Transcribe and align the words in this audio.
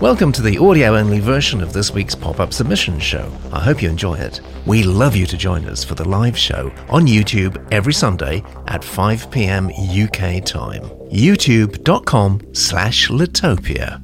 Welcome 0.00 0.30
to 0.32 0.42
the 0.42 0.58
audio 0.58 0.96
only 0.96 1.20
version 1.20 1.62
of 1.62 1.72
this 1.72 1.90
week's 1.90 2.14
pop 2.14 2.38
up 2.38 2.52
submission 2.52 3.00
show. 3.00 3.32
I 3.52 3.60
hope 3.60 3.82
you 3.82 3.88
enjoy 3.88 4.14
it. 4.14 4.40
We 4.66 4.82
love 4.82 5.16
you 5.16 5.26
to 5.26 5.36
join 5.36 5.64
us 5.64 5.82
for 5.82 5.94
the 5.94 6.06
live 6.06 6.36
show 6.36 6.70
on 6.90 7.06
YouTube 7.06 7.66
every 7.72 7.94
Sunday 7.94 8.44
at 8.68 8.84
5 8.84 9.30
pm 9.30 9.68
UK 9.68 10.44
time. 10.44 10.82
youtube.com 11.10 12.54
slash 12.54 13.08
Litopia. 13.08 14.02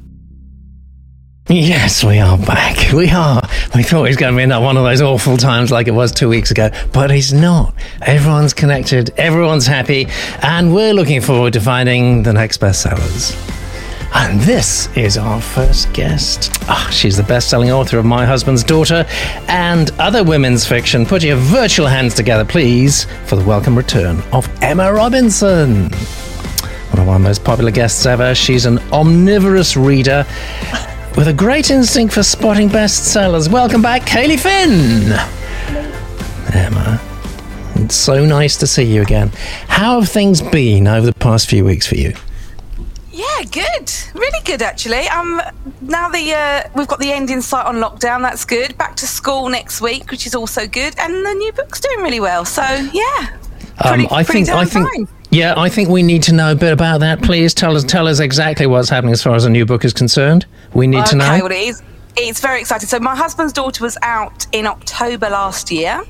Yes, 1.49 2.03
we 2.03 2.19
are 2.19 2.39
back. 2.39 2.79
We 2.93 3.09
are. 3.11 3.43
We 3.75 3.83
thought 3.83 4.05
it 4.05 4.09
was 4.09 4.17
going 4.17 4.35
to 4.35 4.37
be 4.37 4.43
another 4.43 4.65
one 4.65 4.77
of 4.77 4.85
those 4.85 5.01
awful 5.01 5.37
times 5.39 5.71
like 5.71 5.89
it 5.89 5.93
was 5.93 6.13
two 6.13 6.29
weeks 6.29 6.51
ago, 6.51 6.71
but 6.93 7.11
it's 7.11 7.33
not. 7.33 7.75
Everyone's 8.03 8.53
connected, 8.53 9.11
everyone's 9.17 9.67
happy, 9.67 10.09
and 10.43 10.75
we're 10.75 10.93
looking 10.93 11.21
forward 11.23 11.55
to 11.55 11.61
finding 11.61 12.23
the 12.23 12.33
next 12.35 12.61
bestsellers. 12.61 13.52
And 14.15 14.41
this 14.43 14.95
is 14.97 15.17
our 15.17 15.41
first 15.41 15.93
guest. 15.95 16.51
Ah, 16.69 16.89
she's 16.93 17.17
the 17.17 17.23
best 17.23 17.49
selling 17.49 17.71
author 17.71 17.99
of 17.99 18.05
My 18.05 18.27
Husband's 18.27 18.63
Daughter 18.63 19.07
and 19.49 19.91
other 19.99 20.23
women's 20.23 20.67
fiction. 20.67 21.07
Put 21.07 21.23
your 21.25 21.37
virtual 21.37 21.87
hands 21.87 22.15
together, 22.15 22.45
please, 22.45 23.07
for 23.27 23.37
the 23.37 23.45
welcome 23.45 23.77
return 23.77 24.23
of 24.33 24.49
Emma 24.63 24.93
Robinson. 24.93 25.91
One 26.91 27.01
of 27.01 27.09
our 27.09 27.19
most 27.19 27.43
popular 27.43 27.71
guests 27.71 28.05
ever. 28.05 28.35
She's 28.35 28.67
an 28.67 28.79
omnivorous 28.93 29.77
reader 29.77 30.27
with 31.17 31.29
a 31.29 31.35
great 31.35 31.71
instinct 31.71 32.13
for 32.13 32.23
spotting 32.23 32.69
bestsellers. 32.69 33.51
Welcome 33.51 33.81
back, 33.81 34.03
Kaylee 34.03 34.39
Finn. 34.39 35.13
Emma, 36.55 37.01
it's 37.77 37.95
so 37.97 38.27
nice 38.27 38.59
to 38.59 38.67
see 38.67 38.85
you 38.85 39.01
again. 39.01 39.31
How 39.69 40.01
have 40.01 40.11
things 40.11 40.43
been 40.43 40.87
over 40.87 41.07
the 41.07 41.15
past 41.15 41.49
few 41.49 41.65
weeks 41.65 41.87
for 41.87 41.97
you? 41.97 42.13
Yeah, 43.43 43.49
good. 43.79 43.93
Really 44.15 44.41
good, 44.45 44.63
actually. 44.63 45.09
Um, 45.09 45.41
now 45.81 46.09
the 46.09 46.33
uh, 46.33 46.69
we've 46.75 46.87
got 46.87 47.01
the 47.01 47.13
end 47.13 47.31
in 47.31 47.43
sight 47.43 47.67
on 47.67 47.77
lockdown. 47.77 48.23
That's 48.23 48.45
good. 48.45 48.77
Back 48.79 48.97
to 48.97 49.07
school 49.07 49.49
next 49.49 49.81
week, 49.81 50.11
which 50.11 50.27
is 50.27 50.35
also 50.35 50.67
good, 50.67 50.95
and 50.99 51.15
the 51.27 51.35
new 51.35 51.53
book's 51.53 51.81
doing 51.81 52.01
really 52.01 52.21
well. 52.21 52.45
So 52.45 52.63
yeah, 52.63 53.37
pretty, 53.79 54.07
um, 54.07 54.13
I 54.13 54.23
think 54.23 54.49
I 54.49 54.65
think 54.65 54.89
fine. 54.89 55.09
yeah, 55.31 55.55
I 55.57 55.69
think 55.69 55.89
we 55.89 56.03
need 56.03 56.23
to 56.25 56.35
know 56.35 56.53
a 56.53 56.55
bit 56.55 56.73
about 56.73 57.01
that. 57.01 57.23
Please 57.23 57.55
tell 57.55 57.77
us 57.77 57.85
tell 57.85 58.07
us 58.07 58.21
exactly 58.21 58.67
what's 58.67 58.89
happening 58.89 59.13
as 59.13 59.23
far 59.23 59.35
as 59.35 59.45
the 59.45 59.51
new 59.51 59.67
book 59.67 59.85
is 59.85 59.93
concerned. 59.93 60.47
We 60.75 60.87
need 60.87 61.01
okay, 61.01 61.11
to 61.11 61.17
know. 61.17 61.33
Okay, 61.33 61.43
well, 61.43 61.53
it 61.53 61.69
is. 61.69 61.83
It's 62.17 62.41
very 62.41 62.61
exciting. 62.61 62.89
So 62.89 62.99
my 63.01 63.17
husband's 63.17 63.53
daughter 63.53 63.83
was 63.83 63.97
out 64.03 64.47
in 64.53 64.67
October 64.67 65.31
last 65.31 65.71
year, 65.71 66.03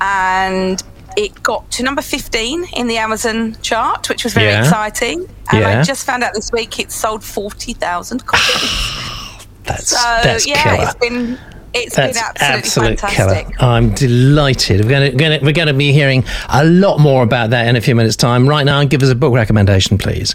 and 0.00 0.82
it 1.18 1.42
got 1.42 1.68
to 1.72 1.82
number 1.82 2.00
15 2.00 2.64
in 2.76 2.86
the 2.86 2.96
Amazon 2.96 3.56
chart, 3.60 4.08
which 4.08 4.22
was 4.22 4.34
very 4.34 4.46
yeah. 4.46 4.60
exciting. 4.60 5.28
And 5.50 5.60
yeah. 5.60 5.80
I 5.80 5.82
just 5.82 6.06
found 6.06 6.22
out 6.22 6.32
this 6.32 6.52
week 6.52 6.78
it 6.78 6.92
sold 6.92 7.24
40,000 7.24 8.24
copies. 8.24 9.46
that's, 9.64 9.88
so, 9.88 9.96
that's 10.22 10.46
yeah, 10.46 10.62
killer. 10.62 10.84
it's 10.84 10.94
been 10.94 11.38
it's 11.74 11.96
That's 11.96 12.16
been 12.16 12.24
absolutely 12.24 12.58
absolute 12.58 13.00
fantastic. 13.00 13.56
Killer. 13.58 13.70
I'm 13.70 13.94
delighted. 13.94 14.84
We're 14.84 15.10
going, 15.12 15.38
to, 15.38 15.44
we're 15.44 15.52
going 15.52 15.68
to 15.68 15.74
be 15.74 15.92
hearing 15.92 16.24
a 16.48 16.64
lot 16.64 16.98
more 16.98 17.22
about 17.22 17.50
that 17.50 17.66
in 17.66 17.76
a 17.76 17.80
few 17.80 17.94
minutes' 17.94 18.16
time. 18.16 18.48
Right 18.48 18.64
now, 18.64 18.82
give 18.84 19.02
us 19.02 19.10
a 19.10 19.14
book 19.14 19.34
recommendation, 19.34 19.98
please. 19.98 20.34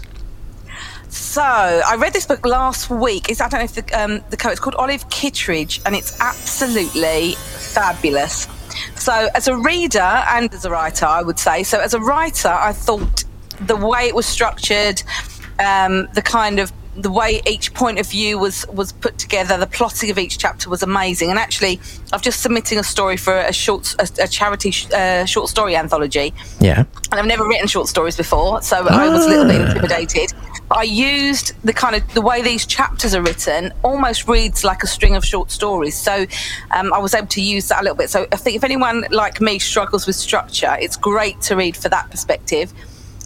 So 1.08 1.42
I 1.42 1.96
read 1.96 2.12
this 2.12 2.26
book 2.26 2.46
last 2.46 2.88
week. 2.88 3.30
It's 3.30 3.40
I 3.40 3.48
don't 3.48 3.60
know 3.60 3.64
if 3.64 3.74
the 3.74 4.00
um, 4.00 4.22
the 4.30 4.36
cover. 4.36 4.52
It's 4.52 4.60
called 4.60 4.76
Olive 4.76 5.08
Kitteridge, 5.10 5.80
and 5.84 5.94
it's 5.94 6.18
absolutely 6.20 7.32
fabulous. 7.32 8.46
So, 8.96 9.28
as 9.34 9.48
a 9.48 9.56
reader 9.56 9.98
and 9.98 10.52
as 10.54 10.64
a 10.64 10.70
writer, 10.70 11.06
I 11.06 11.22
would 11.22 11.38
say, 11.38 11.62
so 11.62 11.80
as 11.80 11.94
a 11.94 12.00
writer, 12.00 12.48
I 12.48 12.72
thought 12.72 13.24
the 13.60 13.76
way 13.76 14.06
it 14.06 14.14
was 14.14 14.26
structured, 14.26 15.02
um, 15.58 16.08
the 16.14 16.22
kind 16.22 16.58
of 16.58 16.72
the 16.96 17.10
way 17.10 17.42
each 17.46 17.74
point 17.74 17.98
of 17.98 18.08
view 18.08 18.38
was 18.38 18.66
was 18.68 18.92
put 18.92 19.18
together, 19.18 19.58
the 19.58 19.66
plotting 19.66 20.10
of 20.10 20.18
each 20.18 20.38
chapter 20.38 20.70
was 20.70 20.82
amazing. 20.82 21.30
And 21.30 21.38
actually, 21.38 21.80
I've 22.12 22.22
just 22.22 22.40
submitting 22.40 22.78
a 22.78 22.84
story 22.84 23.16
for 23.16 23.36
a 23.36 23.52
short 23.52 23.94
a, 23.98 24.22
a 24.22 24.28
charity 24.28 24.70
sh- 24.70 24.90
uh, 24.92 25.24
short 25.24 25.48
story 25.48 25.76
anthology. 25.76 26.32
Yeah, 26.60 26.84
and 27.10 27.14
I've 27.14 27.26
never 27.26 27.46
written 27.46 27.66
short 27.66 27.88
stories 27.88 28.16
before, 28.16 28.62
so 28.62 28.86
I 28.86 29.08
was 29.08 29.26
a 29.26 29.28
little 29.28 29.46
bit 29.46 29.60
intimidated. 29.60 30.32
I 30.74 30.82
used 30.82 31.52
the 31.62 31.72
kind 31.72 31.94
of 31.94 32.14
the 32.14 32.20
way 32.20 32.42
these 32.42 32.66
chapters 32.66 33.14
are 33.14 33.22
written 33.22 33.72
almost 33.84 34.26
reads 34.26 34.64
like 34.64 34.82
a 34.82 34.88
string 34.88 35.14
of 35.14 35.24
short 35.24 35.52
stories. 35.52 35.96
So 35.96 36.26
um, 36.72 36.92
I 36.92 36.98
was 36.98 37.14
able 37.14 37.28
to 37.28 37.40
use 37.40 37.68
that 37.68 37.80
a 37.80 37.82
little 37.82 37.96
bit. 37.96 38.10
So 38.10 38.26
I 38.32 38.36
think 38.36 38.56
if 38.56 38.64
anyone 38.64 39.06
like 39.10 39.40
me 39.40 39.60
struggles 39.60 40.06
with 40.06 40.16
structure, 40.16 40.76
it's 40.80 40.96
great 40.96 41.40
to 41.42 41.54
read 41.54 41.76
for 41.76 41.88
that 41.90 42.10
perspective. 42.10 42.72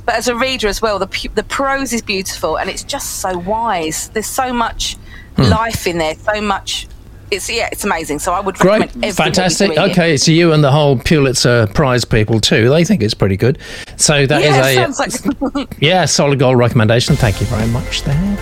But 0.04 0.16
as 0.16 0.28
a 0.28 0.36
reader 0.36 0.68
as 0.68 0.82
well, 0.82 0.98
the 0.98 1.28
the 1.34 1.42
prose 1.42 1.92
is 1.94 2.02
beautiful 2.02 2.58
and 2.58 2.68
it's 2.68 2.84
just 2.84 3.20
so 3.20 3.38
wise. 3.38 4.10
There's 4.10 4.26
so 4.26 4.52
much 4.52 4.96
hmm. 5.36 5.44
life 5.44 5.86
in 5.86 5.96
there, 5.96 6.16
so 6.16 6.42
much 6.42 6.86
it's 7.30 7.50
yeah, 7.50 7.68
it's 7.70 7.84
amazing. 7.84 8.18
So 8.18 8.32
I 8.32 8.40
would 8.40 8.58
recommend 8.58 8.82
everything. 8.82 9.00
great, 9.00 9.14
fantastic. 9.14 9.76
Okay, 9.76 10.16
so 10.16 10.32
you 10.32 10.52
and 10.52 10.62
the 10.62 10.70
whole 10.70 10.98
Pulitzer 10.98 11.66
Prize 11.68 12.04
people 12.04 12.40
too. 12.40 12.68
They 12.68 12.84
think 12.84 13.02
it's 13.02 13.14
pretty 13.14 13.36
good. 13.36 13.58
So 13.96 14.26
that 14.26 14.42
yeah, 14.42 14.86
is 14.86 14.98
a 14.98 15.42
like... 15.42 15.76
yeah 15.80 16.04
solid 16.04 16.38
gold 16.38 16.58
recommendation. 16.58 17.16
Thank 17.16 17.40
you 17.40 17.46
very 17.46 17.68
much. 17.68 18.02
There, 18.02 18.36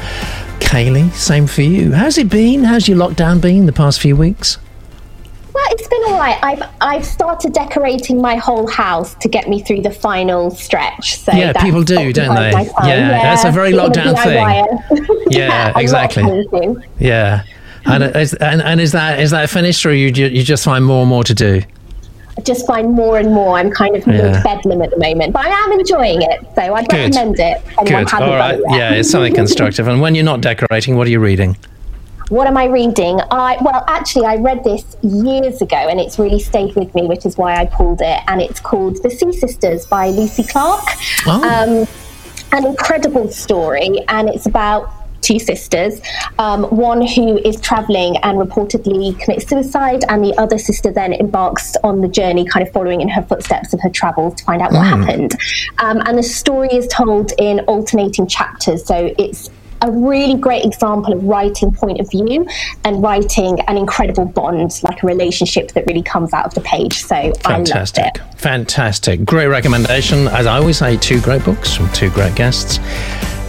Kaylee. 0.61 1.13
Same 1.13 1.47
for 1.47 1.63
you. 1.63 1.93
How's 1.93 2.19
it 2.19 2.29
been? 2.29 2.65
How's 2.65 2.89
your 2.89 2.99
lockdown 2.99 3.41
been 3.41 3.67
the 3.67 3.73
past 3.73 4.01
few 4.01 4.17
weeks? 4.17 4.59
Well, 5.57 5.65
it's 5.71 5.89
been 5.89 6.03
all 6.09 6.19
right. 6.19 6.39
I've 6.43 6.63
I've 6.83 7.07
started 7.07 7.55
decorating 7.55 8.21
my 8.21 8.37
whole 8.37 8.69
house 8.69 9.15
to 9.15 9.29
get 9.29 9.49
me 9.49 9.63
through 9.63 9.83
the 9.83 9.91
final 9.91 10.51
stretch. 10.51 11.19
So 11.19 11.33
yeah, 11.33 11.55
people 11.55 11.83
do, 11.83 12.13
don't 12.13 12.35
they? 12.35 12.51
Yeah, 12.51 12.69
yeah, 12.85 13.23
that's 13.23 13.45
a 13.45 13.51
very 13.51 13.73
lockdown 13.73 14.23
thing. 14.23 15.27
yeah, 15.31 15.73
exactly. 15.79 16.23
Yeah. 16.99 17.45
And 17.87 18.03
is, 18.17 18.35
and, 18.35 18.63
and 18.63 18.81
is 18.81 18.93
that 18.93 19.21
is 19.21 19.31
that 19.31 19.49
finished, 19.51 19.85
or 19.87 19.95
you 19.95 20.09
you 20.09 20.43
just 20.43 20.65
find 20.65 20.85
more 20.85 21.03
and 21.03 21.09
more 21.09 21.25
to 21.25 21.35
do? 21.35 21.63
I 22.39 22.43
just 22.43 22.67
find 22.67 22.93
more 22.93 23.19
and 23.19 23.33
more. 23.33 23.57
I'm 23.57 23.71
kind 23.71 23.97
of 23.97 24.07
yeah. 24.07 24.43
bedlam 24.43 24.83
at 24.83 24.91
the 24.91 24.99
moment, 24.99 25.33
but 25.33 25.47
I 25.47 25.49
am 25.49 25.73
enjoying 25.73 26.21
it, 26.21 26.41
so 26.55 26.75
I'd 26.75 26.87
Good. 26.89 27.15
recommend 27.15 27.41
it. 27.41 27.63
Good. 27.85 28.13
All 28.13 28.37
right. 28.37 28.61
Yeah, 28.71 28.93
it's 28.93 29.11
something 29.11 29.35
constructive. 29.35 29.89
And 29.89 30.03
when 30.03 30.15
you're 30.15 30.25
not 30.25 30.43
decorating, 30.43 30.97
what 30.97 31.07
are 31.07 31.11
you 31.11 31.21
reading? 31.21 31.57
What 32.29 32.47
am 32.47 32.57
I 32.57 32.65
reading? 32.65 33.21
I 33.31 33.57
well, 33.63 33.85
actually, 33.87 34.27
I 34.27 34.37
read 34.37 34.65
this 34.65 34.97
years 35.03 35.63
ago, 35.63 35.77
and 35.77 35.99
it's 35.99 36.19
really 36.19 36.41
stayed 36.41 36.75
with 36.75 36.95
me, 36.95 37.07
which 37.07 37.25
is 37.25 37.39
why 37.39 37.57
I 37.57 37.67
pulled 37.67 38.03
it. 38.03 38.21
And 38.27 38.43
it's 38.43 38.61
called 38.61 39.03
The 39.03 39.11
Sea 39.11 39.33
Sisters 39.33 39.87
by 39.87 40.11
Lucy 40.11 40.43
Clarke. 40.43 40.89
Oh. 41.27 41.43
Um, 41.43 41.89
an 42.53 42.67
incredible 42.67 43.31
story, 43.31 44.01
and 44.09 44.29
it's 44.29 44.47
about 44.47 44.93
two 45.21 45.39
sisters, 45.39 46.01
um, 46.39 46.65
one 46.65 47.07
who 47.07 47.39
is 47.39 47.61
traveling 47.61 48.17
and 48.19 48.39
reportedly 48.39 49.19
commits 49.21 49.49
suicide, 49.49 50.05
and 50.09 50.25
the 50.25 50.35
other 50.39 50.59
sister 50.59 50.93
then 50.93 51.13
embarks 51.13 51.77
on 51.83 52.01
the 52.01 52.09
journey, 52.09 52.45
kind 52.45 52.67
of 52.67 52.73
following 52.73 53.01
in 53.01 53.09
her 53.09 53.23
footsteps 53.23 53.73
of 53.73 53.81
her 53.81 53.91
travels 53.91 54.35
to 54.35 54.45
find 54.45 54.63
out 54.63 54.73
what 54.73 54.85
mm. 54.85 55.01
happened. 55.01 55.35
Um, 55.79 56.03
and 56.07 56.19
the 56.19 56.23
story 56.23 56.69
is 56.73 56.87
told 56.89 57.33
in 57.39 57.61
alternating 57.61 58.27
chapters, 58.27 58.85
so 58.85 59.15
it's 59.19 59.51
a 59.83 59.91
really 59.91 60.39
great 60.39 60.65
example 60.65 61.13
of 61.13 61.23
writing 61.25 61.73
point 61.73 62.01
of 62.01 62.09
view 62.11 62.47
and 62.85 63.03
writing 63.03 63.61
an 63.69 63.77
incredible 63.77 64.25
bond, 64.25 64.81
like 64.83 65.03
a 65.03 65.07
relationship 65.07 65.73
that 65.73 65.85
really 65.87 66.03
comes 66.03 66.33
out 66.33 66.47
of 66.47 66.55
the 66.55 66.63
page. 66.63 66.95
So 66.95 67.17
I'm 67.17 67.65
fantastic, 67.65 68.17
fantastic, 68.37 69.25
great 69.25 69.49
recommendation. 69.49 70.29
As 70.29 70.47
I 70.47 70.59
always 70.59 70.79
say, 70.79 70.97
two 70.97 71.21
great 71.21 71.45
books 71.45 71.75
from 71.75 71.93
two 71.93 72.09
great 72.11 72.35
guests. 72.35 72.79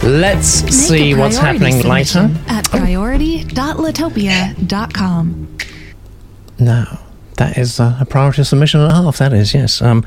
Let's 0.02 0.62
Make 0.62 0.72
see 0.72 1.14
what's 1.14 1.38
happening 1.38 1.82
later. 1.82 2.30
At 2.46 2.68
priority.litopia.com. 2.70 5.58
No, 6.60 6.98
that 7.36 7.56
is 7.58 7.80
a 7.80 8.06
priority 8.08 8.44
submission 8.44 8.80
and 8.80 8.92
a 8.92 8.94
half, 8.94 9.18
that 9.18 9.32
is, 9.32 9.54
yes. 9.54 9.82
Um, 9.82 10.04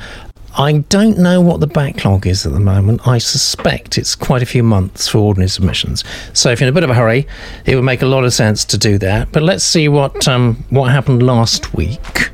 I 0.57 0.79
don't 0.89 1.17
know 1.17 1.39
what 1.39 1.61
the 1.61 1.67
backlog 1.67 2.27
is 2.27 2.45
at 2.45 2.51
the 2.51 2.59
moment. 2.59 3.07
I 3.07 3.19
suspect 3.19 3.97
it's 3.97 4.15
quite 4.15 4.43
a 4.43 4.45
few 4.45 4.63
months 4.63 5.07
for 5.07 5.19
ordinary 5.19 5.47
submissions. 5.49 6.03
So 6.33 6.51
if 6.51 6.59
you're 6.59 6.67
in 6.67 6.73
a 6.73 6.75
bit 6.75 6.83
of 6.83 6.89
a 6.89 6.93
hurry, 6.93 7.25
it 7.65 7.75
would 7.75 7.85
make 7.85 8.01
a 8.01 8.05
lot 8.05 8.25
of 8.25 8.33
sense 8.33 8.65
to 8.65 8.77
do 8.77 8.97
that. 8.97 9.31
But 9.31 9.43
let's 9.43 9.63
see 9.63 9.87
what 9.87 10.27
um, 10.27 10.63
what 10.69 10.91
happened 10.91 11.23
last 11.23 11.73
week. 11.73 12.31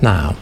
Now, 0.00 0.36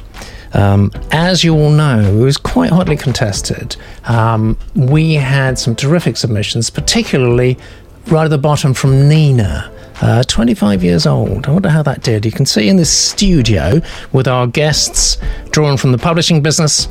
um, 0.53 0.93
as 1.11 1.43
you 1.43 1.55
all 1.55 1.71
know, 1.71 2.01
it 2.01 2.25
was 2.25 2.37
quite 2.37 2.71
hotly 2.71 2.97
contested. 2.97 3.77
Um, 4.05 4.57
we 4.77 5.15
had 5.15 5.59
some 5.59 5.75
terrific 5.75 6.17
submissions, 6.17 6.71
particularly 6.71 7.59
right 8.07 8.25
at 8.25 8.29
the 8.29 8.39
bottom 8.39 8.75
from 8.75 9.09
Nina. 9.09 9.71
Uh, 10.01 10.23
25 10.25 10.83
years 10.83 11.07
old. 11.07 11.47
I 11.47 11.53
wonder 11.53 11.69
how 11.69 11.83
that 11.83 12.03
did. 12.03 12.25
You 12.27 12.33
can 12.33 12.47
see 12.47 12.69
in 12.69 12.77
this 12.77 12.91
studio 12.91 13.81
with 14.13 14.27
our 14.27 14.47
guests 14.47 15.19
drawn 15.51 15.77
from 15.77 15.93
the 15.93 15.99
publishing 15.99 16.43
business. 16.43 16.89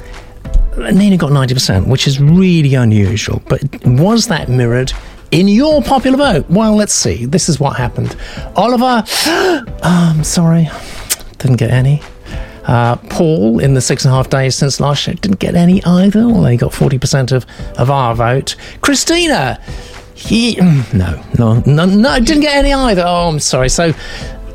Nina 0.77 1.17
got 1.17 1.31
90%, 1.31 1.87
which 1.87 2.07
is 2.07 2.19
really 2.19 2.75
unusual. 2.75 3.41
But 3.47 3.61
was 3.85 4.27
that 4.27 4.49
mirrored 4.49 4.93
in 5.31 5.47
your 5.47 5.81
popular 5.83 6.17
vote? 6.17 6.49
Well, 6.49 6.75
let's 6.75 6.93
see. 6.93 7.25
This 7.25 7.49
is 7.49 7.59
what 7.59 7.75
happened. 7.75 8.15
Oliver, 8.55 9.03
oh, 9.05 9.65
I'm 9.83 10.23
sorry, 10.23 10.69
didn't 11.37 11.57
get 11.57 11.71
any. 11.71 12.01
Uh, 12.65 12.95
Paul, 12.95 13.59
in 13.59 13.73
the 13.73 13.81
six 13.81 14.05
and 14.05 14.13
a 14.13 14.15
half 14.15 14.29
days 14.29 14.55
since 14.55 14.79
last 14.79 15.01
show, 15.01 15.13
didn't 15.13 15.39
get 15.39 15.55
any 15.55 15.83
either, 15.83 16.21
although 16.21 16.47
he 16.47 16.57
got 16.57 16.71
40% 16.71 17.33
of, 17.33 17.45
of 17.77 17.91
our 17.91 18.15
vote. 18.15 18.55
Christina, 18.81 19.59
He, 20.25 20.55
no, 20.93 21.23
no, 21.37 21.61
no, 21.65 21.85
no, 21.85 22.09
I 22.09 22.19
didn't 22.19 22.41
get 22.41 22.55
any 22.55 22.73
either. 22.73 23.03
Oh, 23.05 23.29
I'm 23.29 23.39
sorry. 23.39 23.69
So 23.69 23.93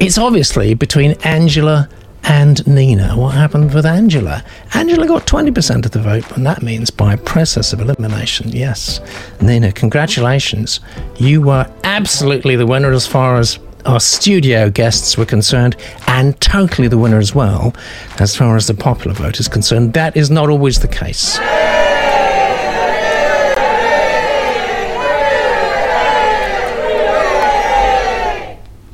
it's 0.01 0.19
obviously 0.19 0.75
between 0.75 1.13
Angela 1.25 1.89
and 2.25 2.67
Nina. 2.67 3.17
What 3.17 3.35
happened 3.35 3.73
with 3.75 3.87
Angela? 3.87 4.45
Angela 4.75 5.07
got 5.07 5.27
20% 5.27 5.85
of 5.85 5.91
the 5.93 6.01
vote, 6.01 6.31
and 6.37 6.47
that 6.47 6.63
means 6.63 6.91
by 6.91 7.17
process 7.17 7.73
of 7.73 7.81
elimination. 7.81 8.49
Yes. 8.51 9.01
Nina, 9.41 9.73
congratulations. 9.73 10.81
You 11.17 11.43
were 11.43 11.71
absolutely 11.85 12.57
the 12.57 12.67
winner 12.67 12.93
as 12.93 13.07
far 13.07 13.37
as 13.37 13.59
our 13.87 14.01
studio 14.01 14.69
guests 14.71 15.17
were 15.17 15.25
concerned, 15.27 15.77
and 16.07 16.39
totally 16.41 16.89
the 16.89 16.99
winner 16.99 17.19
as 17.19 17.35
well, 17.35 17.75
as 18.19 18.37
far 18.37 18.57
as 18.57 18.67
the 18.67 18.75
popular 18.75 19.15
vote 19.15 19.39
is 19.41 19.49
concerned. 19.49 19.95
That 19.95 20.17
is 20.17 20.31
not 20.31 20.51
always 20.51 20.81
the 20.81 20.89
case. 20.89 21.39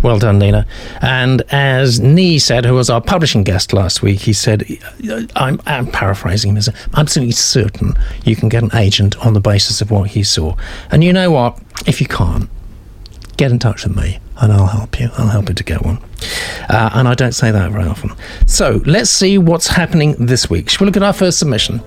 Well 0.05 0.19
done, 0.19 0.39
Nina. 0.39 0.67
And 1.01 1.41
as 1.49 1.99
Nee 1.99 2.39
said, 2.39 2.67
who 2.67 2.75
was 2.75 2.91
our 2.91 3.01
publishing 3.01 3.43
guest 3.43 3.73
last 3.73 4.03
week, 4.03 4.21
he 4.21 4.35
said, 4.35 4.67
I'm, 5.35 5.59
I'm 5.65 5.87
paraphrasing 5.87 6.55
him, 6.55 6.63
I'm 6.93 7.01
absolutely 7.01 7.33
certain 7.33 7.95
you 8.23 8.37
can 8.37 8.51
get 8.51 8.63
an 8.63 8.75
agent 8.75 9.17
on 9.25 9.33
the 9.33 9.41
basis 9.41 9.81
of 9.81 9.91
what 9.91 10.11
he 10.11 10.23
saw. 10.23 10.57
And 10.91 11.03
you 11.03 11.11
know 11.11 11.31
what? 11.31 11.59
If 11.87 12.03
you 12.03 12.07
can't, 12.07 12.51
get 13.39 13.51
in 13.51 13.59
touch 13.59 13.85
with 13.85 13.97
me 13.97 14.21
and 14.43 14.53
I'll 14.53 14.67
help 14.67 15.01
you. 15.01 15.09
I'll 15.17 15.29
help 15.29 15.49
you 15.49 15.55
to 15.55 15.65
get 15.65 15.83
one. 15.83 15.97
Uh, 16.69 16.91
and 16.93 17.09
I 17.09 17.15
don't 17.15 17.33
say 17.33 17.51
that 17.51 17.73
very 17.73 17.85
often. 17.85 18.11
So 18.47 18.83
let's 18.85 19.09
see 19.09 19.39
what's 19.39 19.69
happening 19.69 20.17
this 20.19 20.51
week. 20.51 20.69
Shall 20.69 20.85
we 20.85 20.87
look 20.87 20.99
at 20.99 21.03
our 21.03 21.15
first 21.15 21.39
submission? 21.39 21.81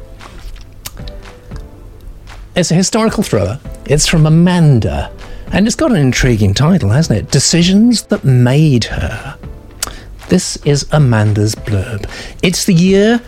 It's 2.55 2.71
a 2.71 2.73
historical 2.73 3.21
thriller. 3.21 3.59
It's 3.85 4.07
from 4.07 4.25
Amanda. 4.25 5.11
And 5.51 5.65
it's 5.65 5.75
got 5.75 5.91
an 5.91 5.97
intriguing 5.97 6.53
title, 6.53 6.89
hasn't 6.89 7.19
it? 7.19 7.31
Decisions 7.31 8.03
That 8.03 8.23
Made 8.23 8.83
Her. 8.85 9.37
This 10.29 10.57
is 10.65 10.85
Amanda's 10.91 11.55
blurb. 11.55 12.09
It's 12.43 12.65
the 12.65 12.73
year 12.73 13.21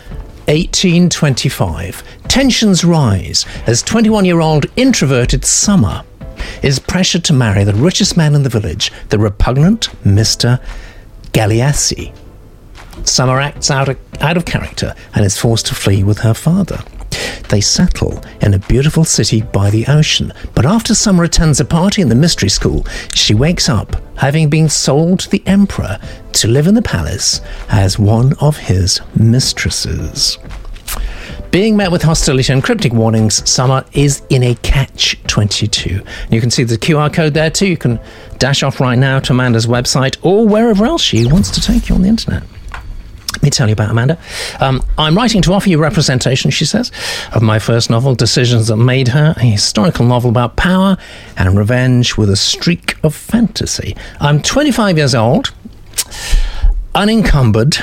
1825. 0.48 2.04
Tensions 2.27 2.83
rise 2.83 3.45
as 3.68 3.81
21 3.81 4.25
year 4.25 4.42
old 4.42 4.66
introverted 4.75 5.45
Summer 5.45 6.04
is 6.62 6.80
pressured 6.80 7.24
to 7.25 7.33
marry 7.33 7.63
the 7.63 7.74
richest 7.74 8.18
man 8.18 8.36
in 8.36 8.44
the 8.44 8.50
village, 8.50 8.92
the 9.10 9.19
repugnant 9.19 9.89
Mr. 10.04 10.62
Galeassi. 11.31 12.13
Summer 13.10 13.40
acts 13.40 13.72
out 13.72 13.90
of, 13.90 13.98
out 14.22 14.38
of 14.38 14.46
character 14.46 14.94
and 15.16 15.26
is 15.26 15.38
forced 15.38 15.66
to 15.68 15.76
flee 15.76 16.04
with 16.04 16.20
her 16.20 16.34
father. 16.34 16.84
They 17.50 17.62
settle 17.62 18.24
in 18.42 18.54
a 18.54 18.60
beautiful 18.60 19.04
city 19.04 19.42
by 19.42 19.72
the 19.72 19.88
ocean, 19.88 20.32
but 20.54 20.66
after 20.66 20.94
Summer 20.94 21.24
attends 21.24 21.60
a 21.60 21.66
party 21.66 22.02
in 22.02 22.10
the 22.10 22.16
mystery 22.16 22.50
school, 22.50 22.86
she 23.14 23.34
wakes 23.34 23.68
up 23.68 23.96
having 24.18 24.50
been 24.50 24.70
sold 24.70 25.22
to 25.22 25.30
the 25.30 25.44
Emperor 25.48 26.00
to 26.34 26.48
live 26.48 26.68
in 26.68 26.76
the 26.76 26.82
palace 26.82 27.42
as 27.70 27.98
one 27.98 28.34
of 28.40 28.58
his 28.58 29.02
mistresses. 29.16 30.38
Being 31.50 31.76
met 31.76 31.92
with 31.92 32.04
hostility 32.04 32.54
and 32.54 32.64
cryptic 32.64 32.94
warnings, 32.94 33.50
Summer 33.50 33.84
is 33.94 34.22
in 34.30 34.44
a 34.44 34.54
catch 34.56 35.18
22. 35.24 36.04
You 36.30 36.42
can 36.42 36.52
see 36.52 36.64
the 36.64 36.78
QR 36.78 37.12
code 37.12 37.34
there 37.34 37.50
too. 37.50 37.66
You 37.66 37.78
can 37.78 38.00
dash 38.38 38.62
off 38.62 38.80
right 38.80 38.98
now 38.98 39.20
to 39.22 39.34
Amanda's 39.34 39.66
website 39.66 40.18
or 40.22 40.48
wherever 40.48 40.86
else 40.86 41.02
she 41.02 41.26
wants 41.26 41.50
to 41.52 41.62
take 41.62 41.90
you 41.90 41.96
on 41.96 42.04
the 42.04 42.10
internet. 42.10 42.44
Let 43.39 43.44
me 43.44 43.50
tell 43.51 43.68
you 43.69 43.74
about 43.74 43.89
Amanda. 43.89 44.18
Um, 44.59 44.86
I'm 44.97 45.15
writing 45.15 45.41
to 45.44 45.53
offer 45.53 45.69
you 45.69 45.77
representation, 45.77 46.51
she 46.51 46.65
says, 46.65 46.91
of 47.33 47.41
my 47.41 47.57
first 47.57 47.89
novel, 47.89 48.13
Decisions 48.13 48.68
That 48.68 48.75
Made 48.75 49.07
Her, 49.07 49.33
a 49.38 49.44
historical 49.45 50.06
novel 50.06 50.30
about 50.30 50.57
power 50.57 50.97
and 51.38 51.57
revenge 51.57 52.18
with 52.18 52.30
a 52.30 52.36
streak 52.36 52.97
of 53.01 53.15
fantasy. 53.15 53.95
I'm 54.19 54.41
25 54.41 54.97
years 54.97 55.15
old, 55.15 55.53
unencumbered. 56.94 57.77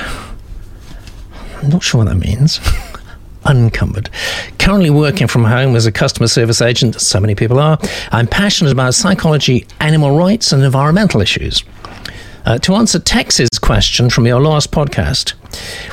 I'm 1.63 1.71
not 1.71 1.83
sure 1.83 2.05
what 2.05 2.09
that 2.09 2.19
means. 2.19 2.61
unencumbered. 3.47 4.11
Currently 4.59 4.91
working 4.91 5.27
from 5.27 5.45
home 5.45 5.75
as 5.75 5.87
a 5.87 5.93
customer 5.93 6.29
service 6.29 6.61
agent, 6.61 7.01
so 7.01 7.19
many 7.19 7.35
people 7.35 7.59
are. 7.59 7.79
I'm 8.13 8.27
passionate 8.27 8.73
about 8.73 8.95
psychology, 8.95 9.67
animal 9.81 10.19
rights, 10.19 10.53
and 10.53 10.63
environmental 10.63 11.23
issues. 11.23 11.65
Uh, 12.47 12.57
to 12.59 12.77
answer 12.77 13.01
Tex's 13.01 13.59
question 13.59 14.09
from 14.09 14.25
your 14.25 14.41
last 14.41 14.71
podcast, 14.71 15.31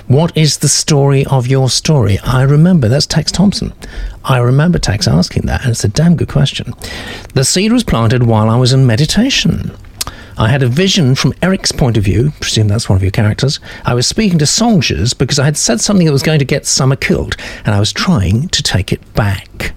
what 0.08 0.38
is 0.38 0.60
the 0.60 0.70
story 0.70 1.26
of 1.26 1.48
your 1.48 1.68
story? 1.68 2.20
I 2.20 2.44
remember, 2.44 2.88
that's 2.88 3.08
Tex 3.08 3.32
Thompson. 3.32 3.74
I 4.24 4.38
remember 4.38 4.78
Tex 4.78 5.08
asking 5.08 5.48
that, 5.48 5.62
and 5.62 5.72
it's 5.72 5.84
a 5.84 5.88
damn 5.88 6.16
good 6.16 6.30
question. 6.30 6.76
The 7.34 7.44
seed 7.44 7.74
was 7.74 7.84
planted 7.84 8.24
while 8.24 8.52
I 8.52 8.58
was 8.58 8.72
in 8.72 8.86
meditation. 8.86 9.76
I 10.38 10.50
had 10.50 10.62
a 10.62 10.68
vision 10.68 11.16
from 11.16 11.34
Eric's 11.42 11.72
point 11.72 11.98
of 11.98 12.04
view, 12.04 12.32
presume 12.40 12.68
that's 12.68 12.88
one 12.88 12.98
of 12.98 13.02
your 13.02 13.10
characters. 13.10 13.60
I 13.84 13.96
was 13.96 14.06
speaking 14.06 14.38
to 14.38 14.46
soldiers 14.46 15.16
because 15.16 15.40
I 15.40 15.46
had 15.46 15.58
said 15.58 15.82
something 15.82 16.06
that 16.06 16.14
was 16.14 16.22
going 16.22 16.40
to 16.40 16.46
get 16.46 16.68
Summer 16.68 16.96
killed, 16.96 17.36
and 17.66 17.74
I 17.74 17.80
was 17.80 17.92
trying 17.92 18.50
to 18.50 18.62
take 18.62 18.94
it 18.94 19.14
back. 19.16 19.74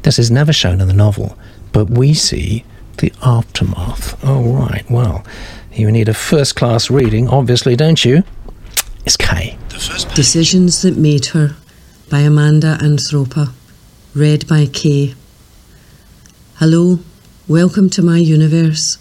This 0.00 0.18
is 0.18 0.30
never 0.30 0.54
shown 0.54 0.80
in 0.80 0.88
the 0.88 0.94
novel, 0.94 1.36
but 1.72 1.90
we 1.90 2.14
see 2.14 2.64
the 2.96 3.12
aftermath. 3.22 4.18
Oh, 4.24 4.54
right, 4.54 4.84
well, 4.90 5.22
you 5.76 5.92
need 5.92 6.08
a 6.08 6.14
first 6.14 6.56
class 6.56 6.90
reading, 6.90 7.28
obviously, 7.28 7.76
don't 7.76 8.04
you? 8.04 8.22
It's 9.04 9.16
Kay. 9.16 9.58
Decisions 10.14 10.82
That 10.82 10.96
Made 10.96 11.26
Her 11.26 11.54
by 12.10 12.20
Amanda 12.20 12.78
Anthropa. 12.80 13.52
Read 14.14 14.48
by 14.48 14.66
Kay. 14.66 15.14
Hello, 16.56 17.00
welcome 17.46 17.90
to 17.90 18.02
my 18.02 18.16
universe. 18.16 18.96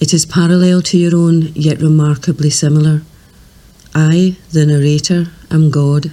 It 0.00 0.14
is 0.14 0.24
parallel 0.24 0.80
to 0.82 0.96
your 0.98 1.14
own, 1.14 1.52
yet 1.54 1.82
remarkably 1.82 2.50
similar. 2.50 3.02
I, 3.94 4.36
the 4.52 4.64
narrator, 4.64 5.26
am 5.50 5.70
God. 5.70 6.12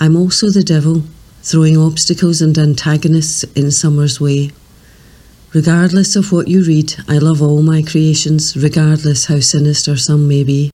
I'm 0.00 0.16
also 0.16 0.48
the 0.48 0.62
devil, 0.62 1.02
throwing 1.42 1.76
obstacles 1.76 2.40
and 2.40 2.56
antagonists 2.56 3.44
in 3.54 3.70
Summer's 3.70 4.20
way. 4.20 4.52
Regardless 5.54 6.16
of 6.16 6.32
what 6.32 6.48
you 6.48 6.64
read, 6.64 6.94
I 7.06 7.18
love 7.18 7.42
all 7.42 7.62
my 7.62 7.82
creations, 7.82 8.56
regardless 8.56 9.26
how 9.26 9.40
sinister 9.40 9.98
some 9.98 10.26
may 10.26 10.44
be. 10.44 10.70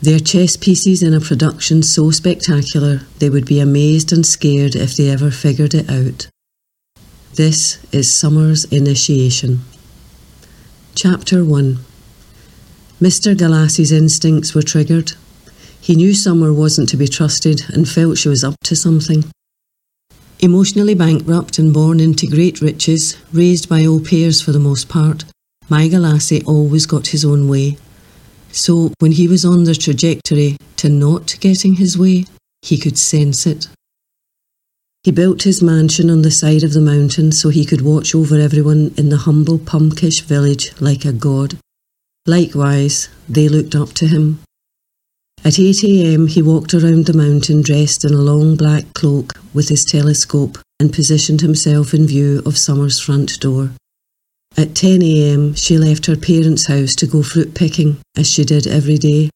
They're 0.00 0.20
chess 0.20 0.56
pieces 0.56 1.02
in 1.02 1.12
a 1.12 1.20
production 1.20 1.82
so 1.82 2.10
spectacular 2.10 3.02
they 3.18 3.28
would 3.28 3.44
be 3.44 3.60
amazed 3.60 4.14
and 4.14 4.24
scared 4.24 4.74
if 4.74 4.96
they 4.96 5.10
ever 5.10 5.30
figured 5.30 5.74
it 5.74 5.90
out. 5.90 6.28
This 7.34 7.78
is 7.92 8.10
Summer's 8.10 8.64
initiation. 8.64 9.60
Chapter 10.94 11.44
1 11.44 11.78
Mr. 12.98 13.34
Galassi's 13.34 13.92
instincts 13.92 14.54
were 14.54 14.62
triggered. 14.62 15.12
He 15.78 15.94
knew 15.94 16.14
Summer 16.14 16.54
wasn't 16.54 16.88
to 16.88 16.96
be 16.96 17.06
trusted 17.06 17.64
and 17.68 17.86
felt 17.86 18.16
she 18.16 18.30
was 18.30 18.42
up 18.42 18.54
to 18.64 18.74
something. 18.74 19.24
Emotionally 20.40 20.94
bankrupt 20.94 21.58
and 21.58 21.72
born 21.72 21.98
into 21.98 22.26
great 22.26 22.60
riches, 22.60 23.16
raised 23.32 23.70
by 23.70 23.86
au 23.86 23.98
pairs 23.98 24.42
for 24.42 24.52
the 24.52 24.58
most 24.58 24.86
part, 24.86 25.24
my 25.70 25.88
Galassi 25.88 26.46
always 26.46 26.84
got 26.84 27.08
his 27.08 27.24
own 27.24 27.48
way. 27.48 27.78
So 28.52 28.92
when 28.98 29.12
he 29.12 29.28
was 29.28 29.46
on 29.46 29.64
the 29.64 29.74
trajectory 29.74 30.58
to 30.76 30.90
not 30.90 31.36
getting 31.40 31.76
his 31.76 31.96
way, 31.96 32.26
he 32.60 32.76
could 32.76 32.98
sense 32.98 33.46
it. 33.46 33.68
He 35.04 35.10
built 35.10 35.44
his 35.44 35.62
mansion 35.62 36.10
on 36.10 36.22
the 36.22 36.30
side 36.30 36.62
of 36.62 36.74
the 36.74 36.80
mountain 36.80 37.32
so 37.32 37.48
he 37.48 37.64
could 37.64 37.80
watch 37.80 38.14
over 38.14 38.38
everyone 38.38 38.92
in 38.98 39.08
the 39.08 39.18
humble 39.18 39.58
Pumkish 39.58 40.22
village 40.22 40.78
like 40.80 41.04
a 41.04 41.12
god. 41.12 41.58
Likewise, 42.26 43.08
they 43.28 43.48
looked 43.48 43.74
up 43.74 43.92
to 43.94 44.06
him. 44.06 44.40
At 45.44 45.60
8 45.60 45.84
a.m., 45.84 46.26
he 46.26 46.42
walked 46.42 46.74
around 46.74 47.06
the 47.06 47.12
mountain 47.12 47.62
dressed 47.62 48.04
in 48.04 48.12
a 48.12 48.18
long 48.18 48.56
black 48.56 48.92
cloak 48.94 49.32
with 49.56 49.70
his 49.70 49.84
telescope 49.84 50.58
and 50.78 50.92
positioned 50.92 51.40
himself 51.40 51.94
in 51.94 52.06
view 52.06 52.42
of 52.46 52.58
Summer's 52.58 53.00
front 53.00 53.40
door. 53.40 53.70
At 54.56 54.74
10 54.74 55.02
a.m., 55.02 55.54
she 55.54 55.78
left 55.78 56.06
her 56.06 56.16
parents' 56.16 56.66
house 56.66 56.94
to 56.96 57.06
go 57.06 57.22
fruit 57.22 57.54
picking, 57.54 57.98
as 58.16 58.30
she 58.30 58.44
did 58.44 58.66
every 58.66 58.98
day. 58.98 59.30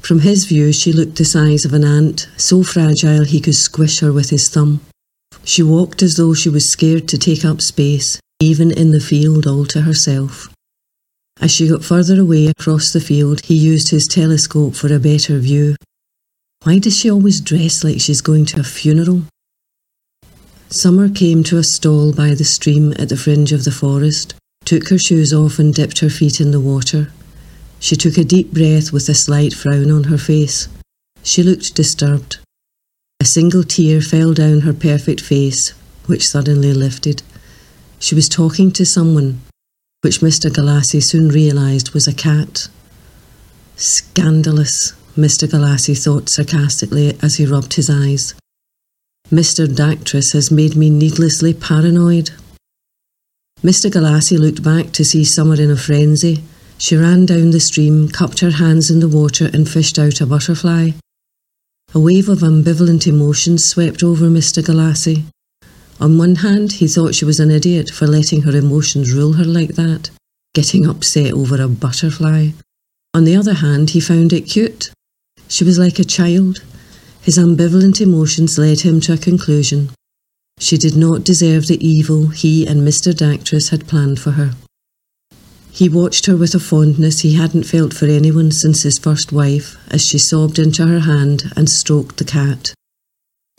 From 0.00 0.20
his 0.20 0.46
view, 0.46 0.72
she 0.72 0.92
looked 0.92 1.16
the 1.16 1.24
size 1.24 1.64
of 1.64 1.72
an 1.74 1.84
ant, 1.84 2.28
so 2.36 2.62
fragile 2.62 3.24
he 3.24 3.40
could 3.40 3.56
squish 3.56 4.00
her 4.00 4.12
with 4.12 4.30
his 4.30 4.48
thumb. 4.48 4.80
She 5.44 5.62
walked 5.62 6.02
as 6.02 6.16
though 6.16 6.34
she 6.34 6.48
was 6.48 6.68
scared 6.68 7.08
to 7.08 7.18
take 7.18 7.44
up 7.44 7.60
space, 7.60 8.20
even 8.40 8.70
in 8.70 8.92
the 8.92 9.00
field 9.00 9.46
all 9.46 9.64
to 9.66 9.82
herself. 9.82 10.48
As 11.40 11.50
she 11.50 11.68
got 11.68 11.84
further 11.84 12.20
away 12.20 12.46
across 12.46 12.92
the 12.92 13.00
field, 13.00 13.44
he 13.44 13.54
used 13.54 13.90
his 13.90 14.06
telescope 14.06 14.74
for 14.74 14.92
a 14.92 15.00
better 15.00 15.38
view. 15.38 15.76
Why 16.62 16.78
does 16.78 16.96
she 16.96 17.10
always 17.10 17.40
dress 17.40 17.82
like 17.82 18.00
she's 18.00 18.20
going 18.20 18.46
to 18.46 18.60
a 18.60 18.64
funeral? 18.64 19.24
Summer 20.70 21.08
came 21.08 21.44
to 21.44 21.58
a 21.58 21.62
stall 21.62 22.12
by 22.12 22.34
the 22.34 22.44
stream 22.44 22.92
at 22.98 23.08
the 23.08 23.16
fringe 23.16 23.52
of 23.52 23.64
the 23.64 23.70
forest, 23.70 24.34
took 24.64 24.88
her 24.88 24.98
shoes 24.98 25.32
off 25.32 25.58
and 25.58 25.74
dipped 25.74 26.00
her 26.00 26.10
feet 26.10 26.40
in 26.40 26.50
the 26.50 26.60
water. 26.60 27.12
She 27.78 27.96
took 27.96 28.16
a 28.16 28.24
deep 28.24 28.52
breath 28.52 28.92
with 28.92 29.08
a 29.08 29.14
slight 29.14 29.52
frown 29.52 29.90
on 29.90 30.04
her 30.04 30.18
face. 30.18 30.68
She 31.22 31.42
looked 31.42 31.74
disturbed. 31.74 32.38
A 33.20 33.24
single 33.24 33.62
tear 33.62 34.00
fell 34.00 34.34
down 34.34 34.60
her 34.60 34.72
perfect 34.72 35.20
face, 35.20 35.70
which 36.06 36.26
suddenly 36.26 36.72
lifted. 36.72 37.22
She 37.98 38.14
was 38.14 38.28
talking 38.28 38.70
to 38.72 38.84
someone, 38.84 39.40
which 40.02 40.20
Mr. 40.20 40.50
Galassi 40.50 41.02
soon 41.02 41.28
realised 41.28 41.94
was 41.94 42.08
a 42.08 42.12
cat. 42.12 42.68
Scandalous, 43.76 44.92
Mr. 45.16 45.48
Galassi 45.48 45.94
thought 45.96 46.28
sarcastically 46.28 47.16
as 47.22 47.36
he 47.36 47.46
rubbed 47.46 47.74
his 47.74 47.88
eyes. 47.88 48.34
Mr. 49.30 49.66
Dactris 49.66 50.32
has 50.34 50.50
made 50.50 50.76
me 50.76 50.90
needlessly 50.90 51.54
paranoid. 51.54 52.30
Mr. 53.62 53.90
Galassi 53.90 54.38
looked 54.38 54.62
back 54.62 54.92
to 54.92 55.04
see 55.04 55.24
Summer 55.24 55.60
in 55.60 55.70
a 55.70 55.76
frenzy. 55.76 56.44
She 56.76 56.96
ran 56.96 57.24
down 57.24 57.50
the 57.50 57.60
stream, 57.60 58.08
cupped 58.08 58.40
her 58.40 58.50
hands 58.50 58.90
in 58.90 59.00
the 59.00 59.08
water, 59.08 59.48
and 59.54 59.66
fished 59.66 59.98
out 59.98 60.20
a 60.20 60.26
butterfly. 60.26 60.90
A 61.94 62.00
wave 62.00 62.28
of 62.28 62.40
ambivalent 62.40 63.06
emotions 63.06 63.64
swept 63.64 64.02
over 64.02 64.26
Mr. 64.26 64.62
Galassi. 64.62 65.24
On 66.00 66.18
one 66.18 66.36
hand, 66.36 66.72
he 66.72 66.86
thought 66.86 67.14
she 67.14 67.24
was 67.24 67.40
an 67.40 67.50
idiot 67.50 67.88
for 67.88 68.06
letting 68.06 68.42
her 68.42 68.54
emotions 68.54 69.14
rule 69.14 69.34
her 69.34 69.44
like 69.44 69.76
that, 69.76 70.10
getting 70.52 70.86
upset 70.86 71.32
over 71.32 71.62
a 71.62 71.68
butterfly. 71.68 72.50
On 73.14 73.24
the 73.24 73.36
other 73.36 73.54
hand, 73.54 73.90
he 73.90 74.00
found 74.00 74.34
it 74.34 74.42
cute. 74.42 74.90
She 75.48 75.64
was 75.64 75.78
like 75.78 75.98
a 75.98 76.04
child. 76.04 76.62
His 77.24 77.38
ambivalent 77.38 78.02
emotions 78.02 78.58
led 78.58 78.80
him 78.80 79.00
to 79.00 79.14
a 79.14 79.16
conclusion. 79.16 79.88
She 80.58 80.76
did 80.76 80.94
not 80.94 81.24
deserve 81.24 81.66
the 81.66 81.82
evil 81.82 82.26
he 82.28 82.66
and 82.66 82.86
Mr. 82.86 83.14
Dactris 83.14 83.70
had 83.70 83.88
planned 83.88 84.20
for 84.20 84.32
her. 84.32 84.52
He 85.70 85.88
watched 85.88 86.26
her 86.26 86.36
with 86.36 86.54
a 86.54 86.60
fondness 86.60 87.20
he 87.20 87.34
hadn't 87.34 87.64
felt 87.64 87.94
for 87.94 88.04
anyone 88.04 88.52
since 88.52 88.82
his 88.82 88.98
first 88.98 89.32
wife 89.32 89.76
as 89.90 90.04
she 90.04 90.18
sobbed 90.18 90.58
into 90.58 90.86
her 90.86 91.00
hand 91.00 91.50
and 91.56 91.70
stroked 91.70 92.18
the 92.18 92.26
cat. 92.26 92.74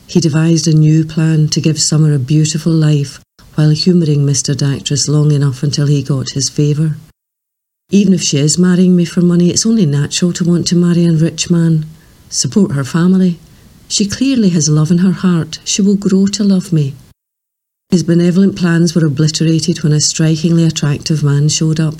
He 0.06 0.20
devised 0.20 0.68
a 0.68 0.72
new 0.72 1.04
plan 1.04 1.48
to 1.48 1.60
give 1.60 1.80
Summer 1.80 2.12
a 2.12 2.20
beautiful 2.20 2.72
life 2.72 3.20
while 3.56 3.70
humouring 3.70 4.20
Mr. 4.20 4.54
Dactris 4.54 5.08
long 5.08 5.32
enough 5.32 5.64
until 5.64 5.88
he 5.88 6.04
got 6.04 6.30
his 6.30 6.48
favour. 6.48 6.98
Even 7.90 8.14
if 8.14 8.22
she 8.22 8.38
is 8.38 8.58
marrying 8.58 8.94
me 8.94 9.04
for 9.04 9.22
money, 9.22 9.50
it's 9.50 9.66
only 9.66 9.86
natural 9.86 10.32
to 10.34 10.44
want 10.44 10.68
to 10.68 10.76
marry 10.76 11.04
a 11.04 11.12
rich 11.12 11.50
man, 11.50 11.84
support 12.28 12.70
her 12.70 12.84
family. 12.84 13.40
She 13.88 14.06
clearly 14.06 14.48
has 14.50 14.68
love 14.68 14.90
in 14.90 14.98
her 14.98 15.12
heart. 15.12 15.60
She 15.64 15.82
will 15.82 15.96
grow 15.96 16.26
to 16.26 16.44
love 16.44 16.72
me. 16.72 16.94
His 17.90 18.02
benevolent 18.02 18.56
plans 18.56 18.94
were 18.94 19.06
obliterated 19.06 19.82
when 19.82 19.92
a 19.92 20.00
strikingly 20.00 20.64
attractive 20.64 21.22
man 21.22 21.48
showed 21.48 21.78
up. 21.78 21.94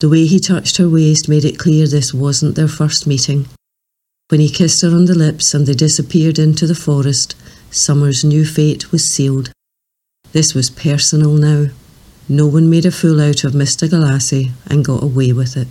The 0.00 0.08
way 0.08 0.26
he 0.26 0.38
touched 0.38 0.76
her 0.76 0.88
waist 0.88 1.28
made 1.28 1.44
it 1.44 1.58
clear 1.58 1.88
this 1.88 2.14
wasn't 2.14 2.54
their 2.54 2.68
first 2.68 3.06
meeting. 3.06 3.46
When 4.28 4.40
he 4.40 4.48
kissed 4.48 4.82
her 4.82 4.94
on 4.94 5.06
the 5.06 5.14
lips 5.14 5.54
and 5.54 5.66
they 5.66 5.74
disappeared 5.74 6.38
into 6.38 6.66
the 6.66 6.74
forest, 6.74 7.34
Summer's 7.70 8.24
new 8.24 8.44
fate 8.44 8.92
was 8.92 9.04
sealed. 9.04 9.50
This 10.32 10.54
was 10.54 10.70
personal 10.70 11.32
now. 11.32 11.66
No 12.28 12.46
one 12.46 12.70
made 12.70 12.86
a 12.86 12.90
fool 12.92 13.20
out 13.20 13.42
of 13.42 13.52
Mr. 13.52 13.88
Galassi 13.88 14.52
and 14.66 14.84
got 14.84 15.02
away 15.02 15.32
with 15.32 15.56
it. 15.56 15.66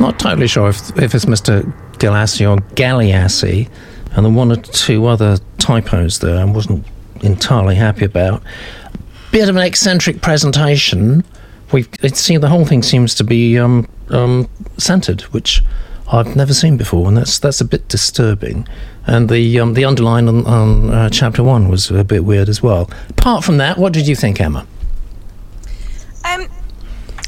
Not 0.00 0.18
totally 0.18 0.48
sure 0.48 0.70
if, 0.70 0.96
if 0.98 1.14
it's 1.14 1.26
Mr. 1.26 1.70
Galassi 1.98 2.48
or 2.50 2.56
Galliassi, 2.74 3.68
and 4.12 4.24
the 4.24 4.30
one 4.30 4.50
or 4.52 4.56
two 4.56 5.06
other 5.06 5.38
typos 5.58 6.18
there 6.20 6.38
I 6.38 6.44
wasn't 6.44 6.84
entirely 7.22 7.74
happy 7.74 8.04
about. 8.04 8.42
Bit 9.30 9.48
of 9.48 9.56
an 9.56 9.62
eccentric 9.62 10.22
presentation. 10.22 11.24
We've 11.72 11.88
see 12.14 12.36
the 12.38 12.48
whole 12.48 12.64
thing 12.64 12.82
seems 12.82 13.14
to 13.16 13.24
be 13.24 13.58
um, 13.58 13.86
um, 14.10 14.48
centered, 14.78 15.22
which 15.22 15.62
I've 16.10 16.34
never 16.34 16.54
seen 16.54 16.76
before, 16.76 17.06
and 17.08 17.16
that's 17.16 17.38
that's 17.38 17.60
a 17.60 17.64
bit 17.64 17.88
disturbing. 17.88 18.66
And 19.06 19.28
the 19.28 19.60
um, 19.60 19.74
the 19.74 19.84
underline 19.84 20.28
on, 20.28 20.46
on 20.46 20.90
uh, 20.90 21.10
chapter 21.10 21.42
one 21.42 21.68
was 21.68 21.90
a 21.90 22.04
bit 22.04 22.24
weird 22.24 22.48
as 22.48 22.62
well. 22.62 22.90
Apart 23.10 23.44
from 23.44 23.58
that, 23.58 23.76
what 23.76 23.92
did 23.92 24.06
you 24.06 24.16
think, 24.16 24.40
Emma? 24.40 24.66
Um, 26.24 26.46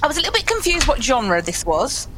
I 0.03 0.07
was 0.07 0.17
a 0.17 0.21
little 0.21 0.33
bit 0.33 0.47
confused 0.47 0.89
what 0.89 1.03
genre 1.03 1.43
this 1.43 1.67
was 1.67 2.09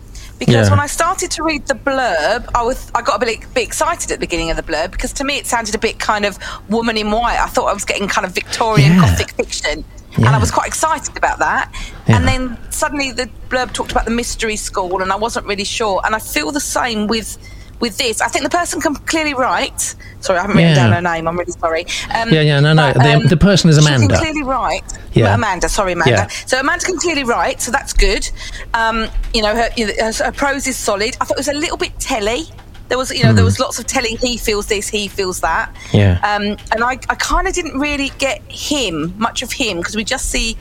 because 0.47 0.67
yeah. 0.67 0.71
when 0.71 0.81
I 0.81 0.87
started 0.89 1.31
to 1.33 1.45
read 1.45 1.67
the 1.67 1.75
blurb, 1.75 2.49
I 2.53 2.63
was 2.63 2.91
I 2.97 3.03
got 3.03 3.23
a 3.23 3.25
bit, 3.25 3.55
bit, 3.55 3.63
excited 3.63 4.11
at 4.11 4.19
the 4.19 4.27
beginning 4.27 4.51
of 4.51 4.57
the 4.57 4.63
blurb 4.65 4.91
because 4.91 5.13
to 5.15 5.25
me 5.25 5.39
it 5.39 5.47
sounded 5.47 5.75
a 5.77 5.79
bit 5.79 6.01
kind 6.01 6.25
of 6.25 6.37
woman 6.69 6.97
in 6.97 7.13
white. 7.13 7.39
I 7.39 7.47
thought 7.47 7.67
I 7.67 7.73
was 7.73 7.85
getting 7.85 8.09
kind 8.09 8.27
of 8.27 8.33
Victorian 8.33 8.93
yeah. 8.93 9.01
gothic 9.01 9.31
fiction. 9.33 9.85
Yeah. 10.19 10.27
And 10.27 10.37
I 10.37 10.39
was 10.39 10.51
quite 10.51 10.67
excited 10.67 11.17
about 11.17 11.39
that. 11.39 11.73
And 12.09 12.27
then 12.27 12.59
suddenly 12.71 13.13
the 13.13 13.31
blurb 13.49 13.73
talked 13.73 13.93
about 13.93 14.05
the 14.05 14.11
mystery 14.11 14.57
school, 14.57 15.01
and 15.01 15.13
I 15.13 15.17
wasn't 15.17 15.47
really 15.47 15.65
sure. 15.65 16.03
And 16.05 16.15
I 16.15 16.19
feel 16.19 16.51
the 16.51 16.61
same 16.61 17.07
with 17.07 17.39
with 17.79 17.97
this. 17.99 18.21
I 18.21 18.29
think 18.29 18.43
the 18.43 18.51
person 18.51 18.81
can 18.81 18.95
clearly 18.95 19.35
write. 19.35 19.95
Sorry, 20.23 20.39
I 20.39 20.43
haven't 20.43 20.57
written 20.57 20.71
yeah. 20.71 20.77
down 20.77 20.93
her 20.93 21.01
name. 21.01 21.27
I'm 21.27 21.39
really 21.39 21.53
sorry. 21.53 21.85
Um, 22.15 22.33
yeah, 22.33 22.41
yeah, 22.43 22.61
no, 22.61 22.73
no. 22.73 22.93
But, 22.95 23.07
um, 23.07 23.23
the, 23.23 23.29
the, 23.31 23.37
person 23.37 23.69
is 23.69 23.77
Amanda. 23.77 24.03
She 24.03 24.09
can 24.09 24.19
clearly 24.19 24.43
write. 24.43 24.85
Yeah. 25.13 25.35
Amanda, 25.35 25.69
sorry, 25.69 25.93
Amanda. 25.93 26.11
Yeah. 26.11 26.29
So 26.29 26.61
Amanda 26.61 26.85
can 26.87 26.97
clearly 26.99 27.25
write, 27.25 27.61
so 27.61 27.71
that's 27.73 27.93
good. 27.93 28.31
Um, 28.73 29.09
you 29.35 29.43
know, 29.43 29.55
her, 29.55 29.69
her, 30.01 30.13
her 30.25 30.33
prose 30.33 30.67
is 30.67 30.77
solid. 30.77 31.17
I 31.21 31.25
thought 31.25 31.37
it 31.37 31.41
was 31.41 31.49
a 31.49 31.55
little 31.55 31.77
bit 31.77 31.99
telly. 31.99 32.45
There 32.89 32.99
was, 32.99 33.11
you 33.11 33.23
know, 33.23 33.31
mm. 33.31 33.37
there 33.37 33.43
hmm. 33.43 33.47
was 33.47 33.59
lots 33.59 33.79
of 33.79 33.87
telling. 33.87 34.19
He 34.19 34.37
feels 34.37 34.67
this, 34.67 34.89
he 34.89 35.09
feels 35.09 35.41
that. 35.41 35.75
Yeah. 35.93 36.21
Um, 36.23 36.57
and 36.73 36.85
I, 36.85 36.99
I 37.09 37.15
kind 37.15 37.49
of 37.49 37.55
didn't 37.55 37.79
really 37.79 38.11
get 38.19 38.43
him, 38.51 39.15
much 39.19 39.43
of 39.43 39.51
him, 39.51 39.79
because 39.79 39.97
we 39.97 40.05
just 40.05 40.31
see 40.31 40.57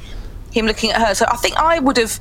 him 0.51 0.65
looking 0.65 0.91
at 0.91 1.05
her. 1.05 1.13
So 1.13 1.25
I 1.29 1.35
think 1.37 1.57
I 1.57 1.79
would 1.79 1.97
have 1.97 2.19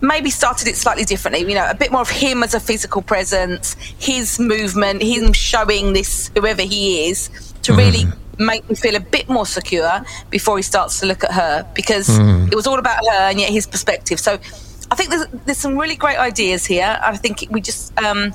maybe 0.00 0.30
started 0.30 0.68
it 0.68 0.76
slightly 0.76 1.04
differently. 1.04 1.40
You 1.48 1.54
know, 1.54 1.68
a 1.68 1.74
bit 1.74 1.92
more 1.92 2.02
of 2.02 2.10
him 2.10 2.42
as 2.42 2.54
a 2.54 2.60
physical 2.60 3.02
presence, 3.02 3.74
his 3.98 4.38
movement, 4.38 5.02
him 5.02 5.32
showing 5.32 5.92
this 5.92 6.30
whoever 6.36 6.62
he 6.62 7.08
is 7.08 7.28
to 7.62 7.72
mm. 7.72 7.78
really 7.78 8.04
make 8.38 8.68
me 8.68 8.74
feel 8.74 8.96
a 8.96 9.00
bit 9.00 9.28
more 9.28 9.44
secure 9.44 10.02
before 10.30 10.56
he 10.56 10.62
starts 10.62 11.00
to 11.00 11.06
look 11.06 11.22
at 11.22 11.32
her 11.32 11.68
because 11.74 12.08
mm. 12.08 12.50
it 12.50 12.54
was 12.54 12.66
all 12.66 12.78
about 12.78 12.98
her 13.10 13.28
and 13.28 13.38
yet 13.38 13.50
his 13.50 13.66
perspective. 13.66 14.18
So 14.18 14.38
I 14.90 14.94
think 14.94 15.10
there's, 15.10 15.26
there's 15.44 15.58
some 15.58 15.78
really 15.78 15.96
great 15.96 16.18
ideas 16.18 16.64
here. 16.66 16.98
I 17.02 17.16
think 17.16 17.46
we 17.50 17.60
just. 17.60 17.98
Um, 18.00 18.32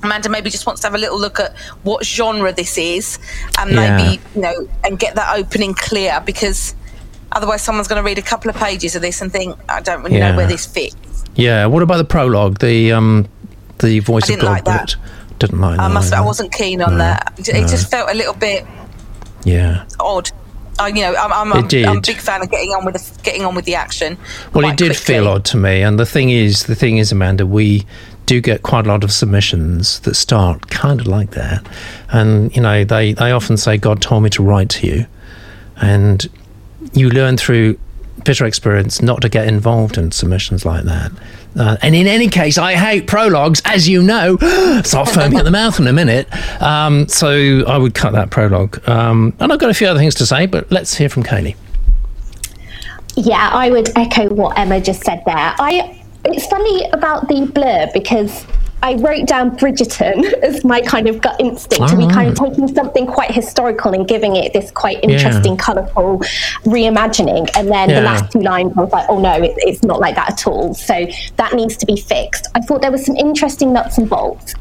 Amanda 0.00 0.28
maybe 0.28 0.48
just 0.48 0.64
wants 0.64 0.80
to 0.82 0.86
have 0.86 0.94
a 0.94 0.98
little 0.98 1.18
look 1.18 1.40
at 1.40 1.56
what 1.82 2.06
genre 2.06 2.52
this 2.52 2.78
is 2.78 3.18
and 3.58 3.72
yeah. 3.72 3.96
maybe, 3.96 4.20
you 4.36 4.40
know, 4.40 4.68
and 4.84 4.96
get 4.96 5.16
that 5.16 5.36
opening 5.36 5.74
clear 5.74 6.22
because 6.24 6.76
Otherwise, 7.32 7.62
someone's 7.62 7.88
going 7.88 8.02
to 8.02 8.06
read 8.06 8.18
a 8.18 8.22
couple 8.22 8.50
of 8.50 8.56
pages 8.56 8.96
of 8.96 9.02
this 9.02 9.20
and 9.20 9.30
think, 9.30 9.58
I 9.68 9.80
don't 9.80 10.02
really 10.02 10.16
yeah. 10.16 10.30
know 10.30 10.36
where 10.36 10.46
this 10.46 10.66
fits. 10.66 11.24
Yeah. 11.34 11.66
What 11.66 11.82
about 11.82 11.98
the 11.98 12.04
prologue? 12.04 12.58
The 12.58 12.92
um, 12.92 13.28
the 13.78 14.00
voice 14.00 14.28
of 14.28 14.40
God 14.40 14.46
like 14.46 14.64
that. 14.64 14.96
Didn't 15.38 15.60
like 15.60 15.76
that. 15.76 15.82
I 15.82 15.88
must. 15.88 16.12
I 16.12 16.20
wasn't 16.20 16.52
keen 16.52 16.82
on 16.82 16.92
no, 16.92 16.98
that. 16.98 17.32
It 17.38 17.52
no. 17.52 17.66
just 17.66 17.90
felt 17.90 18.10
a 18.10 18.14
little 18.14 18.34
bit. 18.34 18.66
Yeah. 19.44 19.86
Odd. 20.00 20.30
I, 20.80 20.88
you 20.88 21.02
know, 21.02 21.14
I'm, 21.16 21.32
I'm, 21.32 21.52
I'm, 21.52 21.64
I'm, 21.64 21.96
a 21.98 22.00
big 22.00 22.18
fan 22.18 22.42
of 22.42 22.50
getting 22.50 22.70
on 22.70 22.84
with 22.84 22.94
the, 22.94 23.22
getting 23.22 23.44
on 23.44 23.54
with 23.54 23.64
the 23.64 23.74
action. 23.74 24.16
Well, 24.54 24.64
it 24.64 24.76
did 24.76 24.90
quickly. 24.90 25.14
feel 25.14 25.28
odd 25.28 25.44
to 25.46 25.56
me, 25.56 25.82
and 25.82 25.98
the 25.98 26.06
thing 26.06 26.30
is, 26.30 26.66
the 26.66 26.76
thing 26.76 26.98
is, 26.98 27.10
Amanda, 27.10 27.46
we 27.46 27.84
do 28.26 28.40
get 28.40 28.62
quite 28.62 28.86
a 28.86 28.88
lot 28.88 29.02
of 29.02 29.10
submissions 29.10 30.00
that 30.00 30.14
start 30.14 30.70
kind 30.70 31.00
of 31.00 31.06
like 31.08 31.32
that, 31.32 31.66
and 32.10 32.54
you 32.54 32.62
know, 32.62 32.84
they 32.84 33.12
they 33.12 33.32
often 33.32 33.56
say, 33.56 33.76
"God 33.76 34.00
told 34.00 34.22
me 34.22 34.30
to 34.30 34.42
write 34.42 34.68
to 34.70 34.86
you," 34.86 35.06
and 35.76 36.28
you 36.92 37.10
learn 37.10 37.36
through 37.36 37.78
bitter 38.24 38.44
experience 38.44 39.00
not 39.00 39.22
to 39.22 39.28
get 39.28 39.46
involved 39.46 39.96
in 39.96 40.10
submissions 40.10 40.64
like 40.64 40.84
that. 40.84 41.12
Uh, 41.58 41.76
and 41.82 41.94
in 41.94 42.06
any 42.06 42.28
case, 42.28 42.58
I 42.58 42.74
hate 42.74 43.06
prologues, 43.06 43.62
as 43.64 43.88
you 43.88 44.02
know. 44.02 44.36
Start 44.84 45.08
foaming 45.08 45.38
at 45.38 45.44
the 45.44 45.50
mouth 45.50 45.78
in 45.80 45.86
a 45.86 45.92
minute. 45.92 46.28
Um, 46.62 47.08
so 47.08 47.64
I 47.66 47.78
would 47.78 47.94
cut 47.94 48.12
that 48.12 48.30
prologue. 48.30 48.86
Um, 48.88 49.34
and 49.40 49.52
I've 49.52 49.58
got 49.58 49.70
a 49.70 49.74
few 49.74 49.86
other 49.86 49.98
things 49.98 50.14
to 50.16 50.26
say, 50.26 50.46
but 50.46 50.70
let's 50.70 50.94
hear 50.94 51.08
from 51.08 51.22
Kaylee. 51.22 51.56
Yeah, 53.16 53.50
I 53.52 53.70
would 53.70 53.90
echo 53.96 54.32
what 54.32 54.56
Emma 54.58 54.80
just 54.80 55.04
said 55.04 55.22
there. 55.26 55.54
I 55.58 55.98
it's 56.24 56.46
funny 56.46 56.88
about 56.90 57.28
the 57.28 57.46
blur 57.46 57.90
because 57.92 58.44
I 58.82 58.94
wrote 58.94 59.26
down 59.26 59.56
Bridgerton 59.56 60.32
as 60.42 60.64
my 60.64 60.80
kind 60.80 61.08
of 61.08 61.20
gut 61.20 61.40
instinct 61.40 61.88
to 61.88 61.96
be 61.96 62.06
kind 62.06 62.30
of 62.30 62.40
ah. 62.40 62.44
taking 62.44 62.72
something 62.72 63.06
quite 63.06 63.30
historical 63.32 63.92
and 63.92 64.06
giving 64.06 64.36
it 64.36 64.52
this 64.52 64.70
quite 64.70 65.02
interesting, 65.02 65.54
yeah. 65.54 65.64
colourful 65.64 66.18
reimagining. 66.64 67.50
And 67.56 67.68
then 67.68 67.90
yeah. 67.90 68.00
the 68.00 68.06
last 68.06 68.32
two 68.32 68.40
lines, 68.40 68.72
I 68.76 68.82
was 68.82 68.92
like, 68.92 69.06
oh 69.08 69.18
no, 69.18 69.32
it, 69.34 69.54
it's 69.58 69.82
not 69.82 70.00
like 70.00 70.14
that 70.14 70.30
at 70.30 70.46
all. 70.46 70.74
So 70.74 71.06
that 71.36 71.54
needs 71.54 71.76
to 71.78 71.86
be 71.86 71.96
fixed. 71.96 72.46
I 72.54 72.60
thought 72.60 72.80
there 72.80 72.92
was 72.92 73.04
some 73.04 73.16
interesting 73.16 73.72
nuts 73.72 73.98
and 73.98 74.08
bolts. 74.08 74.54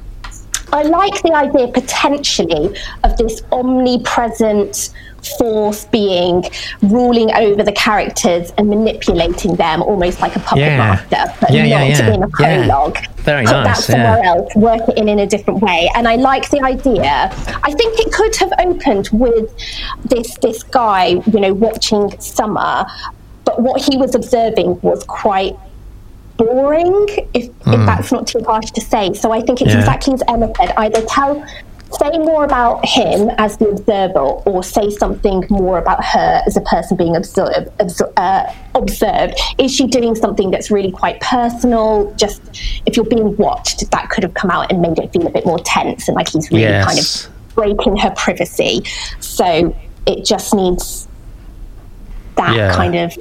I 0.74 0.84
like 0.84 1.22
the 1.22 1.34
idea 1.34 1.70
potentially 1.70 2.78
of 3.04 3.16
this 3.18 3.42
omnipresent 3.52 4.90
force 5.38 5.86
being 5.86 6.44
ruling 6.82 7.32
over 7.34 7.64
the 7.64 7.72
characters 7.72 8.52
and 8.58 8.70
manipulating 8.70 9.56
them 9.56 9.82
almost 9.82 10.22
like 10.22 10.36
a 10.36 10.40
puppet 10.40 10.60
yeah. 10.60 10.78
master, 10.78 11.36
but 11.42 11.52
yeah, 11.52 11.64
not 11.64 11.88
yeah, 11.88 12.14
in 12.14 12.24
a 12.24 12.30
prologue. 12.30 12.98
Very 13.18 13.46
Put 13.46 13.52
nice. 13.52 13.88
that 13.88 13.92
somewhere 13.92 14.24
else, 14.24 14.56
work 14.56 14.88
it 14.88 14.98
in 14.98 15.10
in 15.10 15.20
a 15.20 15.28
different 15.28 15.62
way. 15.62 15.90
And 15.96 16.08
I 16.08 16.16
like 16.16 16.50
the 16.50 16.62
idea. 16.62 17.30
I 17.64 17.74
think 17.74 18.00
it 18.00 18.14
could 18.14 18.36
have 18.38 18.54
opened 18.60 19.10
with 19.12 19.54
this 20.06 20.38
this 20.38 20.64
guy, 20.64 21.08
you 21.08 21.40
know, 21.40 21.54
watching 21.54 22.18
Summer, 22.20 22.86
but 23.44 23.62
what 23.62 23.82
he 23.82 23.98
was 23.98 24.16
observing 24.16 24.80
was 24.82 25.04
quite 25.04 25.56
boring, 26.38 27.08
if, 27.34 27.46
mm. 27.46 27.74
if 27.74 27.80
hmm. 27.80 27.86
that's 27.86 28.12
not 28.12 28.28
too 28.28 28.40
harsh 28.44 28.72
to 28.72 28.82
say. 28.82 29.14
So 29.14 29.32
I 29.32 29.42
think 29.42 29.62
it's 29.62 29.74
exactly 29.74 30.14
as 30.14 30.24
Emma 30.28 30.52
said, 30.56 30.72
either 30.78 31.02
tell 31.06 31.44
say 31.91 32.17
more 32.17 32.44
about 32.44 32.86
him 32.86 33.29
as 33.38 33.58
the 33.58 33.70
observer 33.70 34.20
or 34.20 34.63
say 34.63 34.89
something 34.89 35.46
more 35.50 35.77
about 35.77 36.03
her 36.03 36.41
as 36.46 36.58
a 36.58 36.62
person 36.62 36.98
being 36.98 37.15
observed, 37.15 37.70
uh, 38.17 38.53
observed? 38.75 39.39
Is 39.58 39.74
she 39.74 39.88
doing 39.88 40.15
something 40.15 40.51
that's 40.51 40.70
really 40.72 40.91
quite 40.91 41.20
personal? 41.22 42.13
Just 42.15 42.41
if 42.86 42.96
you're 42.96 43.06
being 43.06 43.36
watched, 43.38 43.89
that 43.91 44.10
could 44.10 44.24
have 44.24 44.34
come 44.34 44.51
out 44.51 44.72
and 44.72 44.82
made 44.82 45.00
it 45.00 45.12
feel 45.12 45.25
a 45.27 45.32
bit 45.32 45.46
more 45.46 45.60
tense 45.60 46.08
and 46.08 46.15
like 46.15 46.29
he's 46.29 46.50
really 46.51 46.63
yes. 46.63 46.86
kind 46.86 47.00
of 47.00 47.56
breaking 47.56 47.98
her 47.98 48.12
privacy. 48.12 48.84
So 49.20 49.75
it 50.06 50.25
just 50.25 50.53
needs 50.53 51.08
that 52.36 52.56
yeah. 52.56 52.74
kind 52.74 52.96
of 52.96 53.17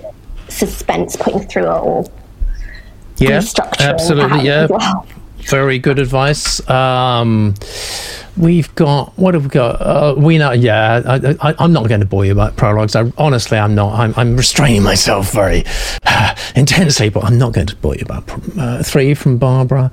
suspense 0.49 1.16
putting 1.16 1.46
through 1.49 1.62
it 1.62 1.68
all. 1.68 2.11
Yeah, 3.18 3.42
absolutely. 3.78 4.42
Yeah. 4.42 4.66
Well. 4.68 5.06
Very 5.49 5.79
good 5.79 5.99
advice. 5.99 6.69
Um, 6.69 7.55
we've 8.37 8.75
got 8.75 9.17
what 9.17 9.35
have 9.35 9.45
we 9.45 9.50
got? 9.50 9.81
Uh, 9.81 10.15
we 10.17 10.38
know. 10.38 10.53
Yeah, 10.53 11.03
I, 11.41 11.65
am 11.65 11.73
not 11.73 11.88
going 11.88 12.00
to 12.00 12.07
bore 12.07 12.25
you 12.25 12.33
about 12.33 12.57
prologues. 12.57 12.97
I, 12.97 13.11
honestly, 13.17 13.59
I'm 13.59 13.75
not. 13.75 13.93
I'm, 13.95 14.15
I'm 14.17 14.37
restraining 14.37 14.83
myself 14.83 15.33
very 15.33 15.65
uh, 16.05 16.35
intensely, 16.57 17.09
but 17.09 17.25
I'm 17.25 17.38
not 17.38 17.53
going 17.53 17.69
to 17.69 17.76
bore 17.76 17.95
you 17.95 18.03
about 18.03 18.29
uh, 18.59 18.83
three 18.83 19.15
from 19.15 19.38
Barbara. 19.38 19.93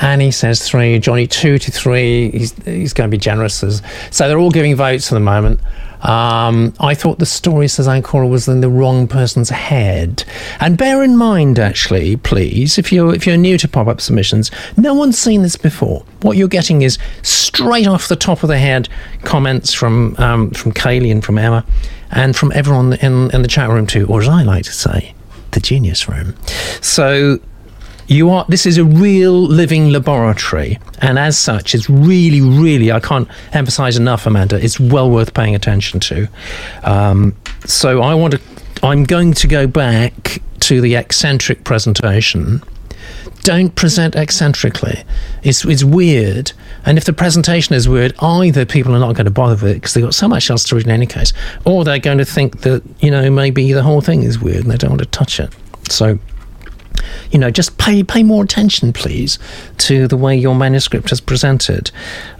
Annie 0.00 0.30
says 0.30 0.66
three. 0.66 0.98
Johnny 0.98 1.26
two 1.26 1.58
to 1.58 1.70
three. 1.70 2.30
He's 2.30 2.52
he's 2.64 2.92
going 2.92 3.10
to 3.10 3.14
be 3.14 3.20
generous. 3.20 3.62
As, 3.62 3.82
so 4.10 4.28
they're 4.28 4.38
all 4.38 4.50
giving 4.50 4.74
votes 4.74 5.12
at 5.12 5.14
the 5.14 5.20
moment. 5.20 5.60
Um, 6.04 6.74
I 6.80 6.94
thought 6.94 7.18
the 7.18 7.26
story, 7.26 7.66
says 7.66 7.88
Ancora, 7.88 8.28
was 8.28 8.46
in 8.46 8.60
the 8.60 8.68
wrong 8.68 9.08
person's 9.08 9.48
head. 9.48 10.24
And 10.60 10.76
bear 10.76 11.02
in 11.02 11.16
mind, 11.16 11.58
actually, 11.58 12.16
please, 12.16 12.78
if 12.78 12.92
you're 12.92 13.14
if 13.14 13.26
you're 13.26 13.38
new 13.38 13.56
to 13.58 13.66
pop-up 13.66 14.00
submissions, 14.00 14.50
no 14.76 14.92
one's 14.94 15.18
seen 15.18 15.42
this 15.42 15.56
before. 15.56 16.04
What 16.20 16.36
you're 16.36 16.48
getting 16.48 16.82
is 16.82 16.98
straight 17.22 17.86
off 17.86 18.08
the 18.08 18.16
top 18.16 18.42
of 18.42 18.48
the 18.48 18.58
head 18.58 18.88
comments 19.22 19.72
from 19.72 20.14
um, 20.18 20.50
from 20.50 20.72
Kaylee 20.72 21.10
and 21.10 21.24
from 21.24 21.38
Emma, 21.38 21.64
and 22.10 22.36
from 22.36 22.52
everyone 22.54 22.92
in 22.94 23.30
in 23.30 23.42
the 23.42 23.48
chat 23.48 23.70
room 23.70 23.86
too, 23.86 24.06
or 24.06 24.20
as 24.20 24.28
I 24.28 24.42
like 24.42 24.64
to 24.64 24.72
say, 24.72 25.14
the 25.52 25.60
genius 25.60 26.06
room. 26.08 26.36
So 26.82 27.40
you 28.06 28.30
are 28.30 28.44
this 28.48 28.66
is 28.66 28.78
a 28.78 28.84
real 28.84 29.32
living 29.32 29.90
laboratory 29.90 30.78
and 31.00 31.18
as 31.18 31.38
such 31.38 31.74
it's 31.74 31.88
really 31.88 32.40
really 32.40 32.92
i 32.92 33.00
can't 33.00 33.28
emphasize 33.52 33.96
enough 33.96 34.26
amanda 34.26 34.62
it's 34.62 34.78
well 34.78 35.10
worth 35.10 35.34
paying 35.34 35.54
attention 35.54 36.00
to. 36.00 36.28
Um, 36.82 37.36
so 37.64 38.02
i 38.02 38.14
want 38.14 38.34
to 38.34 38.40
i'm 38.82 39.04
going 39.04 39.32
to 39.32 39.46
go 39.46 39.66
back 39.66 40.40
to 40.60 40.80
the 40.80 40.94
eccentric 40.94 41.64
presentation. 41.64 42.62
Don't 43.42 43.74
present 43.74 44.16
eccentrically. 44.16 45.04
It's, 45.42 45.62
it's 45.66 45.84
weird 45.84 46.52
and 46.86 46.96
if 46.96 47.04
the 47.04 47.12
presentation 47.12 47.74
is 47.74 47.86
weird 47.86 48.14
either 48.20 48.64
people 48.64 48.94
are 48.94 48.98
not 48.98 49.14
going 49.14 49.26
to 49.26 49.30
bother 49.30 49.54
with 49.54 49.64
it 49.64 49.74
because 49.74 49.92
they've 49.92 50.04
got 50.04 50.14
so 50.14 50.26
much 50.26 50.50
else 50.50 50.64
to 50.64 50.76
read 50.76 50.86
in 50.86 50.90
any 50.90 51.06
case 51.06 51.34
or 51.66 51.84
they're 51.84 51.98
going 51.98 52.16
to 52.16 52.24
think 52.24 52.62
that 52.62 52.82
you 53.00 53.10
know 53.10 53.30
maybe 53.30 53.72
the 53.72 53.82
whole 53.82 54.00
thing 54.00 54.22
is 54.22 54.38
weird 54.38 54.62
and 54.62 54.70
they 54.70 54.76
don't 54.76 54.90
want 54.90 55.02
to 55.02 55.08
touch 55.08 55.38
it. 55.38 55.54
So 55.90 56.18
you 57.30 57.38
know, 57.38 57.50
just 57.50 57.76
pay 57.78 58.02
pay 58.02 58.22
more 58.22 58.44
attention, 58.44 58.92
please, 58.92 59.38
to 59.78 60.06
the 60.08 60.16
way 60.16 60.36
your 60.36 60.54
manuscript 60.54 61.10
is 61.12 61.20
presented. 61.20 61.90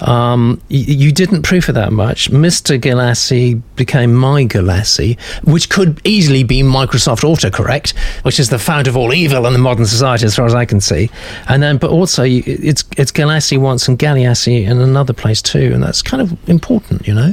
Um, 0.00 0.60
you, 0.68 0.94
you, 0.94 1.12
didn't 1.12 1.42
proof 1.42 1.68
it 1.68 1.72
that 1.72 1.92
much. 1.92 2.30
Mr. 2.30 2.78
Galassi 2.78 3.60
became 3.76 4.14
my 4.14 4.44
Galassi, 4.44 5.18
which 5.44 5.68
could 5.68 6.00
easily 6.04 6.42
be 6.42 6.62
Microsoft 6.62 7.22
autocorrect, 7.22 7.96
which 8.24 8.38
is 8.38 8.50
the 8.50 8.58
fount 8.58 8.86
of 8.86 8.96
all 8.96 9.12
evil 9.12 9.46
in 9.46 9.52
the 9.52 9.58
modern 9.58 9.86
society, 9.86 10.26
as 10.26 10.36
far 10.36 10.46
as 10.46 10.54
I 10.54 10.64
can 10.64 10.80
see. 10.80 11.10
And 11.48 11.62
then, 11.62 11.78
but 11.78 11.90
also, 11.90 12.24
it's 12.24 12.84
it's 12.96 13.12
Galassi 13.12 13.58
once 13.58 13.88
and 13.88 13.98
Galiassi 13.98 14.66
in 14.66 14.80
another 14.80 15.12
place 15.12 15.42
too, 15.42 15.72
and 15.72 15.82
that's 15.82 16.02
kind 16.02 16.20
of 16.20 16.48
important, 16.48 17.06
you 17.06 17.14
know. 17.14 17.32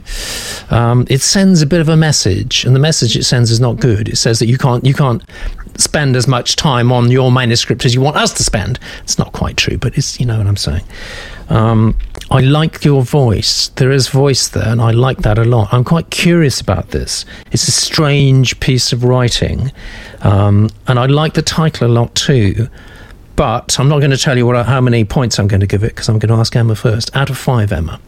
Um, 0.69 1.05
it 1.09 1.21
sends 1.21 1.61
a 1.61 1.67
bit 1.67 1.81
of 1.81 1.89
a 1.89 1.97
message, 1.97 2.65
and 2.65 2.75
the 2.75 2.79
message 2.79 3.15
it 3.15 3.23
sends 3.23 3.51
is 3.51 3.59
not 3.59 3.79
good. 3.79 4.09
It 4.09 4.17
says 4.17 4.39
that 4.39 4.47
you 4.47 4.57
can't 4.57 4.85
you 4.85 4.93
can't 4.93 5.23
spend 5.77 6.15
as 6.15 6.27
much 6.27 6.55
time 6.55 6.91
on 6.91 7.11
your 7.11 7.31
manuscript 7.31 7.85
as 7.85 7.93
you 7.93 8.01
want 8.01 8.17
us 8.17 8.33
to 8.33 8.43
spend. 8.43 8.79
It's 9.03 9.17
not 9.17 9.31
quite 9.33 9.57
true, 9.57 9.77
but 9.77 9.97
it's 9.97 10.19
you 10.19 10.25
know 10.25 10.37
what 10.37 10.47
I'm 10.47 10.57
saying. 10.57 10.83
Um, 11.49 11.97
I 12.29 12.39
like 12.39 12.85
your 12.85 13.03
voice. 13.03 13.69
There 13.69 13.91
is 13.91 14.07
voice 14.07 14.47
there, 14.47 14.67
and 14.67 14.81
I 14.81 14.91
like 14.91 15.19
that 15.19 15.37
a 15.37 15.43
lot. 15.43 15.73
I'm 15.73 15.83
quite 15.83 16.09
curious 16.09 16.61
about 16.61 16.89
this. 16.89 17.25
It's 17.51 17.67
a 17.67 17.71
strange 17.71 18.59
piece 18.59 18.93
of 18.93 19.03
writing, 19.03 19.71
um, 20.21 20.69
and 20.87 20.97
I 20.97 21.07
like 21.07 21.33
the 21.33 21.41
title 21.41 21.87
a 21.87 21.91
lot 21.91 22.15
too. 22.15 22.69
But 23.35 23.79
I'm 23.79 23.89
not 23.89 23.99
going 23.99 24.11
to 24.11 24.17
tell 24.17 24.37
you 24.37 24.45
what, 24.45 24.65
how 24.65 24.81
many 24.81 25.03
points 25.03 25.39
I'm 25.39 25.47
going 25.47 25.61
to 25.61 25.67
give 25.67 25.83
it 25.83 25.95
because 25.95 26.09
I'm 26.09 26.19
going 26.19 26.33
to 26.33 26.39
ask 26.39 26.55
Emma 26.55 26.75
first. 26.75 27.15
Out 27.15 27.29
of 27.29 27.37
five, 27.37 27.71
Emma. 27.71 27.99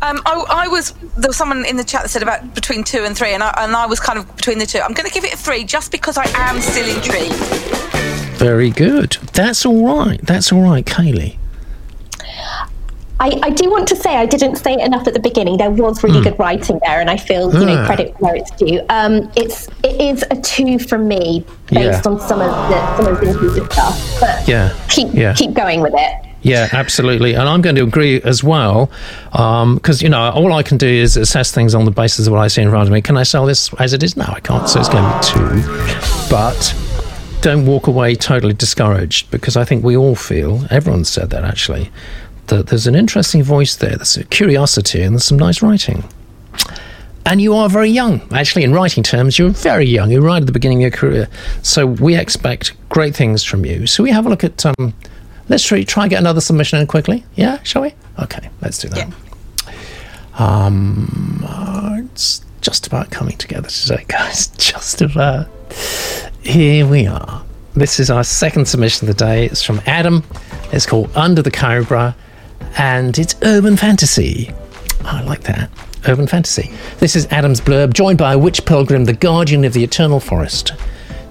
Um, 0.00 0.20
I, 0.26 0.44
I, 0.48 0.68
was 0.68 0.92
there 1.16 1.28
was 1.28 1.36
someone 1.36 1.66
in 1.66 1.76
the 1.76 1.82
chat 1.82 2.02
that 2.02 2.08
said 2.08 2.22
about 2.22 2.54
between 2.54 2.84
two 2.84 3.04
and 3.04 3.16
three, 3.16 3.32
and 3.32 3.42
I, 3.42 3.52
and 3.58 3.74
I 3.74 3.86
was 3.86 3.98
kind 3.98 4.18
of 4.18 4.36
between 4.36 4.58
the 4.58 4.66
two. 4.66 4.78
I'm 4.78 4.92
going 4.92 5.08
to 5.08 5.12
give 5.12 5.24
it 5.24 5.34
a 5.34 5.36
three 5.36 5.64
just 5.64 5.90
because 5.90 6.16
I 6.16 6.26
am 6.34 6.60
still 6.60 6.88
intrigued. 6.88 7.34
Very 8.38 8.70
good. 8.70 9.18
That's 9.32 9.66
all 9.66 9.84
right. 9.84 10.20
That's 10.22 10.52
all 10.52 10.62
right, 10.62 10.84
Kaylee. 10.84 11.36
I, 13.20 13.40
I, 13.42 13.50
do 13.50 13.68
want 13.68 13.88
to 13.88 13.96
say 13.96 14.16
I 14.16 14.26
didn't 14.26 14.56
say 14.56 14.74
it 14.74 14.80
enough 14.80 15.08
at 15.08 15.14
the 15.14 15.20
beginning. 15.20 15.56
There 15.56 15.70
was 15.70 16.04
really 16.04 16.20
mm. 16.20 16.24
good 16.24 16.38
writing 16.38 16.78
there, 16.84 17.00
and 17.00 17.10
I 17.10 17.16
feel 17.16 17.52
you 17.52 17.66
know 17.66 17.82
ah. 17.82 17.86
credit 17.86 18.14
where 18.20 18.36
it's 18.36 18.52
due. 18.52 18.80
Um, 18.90 19.30
it's 19.34 19.66
it 19.82 20.00
is 20.00 20.24
a 20.30 20.36
two 20.40 20.78
from 20.78 21.08
me 21.08 21.44
based 21.66 22.04
yeah. 22.04 22.10
on 22.10 22.20
some 22.20 22.40
of 22.40 22.50
the 22.70 22.96
some 22.96 23.12
of 23.12 23.20
the 23.20 23.30
included 23.30 23.72
stuff, 23.72 24.20
but 24.20 24.46
yeah, 24.46 24.78
keep 24.88 25.12
yeah. 25.12 25.34
keep 25.34 25.52
going 25.54 25.80
with 25.80 25.94
it. 25.96 26.27
Yeah, 26.42 26.68
absolutely. 26.72 27.34
And 27.34 27.48
I'm 27.48 27.60
going 27.62 27.76
to 27.76 27.82
agree 27.82 28.22
as 28.22 28.44
well, 28.44 28.90
because, 29.32 30.00
um, 30.00 30.04
you 30.04 30.08
know, 30.08 30.30
all 30.30 30.52
I 30.52 30.62
can 30.62 30.78
do 30.78 30.86
is 30.86 31.16
assess 31.16 31.50
things 31.50 31.74
on 31.74 31.84
the 31.84 31.90
basis 31.90 32.26
of 32.26 32.32
what 32.32 32.40
I 32.40 32.46
see 32.46 32.62
in 32.62 32.70
front 32.70 32.88
of 32.88 32.92
me. 32.92 33.02
Can 33.02 33.16
I 33.16 33.24
sell 33.24 33.44
this 33.44 33.72
as 33.74 33.92
it 33.92 34.02
is? 34.02 34.16
No, 34.16 34.24
I 34.26 34.40
can't. 34.40 34.68
So 34.68 34.78
it's 34.78 34.88
going 34.88 35.02
to 35.02 35.18
be 35.18 35.62
two. 35.62 36.30
But 36.30 36.74
don't 37.40 37.66
walk 37.66 37.86
away 37.86 38.14
totally 38.14 38.54
discouraged 38.54 39.30
because 39.30 39.56
I 39.56 39.64
think 39.64 39.84
we 39.84 39.96
all 39.96 40.14
feel, 40.14 40.64
everyone 40.70 41.04
said 41.04 41.30
that 41.30 41.44
actually, 41.44 41.90
that 42.46 42.68
there's 42.68 42.86
an 42.86 42.94
interesting 42.94 43.42
voice 43.42 43.76
there, 43.76 43.96
there's 43.96 44.16
a 44.16 44.24
curiosity, 44.24 45.02
and 45.02 45.14
there's 45.14 45.24
some 45.24 45.38
nice 45.38 45.60
writing. 45.60 46.04
And 47.26 47.42
you 47.42 47.54
are 47.54 47.68
very 47.68 47.90
young. 47.90 48.22
Actually, 48.32 48.64
in 48.64 48.72
writing 48.72 49.02
terms, 49.02 49.38
you're 49.38 49.50
very 49.50 49.84
young. 49.86 50.10
You're 50.10 50.22
right 50.22 50.40
at 50.40 50.46
the 50.46 50.52
beginning 50.52 50.78
of 50.78 50.82
your 50.82 50.90
career. 50.90 51.28
So 51.62 51.84
we 51.84 52.16
expect 52.16 52.72
great 52.88 53.14
things 53.14 53.44
from 53.44 53.66
you. 53.66 53.86
So 53.86 54.02
we 54.02 54.10
have 54.12 54.24
a 54.24 54.30
look 54.30 54.44
at 54.44 54.64
um, 54.64 54.94
Let's 55.48 55.64
try, 55.64 55.82
try 55.82 56.04
and 56.04 56.10
get 56.10 56.18
another 56.18 56.40
submission 56.40 56.78
in 56.78 56.86
quickly. 56.86 57.24
Yeah, 57.34 57.62
shall 57.62 57.82
we? 57.82 57.94
Okay, 58.22 58.50
let's 58.60 58.78
do 58.78 58.88
that. 58.88 59.08
Yeah. 59.08 59.74
Um, 60.38 61.42
uh, 61.46 61.98
it's 62.12 62.42
just 62.60 62.86
about 62.86 63.10
coming 63.10 63.36
together 63.36 63.68
today, 63.68 64.04
guys. 64.08 64.48
Just 64.48 65.00
about. 65.02 65.48
Here 66.42 66.86
we 66.86 67.06
are. 67.06 67.44
This 67.74 68.00
is 68.00 68.10
our 68.10 68.24
second 68.24 68.66
submission 68.66 69.08
of 69.08 69.16
the 69.16 69.24
day. 69.24 69.46
It's 69.46 69.62
from 69.62 69.80
Adam. 69.86 70.24
It's 70.72 70.86
called 70.86 71.10
Under 71.16 71.42
the 71.42 71.50
Cobra, 71.50 72.14
and 72.76 73.18
it's 73.18 73.36
urban 73.42 73.76
fantasy. 73.76 74.50
Oh, 75.04 75.10
I 75.12 75.22
like 75.22 75.42
that. 75.42 75.70
Urban 76.06 76.26
fantasy. 76.26 76.70
This 76.98 77.16
is 77.16 77.26
Adam's 77.26 77.60
blurb, 77.60 77.92
joined 77.92 78.18
by 78.18 78.32
a 78.34 78.38
witch 78.38 78.64
pilgrim, 78.64 79.04
the 79.04 79.12
guardian 79.12 79.64
of 79.64 79.72
the 79.72 79.82
eternal 79.84 80.20
forest, 80.20 80.72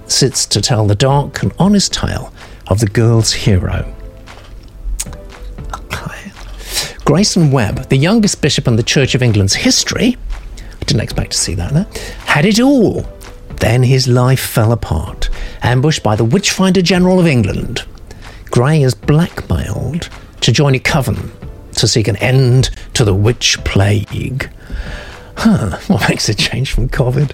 sits 0.06 0.46
to 0.46 0.60
tell 0.60 0.86
the 0.86 0.94
dark 0.94 1.42
and 1.42 1.52
honest 1.58 1.92
tale 1.92 2.32
of 2.68 2.80
the 2.80 2.88
girl's 2.88 3.32
hero. 3.32 3.94
Grayson 7.08 7.50
Webb, 7.50 7.88
the 7.88 7.96
youngest 7.96 8.42
bishop 8.42 8.68
in 8.68 8.76
the 8.76 8.82
Church 8.82 9.14
of 9.14 9.22
England's 9.22 9.54
history, 9.54 10.18
I 10.60 10.84
didn't 10.84 11.00
expect 11.00 11.32
to 11.32 11.38
see 11.38 11.54
that 11.54 11.72
there, 11.72 11.86
had 12.26 12.44
it 12.44 12.60
all. 12.60 13.00
Then 13.60 13.82
his 13.82 14.06
life 14.06 14.40
fell 14.40 14.72
apart, 14.72 15.30
ambushed 15.62 16.02
by 16.02 16.16
the 16.16 16.24
Witchfinder 16.26 16.82
General 16.82 17.18
of 17.18 17.26
England. 17.26 17.86
Gray 18.50 18.82
is 18.82 18.94
blackmailed 18.94 20.10
to 20.42 20.52
join 20.52 20.74
a 20.74 20.78
coven 20.78 21.32
to 21.76 21.88
seek 21.88 22.08
an 22.08 22.16
end 22.16 22.68
to 22.92 23.06
the 23.06 23.14
witch 23.14 23.56
plague. 23.64 24.50
Huh, 25.38 25.78
what 25.86 26.10
makes 26.10 26.28
a 26.28 26.34
change 26.34 26.72
from 26.72 26.90
COVID? 26.90 27.32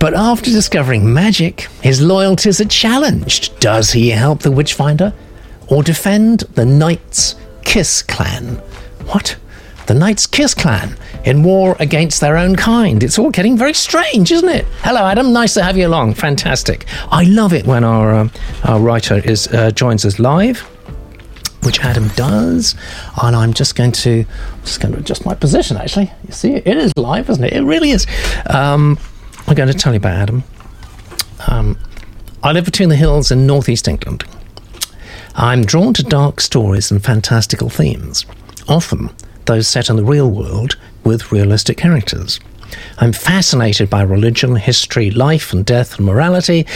But 0.00 0.14
after 0.14 0.50
discovering 0.50 1.14
magic, 1.14 1.68
his 1.82 2.00
loyalties 2.02 2.60
are 2.60 2.64
challenged. 2.64 3.60
Does 3.60 3.92
he 3.92 4.08
help 4.08 4.40
the 4.40 4.50
Witchfinder 4.50 5.14
or 5.68 5.84
defend 5.84 6.40
the 6.56 6.66
Knights 6.66 7.36
Kiss 7.62 8.02
clan 8.02 8.60
what? 9.06 9.36
The 9.86 9.94
Knights 9.94 10.26
Kiss 10.26 10.54
clan 10.54 10.96
in 11.24 11.42
war 11.42 11.76
against 11.80 12.20
their 12.20 12.36
own 12.36 12.56
kind. 12.56 13.02
It's 13.02 13.18
all 13.18 13.30
getting 13.30 13.56
very 13.56 13.74
strange, 13.74 14.30
isn't 14.30 14.48
it? 14.48 14.64
Hello, 14.82 15.04
Adam. 15.06 15.32
Nice 15.32 15.54
to 15.54 15.62
have 15.62 15.76
you 15.76 15.86
along. 15.88 16.14
Fantastic. 16.14 16.86
I 17.10 17.24
love 17.24 17.52
it 17.52 17.66
when 17.66 17.84
our 17.84 18.12
uh, 18.12 18.28
our 18.64 18.80
writer 18.80 19.16
is 19.16 19.48
uh, 19.48 19.70
joins 19.72 20.04
us 20.04 20.18
live, 20.18 20.60
which 21.64 21.80
Adam 21.80 22.08
does. 22.08 22.74
And 23.20 23.34
I'm 23.34 23.52
just 23.52 23.74
going 23.74 23.92
to 23.92 24.24
I'm 24.52 24.62
just 24.64 24.80
going 24.80 24.94
to 24.94 25.00
adjust 25.00 25.26
my 25.26 25.34
position. 25.34 25.76
Actually, 25.76 26.12
you 26.26 26.32
see, 26.32 26.54
it 26.54 26.76
is 26.76 26.92
live, 26.96 27.28
isn't 27.28 27.44
it? 27.44 27.52
It 27.52 27.62
really 27.62 27.90
is. 27.90 28.06
Um, 28.46 28.98
I'm 29.48 29.54
going 29.54 29.68
to 29.68 29.74
tell 29.74 29.92
you 29.92 29.98
about 29.98 30.14
Adam. 30.16 30.44
Um, 31.48 31.76
I 32.42 32.52
live 32.52 32.64
between 32.64 32.88
the 32.88 32.96
hills 32.96 33.30
in 33.30 33.46
northeast 33.46 33.88
England. 33.88 34.24
I'm 35.34 35.64
drawn 35.64 35.94
to 35.94 36.02
dark 36.02 36.40
stories 36.40 36.90
and 36.90 37.02
fantastical 37.02 37.68
themes. 37.68 38.26
Often, 38.68 39.10
those 39.46 39.66
set 39.68 39.90
in 39.90 39.96
the 39.96 40.04
real 40.04 40.30
world 40.30 40.76
with 41.04 41.32
realistic 41.32 41.76
characters. 41.76 42.38
I'm 42.98 43.12
fascinated 43.12 43.90
by 43.90 44.02
religion, 44.02 44.56
history, 44.56 45.10
life 45.10 45.52
and 45.52 45.64
death 45.64 45.96
and 45.96 46.06
morality, 46.06 46.66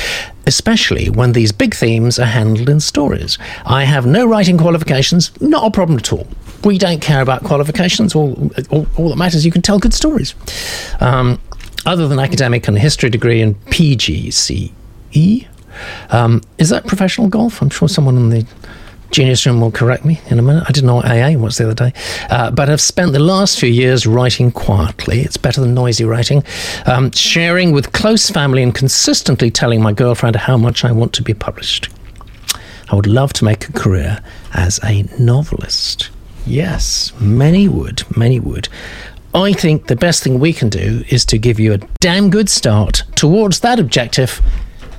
especially 0.47 1.09
when 1.09 1.33
these 1.33 1.53
big 1.53 1.75
themes 1.75 2.19
are 2.19 2.27
handled 2.27 2.69
in 2.69 2.81
stories. 2.81 3.39
I 3.65 3.85
have 3.85 4.07
no 4.07 4.27
writing 4.27 4.59
qualifications, 4.59 5.39
not 5.41 5.67
a 5.67 5.71
problem 5.71 5.99
at 5.99 6.13
all. 6.13 6.27
We 6.65 6.79
don't 6.79 7.01
care 7.01 7.23
about 7.23 7.45
qualifications. 7.45 8.15
All, 8.15 8.51
all, 8.71 8.87
all 8.97 9.09
that 9.11 9.17
matters, 9.17 9.45
you 9.45 9.53
can 9.53 9.63
tell 9.63 9.79
good 9.79 9.95
stories. 9.95 10.35
Um, 11.01 11.41
other 11.85 12.09
than 12.09 12.19
academic 12.19 12.67
and 12.67 12.79
history 12.79 13.11
degree 13.11 13.41
and 13.41 13.59
PGCE, 13.67 15.47
um, 16.11 16.43
is 16.59 16.71
that 16.71 16.87
professional 16.87 17.29
golf? 17.29 17.63
I'm 17.63 17.71
sure 17.71 17.89
someone 17.89 18.17
in 18.17 18.31
the 18.31 18.47
Genius 19.11 19.47
Room 19.47 19.61
will 19.61 19.71
correct 19.71 20.05
me 20.05 20.21
in 20.31 20.39
a 20.39 20.43
minute. 20.43 20.65
I 20.69 20.73
didn't 20.73 20.87
know 20.87 20.97
what 20.97 21.07
AA 21.07 21.39
was 21.39 21.59
the 21.59 21.65
other 21.71 21.75
day. 21.75 21.93
Uh, 22.31 22.51
but 22.51 22.69
I've 22.69 22.81
spent 22.81 23.13
the 23.13 23.19
last 23.19 23.59
few 23.59 23.69
years 23.69 24.07
writing 24.07 24.51
quietly. 24.51 25.21
It's 25.21 25.37
better 25.37 25.61
than 25.61 25.75
noisy 25.75 26.05
writing. 26.05 26.43
Um, 26.87 27.11
sharing 27.13 27.73
with 27.73 27.93
close 27.93 28.31
family 28.31 28.63
and 28.63 28.75
consistently 28.75 29.51
telling 29.51 29.81
my 29.83 29.93
girlfriend 29.93 30.37
how 30.37 30.57
much 30.57 30.85
I 30.85 30.93
want 30.93 31.13
to 31.15 31.23
be 31.23 31.35
published. 31.35 31.89
I 32.91 32.95
would 32.95 33.07
love 33.07 33.33
to 33.35 33.45
make 33.45 33.69
a 33.69 33.73
career 33.73 34.21
as 34.55 34.79
a 34.85 35.05
novelist. 35.19 36.11
Yes, 36.47 37.13
many 37.21 37.69
would, 37.69 38.05
many 38.17 38.39
would. 38.39 38.69
I 39.35 39.53
think 39.53 39.89
the 39.89 39.97
best 39.97 40.23
thing 40.23 40.39
we 40.39 40.53
can 40.53 40.69
do 40.69 41.05
is 41.09 41.25
to 41.27 41.39
give 41.39 41.59
you 41.59 41.75
a 41.75 41.79
damn 42.01 42.31
good 42.31 42.49
start 42.49 43.03
towards 43.17 43.61
that 43.61 43.79
objective 43.79 44.41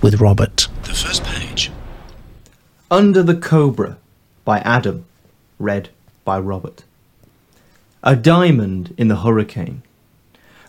with 0.02 0.20
Robert. 0.22 0.68
The 0.84 0.94
first 0.94 1.24
page. 1.24 1.72
Under 2.90 3.22
the 3.22 3.36
Cobra 3.36 3.98
by 4.46 4.60
Adam, 4.60 5.04
read 5.60 5.90
by 6.24 6.40
Robert. 6.40 6.86
A 8.02 8.16
diamond 8.16 8.96
in 8.98 9.10
the 9.10 9.18
hurricane. 9.18 9.82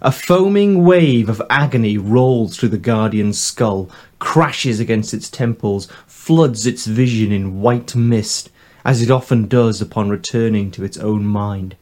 A 0.03 0.11
foaming 0.11 0.83
wave 0.83 1.29
of 1.29 1.41
agony 1.49 1.97
rolls 1.97 2.57
through 2.57 2.71
the 2.71 2.77
Guardian's 2.77 3.39
skull, 3.39 3.89
crashes 4.19 4.81
against 4.81 5.15
its 5.15 5.31
temples, 5.31 5.87
floods 6.09 6.67
its 6.67 6.87
vision 6.87 7.31
in 7.31 7.61
white 7.61 7.95
mist, 7.95 8.51
as 8.85 9.01
it 9.01 9.13
often 9.13 9.47
does 9.47 9.81
upon 9.81 10.09
returning 10.09 10.73
to 10.73 10.83
its 10.83 10.99
own 10.99 11.25
mind. 11.25 11.77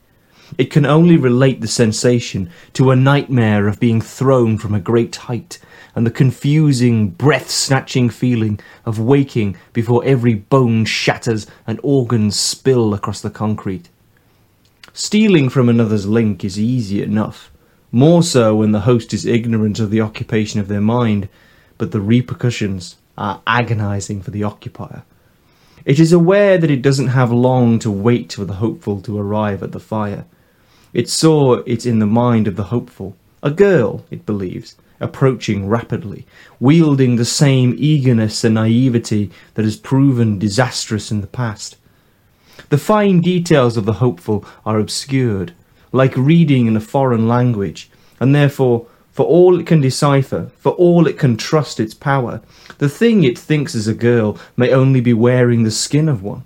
It 0.58 0.70
can 0.70 0.84
only 0.84 1.16
relate 1.16 1.62
the 1.62 1.66
sensation 1.66 2.50
to 2.74 2.90
a 2.90 2.96
nightmare 2.96 3.68
of 3.68 3.80
being 3.80 4.02
thrown 4.02 4.58
from 4.58 4.74
a 4.74 4.80
great 4.80 5.16
height, 5.16 5.58
and 5.96 6.06
the 6.06 6.10
confusing, 6.10 7.08
breath 7.08 7.50
snatching 7.50 8.10
feeling 8.10 8.60
of 8.84 9.00
waking 9.00 9.56
before 9.72 10.04
every 10.04 10.34
bone 10.34 10.84
shatters 10.84 11.46
and 11.66 11.80
organs 11.82 12.38
spill 12.38 12.92
across 12.92 13.22
the 13.22 13.30
concrete. 13.30 13.88
Stealing 14.92 15.48
from 15.48 15.70
another's 15.70 16.06
link 16.06 16.44
is 16.44 16.60
easy 16.60 17.02
enough, 17.02 17.50
more 17.90 18.22
so 18.22 18.56
when 18.56 18.72
the 18.72 18.80
host 18.80 19.14
is 19.14 19.24
ignorant 19.24 19.80
of 19.80 19.90
the 19.90 20.02
occupation 20.02 20.60
of 20.60 20.68
their 20.68 20.82
mind, 20.82 21.30
but 21.78 21.92
the 21.92 22.00
repercussions 22.00 22.96
are 23.16 23.40
agonizing 23.46 24.20
for 24.20 24.30
the 24.30 24.44
occupier. 24.44 25.02
It 25.86 25.98
is 25.98 26.12
aware 26.12 26.58
that 26.58 26.70
it 26.70 26.82
doesn't 26.82 27.08
have 27.08 27.32
long 27.32 27.78
to 27.78 27.90
wait 27.90 28.34
for 28.34 28.44
the 28.44 28.54
hopeful 28.54 29.00
to 29.02 29.18
arrive 29.18 29.62
at 29.62 29.72
the 29.72 29.80
fire. 29.80 30.26
It 30.92 31.08
saw 31.08 31.54
it 31.64 31.86
in 31.86 32.00
the 32.00 32.06
mind 32.06 32.46
of 32.46 32.56
the 32.56 32.64
hopeful, 32.64 33.16
a 33.42 33.50
girl, 33.50 34.04
it 34.10 34.26
believes, 34.26 34.76
approaching 35.00 35.68
rapidly, 35.68 36.26
wielding 36.58 37.16
the 37.16 37.24
same 37.24 37.74
eagerness 37.78 38.44
and 38.44 38.54
naivety 38.54 39.30
that 39.54 39.64
has 39.64 39.76
proven 39.76 40.38
disastrous 40.38 41.10
in 41.10 41.20
the 41.20 41.26
past. 41.26 41.76
The 42.70 42.78
fine 42.78 43.20
details 43.20 43.76
of 43.76 43.84
the 43.84 43.94
hopeful 43.94 44.44
are 44.64 44.78
obscured, 44.78 45.52
like 45.92 46.16
reading 46.16 46.66
in 46.66 46.76
a 46.76 46.80
foreign 46.80 47.28
language, 47.28 47.90
and 48.18 48.34
therefore, 48.34 48.86
for 49.12 49.24
all 49.24 49.58
it 49.58 49.66
can 49.66 49.80
decipher, 49.80 50.50
for 50.58 50.72
all 50.72 51.06
it 51.06 51.18
can 51.18 51.36
trust 51.36 51.80
its 51.80 51.94
power, 51.94 52.40
the 52.78 52.88
thing 52.88 53.24
it 53.24 53.38
thinks 53.38 53.74
is 53.74 53.88
a 53.88 53.94
girl 53.94 54.38
may 54.56 54.72
only 54.72 55.00
be 55.00 55.12
wearing 55.12 55.62
the 55.62 55.70
skin 55.70 56.08
of 56.08 56.22
one. 56.22 56.44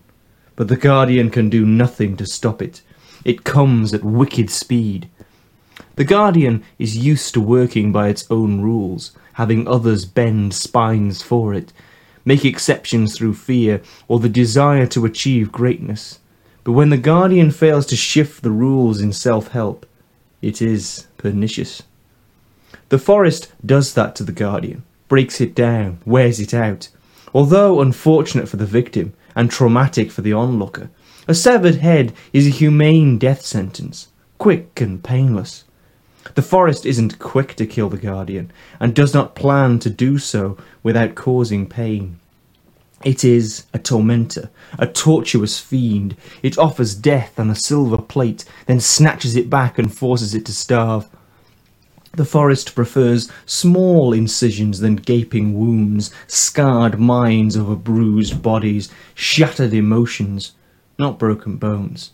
But 0.57 0.69
the 0.69 0.77
Guardian 0.77 1.31
can 1.31 1.49
do 1.49 1.65
nothing 1.65 2.17
to 2.17 2.27
stop 2.27 2.61
it. 2.61 2.83
It 3.25 3.45
comes 3.45 3.95
at 3.95 4.05
wicked 4.05 4.51
speed, 4.51 5.09
the 5.97 6.05
Guardian 6.05 6.63
is 6.79 6.97
used 6.97 7.35
to 7.35 7.41
working 7.41 7.93
by 7.93 8.09
its 8.09 8.25
own 8.31 8.61
rules, 8.61 9.13
having 9.35 9.67
others 9.67 10.05
bend 10.05 10.55
spines 10.55 11.23
for 11.23 11.53
it, 11.55 11.73
make 12.25 12.45
exceptions 12.45 13.17
through 13.17 13.35
fear 13.35 13.83
or 14.09 14.21
the 14.21 14.29
desire 14.29 14.87
to 14.87 15.05
achieve 15.05 15.53
greatness. 15.53 16.21
But 16.65 16.73
when 16.73 16.91
the 16.91 16.99
Guardian 16.99 17.51
fails 17.51 17.87
to 17.87 17.97
shift 17.97 18.43
the 18.43 18.51
rules 18.51 19.01
in 19.01 19.13
self 19.13 19.49
help, 19.49 19.87
it 20.43 20.63
is 20.63 21.07
pernicious. 21.17 21.83
The 22.89 22.99
forest 22.99 23.53
does 23.65 23.95
that 23.95 24.15
to 24.17 24.25
the 24.25 24.33
Guardian, 24.33 24.83
breaks 25.09 25.41
it 25.41 25.55
down, 25.55 26.01
wears 26.05 26.41
it 26.41 26.55
out. 26.55 26.89
Although 27.33 27.81
unfortunate 27.81 28.49
for 28.49 28.57
the 28.57 28.67
victim 28.67 29.13
and 29.37 29.51
traumatic 29.51 30.11
for 30.11 30.23
the 30.23 30.33
onlooker, 30.33 30.91
a 31.29 31.35
severed 31.35 31.77
head 31.77 32.13
is 32.33 32.47
a 32.47 32.51
humane 32.51 33.19
death 33.19 33.43
sentence, 33.43 34.09
quick 34.39 34.81
and 34.81 35.03
painless. 35.03 35.65
The 36.35 36.43
forest 36.43 36.87
isn't 36.87 37.19
quick 37.19 37.55
to 37.57 37.67
kill 37.67 37.89
the 37.89 37.97
Guardian, 37.97 38.53
and 38.79 38.95
does 38.95 39.15
not 39.15 39.35
plan 39.35 39.79
to 39.81 39.91
do 39.91 40.19
so 40.19 40.57
without 40.83 41.15
causing 41.15 41.67
pain. 41.67 42.19
It 43.03 43.25
is 43.25 43.65
a 43.73 43.79
tormentor, 43.79 44.51
a 44.79 44.87
tortuous 44.87 45.59
fiend. 45.59 46.17
It 46.43 46.59
offers 46.59 46.95
death 46.95 47.41
on 47.41 47.49
a 47.49 47.55
silver 47.55 47.97
plate, 47.97 48.45
then 48.67 48.81
snatches 48.81 49.37
it 49.37 49.49
back 49.49 49.79
and 49.79 49.95
forces 49.95 50.35
it 50.35 50.45
to 50.47 50.53
starve. 50.53 51.09
The 52.13 52.25
forest 52.25 52.75
prefers 52.75 53.31
small 53.47 54.13
incisions 54.13 54.81
than 54.81 54.97
gaping 54.97 55.59
wounds, 55.59 56.13
scarred 56.27 56.99
minds 57.01 57.57
over 57.57 57.77
bruised 57.77 58.43
bodies, 58.43 58.91
shattered 59.15 59.73
emotions, 59.73 60.53
not 60.99 61.19
broken 61.19 61.57
bones. 61.57 62.13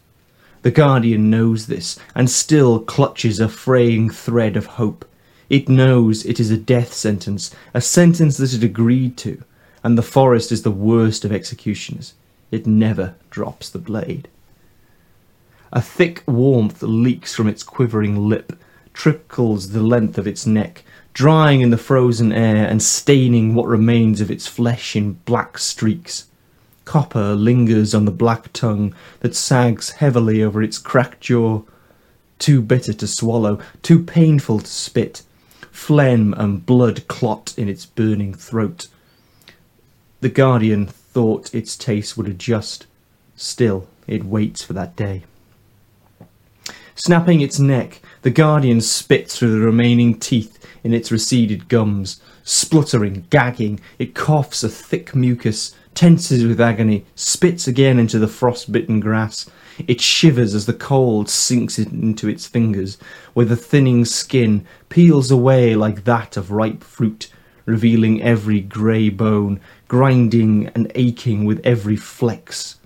The 0.63 0.71
Guardian 0.71 1.31
knows 1.31 1.67
this, 1.67 1.99
and 2.15 2.29
still 2.29 2.81
clutches 2.81 3.41
a 3.41 3.49
fraying 3.49 4.11
thread 4.11 4.57
of 4.57 4.67
hope. 4.67 5.05
It 5.49 5.69
knows 5.69 6.25
it 6.25 6.41
is 6.41 6.51
a 6.51 6.57
death 6.57 6.93
sentence, 6.93 7.55
a 7.73 7.81
sentence 7.81 8.37
that 8.39 8.53
it 8.53 8.65
agreed 8.65 9.17
to, 9.19 9.43
and 9.85 9.97
the 9.97 10.03
forest 10.03 10.51
is 10.51 10.63
the 10.63 10.71
worst 10.71 11.25
of 11.25 11.33
executioners. 11.33 12.15
It 12.51 12.67
never 12.67 13.15
drops 13.31 13.69
the 13.69 13.79
blade. 13.79 14.29
A 15.73 15.83
thick 15.83 16.23
warmth 16.27 16.83
leaks 16.83 17.35
from 17.35 17.49
its 17.49 17.63
quivering 17.63 18.29
lip, 18.29 18.59
trickles 18.93 19.71
the 19.71 19.83
length 19.83 20.17
of 20.19 20.27
its 20.27 20.47
neck, 20.47 20.85
drying 21.13 21.61
in 21.61 21.71
the 21.71 21.79
frozen 21.79 22.33
air 22.33 22.67
and 22.67 22.83
staining 22.83 23.55
what 23.55 23.67
remains 23.67 24.21
of 24.21 24.31
its 24.31 24.47
flesh 24.47 24.97
in 24.97 25.13
black 25.25 25.59
streaks. 25.59 26.27
Copper 26.87 27.35
lingers 27.35 27.95
on 27.95 28.07
the 28.07 28.11
black 28.11 28.53
tongue 28.55 28.95
that 29.21 29.35
sags 29.35 29.91
heavily 29.91 30.43
over 30.43 30.63
its 30.63 30.79
cracked 30.79 31.21
jaw. 31.21 31.63
Too 32.39 32.63
bitter 32.63 32.95
to 32.95 33.07
swallow, 33.07 33.59
too 33.83 34.03
painful 34.03 34.61
to 34.61 34.67
spit. 34.67 35.23
Phlegm 35.71 36.33
and 36.35 36.65
blood 36.65 37.07
clot 37.09 37.53
in 37.59 37.69
its 37.69 37.85
burning 37.85 38.33
throat. 38.33 38.87
The 40.21 40.29
Guardian 40.29 40.87
thought 40.87 41.55
its 41.55 41.77
taste 41.77 42.17
would 42.17 42.29
adjust. 42.29 42.87
Still, 43.35 43.89
it 44.07 44.25
waits 44.25 44.63
for 44.63 44.73
that 44.73 44.97
day. 44.97 45.25
Snapping 46.95 47.41
its 47.41 47.59
neck, 47.59 48.01
the 48.23 48.31
Guardian 48.31 48.81
spits 48.81 49.39
through 49.39 49.51
the 49.51 49.67
remaining 49.67 50.19
teeth 50.19 50.65
in 50.83 50.95
its 50.95 51.13
receded 51.13 51.69
gums. 51.69 52.21
Spluttering, 52.45 53.27
gagging, 53.29 53.81
it 53.99 54.15
coughs 54.15 54.63
a 54.63 54.69
thick 54.69 55.15
mucus, 55.15 55.75
tenses 55.97 56.45
with 56.45 56.61
agony, 56.61 57.05
spits 57.17 57.67
again 57.67 57.99
into 57.99 58.21
the 58.21 58.29
frost-bitten 58.29 59.01
grass. 59.01 59.51
It 59.89 60.01
shivers 60.01 60.55
as 60.55 60.67
the 60.67 60.73
cold 60.73 61.29
sinks 61.29 61.79
into 61.79 62.29
its 62.29 62.47
fingers, 62.47 62.99
where 63.35 63.47
the 63.47 63.57
thinning 63.57 64.05
skin 64.05 64.65
peels 64.89 65.31
away 65.31 65.75
like 65.75 66.05
that 66.05 66.37
of 66.37 66.53
ripe 66.53 66.85
fruit, 66.85 67.29
revealing 67.65 68.23
every 68.23 68.61
grey 68.61 69.09
bone, 69.09 69.61
grinding 69.89 70.69
and 70.69 70.93
aching 70.95 71.45
with 71.45 71.61
every 71.65 71.97
flex. 71.97 72.79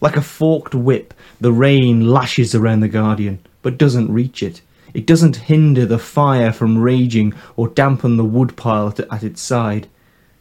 Like 0.00 0.16
a 0.16 0.22
forked 0.22 0.74
whip, 0.74 1.14
the 1.40 1.52
rain 1.52 2.08
lashes 2.08 2.54
around 2.54 2.80
the 2.80 2.88
Guardian, 2.88 3.40
but 3.62 3.78
doesn't 3.78 4.12
reach 4.12 4.42
it. 4.42 4.60
It 4.94 5.06
doesn't 5.06 5.36
hinder 5.36 5.86
the 5.86 5.98
fire 5.98 6.52
from 6.52 6.78
raging 6.78 7.34
or 7.56 7.68
dampen 7.68 8.16
the 8.16 8.24
woodpile 8.24 8.94
at 9.10 9.22
its 9.24 9.42
side. 9.42 9.88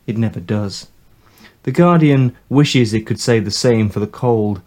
It 0.06 0.17
never 0.17 0.39
does. 0.39 0.88
The 1.67 1.73
Guardian 1.73 2.34
wishes 2.47 2.93
it 2.93 3.06
could 3.06 3.19
say 3.19 3.41
the 3.41 3.51
same 3.51 3.89
for 3.89 3.99
the 3.99 4.08
cold. 4.08 4.62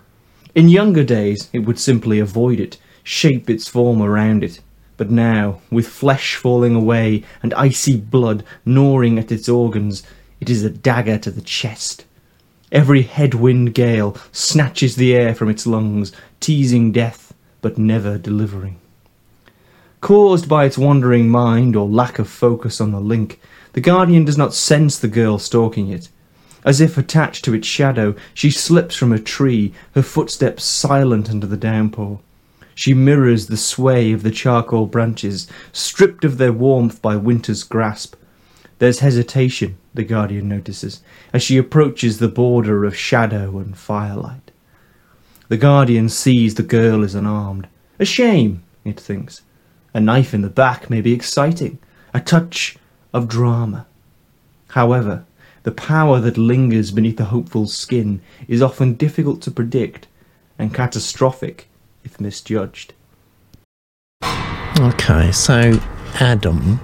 In 0.54 0.68
younger 0.68 1.02
days, 1.02 1.48
it 1.50 1.60
would 1.60 1.78
simply 1.78 2.18
avoid 2.18 2.60
it, 2.60 2.76
shape 3.02 3.48
its 3.48 3.66
form 3.66 4.02
around 4.02 4.44
it. 4.44 4.60
But 4.98 5.10
now, 5.10 5.62
with 5.70 5.88
flesh 5.88 6.34
falling 6.34 6.74
away 6.74 7.24
and 7.42 7.54
icy 7.54 7.96
blood 7.96 8.44
gnawing 8.66 9.18
at 9.18 9.32
its 9.32 9.48
organs, 9.48 10.02
it 10.42 10.50
is 10.50 10.62
a 10.62 10.68
dagger 10.68 11.16
to 11.20 11.30
the 11.30 11.40
chest. 11.40 12.04
Every 12.70 13.00
headwind 13.00 13.74
gale 13.74 14.14
snatches 14.30 14.96
the 14.96 15.14
air 15.14 15.34
from 15.34 15.48
its 15.48 15.66
lungs, 15.66 16.12
teasing 16.38 16.92
death, 16.92 17.32
but 17.62 17.78
never 17.78 18.18
delivering. 18.18 18.78
Caused 20.02 20.50
by 20.50 20.66
its 20.66 20.76
wandering 20.76 21.30
mind 21.30 21.76
or 21.76 21.88
lack 21.88 22.18
of 22.18 22.28
focus 22.28 22.78
on 22.78 22.90
the 22.90 23.00
link, 23.00 23.40
the 23.72 23.80
Guardian 23.80 24.26
does 24.26 24.36
not 24.36 24.52
sense 24.52 24.98
the 24.98 25.08
girl 25.08 25.38
stalking 25.38 25.88
it. 25.88 26.10
As 26.64 26.80
if 26.80 26.98
attached 26.98 27.44
to 27.44 27.54
its 27.54 27.66
shadow, 27.66 28.14
she 28.34 28.50
slips 28.50 28.94
from 28.94 29.12
a 29.12 29.18
tree, 29.18 29.72
her 29.94 30.02
footsteps 30.02 30.64
silent 30.64 31.30
under 31.30 31.46
the 31.46 31.56
downpour. 31.56 32.20
She 32.74 32.94
mirrors 32.94 33.46
the 33.46 33.56
sway 33.56 34.12
of 34.12 34.22
the 34.22 34.30
charcoal 34.30 34.86
branches, 34.86 35.46
stripped 35.72 36.24
of 36.24 36.38
their 36.38 36.52
warmth 36.52 37.02
by 37.02 37.16
winter's 37.16 37.62
grasp. 37.62 38.14
There's 38.78 39.00
hesitation, 39.00 39.76
the 39.92 40.04
Guardian 40.04 40.48
notices, 40.48 41.02
as 41.32 41.42
she 41.42 41.58
approaches 41.58 42.18
the 42.18 42.28
border 42.28 42.84
of 42.84 42.96
shadow 42.96 43.58
and 43.58 43.76
firelight. 43.76 44.50
The 45.48 45.56
Guardian 45.56 46.08
sees 46.08 46.54
the 46.54 46.62
girl 46.62 47.02
is 47.02 47.14
unarmed. 47.14 47.68
A 47.98 48.04
shame, 48.04 48.62
it 48.84 48.98
thinks. 48.98 49.42
A 49.92 50.00
knife 50.00 50.32
in 50.32 50.42
the 50.42 50.48
back 50.48 50.88
may 50.88 51.00
be 51.00 51.12
exciting, 51.12 51.78
a 52.14 52.20
touch 52.20 52.76
of 53.12 53.28
drama. 53.28 53.86
However, 54.68 55.24
the 55.62 55.72
power 55.72 56.20
that 56.20 56.38
lingers 56.38 56.90
beneath 56.90 57.16
the 57.16 57.26
hopeful's 57.26 57.76
skin 57.76 58.20
is 58.48 58.62
often 58.62 58.94
difficult 58.94 59.42
to 59.42 59.50
predict 59.50 60.06
and 60.58 60.74
catastrophic 60.74 61.68
if 62.04 62.20
misjudged. 62.20 62.94
Okay, 64.78 65.30
so 65.32 65.78
Adam 66.14 66.80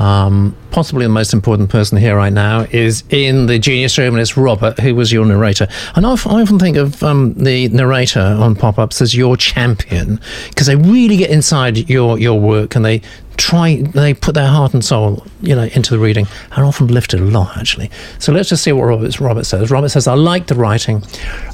um, 0.00 0.56
possibly 0.70 1.04
the 1.04 1.10
most 1.10 1.34
important 1.34 1.68
person 1.68 1.98
here 1.98 2.16
right 2.16 2.32
now 2.32 2.60
is 2.70 3.04
in 3.10 3.46
the 3.46 3.58
genius 3.58 3.98
room, 3.98 4.14
and 4.14 4.22
it's 4.22 4.34
Robert, 4.34 4.78
who 4.80 4.94
was 4.94 5.12
your 5.12 5.26
narrator. 5.26 5.68
And 5.94 6.06
I 6.06 6.10
often 6.10 6.58
think 6.58 6.78
of 6.78 7.02
um, 7.02 7.34
the 7.34 7.68
narrator 7.68 8.20
on 8.20 8.54
pop 8.54 8.78
ups 8.78 9.02
as 9.02 9.14
your 9.14 9.36
champion 9.36 10.18
because 10.48 10.68
they 10.68 10.76
really 10.76 11.18
get 11.18 11.28
inside 11.28 11.90
your, 11.90 12.18
your 12.18 12.40
work 12.40 12.76
and 12.76 12.84
they 12.84 13.02
try 13.40 13.76
they 13.76 14.12
put 14.12 14.34
their 14.34 14.46
heart 14.46 14.74
and 14.74 14.84
soul 14.84 15.24
you 15.40 15.54
know 15.54 15.64
into 15.74 15.90
the 15.90 15.98
reading. 15.98 16.26
And 16.52 16.64
often 16.64 16.88
lift 16.88 17.14
it 17.14 17.20
a 17.20 17.24
lot 17.24 17.56
actually. 17.56 17.90
So 18.18 18.32
let's 18.32 18.50
just 18.50 18.62
see 18.62 18.72
what 18.72 18.84
robert, 18.84 19.18
robert 19.18 19.44
says. 19.44 19.70
Robert 19.70 19.88
says 19.88 20.06
i 20.06 20.14
liked 20.14 20.48
the 20.48 20.54
writing. 20.54 21.02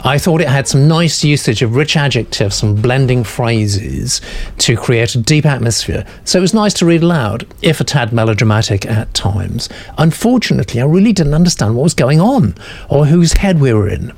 I 0.05 0.19
thought 0.19 0.41
it 0.41 0.49
had 0.49 0.67
some 0.67 0.89
nice 0.89 1.23
usage 1.25 1.63
of 1.63 1.77
rich 1.77 1.97
adjectives 1.97 2.63
and 2.63 2.83
blending 2.83 3.23
phrases 3.23 4.21
to 4.59 4.77
create 4.77 5.15
a 5.15 5.19
deep 5.19 5.47
atmosphere. 5.47 6.05
So 6.25 6.39
it 6.39 6.43
was 6.43 6.55
nice 6.55 6.75
to 6.75 6.87
read 6.87 7.03
aloud 7.03 7.47
if 7.63 7.81
a 7.81 7.85
tad 7.85 8.13
melodramatic 8.13 8.85
at 8.87 9.13
times. 9.15 9.69
Unfortunately 9.97 10.81
i 10.81 10.85
really 10.85 11.13
didn't 11.13 11.35
understand 11.35 11.77
what 11.77 11.85
was 11.85 11.95
going 11.95 12.21
on 12.21 12.55
or 12.91 13.07
whose 13.07 13.33
head 13.35 13.61
we 13.61 13.73
were 13.73 13.89
in 13.89 14.13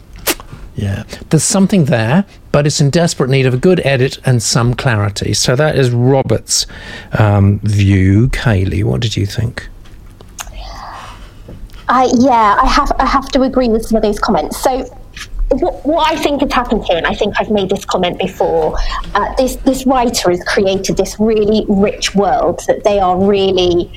yeah, 0.79 1.03
there's 1.31 1.43
something 1.43 1.87
there, 1.87 2.25
but 2.53 2.64
it's 2.64 2.81
in 2.81 2.91
desperate 2.91 3.29
need 3.29 3.47
of 3.47 3.55
a 3.55 3.57
good 3.57 3.85
edit 3.85 4.19
and 4.25 4.41
some 4.41 4.75
clarity. 4.75 5.35
So 5.35 5.57
that 5.57 5.77
is 5.77 5.91
Robert's 5.91 6.67
um, 7.19 7.59
view. 7.64 8.29
Kaylee, 8.29 8.85
what 8.85 9.01
did 9.01 9.17
you 9.17 9.27
think? 9.27 9.69
I 11.88 12.09
yeah, 12.17 12.59
I 12.62 12.67
have 12.67 12.93
I 13.01 13.07
have 13.07 13.29
to 13.31 13.43
agree 13.43 13.69
with 13.69 13.87
some 13.87 13.97
of 13.97 14.03
those 14.03 14.21
comments. 14.21 14.61
So 14.61 14.85
what, 15.51 15.85
what, 15.85 16.12
I 16.12 16.17
think 16.17 16.43
has 16.43 16.53
happened 16.53 16.85
here, 16.85 16.97
and 16.97 17.07
I 17.07 17.14
think 17.14 17.35
I've 17.41 17.51
made 17.51 17.71
this 17.71 17.85
comment 17.85 18.19
before, 18.19 18.77
uh, 19.14 19.35
this 19.35 19.57
this 19.57 19.85
writer 19.85 20.31
has 20.31 20.45
created 20.45 20.97
this 20.97 21.19
really 21.19 21.64
rich 21.69 22.14
world 22.14 22.62
that 22.69 22.85
they 22.85 23.01
are 23.01 23.19
really 23.19 23.91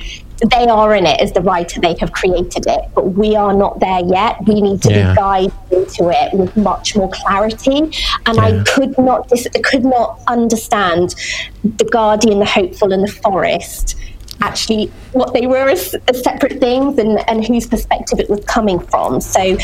they 0.50 0.66
are 0.66 0.94
in 0.94 1.06
it 1.06 1.20
as 1.20 1.32
the 1.32 1.40
writer, 1.40 1.80
they 1.80 1.94
have 2.00 2.12
created 2.12 2.66
it, 2.66 2.80
but 2.94 3.12
we 3.12 3.36
are 3.36 3.52
not 3.52 3.78
there 3.80 4.00
yet. 4.04 4.44
We 4.46 4.60
need 4.60 4.82
to 4.82 4.90
yeah. 4.90 5.10
be 5.10 5.16
guided 5.16 5.52
into 5.70 6.10
it 6.10 6.34
with 6.34 6.56
much 6.56 6.96
more 6.96 7.10
clarity. 7.10 7.78
And 8.26 8.36
yeah. 8.36 8.44
I 8.44 8.64
could 8.64 8.98
not 8.98 9.28
dis- 9.28 9.48
could 9.62 9.84
not 9.84 10.20
understand 10.26 11.14
the 11.62 11.84
Guardian, 11.84 12.40
the 12.40 12.46
Hopeful, 12.46 12.92
and 12.92 13.04
the 13.04 13.12
Forest 13.12 13.96
actually 14.40 14.86
what 15.12 15.32
they 15.34 15.46
were 15.46 15.68
as, 15.68 15.94
as 16.08 16.22
separate 16.24 16.58
things 16.58 16.98
and, 16.98 17.20
and 17.28 17.46
whose 17.46 17.66
perspective 17.66 18.18
it 18.18 18.28
was 18.28 18.44
coming 18.46 18.80
from. 18.80 19.20
So 19.20 19.56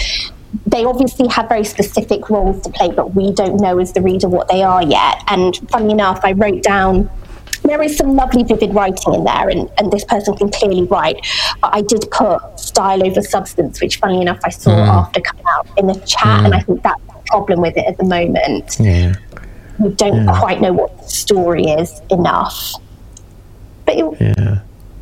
they 0.66 0.84
obviously 0.84 1.26
have 1.28 1.48
very 1.48 1.64
specific 1.64 2.30
roles 2.30 2.62
to 2.62 2.70
play, 2.70 2.92
but 2.92 3.14
we 3.14 3.32
don't 3.32 3.60
know 3.60 3.78
as 3.78 3.92
the 3.92 4.00
reader 4.00 4.28
what 4.28 4.48
they 4.48 4.62
are 4.62 4.82
yet. 4.82 5.22
And 5.26 5.56
funny 5.70 5.92
enough, 5.92 6.20
I 6.22 6.32
wrote 6.32 6.62
down 6.62 7.10
there 7.68 7.82
is 7.82 7.96
some 7.96 8.16
lovely 8.16 8.42
vivid 8.42 8.74
writing 8.74 9.14
in 9.14 9.24
there 9.24 9.48
and, 9.48 9.70
and 9.78 9.92
this 9.92 10.04
person 10.04 10.36
can 10.36 10.50
clearly 10.50 10.84
write 10.84 11.16
but 11.60 11.74
i 11.74 11.82
did 11.82 12.04
put 12.10 12.40
style 12.58 13.04
over 13.06 13.22
substance 13.22 13.80
which 13.80 13.98
funnily 13.98 14.22
enough 14.22 14.40
i 14.44 14.48
saw 14.48 14.70
mm. 14.70 14.86
after 14.86 15.20
coming 15.20 15.44
out 15.48 15.66
in 15.76 15.86
the 15.86 15.94
chat 16.00 16.40
mm. 16.40 16.44
and 16.46 16.54
i 16.54 16.60
think 16.60 16.82
that's 16.82 17.00
the 17.06 17.22
problem 17.26 17.60
with 17.60 17.76
it 17.76 17.86
at 17.86 17.96
the 17.98 18.04
moment 18.04 18.76
yeah 18.80 19.14
we 19.78 19.90
don't 19.90 20.24
yeah. 20.24 20.38
quite 20.38 20.60
know 20.60 20.72
what 20.72 20.96
the 20.98 21.08
story 21.08 21.64
is 21.64 22.00
enough 22.10 22.74
but 23.84 23.96
it, 23.96 24.20
yeah 24.20 24.60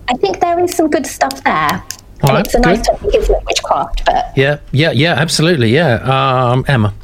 i 0.09 0.15
think 0.15 0.41
there 0.41 0.59
is 0.61 0.75
some 0.75 0.91
good 0.91 1.07
stuff 1.07 1.43
there 1.45 1.83
All 2.23 2.35
right, 2.35 2.47
it's 2.47 2.55
a 2.55 2.61
nice 2.61 2.87
topic, 2.87 3.15
isn't 3.15 3.35
it, 3.35 3.45
witchcraft? 3.45 4.07
But 4.07 4.33
yeah, 4.35 4.59
yeah, 4.73 4.91
yeah, 4.91 5.13
absolutely, 5.13 5.69
yeah. 5.69 5.97
Um, 5.97 6.65
Emma. 6.67 6.95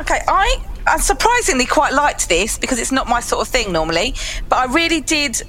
Okay, 0.00 0.20
I 0.26 0.65
I 0.86 0.98
surprisingly 0.98 1.66
quite 1.66 1.92
liked 1.92 2.28
this 2.28 2.58
because 2.58 2.78
it's 2.78 2.92
not 2.92 3.08
my 3.08 3.20
sort 3.20 3.46
of 3.46 3.52
thing 3.52 3.72
normally, 3.72 4.14
but 4.48 4.56
I 4.56 4.72
really 4.72 5.00
did 5.00 5.42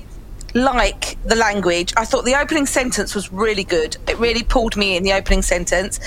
like 0.53 1.17
the 1.23 1.35
language. 1.35 1.93
I 1.95 2.05
thought 2.05 2.25
the 2.25 2.39
opening 2.39 2.65
sentence 2.65 3.13
was 3.13 3.31
really 3.31 3.63
good. 3.63 3.97
It 4.07 4.17
really 4.17 4.43
pulled 4.43 4.75
me 4.75 4.97
in 4.97 5.03
the 5.03 5.13
opening 5.13 5.41
sentence. 5.41 5.99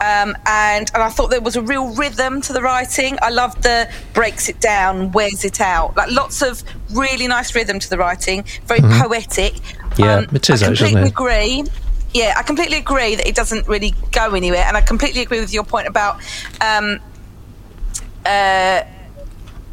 Um, 0.00 0.34
and 0.46 0.90
and 0.94 1.02
I 1.02 1.10
thought 1.10 1.28
there 1.28 1.42
was 1.42 1.56
a 1.56 1.62
real 1.62 1.94
rhythm 1.94 2.40
to 2.42 2.54
the 2.54 2.62
writing. 2.62 3.18
I 3.20 3.28
loved 3.28 3.62
the 3.62 3.90
breaks 4.14 4.48
it 4.48 4.58
down, 4.58 5.12
wears 5.12 5.44
it 5.44 5.60
out, 5.60 5.94
like 5.94 6.10
lots 6.10 6.40
of 6.40 6.62
really 6.94 7.26
nice 7.28 7.54
rhythm 7.54 7.78
to 7.78 7.90
the 7.90 7.98
writing. 7.98 8.44
Very 8.64 8.80
mm-hmm. 8.80 9.02
poetic. 9.02 9.56
Yeah, 9.98 10.16
um, 10.16 10.28
it 10.32 10.48
is. 10.48 10.62
I 10.62 10.68
completely 10.68 11.02
agree. 11.02 11.64
Yeah, 12.14 12.34
I 12.36 12.42
completely 12.42 12.78
agree 12.78 13.14
that 13.14 13.26
it 13.26 13.34
doesn't 13.34 13.68
really 13.68 13.94
go 14.10 14.34
anywhere, 14.34 14.64
and 14.66 14.74
I 14.74 14.80
completely 14.80 15.20
agree 15.20 15.38
with 15.38 15.52
your 15.52 15.64
point 15.64 15.86
about 15.86 16.16
um, 16.62 16.98
uh, 18.26 18.82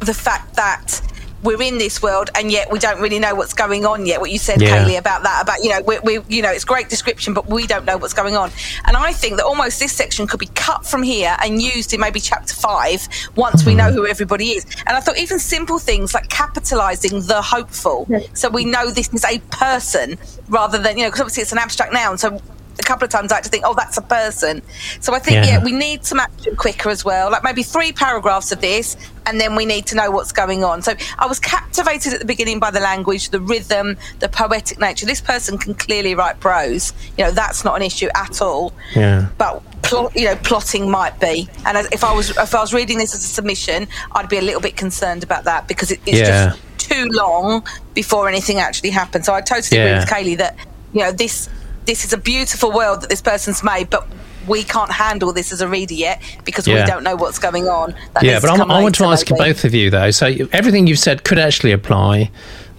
the 0.00 0.14
fact 0.14 0.54
that 0.56 1.00
we're 1.42 1.62
in 1.62 1.78
this 1.78 2.02
world 2.02 2.30
and 2.34 2.50
yet 2.50 2.70
we 2.70 2.78
don't 2.78 3.00
really 3.00 3.18
know 3.18 3.34
what's 3.34 3.54
going 3.54 3.86
on 3.86 4.06
yet. 4.06 4.20
What 4.20 4.30
you 4.30 4.38
said, 4.38 4.60
yeah. 4.60 4.84
Kaylee, 4.84 4.98
about 4.98 5.22
that, 5.22 5.42
about 5.42 5.62
you 5.62 5.70
know, 5.70 5.80
we, 5.82 5.98
we, 6.00 6.18
you 6.28 6.42
know, 6.42 6.50
it's 6.50 6.64
great 6.64 6.88
description, 6.88 7.32
but 7.32 7.48
we 7.48 7.66
don't 7.66 7.84
know 7.84 7.96
what's 7.96 8.14
going 8.14 8.36
on. 8.36 8.50
And 8.86 8.96
I 8.96 9.12
think 9.12 9.36
that 9.36 9.44
almost 9.44 9.78
this 9.78 9.92
section 9.92 10.26
could 10.26 10.40
be 10.40 10.48
cut 10.54 10.84
from 10.84 11.02
here 11.02 11.36
and 11.42 11.62
used 11.62 11.92
in 11.92 12.00
maybe 12.00 12.20
chapter 12.20 12.54
five 12.54 13.06
once 13.36 13.60
mm-hmm. 13.60 13.70
we 13.70 13.74
know 13.76 13.92
who 13.92 14.06
everybody 14.06 14.50
is. 14.50 14.64
And 14.86 14.96
I 14.96 15.00
thought 15.00 15.18
even 15.18 15.38
simple 15.38 15.78
things 15.78 16.12
like 16.12 16.28
capitalising 16.28 17.26
the 17.28 17.40
hopeful, 17.40 18.08
so 18.34 18.48
we 18.48 18.64
know 18.64 18.90
this 18.90 19.12
is 19.12 19.24
a 19.24 19.38
person 19.50 20.18
rather 20.48 20.78
than 20.78 20.96
you 20.98 21.04
know, 21.04 21.08
because 21.08 21.20
obviously 21.20 21.42
it's 21.42 21.52
an 21.52 21.58
abstract 21.58 21.92
noun, 21.92 22.18
so 22.18 22.40
a 22.78 22.82
couple 22.82 23.04
of 23.04 23.10
times 23.10 23.32
I 23.32 23.36
had 23.36 23.44
to 23.44 23.50
think, 23.50 23.64
oh, 23.66 23.74
that's 23.74 23.96
a 23.96 24.02
person. 24.02 24.62
So 25.00 25.14
I 25.14 25.18
think, 25.18 25.34
yeah. 25.44 25.58
yeah. 25.58 25.64
we 25.64 25.72
need 25.72 26.04
some 26.04 26.20
action 26.20 26.56
quicker 26.56 26.90
as 26.90 27.04
well. 27.04 27.30
Like 27.30 27.42
maybe 27.42 27.62
three 27.62 27.92
paragraphs 27.92 28.52
of 28.52 28.60
this, 28.60 28.96
and 29.26 29.40
then 29.40 29.54
we 29.54 29.66
need 29.66 29.86
to 29.86 29.94
know 29.94 30.10
what's 30.10 30.32
going 30.32 30.64
on. 30.64 30.82
So 30.82 30.94
I 31.18 31.26
was 31.26 31.38
captivated 31.38 32.14
at 32.14 32.20
the 32.20 32.26
beginning 32.26 32.60
by 32.60 32.70
the 32.70 32.80
language, 32.80 33.30
the 33.30 33.40
rhythm, 33.40 33.96
the 34.20 34.28
poetic 34.28 34.78
nature. 34.80 35.06
This 35.06 35.20
person 35.20 35.58
can 35.58 35.74
clearly 35.74 36.14
write 36.14 36.40
prose. 36.40 36.92
You 37.16 37.24
know, 37.24 37.30
that's 37.30 37.64
not 37.64 37.76
an 37.76 37.82
issue 37.82 38.08
at 38.14 38.40
all. 38.40 38.72
Yeah. 38.94 39.28
But 39.36 39.62
plot, 39.82 40.16
you 40.16 40.24
know, 40.24 40.36
plotting 40.36 40.90
might 40.90 41.18
be. 41.20 41.48
And 41.66 41.76
if 41.92 42.04
I 42.04 42.12
was 42.12 42.30
if 42.30 42.54
I 42.54 42.60
was 42.60 42.72
reading 42.72 42.98
this 42.98 43.14
as 43.14 43.24
a 43.24 43.28
submission, 43.28 43.88
I'd 44.12 44.28
be 44.28 44.38
a 44.38 44.42
little 44.42 44.60
bit 44.60 44.76
concerned 44.76 45.24
about 45.24 45.44
that 45.44 45.68
because 45.68 45.90
it, 45.90 46.00
it's 46.06 46.18
yeah. 46.18 46.50
just 46.50 46.60
too 46.78 47.06
long 47.10 47.66
before 47.94 48.28
anything 48.28 48.58
actually 48.58 48.90
happens. 48.90 49.26
So 49.26 49.34
I 49.34 49.40
totally 49.40 49.80
yeah. 49.80 49.86
agree 49.86 49.98
with 49.98 50.08
Kaylee 50.08 50.38
that 50.38 50.56
you 50.92 51.00
know 51.00 51.12
this 51.12 51.48
this 51.88 52.04
is 52.04 52.12
a 52.12 52.18
beautiful 52.18 52.70
world 52.70 53.00
that 53.00 53.08
this 53.08 53.22
person's 53.22 53.64
made, 53.64 53.88
but 53.88 54.06
we 54.46 54.62
can't 54.62 54.92
handle 54.92 55.32
this 55.32 55.52
as 55.52 55.62
a 55.62 55.68
reader 55.68 55.94
yet 55.94 56.22
because 56.44 56.68
yeah. 56.68 56.84
we 56.84 56.86
don't 56.86 57.02
know 57.02 57.16
what's 57.16 57.38
going 57.38 57.66
on. 57.66 57.94
That 58.12 58.22
yeah, 58.22 58.38
but 58.40 58.50
I, 58.50 58.56
I 58.56 58.82
want 58.82 58.94
to 58.96 59.04
ask 59.04 59.30
maybe. 59.30 59.42
both 59.42 59.64
of 59.64 59.74
you 59.74 59.88
though. 59.88 60.10
So 60.10 60.26
everything 60.52 60.86
you've 60.86 60.98
said 60.98 61.24
could 61.24 61.38
actually 61.38 61.72
apply 61.72 62.30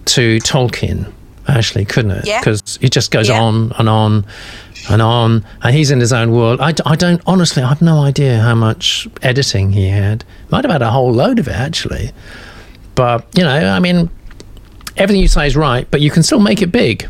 to 0.06 0.38
Tolkien, 0.38 1.12
actually, 1.48 1.86
couldn't 1.86 2.12
it? 2.12 2.26
Yeah. 2.26 2.38
Because 2.38 2.78
it 2.80 2.92
just 2.92 3.10
goes 3.10 3.28
yeah. 3.28 3.42
on 3.42 3.72
and 3.78 3.88
on 3.88 4.24
and 4.88 5.02
on, 5.02 5.44
and 5.62 5.74
he's 5.74 5.90
in 5.90 5.98
his 5.98 6.12
own 6.12 6.30
world. 6.30 6.60
I, 6.60 6.72
I 6.86 6.94
don't 6.94 7.20
honestly, 7.26 7.64
I 7.64 7.68
have 7.68 7.82
no 7.82 7.98
idea 8.02 8.38
how 8.38 8.54
much 8.54 9.08
editing 9.22 9.72
he 9.72 9.88
had. 9.88 10.24
Might 10.50 10.64
have 10.64 10.70
had 10.70 10.82
a 10.82 10.90
whole 10.92 11.12
load 11.12 11.40
of 11.40 11.48
it 11.48 11.56
actually, 11.56 12.12
but 12.94 13.26
you 13.36 13.42
know, 13.42 13.50
I 13.50 13.80
mean, 13.80 14.08
everything 14.96 15.20
you 15.20 15.28
say 15.28 15.48
is 15.48 15.56
right, 15.56 15.90
but 15.90 16.00
you 16.00 16.12
can 16.12 16.22
still 16.22 16.40
make 16.40 16.62
it 16.62 16.68
big. 16.68 17.08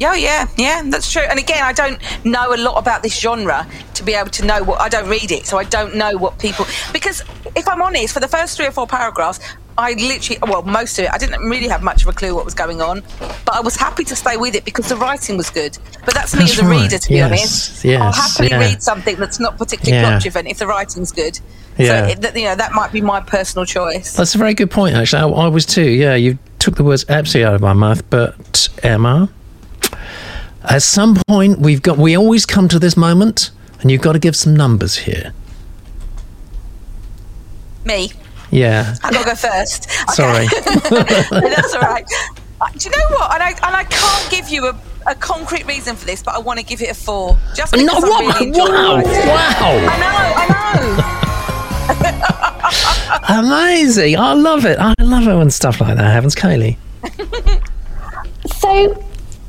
Yeah, 0.00 0.14
yeah, 0.14 0.48
yeah, 0.56 0.82
that's 0.86 1.12
true. 1.12 1.22
And 1.22 1.38
again, 1.38 1.62
I 1.62 1.74
don't 1.74 2.00
know 2.24 2.54
a 2.54 2.56
lot 2.56 2.76
about 2.78 3.02
this 3.02 3.20
genre 3.20 3.66
to 3.94 4.02
be 4.02 4.14
able 4.14 4.30
to 4.30 4.46
know 4.46 4.62
what 4.64 4.80
I 4.80 4.88
don't 4.88 5.08
read 5.10 5.30
it, 5.30 5.44
so 5.46 5.58
I 5.58 5.64
don't 5.64 5.94
know 5.94 6.16
what 6.16 6.38
people. 6.38 6.64
Because 6.90 7.22
if 7.54 7.68
I'm 7.68 7.82
honest, 7.82 8.14
for 8.14 8.20
the 8.20 8.28
first 8.28 8.56
three 8.56 8.66
or 8.66 8.70
four 8.70 8.86
paragraphs, 8.86 9.40
I 9.76 9.92
literally, 9.92 10.38
well, 10.42 10.62
most 10.62 10.98
of 10.98 11.04
it, 11.04 11.10
I 11.12 11.18
didn't 11.18 11.40
really 11.42 11.68
have 11.68 11.82
much 11.82 12.02
of 12.02 12.08
a 12.08 12.12
clue 12.12 12.34
what 12.34 12.44
was 12.46 12.54
going 12.54 12.80
on, 12.80 13.02
but 13.44 13.54
I 13.54 13.60
was 13.60 13.76
happy 13.76 14.04
to 14.04 14.16
stay 14.16 14.36
with 14.38 14.54
it 14.54 14.64
because 14.64 14.88
the 14.88 14.96
writing 14.96 15.36
was 15.36 15.50
good. 15.50 15.76
But 16.06 16.14
that's 16.14 16.32
me 16.34 16.40
That's 16.40 16.52
as 16.52 16.58
a 16.60 16.64
right. 16.66 16.82
reader, 16.82 16.98
to 16.98 17.08
be 17.08 17.14
Yes, 17.16 17.26
honest. 17.30 17.84
yes, 17.84 18.00
I'll 18.02 18.12
happily 18.12 18.48
yeah. 18.50 18.58
read 18.58 18.82
something 18.82 19.16
that's 19.16 19.38
not 19.38 19.58
particularly 19.58 20.00
Yeah. 20.02 20.08
plot 20.12 20.22
driven 20.22 20.46
if 20.46 20.58
the 20.58 20.66
writing's 20.66 21.12
good. 21.12 21.38
Yeah. 21.76 22.06
So, 22.08 22.12
it, 22.28 22.36
you 22.36 22.44
know, 22.44 22.54
that 22.56 22.72
might 22.72 22.90
be 22.92 23.00
my 23.02 23.20
personal 23.20 23.64
choice. 23.66 24.14
That's 24.14 24.34
a 24.34 24.38
very 24.38 24.54
good 24.54 24.70
point, 24.70 24.96
actually. 24.96 25.22
I, 25.34 25.44
I 25.44 25.48
was 25.48 25.64
too. 25.66 25.88
Yeah, 25.88 26.14
you 26.14 26.38
took 26.58 26.76
the 26.76 26.84
words 26.84 27.04
absolutely 27.08 27.46
out 27.48 27.54
of 27.54 27.60
my 27.60 27.72
mouth. 27.74 28.02
But 28.10 28.68
Emma, 28.82 29.30
at 30.68 30.82
some 30.82 31.16
point, 31.28 31.58
we've 31.58 31.82
got. 31.82 31.96
We 31.98 32.16
always 32.16 32.46
come 32.46 32.68
to 32.68 32.78
this 32.78 32.96
moment, 32.96 33.50
and 33.80 33.90
you've 33.90 34.02
got 34.02 34.12
to 34.12 34.18
give 34.18 34.36
some 34.36 34.54
numbers 34.54 34.96
here. 34.96 35.32
Me. 37.84 38.12
Yeah. 38.50 38.94
I've 39.02 39.12
got 39.12 39.22
to 39.22 39.30
go 39.30 39.34
first. 39.34 39.88
Okay. 39.88 40.12
Sorry. 40.12 40.46
That's 41.30 41.74
all 41.74 41.80
right. 41.80 42.04
Uh, 42.60 42.68
Do 42.76 42.88
you 42.88 42.90
know 42.90 43.06
what? 43.16 43.32
And 43.34 43.42
I, 43.42 43.50
and 43.50 43.74
I 43.76 43.84
can't 43.84 44.30
give 44.30 44.48
you 44.50 44.66
a, 44.66 44.76
a 45.06 45.14
concrete 45.14 45.64
reason 45.66 45.96
for 45.96 46.04
this, 46.04 46.22
but 46.22 46.34
I 46.34 46.38
want 46.40 46.58
to 46.58 46.64
give 46.64 46.82
it 46.82 46.90
a 46.90 46.94
four. 46.94 47.38
Just 47.54 47.72
because 47.72 47.86
No, 47.86 47.92
I 47.94 48.00
what? 48.00 48.40
really 48.40 48.50
wow, 48.58 48.96
wow, 48.96 49.88
I 49.88 49.96
know, 50.00 50.34
I 50.36 50.46
know. 53.38 53.40
amazing! 53.40 54.16
I 54.18 54.34
love 54.34 54.66
it. 54.66 54.78
I 54.78 54.92
love 55.00 55.26
it 55.26 55.34
when 55.36 55.48
stuff 55.50 55.80
like 55.80 55.96
that 55.96 56.10
happens, 56.12 56.34
Kaylee. 56.34 56.76
So 58.58 58.94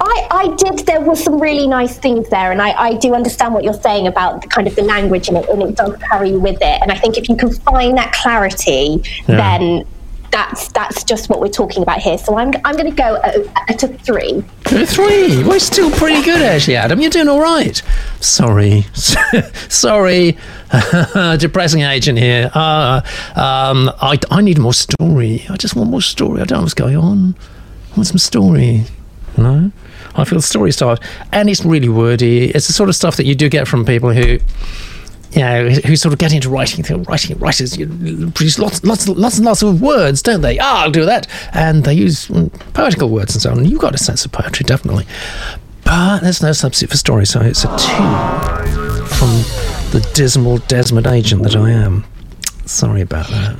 I, 0.02 0.28
I 0.32 0.56
did, 0.56 0.80
there 0.88 1.00
were 1.02 1.16
some 1.16 1.40
really 1.40 1.68
nice 1.68 1.98
things 1.98 2.28
there, 2.30 2.52
and 2.52 2.62
I, 2.62 2.72
I 2.72 2.94
do 2.96 3.14
understand 3.14 3.54
what 3.54 3.64
you're 3.64 3.74
saying 3.74 4.08
about 4.08 4.42
the 4.42 4.48
kind 4.48 4.68
of 4.68 4.76
the 4.76 4.82
language 4.82 5.30
in 5.30 5.36
it, 5.36 5.48
and 5.48 5.62
it 5.62 5.76
does 5.76 5.96
carry 5.98 6.36
with 6.36 6.56
it. 6.62 6.82
And 6.82 6.92
I 6.92 6.96
think 6.96 7.18
if 7.18 7.30
you 7.30 7.36
can 7.36 7.52
find 7.54 7.98
that 7.98 8.12
clarity, 8.14 9.04
Yeah. 9.28 9.38
then 9.38 9.86
that's 10.32 10.70
that's 10.70 11.04
just 11.04 11.30
what 11.30 11.42
we're 11.42 11.50
talking 11.50 11.84
about 11.84 12.00
here. 12.00 12.18
So 12.18 12.38
I'm, 12.38 12.54
I'm 12.64 12.76
going 12.78 12.90
to 12.90 12.96
go 12.96 13.18
at, 13.18 13.36
at 13.70 13.84
a 13.84 13.90
three. 13.90 14.42
Three. 14.64 15.44
We're 15.44 15.60
still 15.60 15.92
pretty 15.92 16.24
good, 16.24 16.42
actually, 16.42 16.78
Adam. 16.78 17.02
You're 17.02 17.10
doing 17.12 17.28
all 17.28 17.42
right. 17.42 17.82
Sorry, 18.22 18.86
sorry. 18.94 20.38
Depressing 21.38 21.82
agent 21.82 22.18
here. 22.18 22.50
Uh, 22.54 23.02
um, 23.36 23.92
I, 24.02 24.18
I 24.32 24.42
need 24.42 24.58
more 24.58 24.74
story. 24.74 25.46
I 25.50 25.58
just 25.58 25.76
want 25.76 25.90
more 25.90 26.02
story. 26.02 26.42
I 26.42 26.46
don't 26.46 26.60
know 26.60 26.62
what's 26.62 26.74
going 26.74 26.96
on. 26.96 27.36
I 27.92 27.96
want 27.98 28.08
some 28.08 28.18
story. 28.18 28.86
No, 29.38 29.72
I 30.16 30.24
feel 30.26 30.42
story 30.42 30.72
starved, 30.72 31.04
and 31.32 31.50
it's 31.50 31.64
really 31.66 31.90
wordy. 31.90 32.50
It's 32.52 32.68
the 32.68 32.74
sort 32.74 32.90
of 32.90 32.96
stuff 32.96 33.18
that 33.18 33.26
you 33.26 33.36
do 33.36 33.50
get 33.50 33.68
from 33.68 33.86
people 33.86 34.12
who. 34.14 34.40
You 35.34 35.40
know, 35.40 35.70
who 35.70 35.96
sort 35.96 36.12
of 36.12 36.20
get 36.20 36.34
into 36.34 36.50
writing, 36.50 36.84
writing 37.04 37.40
writers 37.40 37.78
produce 37.78 38.60
lots, 38.60 38.84
lots, 38.84 39.08
lots 39.08 39.38
and 39.38 39.46
lots 39.46 39.62
of 39.62 39.82
words, 39.82 40.22
don't 40.22 40.42
they? 40.42 40.60
Ah, 40.60 40.84
I'll 40.84 40.92
do 40.92 41.06
that, 41.06 41.26
and 41.54 41.86
they 41.86 41.94
use 41.94 42.28
mm, 42.28 42.52
poetical 42.74 43.08
words 43.08 43.34
and 43.34 43.42
so 43.42 43.52
on. 43.52 43.64
You've 43.64 43.80
got 43.80 43.96
a 43.96 43.98
sense 43.98 44.26
of 44.26 44.34
poetry, 44.34 44.66
definitely, 44.66 45.06
but 45.86 46.20
there's 46.20 46.42
no 46.42 46.52
substitute 46.52 46.90
for 46.90 46.98
story, 46.98 47.26
so 47.26 47.40
it's 47.40 47.64
a 47.64 47.68
two 47.68 49.06
from 49.06 49.30
the 49.92 50.06
dismal 50.14 50.58
Desmond 50.68 51.08
agent 51.08 51.44
that 51.44 51.56
I 51.56 51.72
am. 51.72 52.04
Sorry 52.66 53.00
about 53.00 53.28
that. 53.28 53.58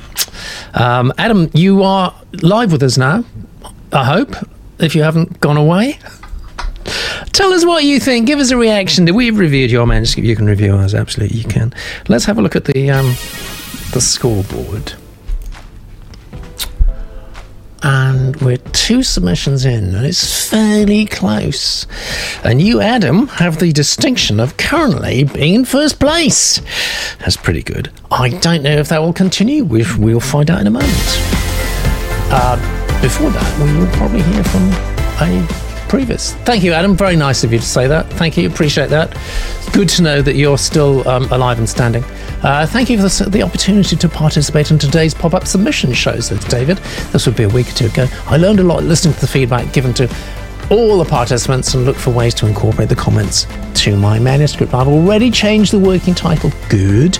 Um, 0.74 1.10
Adam, 1.16 1.50
you 1.54 1.82
are 1.82 2.14
live 2.42 2.72
with 2.72 2.82
us 2.82 2.98
now. 2.98 3.24
I 3.92 4.04
hope, 4.04 4.34
if 4.78 4.94
you 4.94 5.02
haven't 5.02 5.40
gone 5.40 5.56
away. 5.56 5.98
Tell 7.32 7.52
us 7.52 7.64
what 7.64 7.84
you 7.84 7.98
think. 8.00 8.26
Give 8.26 8.38
us 8.38 8.50
a 8.50 8.56
reaction. 8.56 9.06
We've 9.14 9.38
reviewed 9.38 9.70
your 9.70 9.86
manuscript. 9.86 10.26
You 10.26 10.36
can 10.36 10.46
review 10.46 10.74
ours. 10.74 10.94
Absolutely, 10.94 11.38
you 11.38 11.44
can. 11.44 11.72
Let's 12.08 12.24
have 12.26 12.38
a 12.38 12.42
look 12.42 12.56
at 12.56 12.64
the 12.64 12.90
um, 12.90 13.06
the 13.92 14.00
scoreboard. 14.00 14.94
And 17.84 18.36
we're 18.36 18.58
two 18.58 19.02
submissions 19.02 19.64
in, 19.64 19.92
and 19.96 20.06
it's 20.06 20.48
fairly 20.48 21.04
close. 21.06 21.88
And 22.44 22.62
you, 22.62 22.80
Adam, 22.80 23.26
have 23.26 23.58
the 23.58 23.72
distinction 23.72 24.38
of 24.38 24.56
currently 24.56 25.24
being 25.24 25.54
in 25.56 25.64
first 25.64 25.98
place. 25.98 26.60
That's 27.18 27.36
pretty 27.36 27.62
good. 27.64 27.90
I 28.12 28.28
don't 28.28 28.62
know 28.62 28.76
if 28.78 28.88
that 28.90 29.00
will 29.02 29.12
continue. 29.12 29.64
We- 29.64 29.84
We'll 29.98 30.20
find 30.20 30.48
out 30.48 30.60
in 30.60 30.68
a 30.68 30.70
moment. 30.70 30.92
Uh, 32.30 32.54
before 33.02 33.30
that, 33.30 33.58
we 33.60 33.76
will 33.76 33.90
probably 33.96 34.22
hear 34.22 34.44
from 34.44 34.62
a 35.20 35.71
previous. 35.92 36.32
Thank 36.46 36.64
you, 36.64 36.72
Adam. 36.72 36.96
Very 36.96 37.16
nice 37.16 37.44
of 37.44 37.52
you 37.52 37.58
to 37.58 37.66
say 37.66 37.86
that. 37.86 38.08
Thank 38.14 38.38
you. 38.38 38.48
Appreciate 38.48 38.88
that. 38.88 39.14
Good 39.74 39.90
to 39.90 40.02
know 40.02 40.22
that 40.22 40.36
you're 40.36 40.56
still 40.56 41.06
um, 41.06 41.30
alive 41.30 41.58
and 41.58 41.68
standing. 41.68 42.02
Uh, 42.42 42.66
thank 42.66 42.88
you 42.88 42.96
for 42.96 43.02
the, 43.02 43.28
the 43.28 43.42
opportunity 43.42 43.94
to 43.94 44.08
participate 44.08 44.70
in 44.70 44.78
today's 44.78 45.12
pop 45.12 45.34
up 45.34 45.46
submission 45.46 45.92
show, 45.92 46.18
says 46.18 46.42
David. 46.46 46.78
This 47.12 47.26
would 47.26 47.36
be 47.36 47.42
a 47.42 47.48
week 47.50 47.68
or 47.68 47.72
two 47.72 47.86
ago. 47.88 48.06
I 48.24 48.38
learned 48.38 48.60
a 48.60 48.62
lot 48.62 48.82
listening 48.84 49.12
to 49.12 49.20
the 49.20 49.26
feedback 49.26 49.70
given 49.74 49.92
to 49.92 50.08
all 50.70 50.98
the 50.98 51.04
participants 51.04 51.74
and 51.74 51.84
look 51.84 51.96
for 51.96 52.10
ways 52.10 52.34
to 52.34 52.46
incorporate 52.46 52.88
the 52.88 52.96
comments 52.96 53.46
to 53.74 53.96
my 53.96 54.18
manuscript. 54.18 54.74
I've 54.74 54.88
already 54.88 55.30
changed 55.30 55.72
the 55.72 55.78
working 55.78 56.14
title. 56.14 56.52
Good. 56.68 57.18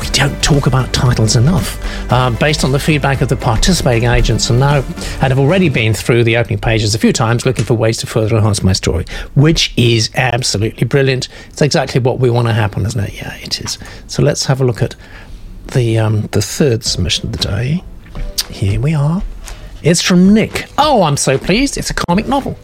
We 0.00 0.06
don't 0.10 0.42
talk 0.42 0.66
about 0.66 0.92
titles 0.92 1.36
enough. 1.36 1.78
Uh, 2.10 2.30
based 2.30 2.64
on 2.64 2.72
the 2.72 2.78
feedback 2.78 3.20
of 3.20 3.28
the 3.28 3.36
participating 3.36 4.08
agents, 4.08 4.50
and 4.50 4.58
now 4.58 4.76
and 4.76 5.30
have 5.30 5.38
already 5.38 5.68
been 5.68 5.92
through 5.94 6.24
the 6.24 6.36
opening 6.36 6.58
pages 6.58 6.94
a 6.94 6.98
few 6.98 7.12
times 7.12 7.44
looking 7.44 7.64
for 7.64 7.74
ways 7.74 7.98
to 7.98 8.06
further 8.06 8.36
enhance 8.36 8.62
my 8.62 8.72
story, 8.72 9.04
which 9.34 9.72
is 9.76 10.10
absolutely 10.14 10.86
brilliant. 10.86 11.28
It's 11.48 11.62
exactly 11.62 12.00
what 12.00 12.18
we 12.18 12.30
want 12.30 12.48
to 12.48 12.54
happen, 12.54 12.86
isn't 12.86 13.00
it? 13.00 13.14
Yeah, 13.14 13.34
it 13.36 13.60
is. 13.60 13.78
So 14.06 14.22
let's 14.22 14.46
have 14.46 14.60
a 14.60 14.64
look 14.64 14.82
at 14.82 14.96
the 15.72 15.98
um, 15.98 16.22
the 16.32 16.42
third 16.42 16.82
submission 16.82 17.26
of 17.26 17.32
the 17.32 17.38
day. 17.38 17.84
Here 18.50 18.80
we 18.80 18.94
are. 18.94 19.22
It's 19.82 20.02
from 20.02 20.34
Nick. 20.34 20.68
Oh, 20.78 21.02
I'm 21.02 21.16
so 21.16 21.38
pleased. 21.38 21.78
It's 21.78 21.90
a 21.90 21.94
comic 21.94 22.26
novel. 22.26 22.56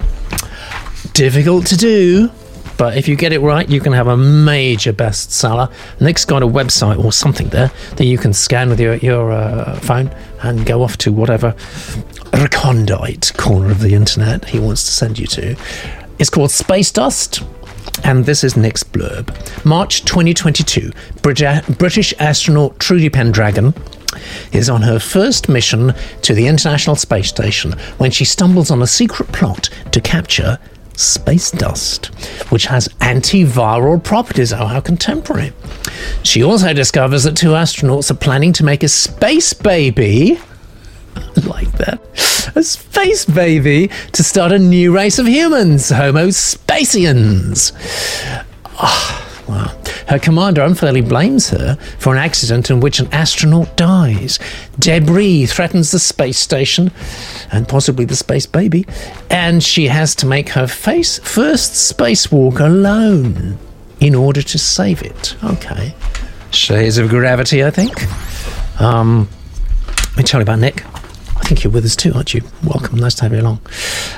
Difficult 1.12 1.66
to 1.66 1.76
do, 1.76 2.30
but 2.76 2.96
if 2.98 3.08
you 3.08 3.16
get 3.16 3.32
it 3.32 3.40
right, 3.40 3.68
you 3.68 3.80
can 3.80 3.92
have 3.92 4.06
a 4.06 4.16
major 4.16 4.92
bestseller. 4.92 5.72
Nick's 6.00 6.24
got 6.24 6.42
a 6.42 6.46
website 6.46 7.02
or 7.02 7.12
something 7.12 7.48
there 7.48 7.70
that 7.96 8.04
you 8.04 8.18
can 8.18 8.32
scan 8.32 8.68
with 8.68 8.80
your, 8.80 8.96
your 8.96 9.32
uh, 9.32 9.76
phone 9.80 10.14
and 10.42 10.66
go 10.66 10.82
off 10.82 10.98
to 10.98 11.12
whatever 11.12 11.54
recondite 12.34 13.32
corner 13.38 13.70
of 13.70 13.80
the 13.80 13.94
internet 13.94 14.44
he 14.44 14.58
wants 14.58 14.84
to 14.84 14.90
send 14.90 15.18
you 15.18 15.26
to. 15.26 15.56
It's 16.18 16.30
called 16.30 16.50
Space 16.50 16.90
Dust. 16.90 17.42
And 18.04 18.26
this 18.26 18.44
is 18.44 18.58
Nick's 18.58 18.84
blurb. 18.84 19.32
March 19.64 20.04
2022, 20.04 20.92
British 21.22 22.12
astronaut 22.18 22.78
Trudy 22.78 23.08
Pendragon 23.08 23.72
is 24.52 24.68
on 24.68 24.82
her 24.82 24.98
first 24.98 25.48
mission 25.48 25.94
to 26.22 26.34
the 26.34 26.46
International 26.46 26.96
Space 26.96 27.28
Station 27.28 27.72
when 27.98 28.10
she 28.10 28.24
stumbles 28.24 28.70
on 28.70 28.82
a 28.82 28.86
secret 28.86 29.30
plot 29.32 29.68
to 29.92 30.00
capture 30.00 30.58
space 30.96 31.50
dust, 31.50 32.06
which 32.50 32.66
has 32.66 32.88
antiviral 33.00 34.02
properties. 34.02 34.52
Oh, 34.52 34.66
how 34.66 34.80
contemporary. 34.80 35.52
She 36.22 36.42
also 36.42 36.72
discovers 36.72 37.24
that 37.24 37.36
two 37.36 37.50
astronauts 37.50 38.10
are 38.10 38.14
planning 38.14 38.52
to 38.54 38.64
make 38.64 38.82
a 38.82 38.88
space 38.88 39.52
baby. 39.52 40.38
I 41.14 41.40
like 41.46 41.72
that. 41.72 42.00
A 42.56 42.62
space 42.62 43.24
baby 43.24 43.90
to 44.12 44.22
start 44.22 44.52
a 44.52 44.58
new 44.58 44.94
race 44.94 45.18
of 45.18 45.26
humans, 45.26 45.90
Homo 45.90 46.28
spacians. 46.28 47.72
Ah, 48.78 49.25
wow. 49.48 49.76
Her 50.08 50.18
commander 50.18 50.62
unfairly 50.62 51.00
blames 51.00 51.50
her 51.50 51.76
for 51.98 52.12
an 52.12 52.18
accident 52.18 52.70
in 52.70 52.80
which 52.80 53.00
an 53.00 53.12
astronaut 53.12 53.76
dies. 53.76 54.38
Debris 54.78 55.46
threatens 55.46 55.90
the 55.90 55.98
space 55.98 56.38
station 56.38 56.90
and 57.52 57.68
possibly 57.68 58.04
the 58.04 58.16
space 58.16 58.46
baby, 58.46 58.86
and 59.30 59.62
she 59.62 59.86
has 59.86 60.14
to 60.16 60.26
make 60.26 60.50
her 60.50 60.66
face 60.66 61.18
first 61.18 61.96
spacewalk 61.96 62.60
alone 62.60 63.58
in 64.00 64.14
order 64.14 64.42
to 64.42 64.58
save 64.58 65.02
it. 65.02 65.36
Okay. 65.42 65.94
Shades 66.50 66.98
of 66.98 67.08
gravity, 67.08 67.64
I 67.64 67.70
think. 67.70 67.92
Um, 68.80 69.28
let 69.90 70.16
me 70.16 70.22
tell 70.22 70.40
you 70.40 70.42
about 70.42 70.60
Nick. 70.60 70.84
I 71.36 71.48
think 71.48 71.62
you're 71.62 71.72
with 71.72 71.84
us 71.84 71.94
too, 71.94 72.12
aren't 72.14 72.34
you? 72.34 72.42
Welcome. 72.64 72.98
Nice 72.98 73.14
to 73.16 73.22
have 73.22 73.32
you 73.32 73.40
along. 73.40 73.60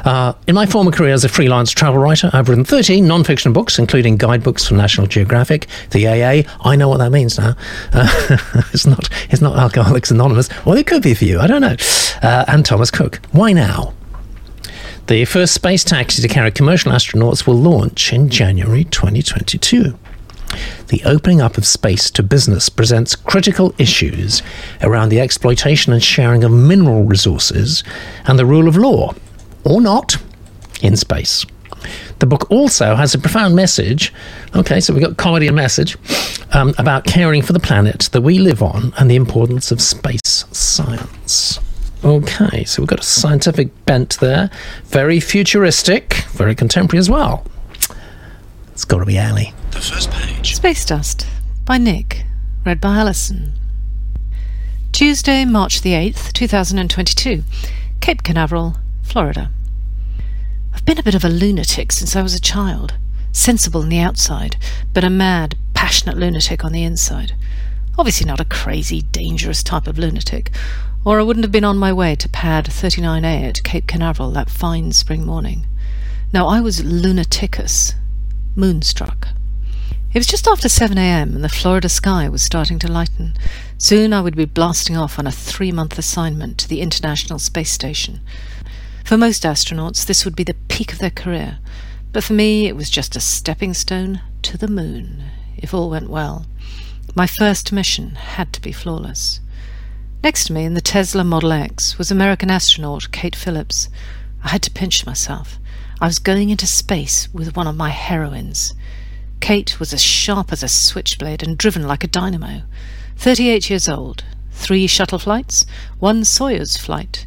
Uh, 0.04 0.32
in 0.46 0.54
my 0.54 0.66
former 0.66 0.90
career 0.90 1.12
as 1.12 1.24
a 1.24 1.28
freelance 1.28 1.70
travel 1.70 2.00
writer, 2.00 2.30
I've 2.32 2.48
written 2.48 2.64
13 2.64 3.06
non-fiction 3.06 3.52
books, 3.52 3.78
including 3.78 4.16
guidebooks 4.16 4.66
for 4.66 4.74
National 4.74 5.06
Geographic, 5.06 5.66
the 5.90 6.06
AA. 6.06 6.48
I 6.64 6.76
know 6.76 6.88
what 6.88 6.98
that 6.98 7.10
means 7.10 7.38
now. 7.38 7.54
Uh, 7.92 8.38
it's 8.72 8.86
not. 8.86 9.08
It's 9.30 9.42
not 9.42 9.58
Alcoholics 9.58 10.10
Anonymous. 10.10 10.48
Well, 10.64 10.78
it 10.78 10.86
could 10.86 11.02
be 11.02 11.14
for 11.14 11.24
you. 11.24 11.38
I 11.40 11.46
don't 11.46 11.60
know. 11.60 11.76
Uh, 12.22 12.44
and 12.48 12.64
Thomas 12.64 12.90
Cook. 12.90 13.20
Why 13.32 13.52
now? 13.52 13.92
The 15.08 15.24
first 15.24 15.54
space 15.54 15.84
taxi 15.84 16.22
to 16.22 16.28
carry 16.28 16.50
commercial 16.50 16.92
astronauts 16.92 17.46
will 17.46 17.56
launch 17.56 18.12
in 18.12 18.28
January 18.28 18.84
2022 18.84 19.98
the 20.88 21.02
opening 21.04 21.40
up 21.40 21.58
of 21.58 21.66
space 21.66 22.10
to 22.12 22.22
business 22.22 22.68
presents 22.68 23.14
critical 23.14 23.74
issues 23.78 24.42
around 24.82 25.08
the 25.08 25.20
exploitation 25.20 25.92
and 25.92 26.02
sharing 26.02 26.44
of 26.44 26.52
mineral 26.52 27.04
resources 27.04 27.84
and 28.26 28.38
the 28.38 28.46
rule 28.46 28.68
of 28.68 28.76
law, 28.76 29.14
or 29.64 29.80
not, 29.80 30.16
in 30.82 30.96
space. 30.96 31.44
The 32.18 32.26
book 32.26 32.50
also 32.50 32.94
has 32.96 33.14
a 33.14 33.18
profound 33.18 33.54
message. 33.54 34.12
Okay, 34.54 34.80
so 34.80 34.92
we've 34.92 35.02
got 35.02 35.16
comedy 35.16 35.46
and 35.46 35.56
message 35.56 35.96
um, 36.52 36.74
about 36.78 37.04
caring 37.04 37.42
for 37.42 37.52
the 37.52 37.60
planet 37.60 38.08
that 38.12 38.22
we 38.22 38.38
live 38.38 38.62
on 38.62 38.92
and 38.98 39.10
the 39.10 39.16
importance 39.16 39.70
of 39.70 39.80
space 39.80 40.44
science. 40.50 41.60
Okay, 42.04 42.64
so 42.64 42.82
we've 42.82 42.88
got 42.88 43.00
a 43.00 43.04
scientific 43.04 43.84
bent 43.84 44.18
there. 44.20 44.50
Very 44.84 45.20
futuristic, 45.20 46.14
very 46.30 46.54
contemporary 46.54 46.98
as 46.98 47.10
well. 47.10 47.44
It's 48.72 48.84
got 48.84 48.98
to 48.98 49.04
be 49.04 49.18
Ali. 49.18 49.52
The 49.70 49.80
first 49.80 50.10
page. 50.10 50.54
Space 50.56 50.84
Dust 50.84 51.26
by 51.64 51.78
Nick, 51.78 52.24
read 52.64 52.80
by 52.80 52.96
Alison. 52.96 53.52
Tuesday, 54.92 55.44
March 55.44 55.82
the 55.82 55.92
8th, 55.92 56.32
2022, 56.32 57.44
Cape 58.00 58.22
Canaveral, 58.22 58.78
Florida. 59.02 59.50
I've 60.74 60.84
been 60.84 60.98
a 60.98 61.02
bit 61.02 61.14
of 61.14 61.24
a 61.24 61.28
lunatic 61.28 61.92
since 61.92 62.16
I 62.16 62.22
was 62.22 62.34
a 62.34 62.40
child. 62.40 62.94
Sensible 63.30 63.82
on 63.82 63.90
the 63.90 64.00
outside, 64.00 64.56
but 64.92 65.04
a 65.04 65.10
mad, 65.10 65.56
passionate 65.74 66.16
lunatic 66.16 66.64
on 66.64 66.72
the 66.72 66.82
inside. 66.82 67.34
Obviously 67.98 68.26
not 68.26 68.40
a 68.40 68.46
crazy, 68.46 69.02
dangerous 69.02 69.62
type 69.62 69.86
of 69.86 69.98
lunatic, 69.98 70.50
or 71.04 71.20
I 71.20 71.22
wouldn't 71.22 71.44
have 71.44 71.52
been 71.52 71.62
on 71.64 71.78
my 71.78 71.92
way 71.92 72.16
to 72.16 72.28
pad 72.28 72.66
39A 72.66 73.48
at 73.48 73.62
Cape 73.62 73.86
Canaveral 73.86 74.30
that 74.32 74.50
fine 74.50 74.92
spring 74.92 75.24
morning. 75.24 75.66
No, 76.32 76.48
I 76.48 76.60
was 76.60 76.80
lunaticus, 76.80 77.94
moonstruck. 78.56 79.28
It 80.14 80.18
was 80.18 80.26
just 80.26 80.48
after 80.48 80.70
7 80.70 80.96
a.m., 80.96 81.34
and 81.34 81.44
the 81.44 81.50
Florida 81.50 81.90
sky 81.90 82.30
was 82.30 82.42
starting 82.42 82.78
to 82.78 82.90
lighten. 82.90 83.34
Soon 83.76 84.14
I 84.14 84.22
would 84.22 84.36
be 84.36 84.46
blasting 84.46 84.96
off 84.96 85.18
on 85.18 85.26
a 85.26 85.32
three 85.32 85.70
month 85.70 85.98
assignment 85.98 86.56
to 86.58 86.68
the 86.68 86.80
International 86.80 87.38
Space 87.38 87.70
Station. 87.70 88.20
For 89.04 89.18
most 89.18 89.42
astronauts, 89.42 90.06
this 90.06 90.24
would 90.24 90.34
be 90.34 90.44
the 90.44 90.56
peak 90.68 90.94
of 90.94 90.98
their 90.98 91.10
career, 91.10 91.58
but 92.12 92.24
for 92.24 92.32
me, 92.32 92.66
it 92.66 92.74
was 92.74 92.88
just 92.88 93.16
a 93.16 93.20
stepping 93.20 93.74
stone 93.74 94.22
to 94.42 94.56
the 94.56 94.66
moon, 94.66 95.24
if 95.58 95.74
all 95.74 95.90
went 95.90 96.08
well. 96.08 96.46
My 97.14 97.26
first 97.26 97.70
mission 97.70 98.14
had 98.14 98.54
to 98.54 98.62
be 98.62 98.72
flawless. 98.72 99.40
Next 100.22 100.46
to 100.46 100.54
me 100.54 100.64
in 100.64 100.72
the 100.72 100.80
Tesla 100.80 101.22
Model 101.22 101.52
X 101.52 101.98
was 101.98 102.10
American 102.10 102.50
astronaut 102.50 103.12
Kate 103.12 103.36
Phillips. 103.36 103.90
I 104.42 104.48
had 104.48 104.62
to 104.62 104.70
pinch 104.70 105.04
myself. 105.04 105.58
I 106.00 106.06
was 106.06 106.18
going 106.18 106.48
into 106.48 106.66
space 106.66 107.28
with 107.34 107.56
one 107.56 107.66
of 107.66 107.76
my 107.76 107.90
heroines. 107.90 108.72
Kate 109.40 109.78
was 109.78 109.92
as 109.92 110.02
sharp 110.02 110.52
as 110.52 110.62
a 110.62 110.68
switchblade 110.68 111.42
and 111.42 111.56
driven 111.56 111.86
like 111.86 112.04
a 112.04 112.08
dynamo. 112.08 112.62
38 113.16 113.70
years 113.70 113.88
old, 113.88 114.24
three 114.52 114.86
shuttle 114.86 115.18
flights, 115.18 115.64
one 115.98 116.22
Soyuz 116.22 116.78
flight, 116.78 117.26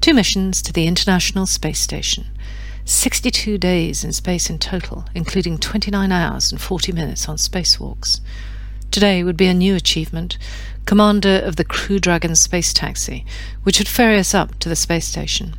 two 0.00 0.14
missions 0.14 0.62
to 0.62 0.72
the 0.72 0.86
International 0.86 1.46
Space 1.46 1.80
Station, 1.80 2.26
62 2.84 3.58
days 3.58 4.04
in 4.04 4.12
space 4.12 4.50
in 4.50 4.58
total, 4.58 5.04
including 5.14 5.58
29 5.58 6.10
hours 6.10 6.50
and 6.50 6.60
40 6.60 6.92
minutes 6.92 7.28
on 7.28 7.36
spacewalks. 7.36 8.20
Today 8.90 9.22
would 9.22 9.36
be 9.36 9.46
a 9.46 9.54
new 9.54 9.76
achievement, 9.76 10.36
commander 10.84 11.40
of 11.44 11.56
the 11.56 11.64
Crew 11.64 12.00
Dragon 12.00 12.34
space 12.34 12.72
taxi, 12.72 13.24
which 13.62 13.78
would 13.78 13.88
ferry 13.88 14.18
us 14.18 14.34
up 14.34 14.58
to 14.58 14.68
the 14.68 14.76
space 14.76 15.06
station. 15.06 15.54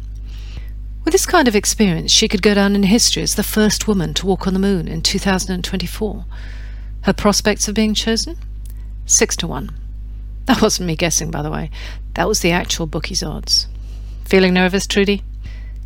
With 1.03 1.13
this 1.13 1.25
kind 1.25 1.47
of 1.47 1.55
experience, 1.55 2.11
she 2.11 2.27
could 2.27 2.43
go 2.43 2.53
down 2.53 2.75
in 2.75 2.83
history 2.83 3.23
as 3.23 3.35
the 3.35 3.43
first 3.43 3.87
woman 3.87 4.13
to 4.13 4.25
walk 4.25 4.45
on 4.45 4.53
the 4.53 4.59
moon 4.59 4.87
in 4.87 5.01
2024. 5.01 6.25
Her 7.01 7.13
prospects 7.13 7.67
of 7.67 7.73
being 7.73 7.95
chosen? 7.95 8.37
Six 9.05 9.35
to 9.37 9.47
one. 9.47 9.71
That 10.45 10.61
wasn't 10.61 10.87
me 10.87 10.95
guessing, 10.95 11.31
by 11.31 11.41
the 11.41 11.51
way. 11.51 11.71
That 12.13 12.27
was 12.27 12.41
the 12.41 12.51
actual 12.51 12.85
bookie's 12.85 13.23
odds. 13.23 13.67
Feeling 14.25 14.53
nervous, 14.53 14.85
Trudy? 14.85 15.23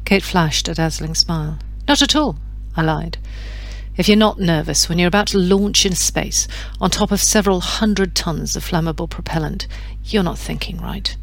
Kate 0.03 0.23
flashed 0.23 0.67
a 0.67 0.73
dazzling 0.73 1.15
smile. 1.15 1.59
Not 1.87 2.01
at 2.01 2.15
all, 2.15 2.37
I 2.75 2.81
lied. 2.81 3.17
If 3.97 4.09
you're 4.09 4.17
not 4.17 4.39
nervous 4.39 4.89
when 4.89 4.99
you're 4.99 5.07
about 5.07 5.27
to 5.27 5.37
launch 5.37 5.85
into 5.85 5.97
space 5.97 6.47
on 6.81 6.89
top 6.89 7.11
of 7.11 7.21
several 7.21 7.61
hundred 7.61 8.13
tons 8.13 8.55
of 8.57 8.65
flammable 8.65 9.09
propellant, 9.09 9.67
you're 10.03 10.23
not 10.23 10.37
thinking 10.37 10.77
right. 10.77 11.15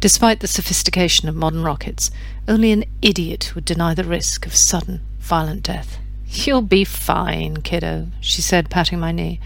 Despite 0.00 0.40
the 0.40 0.46
sophistication 0.46 1.28
of 1.28 1.34
modern 1.34 1.62
rockets, 1.62 2.10
only 2.46 2.70
an 2.72 2.84
idiot 3.00 3.52
would 3.54 3.64
deny 3.64 3.94
the 3.94 4.04
risk 4.04 4.46
of 4.46 4.54
sudden, 4.54 5.00
violent 5.18 5.62
death. 5.62 5.98
You'll 6.28 6.62
be 6.62 6.84
fine, 6.84 7.62
kiddo, 7.62 8.08
she 8.20 8.42
said, 8.42 8.68
patting 8.68 9.00
my 9.00 9.12
knee. 9.12 9.40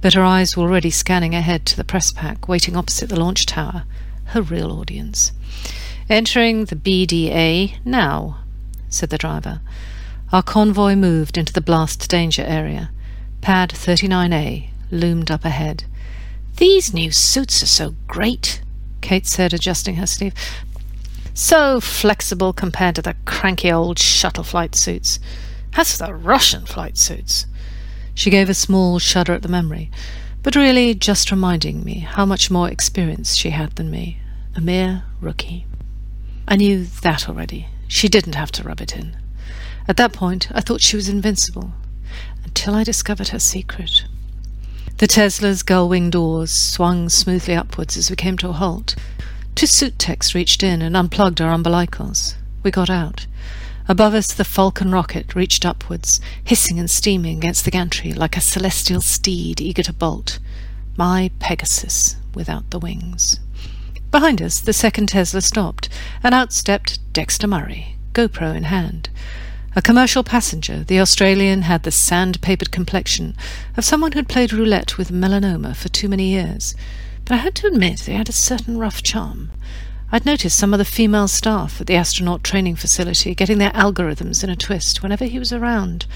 But 0.00 0.14
her 0.14 0.24
eyes 0.24 0.56
were 0.56 0.64
already 0.64 0.90
scanning 0.90 1.34
ahead 1.34 1.64
to 1.66 1.76
the 1.76 1.84
press 1.84 2.12
pack 2.12 2.48
waiting 2.48 2.76
opposite 2.76 3.08
the 3.08 3.18
launch 3.18 3.46
tower, 3.46 3.84
her 4.26 4.42
real 4.42 4.70
audience. 4.72 5.32
Entering 6.08 6.66
the 6.66 6.76
BDA 6.76 7.76
now, 7.84 8.38
said 8.88 9.10
the 9.10 9.18
driver. 9.18 9.60
Our 10.32 10.42
convoy 10.42 10.94
moved 10.94 11.38
into 11.38 11.52
the 11.52 11.60
blast 11.60 12.08
danger 12.08 12.42
area. 12.42 12.90
Pad 13.40 13.70
39A 13.70 14.68
loomed 14.90 15.30
up 15.30 15.44
ahead. 15.44 15.84
These 16.56 16.92
new 16.92 17.10
suits 17.10 17.62
are 17.62 17.66
so 17.66 17.94
great, 18.06 18.60
Kate 19.00 19.26
said, 19.26 19.52
adjusting 19.52 19.96
her 19.96 20.06
sleeve. 20.06 20.34
So 21.34 21.80
flexible 21.80 22.52
compared 22.52 22.96
to 22.96 23.02
the 23.02 23.16
cranky 23.24 23.72
old 23.72 23.98
shuttle 23.98 24.44
flight 24.44 24.74
suits. 24.74 25.18
As 25.74 25.96
for 25.96 26.06
the 26.06 26.14
Russian 26.14 26.66
flight 26.66 26.98
suits. 26.98 27.46
She 28.14 28.30
gave 28.30 28.48
a 28.48 28.54
small 28.54 28.98
shudder 28.98 29.32
at 29.32 29.42
the 29.42 29.48
memory, 29.48 29.90
but 30.42 30.56
really 30.56 30.94
just 30.94 31.30
reminding 31.30 31.84
me 31.84 32.00
how 32.00 32.26
much 32.26 32.50
more 32.50 32.68
experience 32.68 33.34
she 33.34 33.50
had 33.50 33.76
than 33.76 33.90
me, 33.90 34.18
a 34.56 34.60
mere 34.60 35.04
rookie. 35.20 35.66
I 36.48 36.56
knew 36.56 36.84
that 37.02 37.28
already. 37.28 37.68
She 37.88 38.08
didn't 38.08 38.34
have 38.34 38.50
to 38.52 38.62
rub 38.62 38.80
it 38.80 38.96
in. 38.96 39.16
At 39.88 39.96
that 39.96 40.12
point, 40.12 40.48
I 40.52 40.60
thought 40.60 40.80
she 40.80 40.96
was 40.96 41.08
invincible, 41.08 41.72
until 42.44 42.74
I 42.74 42.84
discovered 42.84 43.28
her 43.28 43.38
secret. 43.38 44.04
The 45.00 45.06
Tesla's 45.06 45.62
gull 45.62 45.88
wing 45.88 46.10
doors 46.10 46.50
swung 46.50 47.08
smoothly 47.08 47.54
upwards 47.54 47.96
as 47.96 48.10
we 48.10 48.16
came 48.16 48.36
to 48.36 48.50
a 48.50 48.52
halt. 48.52 48.96
Two 49.54 49.64
suit 49.64 49.98
techs 49.98 50.34
reached 50.34 50.62
in 50.62 50.82
and 50.82 50.94
unplugged 50.94 51.40
our 51.40 51.56
umbilicals. 51.56 52.34
We 52.62 52.70
got 52.70 52.90
out. 52.90 53.26
Above 53.88 54.12
us, 54.12 54.26
the 54.26 54.44
Falcon 54.44 54.90
rocket 54.90 55.34
reached 55.34 55.64
upwards, 55.64 56.20
hissing 56.44 56.78
and 56.78 56.90
steaming 56.90 57.38
against 57.38 57.64
the 57.64 57.70
gantry 57.70 58.12
like 58.12 58.36
a 58.36 58.42
celestial 58.42 59.00
steed 59.00 59.58
eager 59.58 59.82
to 59.84 59.94
bolt. 59.94 60.38
My 60.98 61.30
Pegasus 61.38 62.16
without 62.34 62.68
the 62.68 62.78
wings. 62.78 63.40
Behind 64.10 64.42
us, 64.42 64.60
the 64.60 64.74
second 64.74 65.08
Tesla 65.08 65.40
stopped, 65.40 65.88
and 66.22 66.34
out 66.34 66.52
stepped 66.52 66.98
Dexter 67.14 67.46
Murray, 67.46 67.96
GoPro 68.12 68.54
in 68.54 68.64
hand. 68.64 69.08
A 69.76 69.82
commercial 69.82 70.24
passenger, 70.24 70.82
the 70.82 70.98
Australian 70.98 71.62
had 71.62 71.84
the 71.84 71.92
sand-papered 71.92 72.72
complexion 72.72 73.36
of 73.76 73.84
someone 73.84 74.10
who'd 74.12 74.28
played 74.28 74.52
roulette 74.52 74.98
with 74.98 75.12
melanoma 75.12 75.76
for 75.76 75.88
too 75.88 76.08
many 76.08 76.30
years, 76.30 76.74
but 77.24 77.34
I 77.34 77.36
had 77.36 77.54
to 77.56 77.68
admit 77.68 78.00
they 78.00 78.14
had 78.14 78.28
a 78.28 78.32
certain 78.32 78.78
rough 78.78 79.00
charm. 79.00 79.52
I'd 80.10 80.26
noticed 80.26 80.58
some 80.58 80.74
of 80.74 80.78
the 80.78 80.84
female 80.84 81.28
staff 81.28 81.80
at 81.80 81.86
the 81.86 81.94
astronaut 81.94 82.42
training 82.42 82.74
facility 82.74 83.32
getting 83.32 83.58
their 83.58 83.70
algorithms 83.70 84.42
in 84.42 84.50
a 84.50 84.56
twist 84.56 85.04
whenever 85.04 85.24
he 85.24 85.38
was 85.38 85.52
around. 85.52 86.06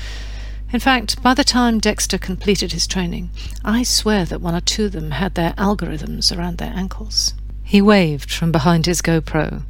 In 0.73 0.81
fact, 0.81 1.23
by 1.23 1.33
the 1.33 1.45
time 1.45 1.79
Dexter 1.79 2.19
completed 2.19 2.73
his 2.73 2.89
training, 2.89 3.31
I 3.65 3.85
swear 3.85 4.25
that 4.25 4.41
one 4.41 4.57
or 4.57 4.61
two 4.63 4.87
of 4.87 4.93
them 4.93 5.13
had 5.13 5.37
their 5.37 5.53
algorithms 5.53 6.37
around 6.37 6.59
their 6.59 6.73
ankles. 6.75 7.35
He 7.63 7.81
waved 7.81 8.33
from 8.33 8.51
behind 8.51 8.87
his 8.87 9.01
GoPro. 9.01 9.63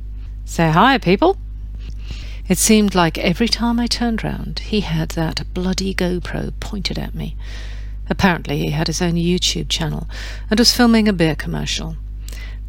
Say 0.47 0.71
hi, 0.71 0.97
people. 0.97 1.37
It 2.47 2.59
seemed 2.59 2.95
like 2.95 3.17
every 3.17 3.49
time 3.49 3.81
I 3.81 3.87
turned 3.87 4.23
round, 4.23 4.59
he 4.59 4.81
had 4.81 5.11
that 5.11 5.55
bloody 5.55 5.95
GoPro 5.95 6.53
pointed 6.61 6.99
at 6.99 7.15
me. 7.15 7.37
Apparently, 8.11 8.59
he 8.59 8.71
had 8.71 8.87
his 8.87 9.01
own 9.01 9.15
YouTube 9.15 9.71
channel 9.71 10.09
and 10.51 10.59
was 10.59 10.75
filming 10.75 11.09
a 11.09 11.15
beer 11.15 11.35
commercial. 11.35 11.97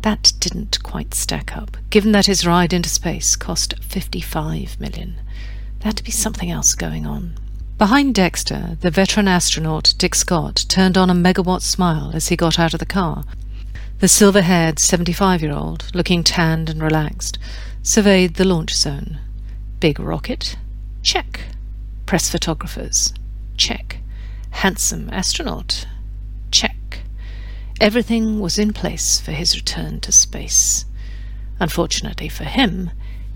That 0.01 0.32
didn't 0.39 0.82
quite 0.82 1.13
stack 1.13 1.57
up, 1.57 1.76
given 1.89 2.13
that 2.13 2.28
his 2.28 2.47
ride 2.47 2.71
into 2.71 2.88
space 2.88 3.36
cost 3.36 3.73
55 3.82 4.80
million. 4.80 5.15
There 5.80 5.89
had 5.89 5.97
to 5.97 6.03
be 6.03 6.11
something 6.11 6.49
else 6.49 6.73
going 6.73 7.05
on. 7.05 7.34
Behind 7.78 8.15
Dexter, 8.15 8.78
the 8.80 8.89
veteran 8.89 9.28
astronaut 9.28 9.93
Dick 9.97 10.15
Scott 10.15 10.63
turned 10.69 10.97
on 10.97 11.09
a 11.09 11.13
megawatt 11.13 11.63
smile 11.63 12.11
as 12.13 12.30
he 12.30 12.38
got 12.38 12.57
out 12.57 12.73
of 12.73 12.80
the 12.80 12.86
car. 12.86 13.26
The 13.99 14.07
silver 14.07 14.41
haired 14.41 14.80
75 14.80 15.41
year 15.41 15.51
old, 15.51 15.93
looking 15.93 16.23
tanned 16.23 16.69
and 16.69 16.82
relaxed, 16.82 17.38
surveyed 17.84 18.36
the 18.36 18.45
launch 18.45 18.73
zone. 18.73 19.19
Big 19.86 19.99
rocket? 19.99 20.57
Check. 21.03 21.41
Press 22.07 22.27
photographers? 22.27 23.13
Check. 23.55 23.99
Handsome 24.49 25.11
astronaut? 25.11 25.86
Check. 26.49 27.01
Everything 27.79 28.39
was 28.39 28.57
in 28.57 28.73
place 28.73 29.21
for 29.21 29.31
his 29.31 29.55
return 29.55 29.99
to 29.99 30.11
space. 30.11 30.86
Unfortunately 31.59 32.29
for 32.29 32.45
him, 32.45 32.89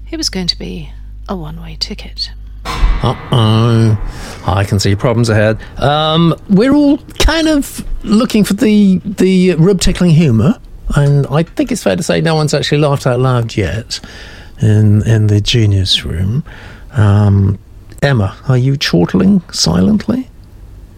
it 0.10 0.18
was 0.18 0.32
going 0.32 0.48
to 0.48 0.58
be 0.58 0.92
a 1.28 1.36
one 1.36 1.62
way 1.62 1.78
ticket. 1.80 2.32
Uh 2.66 3.14
oh. 3.32 4.44
I 4.48 4.64
can 4.64 4.80
see 4.80 4.96
problems 4.96 5.30
ahead. 5.30 5.60
Um, 5.78 6.34
we're 6.50 6.74
all 6.74 6.98
kind 7.20 7.48
of 7.48 7.86
looking 8.04 8.44
for 8.44 8.56
the 8.56 9.00
the 9.06 9.54
rib 9.54 9.82
tickling 9.82 10.10
humour, 10.16 10.60
and 10.96 11.28
I 11.28 11.44
think 11.44 11.72
it's 11.72 11.84
fair 11.84 11.96
to 11.96 12.02
say 12.02 12.22
no 12.22 12.34
one's 12.34 12.56
actually 12.56 12.80
laughed 12.80 13.06
out 13.06 13.20
loud 13.20 13.56
yet 13.56 14.00
in 14.62 15.08
in 15.08 15.28
the 15.28 15.42
genius 15.42 16.06
room. 16.06 16.44
Um, 16.92 17.60
Emma, 18.02 18.38
are 18.48 18.58
you 18.58 18.78
chortling 18.78 19.42
silently? 19.54 20.30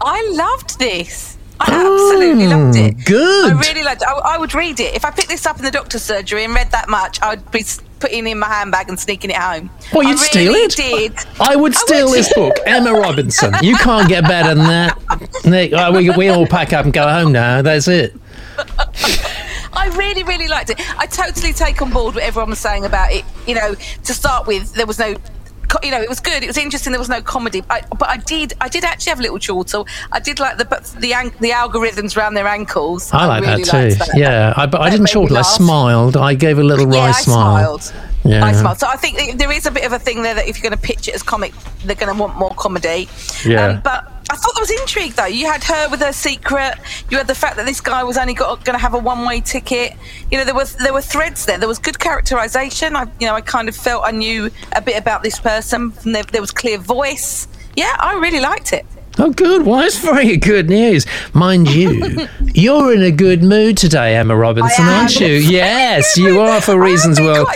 I 0.00 0.26
loved 0.32 0.78
this. 0.78 1.36
I 1.60 1.66
absolutely 1.70 2.46
loved 2.48 2.76
it. 2.76 3.04
Good. 3.04 3.52
I 3.52 3.60
really 3.60 3.84
liked 3.84 4.02
it. 4.02 4.08
I, 4.08 4.34
I 4.34 4.38
would 4.38 4.54
read 4.54 4.80
it. 4.80 4.94
If 4.94 5.04
I 5.04 5.10
picked 5.10 5.28
this 5.28 5.46
up 5.46 5.58
in 5.58 5.64
the 5.64 5.70
doctor's 5.70 6.02
surgery 6.02 6.44
and 6.44 6.54
read 6.54 6.70
that 6.72 6.88
much, 6.88 7.20
I 7.22 7.30
would 7.30 7.50
be 7.52 7.64
putting 8.00 8.26
it 8.26 8.30
in 8.32 8.38
my 8.40 8.48
handbag 8.48 8.88
and 8.88 8.98
sneaking 8.98 9.30
it 9.30 9.36
home. 9.36 9.70
Well, 9.92 10.02
you'd 10.02 10.14
I 10.18 10.22
steal 10.22 10.52
really 10.52 10.64
it. 10.64 10.72
did. 10.74 11.12
I 11.40 11.54
would 11.54 11.74
steal 11.74 12.08
would. 12.10 12.18
this 12.18 12.32
book, 12.34 12.56
Emma 12.66 12.92
Robinson. 12.92 13.54
You 13.62 13.76
can't 13.76 14.08
get 14.08 14.24
better 14.24 14.54
than 14.54 14.66
that, 14.66 14.98
Nick. 15.44 15.72
Oh, 15.72 15.92
we, 15.92 16.10
we 16.10 16.28
all 16.28 16.46
pack 16.46 16.72
up 16.72 16.84
and 16.84 16.92
go 16.92 17.08
home 17.08 17.30
now. 17.30 17.62
That's 17.62 17.86
it. 17.86 18.14
I 19.72 19.88
really, 19.96 20.22
really 20.22 20.48
liked 20.48 20.70
it. 20.70 20.80
I 20.98 21.06
totally 21.06 21.52
take 21.52 21.80
on 21.82 21.90
board 21.90 22.14
what 22.14 22.24
everyone 22.24 22.50
was 22.50 22.58
saying 22.58 22.84
about 22.84 23.12
it. 23.12 23.24
You 23.46 23.54
know, 23.54 23.74
to 23.74 24.14
start 24.14 24.46
with, 24.46 24.74
there 24.74 24.86
was 24.86 24.98
no. 24.98 25.14
You 25.82 25.90
know, 25.90 26.02
it 26.02 26.08
was 26.08 26.20
good. 26.20 26.42
It 26.42 26.48
was 26.48 26.58
interesting. 26.58 26.92
There 26.92 27.00
was 27.00 27.08
no 27.08 27.22
comedy, 27.22 27.62
I, 27.70 27.80
but 27.98 28.06
I 28.06 28.18
did. 28.18 28.52
I 28.60 28.68
did 28.68 28.84
actually 28.84 29.08
have 29.08 29.20
a 29.20 29.22
little 29.22 29.38
chortle. 29.38 29.86
I 30.10 30.20
did 30.20 30.38
like 30.38 30.58
the 30.58 30.64
the 31.00 31.32
the 31.40 31.50
algorithms 31.50 32.14
around 32.14 32.34
their 32.34 32.46
ankles. 32.46 33.10
I 33.10 33.24
like 33.24 33.42
really 33.42 33.64
that 33.64 33.92
too. 33.92 33.94
that. 33.94 34.10
Yeah, 34.14 34.52
I, 34.54 34.66
but 34.66 34.82
I 34.82 34.90
didn't 34.90 35.06
chortle. 35.06 35.38
I 35.38 35.42
smiled. 35.42 36.18
I 36.18 36.34
gave 36.34 36.58
a 36.58 36.62
little 36.62 36.84
wry 36.84 36.96
yeah, 36.96 37.04
I 37.04 37.12
smile. 37.12 37.78
smiled. 37.78 38.11
Yeah. 38.24 38.44
I 38.44 38.52
smiled. 38.52 38.78
So 38.78 38.86
I 38.86 38.96
think 38.96 39.38
there 39.38 39.50
is 39.50 39.66
a 39.66 39.70
bit 39.70 39.84
of 39.84 39.92
a 39.92 39.98
thing 39.98 40.22
there 40.22 40.34
that 40.34 40.46
if 40.48 40.56
you're 40.56 40.70
going 40.70 40.80
to 40.80 40.86
pitch 40.86 41.08
it 41.08 41.14
as 41.14 41.22
comic, 41.22 41.52
they're 41.84 41.96
going 41.96 42.14
to 42.14 42.20
want 42.20 42.36
more 42.36 42.54
comedy. 42.56 43.08
Um, 43.44 43.50
Yeah. 43.50 43.80
but 43.82 44.08
I 44.30 44.36
thought 44.36 44.54
there 44.54 44.62
was 44.62 44.70
intrigue 44.70 45.12
though. 45.14 45.26
You 45.26 45.46
had 45.50 45.62
her 45.64 45.88
with 45.90 46.00
her 46.00 46.12
secret. 46.12 46.74
You 47.10 47.18
had 47.18 47.26
the 47.26 47.34
fact 47.34 47.56
that 47.56 47.66
this 47.66 47.80
guy 47.80 48.04
was 48.04 48.16
only 48.16 48.34
going 48.34 48.58
to 48.62 48.78
have 48.78 48.94
a 48.94 48.98
one-way 48.98 49.40
ticket. 49.40 49.94
You 50.30 50.38
know, 50.38 50.44
there 50.44 50.54
was 50.54 50.76
there 50.76 50.92
were 50.92 51.02
threads 51.02 51.44
there. 51.46 51.58
There 51.58 51.68
was 51.68 51.78
good 51.78 51.98
characterization. 51.98 52.94
I, 52.96 53.04
you 53.20 53.26
know, 53.26 53.34
I 53.34 53.40
kind 53.40 53.68
of 53.68 53.76
felt 53.76 54.04
I 54.06 54.12
knew 54.12 54.50
a 54.74 54.80
bit 54.80 54.96
about 54.98 55.22
this 55.22 55.38
person. 55.40 55.92
There, 56.04 56.22
there 56.22 56.40
was 56.40 56.50
clear 56.52 56.78
voice. 56.78 57.48
Yeah, 57.76 57.94
I 57.98 58.14
really 58.14 58.40
liked 58.40 58.72
it. 58.72 58.86
Oh, 59.18 59.30
good. 59.30 59.66
Well, 59.66 59.80
that's 59.80 59.98
very 59.98 60.36
good 60.38 60.70
news. 60.70 61.04
Mind 61.34 61.68
you, 61.68 62.26
you're 62.54 62.94
in 62.94 63.02
a 63.02 63.10
good 63.10 63.42
mood 63.42 63.76
today, 63.76 64.16
Emma 64.16 64.34
Robinson, 64.34 64.86
aren't 64.86 65.20
you? 65.20 65.26
Yes, 65.52 66.16
you 66.16 66.40
are 66.40 66.60
for 66.60 66.80
reasons 66.80 67.20
we'll, 67.20 67.46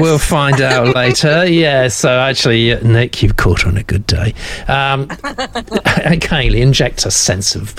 we'll 0.00 0.18
find 0.18 0.60
out 0.60 0.94
later. 0.96 1.46
Yeah, 1.46 1.88
so 1.88 2.10
actually, 2.10 2.72
uh, 2.72 2.80
Nick, 2.80 3.22
you've 3.22 3.36
caught 3.36 3.64
on 3.66 3.76
a 3.76 3.82
good 3.84 4.06
day. 4.06 4.34
Um, 4.66 5.06
Kaylee, 5.08 6.60
inject 6.60 7.06
a 7.06 7.10
sense 7.10 7.54
of 7.54 7.74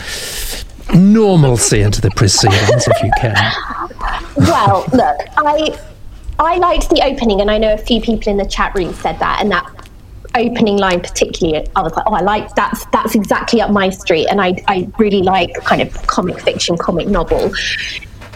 normalcy 0.96 1.82
into 1.82 2.00
the 2.02 2.12
proceedings 2.12 2.88
if 2.88 3.04
you 3.04 3.12
can. 3.18 3.36
well, 4.38 4.86
look, 4.94 5.18
I 5.38 5.78
I 6.40 6.58
liked 6.58 6.90
the 6.90 7.02
opening, 7.04 7.42
and 7.42 7.52
I 7.52 7.58
know 7.58 7.74
a 7.74 7.78
few 7.78 8.00
people 8.02 8.32
in 8.32 8.38
the 8.38 8.46
chat 8.46 8.74
room 8.76 8.94
said 8.94 9.20
that, 9.20 9.40
and 9.42 9.52
that 9.52 9.66
opening 10.36 10.78
line 10.78 11.02
particularly, 11.02 11.68
I 11.76 11.82
was 11.82 11.94
like, 11.94 12.06
oh, 12.08 12.14
I 12.14 12.22
like 12.22 12.54
that's 12.56 12.86
that's 12.88 13.16
exactly 13.16 13.62
up 13.62 13.72
my 13.72 13.90
street, 13.90 14.28
and 14.28 14.42
I 14.42 14.56
I 14.68 14.90
really 14.98 15.22
like 15.22 15.54
kind 15.66 15.82
of 15.82 15.94
comic 16.08 16.40
fiction, 16.40 16.78
comic 16.78 17.08
novel. 17.08 17.52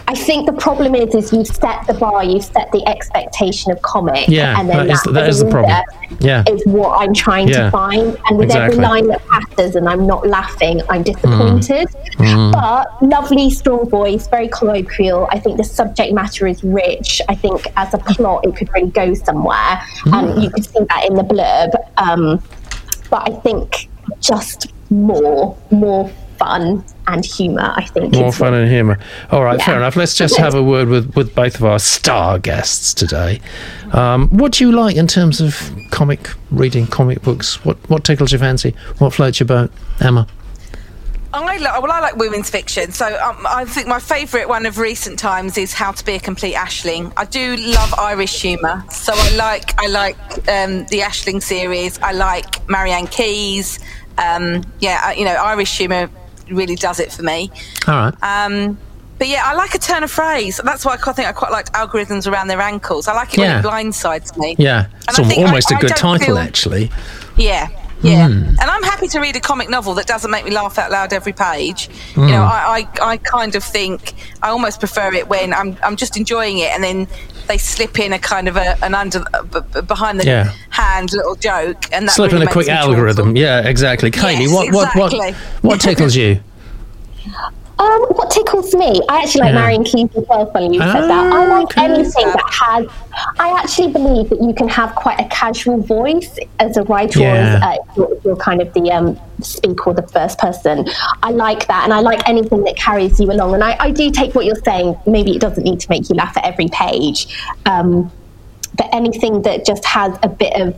I 0.06 0.14
think 0.14 0.46
the 0.46 0.52
problem 0.52 0.94
is, 0.94 1.14
is 1.14 1.32
you've 1.32 1.46
set 1.46 1.86
the 1.86 1.94
bar, 1.94 2.22
you've 2.22 2.44
set 2.44 2.70
the 2.72 2.86
expectation 2.86 3.72
of 3.72 3.80
comic, 3.82 4.28
Yeah, 4.28 4.58
and 4.58 4.68
then 4.68 4.86
that 4.86 4.92
is- 4.92 5.02
that, 5.04 5.12
that 5.14 5.28
as 5.28 5.36
is 5.36 5.44
the 5.44 5.50
problem. 5.50 5.82
Yeah. 6.20 6.44
is 6.48 6.62
what 6.66 7.00
I'm 7.00 7.14
trying 7.14 7.48
Yeah, 7.48 7.64
to 7.64 7.70
find. 7.70 8.16
And 8.28 8.38
with 8.38 8.46
exactly. 8.46 8.76
every 8.76 8.84
line 8.86 9.06
that 9.08 9.22
passes, 9.26 9.76
and 9.76 9.88
I'm 9.88 10.06
not 10.06 10.26
laughing, 10.26 10.82
I'm 10.90 11.02
disappointed. 11.02 11.88
Mm. 12.18 12.52
But 12.52 13.02
lovely, 13.02 13.48
strong 13.50 13.88
voice, 13.88 14.26
very 14.28 14.48
colloquial. 14.48 15.26
I 15.32 15.38
think 15.38 15.56
the 15.56 15.64
subject 15.64 16.12
matter 16.12 16.46
is 16.46 16.62
rich. 16.62 17.22
I 17.28 17.34
think 17.34 17.66
as 17.76 17.94
a 17.94 17.98
plot, 17.98 18.44
it 18.44 18.54
could 18.56 18.72
really 18.74 18.90
go 18.90 19.14
somewhere, 19.14 19.80
and 20.06 20.42
you 20.42 20.50
could 20.50 20.64
see 20.66 20.84
that 20.90 21.06
in 21.08 21.14
the 21.14 21.24
blurb. 21.24 21.72
Um, 21.96 22.42
but 23.10 23.28
I 23.28 23.34
think 23.40 23.88
just 24.20 24.72
more, 24.90 25.56
more 25.70 26.10
fun 26.38 26.84
and 27.06 27.24
humour. 27.24 27.72
I 27.76 27.84
think 27.84 28.14
More 28.14 28.28
is 28.28 28.38
fun 28.38 28.54
and 28.54 28.70
humour. 28.70 28.98
All 29.30 29.42
right, 29.44 29.60
fair 29.60 29.76
enough. 29.76 29.96
Let's 29.96 30.14
just 30.14 30.36
have 30.36 30.54
a 30.54 30.62
word 30.62 30.88
with, 30.88 31.14
with 31.16 31.34
both 31.34 31.56
of 31.56 31.64
our 31.64 31.78
star 31.78 32.38
guests 32.38 32.94
today. 32.94 33.40
Um, 33.92 34.28
what 34.30 34.52
do 34.52 34.64
you 34.64 34.72
like 34.72 34.96
in 34.96 35.06
terms 35.06 35.40
of 35.40 35.70
comic 35.90 36.30
reading, 36.50 36.86
comic 36.86 37.22
books? 37.22 37.64
What 37.64 37.76
what 37.88 38.04
tickles 38.04 38.32
your 38.32 38.38
fancy? 38.40 38.74
What 38.98 39.12
floats 39.12 39.40
your 39.40 39.46
boat, 39.46 39.70
Emma? 40.00 40.26
I 41.32 41.40
like, 41.58 41.82
well, 41.82 41.90
I 41.90 41.98
like 41.98 42.14
women's 42.14 42.48
fiction. 42.48 42.92
So 42.92 43.06
um, 43.06 43.44
I 43.48 43.64
think 43.64 43.88
my 43.88 43.98
favourite 43.98 44.48
one 44.48 44.66
of 44.66 44.78
recent 44.78 45.18
times 45.18 45.58
is 45.58 45.72
How 45.72 45.90
to 45.90 46.04
Be 46.04 46.14
a 46.14 46.20
Complete 46.20 46.54
Aisling. 46.54 47.12
I 47.16 47.24
do 47.24 47.56
love 47.56 47.92
Irish 47.98 48.40
humour, 48.40 48.84
so 48.88 49.12
I 49.16 49.34
like 49.34 49.74
I 49.82 49.88
like 49.88 50.16
um, 50.48 50.86
the 50.86 51.00
Aisling 51.00 51.42
series. 51.42 51.98
I 52.02 52.12
like 52.12 52.68
Marian 52.68 53.08
Keyes. 53.08 53.80
Um, 54.16 54.62
yeah, 54.78 55.00
I- 55.06 55.14
you 55.14 55.24
know, 55.24 55.34
Irish 55.34 55.76
humour 55.76 56.08
really 56.50 56.76
does 56.76 57.00
it 57.00 57.12
for 57.12 57.22
me. 57.22 57.50
All 57.88 57.94
right. 57.94 58.14
Um, 58.22 58.78
but 59.18 59.28
yeah, 59.28 59.42
I 59.44 59.54
like 59.54 59.74
a 59.74 59.78
turn 59.78 60.02
of 60.02 60.10
phrase. 60.10 60.60
That's 60.64 60.84
why 60.84 60.94
I 60.94 61.12
think 61.12 61.28
I 61.28 61.32
quite 61.32 61.52
liked 61.52 61.72
algorithms 61.72 62.30
around 62.30 62.48
their 62.48 62.60
ankles. 62.60 63.06
I 63.08 63.14
like 63.14 63.32
it 63.34 63.38
Yeah. 63.40 63.56
when 63.62 63.64
it 63.64 63.68
blindsides 63.68 64.36
me. 64.36 64.56
yeah, 64.58 64.86
it's 65.08 65.16
think 65.16 65.46
almost 65.46 65.70
a 65.70 65.76
I 65.76 65.80
good 65.80 65.88
don't 65.90 65.98
title, 65.98 66.26
feel- 66.26 66.38
actually. 66.38 66.90
Yeah. 67.36 67.68
Yeah, 68.02 68.26
Hmm. 68.28 68.48
and 68.60 68.60
I'm 68.60 68.82
happy 68.82 69.08
to 69.08 69.18
read 69.20 69.34
a 69.34 69.40
comic 69.40 69.70
novel 69.70 69.94
that 69.94 70.06
doesn't 70.06 70.30
make 70.30 70.44
me 70.44 70.50
laugh 70.50 70.76
out 70.78 70.90
loud 70.90 71.14
every 71.14 71.32
page. 71.32 71.88
Hmm. 72.14 72.22
You 72.24 72.32
know, 72.32 72.42
I, 72.42 72.86
I, 73.00 73.12
I 73.12 73.16
kind 73.16 73.54
of 73.54 73.64
think 73.64 74.12
I 74.42 74.50
almost 74.50 74.78
prefer 74.80 75.14
it 75.14 75.26
when 75.28 75.54
I'm, 75.54 75.78
I'm 75.82 75.96
just 75.96 76.14
enjoying 76.18 76.58
it, 76.58 76.70
and 76.74 76.84
then 76.84 77.08
they 77.46 77.58
slip 77.58 77.98
in 77.98 78.12
a 78.12 78.18
kind 78.18 78.48
of 78.48 78.56
a, 78.56 78.76
an 78.84 78.94
under 78.94 79.20
b- 79.52 79.80
behind 79.82 80.20
the 80.20 80.24
Yeah. 80.26 80.52
hand 80.70 81.12
little 81.12 81.34
joke, 81.36 81.84
and 81.92 82.06
that 82.08 82.12
Slip 82.12 82.32
really 82.32 82.42
in 82.44 82.48
a 82.48 82.52
quick 82.52 82.68
algorithm. 82.68 83.28
joyful. 83.34 83.38
Yeah, 83.38 83.60
exactly. 83.68 84.10
Katie, 84.10 84.44
Yes, 84.44 84.52
what, 84.52 84.72
what, 84.72 84.94
what, 85.12 85.34
what 85.62 85.80
tickles 85.80 86.14
you? 86.16 86.40
Um, 87.76 88.02
what 88.10 88.30
tickles 88.30 88.72
me? 88.74 89.00
I 89.08 89.22
actually 89.22 89.40
like 89.42 89.52
Yeah. 89.54 89.60
Marian 89.60 89.82
Keyes 89.84 90.08
as 90.16 90.24
well. 90.28 90.46
Funny 90.52 90.74
you 90.76 90.80
said 90.80 91.08
that. 91.08 91.32
I 91.32 91.46
like 91.46 91.64
Okay. 91.76 91.84
anything 91.84 92.26
that 92.26 92.50
has. 92.62 92.86
I 93.40 93.50
actually 93.60 93.90
believe 93.92 94.30
that 94.30 94.40
you 94.40 94.54
can 94.54 94.68
have 94.68 94.94
quite 94.94 95.20
a 95.20 95.24
casual 95.24 95.78
voice 95.78 96.38
as 96.60 96.76
a 96.76 96.84
writer, 96.84 97.20
or 97.22 97.26
as, 97.26 97.62
uh, 97.62 97.76
you're, 97.96 98.16
you're 98.24 98.36
kind 98.36 98.62
of 98.62 98.72
the 98.74 98.92
um, 98.92 99.18
speaker 99.40 99.90
or 99.90 99.94
the 99.94 100.06
first 100.06 100.38
person. 100.38 100.86
I 101.24 101.30
like 101.32 101.66
that, 101.66 101.82
and 101.82 101.92
I 101.92 101.98
like 102.00 102.28
anything 102.28 102.62
that 102.62 102.76
carries 102.76 103.18
you 103.18 103.30
along. 103.32 103.54
And 103.54 103.64
I, 103.64 103.76
I 103.80 103.90
do 103.90 104.08
take 104.12 104.36
what 104.36 104.44
you're 104.44 104.54
saying. 104.64 104.96
Maybe 105.06 105.34
it 105.34 105.40
doesn't 105.40 105.64
need 105.64 105.80
to 105.80 105.90
make 105.90 106.08
you 106.08 106.14
laugh 106.14 106.36
at 106.36 106.44
every 106.44 106.68
page, 106.68 107.26
um, 107.66 108.10
but 108.76 108.88
anything 108.92 109.42
that 109.42 109.66
just 109.66 109.84
has 109.84 110.16
a 110.22 110.28
bit 110.28 110.54
of 110.60 110.76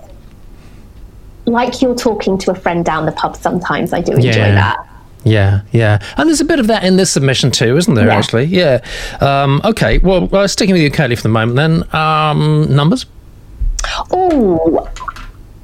like 1.44 1.80
you're 1.82 1.94
talking 1.94 2.38
to 2.38 2.50
a 2.50 2.54
friend 2.54 2.84
down 2.86 3.04
the 3.06 3.12
pub. 3.12 3.36
Sometimes 3.36 3.92
I 3.92 4.00
do 4.00 4.12
enjoy 4.12 4.30
Yeah. 4.30 4.54
that. 4.54 4.78
Yeah, 5.24 5.62
yeah. 5.72 5.98
And 6.16 6.28
there's 6.28 6.40
a 6.40 6.44
bit 6.44 6.60
of 6.60 6.66
that 6.68 6.84
in 6.84 6.96
this 6.96 7.10
submission 7.10 7.50
too, 7.50 7.76
isn't 7.76 7.94
there, 7.94 8.06
Yeah. 8.06 8.14
actually? 8.16 8.44
Yeah. 8.44 8.80
Um, 9.20 9.60
okay, 9.64 9.98
well, 9.98 10.28
uh, 10.34 10.46
sticking 10.46 10.72
with 10.74 10.82
you, 10.82 10.90
Kelly, 10.90 11.16
for 11.16 11.22
the 11.22 11.28
moment 11.28 11.56
then. 11.56 11.94
Um, 11.94 12.66
numbers? 12.74 13.06
Oh, 14.12 14.88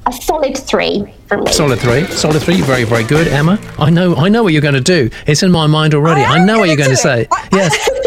a 0.05 0.11
solid 0.11 0.57
three 0.57 1.05
from 1.27 1.43
me. 1.45 1.51
Solid 1.53 1.79
three. 1.79 2.05
Solid 2.07 2.41
three. 2.41 2.59
Very, 2.61 2.83
very 2.83 3.03
good, 3.05 3.27
Emma. 3.29 3.57
I 3.79 3.89
know. 3.89 4.15
I 4.15 4.27
know 4.27 4.43
what 4.43 4.51
you're 4.53 4.61
going 4.61 4.73
to 4.73 4.81
do. 4.81 5.09
It's 5.27 5.43
in 5.43 5.51
my 5.51 5.65
mind 5.67 5.93
already. 5.93 6.21
I, 6.21 6.37
am 6.39 6.45
know 6.45 6.59
what 6.59 6.67
you're 6.67 6.75
going 6.77 6.89
to 6.89 6.95
do 6.95 7.01
say. 7.01 7.21
it. 7.21 7.27
I- 7.31 7.47
Yes. 7.53 7.89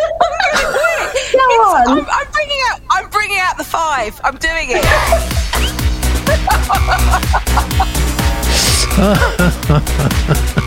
Go 1.32 1.38
on. 1.62 1.88
I'm, 1.98 2.06
I'm 2.10 2.30
bringing 2.32 2.58
out. 2.70 2.80
I'm 2.90 3.08
bringing 3.10 3.38
out 3.40 3.56
the 3.56 3.64
five. 3.64 4.20
I'm 4.24 4.36
doing 4.36 4.68
it. 4.72 4.84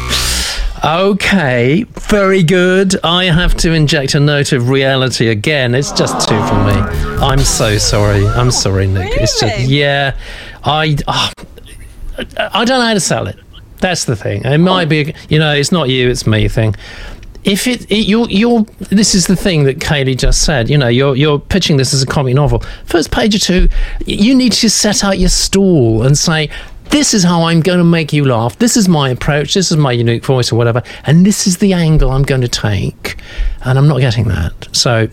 Okay. 0.84 1.84
Very 1.84 2.44
good. 2.44 2.96
I 3.04 3.26
have 3.26 3.56
to 3.58 3.74
inject 3.74 4.16
a 4.16 4.20
note 4.20 4.54
of 4.54 4.70
reality 4.70 5.28
again. 5.30 5.76
It's 5.76 5.92
just 5.92 6.28
two 6.28 6.38
for 6.48 6.56
me. 6.56 6.74
I'm 7.22 7.40
so 7.40 7.78
sorry. 7.78 8.26
I'm 8.26 8.52
sorry, 8.52 8.88
Nick. 8.88 9.12
It's 9.18 9.40
just 9.40 9.58
Really? 9.58 9.74
yeah. 9.76 10.16
I 10.64 10.96
ah, 11.08 11.32
I 12.38 12.66
don't 12.66 12.80
know 12.80 12.86
how 12.88 12.94
to 12.94 13.00
sell 13.00 13.28
it. 13.28 13.38
That's 13.80 14.06
the 14.06 14.16
thing. 14.16 14.44
It 14.46 14.58
might 14.58 14.90
be, 14.90 15.14
you 15.30 15.40
know, 15.40 15.54
it's 15.54 15.72
not 15.72 15.90
you, 15.90 16.10
it's 16.10 16.28
me 16.28 16.48
thing. 16.48 16.76
If 17.46 17.66
it, 17.68 17.90
it 17.90 18.08
you're, 18.08 18.30
you're, 18.30 18.64
this 18.90 19.16
is 19.16 19.28
the 19.28 19.38
thing 19.38 19.64
that 19.64 19.80
Kaylee 19.80 20.18
just 20.18 20.44
said. 20.44 20.70
You 20.70 20.78
know, 20.78 20.90
you're 20.90 21.16
you're 21.16 21.40
pitching 21.40 21.78
this 21.78 21.94
as 21.94 22.04
a 22.04 22.06
comic 22.06 22.36
novel. 22.36 22.60
First 22.86 23.12
page 23.12 23.36
or 23.36 23.40
two, 23.40 23.70
you 24.06 24.36
need 24.36 24.52
to 24.54 24.70
set 24.70 25.04
out 25.06 25.18
your 25.20 25.30
stall 25.30 26.04
and 26.04 26.18
say, 26.18 26.50
this 26.90 27.14
is 27.14 27.24
how 27.24 27.44
I'm 27.44 27.62
going 27.62 27.78
to 27.78 27.84
make 27.84 28.14
you 28.14 28.26
laugh. 28.26 28.58
This 28.58 28.76
is 28.76 28.88
my 28.88 29.10
approach. 29.10 29.54
This 29.54 29.72
is 29.72 29.78
my 29.78 29.92
unique 29.92 30.26
voice 30.26 30.52
or 30.52 30.56
whatever. 30.56 30.84
And 31.06 31.26
this 31.26 31.48
is 31.48 31.58
the 31.58 31.74
angle 31.74 32.12
I'm 32.12 32.24
going 32.24 32.42
to 32.42 32.48
take. 32.48 33.18
And 33.64 33.78
I'm 33.78 33.88
not 33.88 34.00
getting 34.00 34.28
that. 34.30 34.54
So, 34.72 35.08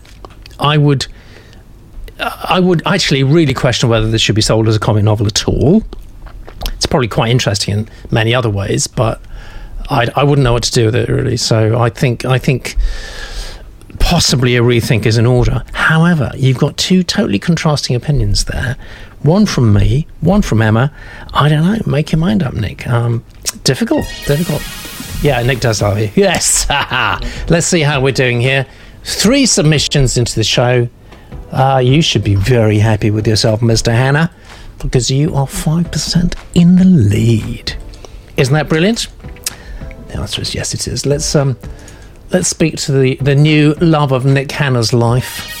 I 0.59 0.77
would. 0.77 1.07
Uh, 2.19 2.45
I 2.49 2.59
would 2.59 2.81
actually 2.87 3.23
really 3.23 3.53
question 3.53 3.89
whether 3.89 4.09
this 4.09 4.21
should 4.21 4.35
be 4.35 4.41
sold 4.41 4.67
as 4.67 4.75
a 4.75 4.79
comic 4.79 5.03
novel 5.03 5.27
at 5.27 5.47
all. 5.47 5.83
It's 6.73 6.87
probably 6.87 7.07
quite 7.07 7.29
interesting 7.29 7.73
in 7.73 7.89
many 8.09 8.33
other 8.33 8.49
ways, 8.49 8.87
but 8.87 9.21
I, 9.89 10.07
I 10.15 10.23
wouldn't 10.23 10.43
know 10.43 10.53
what 10.53 10.63
to 10.63 10.71
do 10.71 10.85
with 10.85 10.95
it 10.95 11.09
really. 11.09 11.37
So 11.37 11.79
I 11.79 11.89
think 11.89 12.25
I 12.25 12.39
think 12.39 12.75
possibly 13.99 14.55
a 14.55 14.61
rethink 14.61 15.05
is 15.05 15.17
in 15.17 15.25
order. 15.25 15.63
However, 15.73 16.31
you've 16.35 16.57
got 16.57 16.77
two 16.77 17.03
totally 17.03 17.39
contrasting 17.39 17.95
opinions 17.95 18.45
there. 18.45 18.77
One 19.23 19.45
from 19.45 19.73
me, 19.73 20.07
one 20.21 20.41
from 20.41 20.61
Emma. 20.61 20.93
I 21.33 21.49
don't 21.49 21.63
know. 21.63 21.91
Make 21.91 22.11
your 22.11 22.19
mind 22.19 22.43
up, 22.43 22.53
Nick. 22.53 22.87
Um, 22.87 23.23
difficult, 23.63 24.05
difficult. 24.25 24.61
Yeah, 25.23 25.41
Nick 25.41 25.59
does 25.59 25.81
love 25.81 25.99
you. 25.99 26.09
Yes. 26.15 26.69
Let's 27.49 27.67
see 27.67 27.81
how 27.81 28.01
we're 28.01 28.13
doing 28.13 28.39
here. 28.39 28.65
Three 29.03 29.45
submissions 29.45 30.17
into 30.17 30.35
the 30.35 30.43
show. 30.43 30.87
Uh, 31.51 31.81
you 31.83 32.01
should 32.01 32.23
be 32.23 32.35
very 32.35 32.77
happy 32.77 33.09
with 33.09 33.27
yourself, 33.27 33.61
Mr. 33.61 33.91
Hannah, 33.91 34.31
because 34.79 35.09
you 35.09 35.33
are 35.33 35.47
5% 35.47 36.35
in 36.53 36.75
the 36.75 36.85
lead. 36.85 37.75
Isn't 38.35 38.53
that 38.53 38.69
brilliant? 38.69 39.07
The 40.09 40.19
answer 40.19 40.41
is 40.41 40.53
yes, 40.53 40.73
it 40.73 40.87
is. 40.87 41.05
Let's 41.05 41.35
um, 41.35 41.57
let's 42.31 42.47
speak 42.47 42.77
to 42.77 42.91
the, 42.91 43.15
the 43.15 43.35
new 43.35 43.73
love 43.75 44.11
of 44.11 44.25
Nick 44.25 44.51
Hannah's 44.51 44.93
life. 44.93 45.53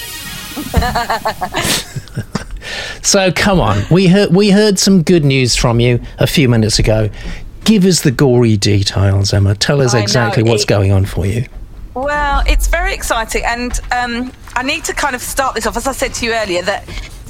so 3.01 3.31
come 3.31 3.59
on, 3.59 3.83
we 3.91 4.07
heard 4.07 4.33
we 4.33 4.49
heard 4.51 4.79
some 4.79 5.03
good 5.03 5.23
news 5.25 5.55
from 5.55 5.79
you 5.79 5.99
a 6.19 6.27
few 6.27 6.49
minutes 6.49 6.79
ago. 6.79 7.09
Give 7.63 7.83
us 7.85 8.01
the 8.01 8.11
gory 8.11 8.55
details, 8.57 9.33
Emma. 9.33 9.53
Tell 9.55 9.81
us 9.81 9.93
I 9.93 9.99
exactly 9.99 10.43
know, 10.43 10.51
what's 10.51 10.63
it- 10.63 10.67
going 10.69 10.91
on 10.91 11.05
for 11.05 11.25
you. 11.25 11.45
Well, 11.93 12.43
it's 12.47 12.67
very 12.67 12.93
exciting, 12.93 13.43
and 13.43 13.79
um, 13.91 14.31
I 14.55 14.61
need 14.61 14.83
to 14.85 14.93
kind 14.93 15.15
of 15.15 15.21
start 15.21 15.55
this 15.55 15.65
off. 15.65 15.75
As 15.77 15.87
I 15.87 15.93
said 15.93 16.13
to 16.15 16.25
you 16.25 16.33
earlier, 16.33 16.61
that 16.61 16.87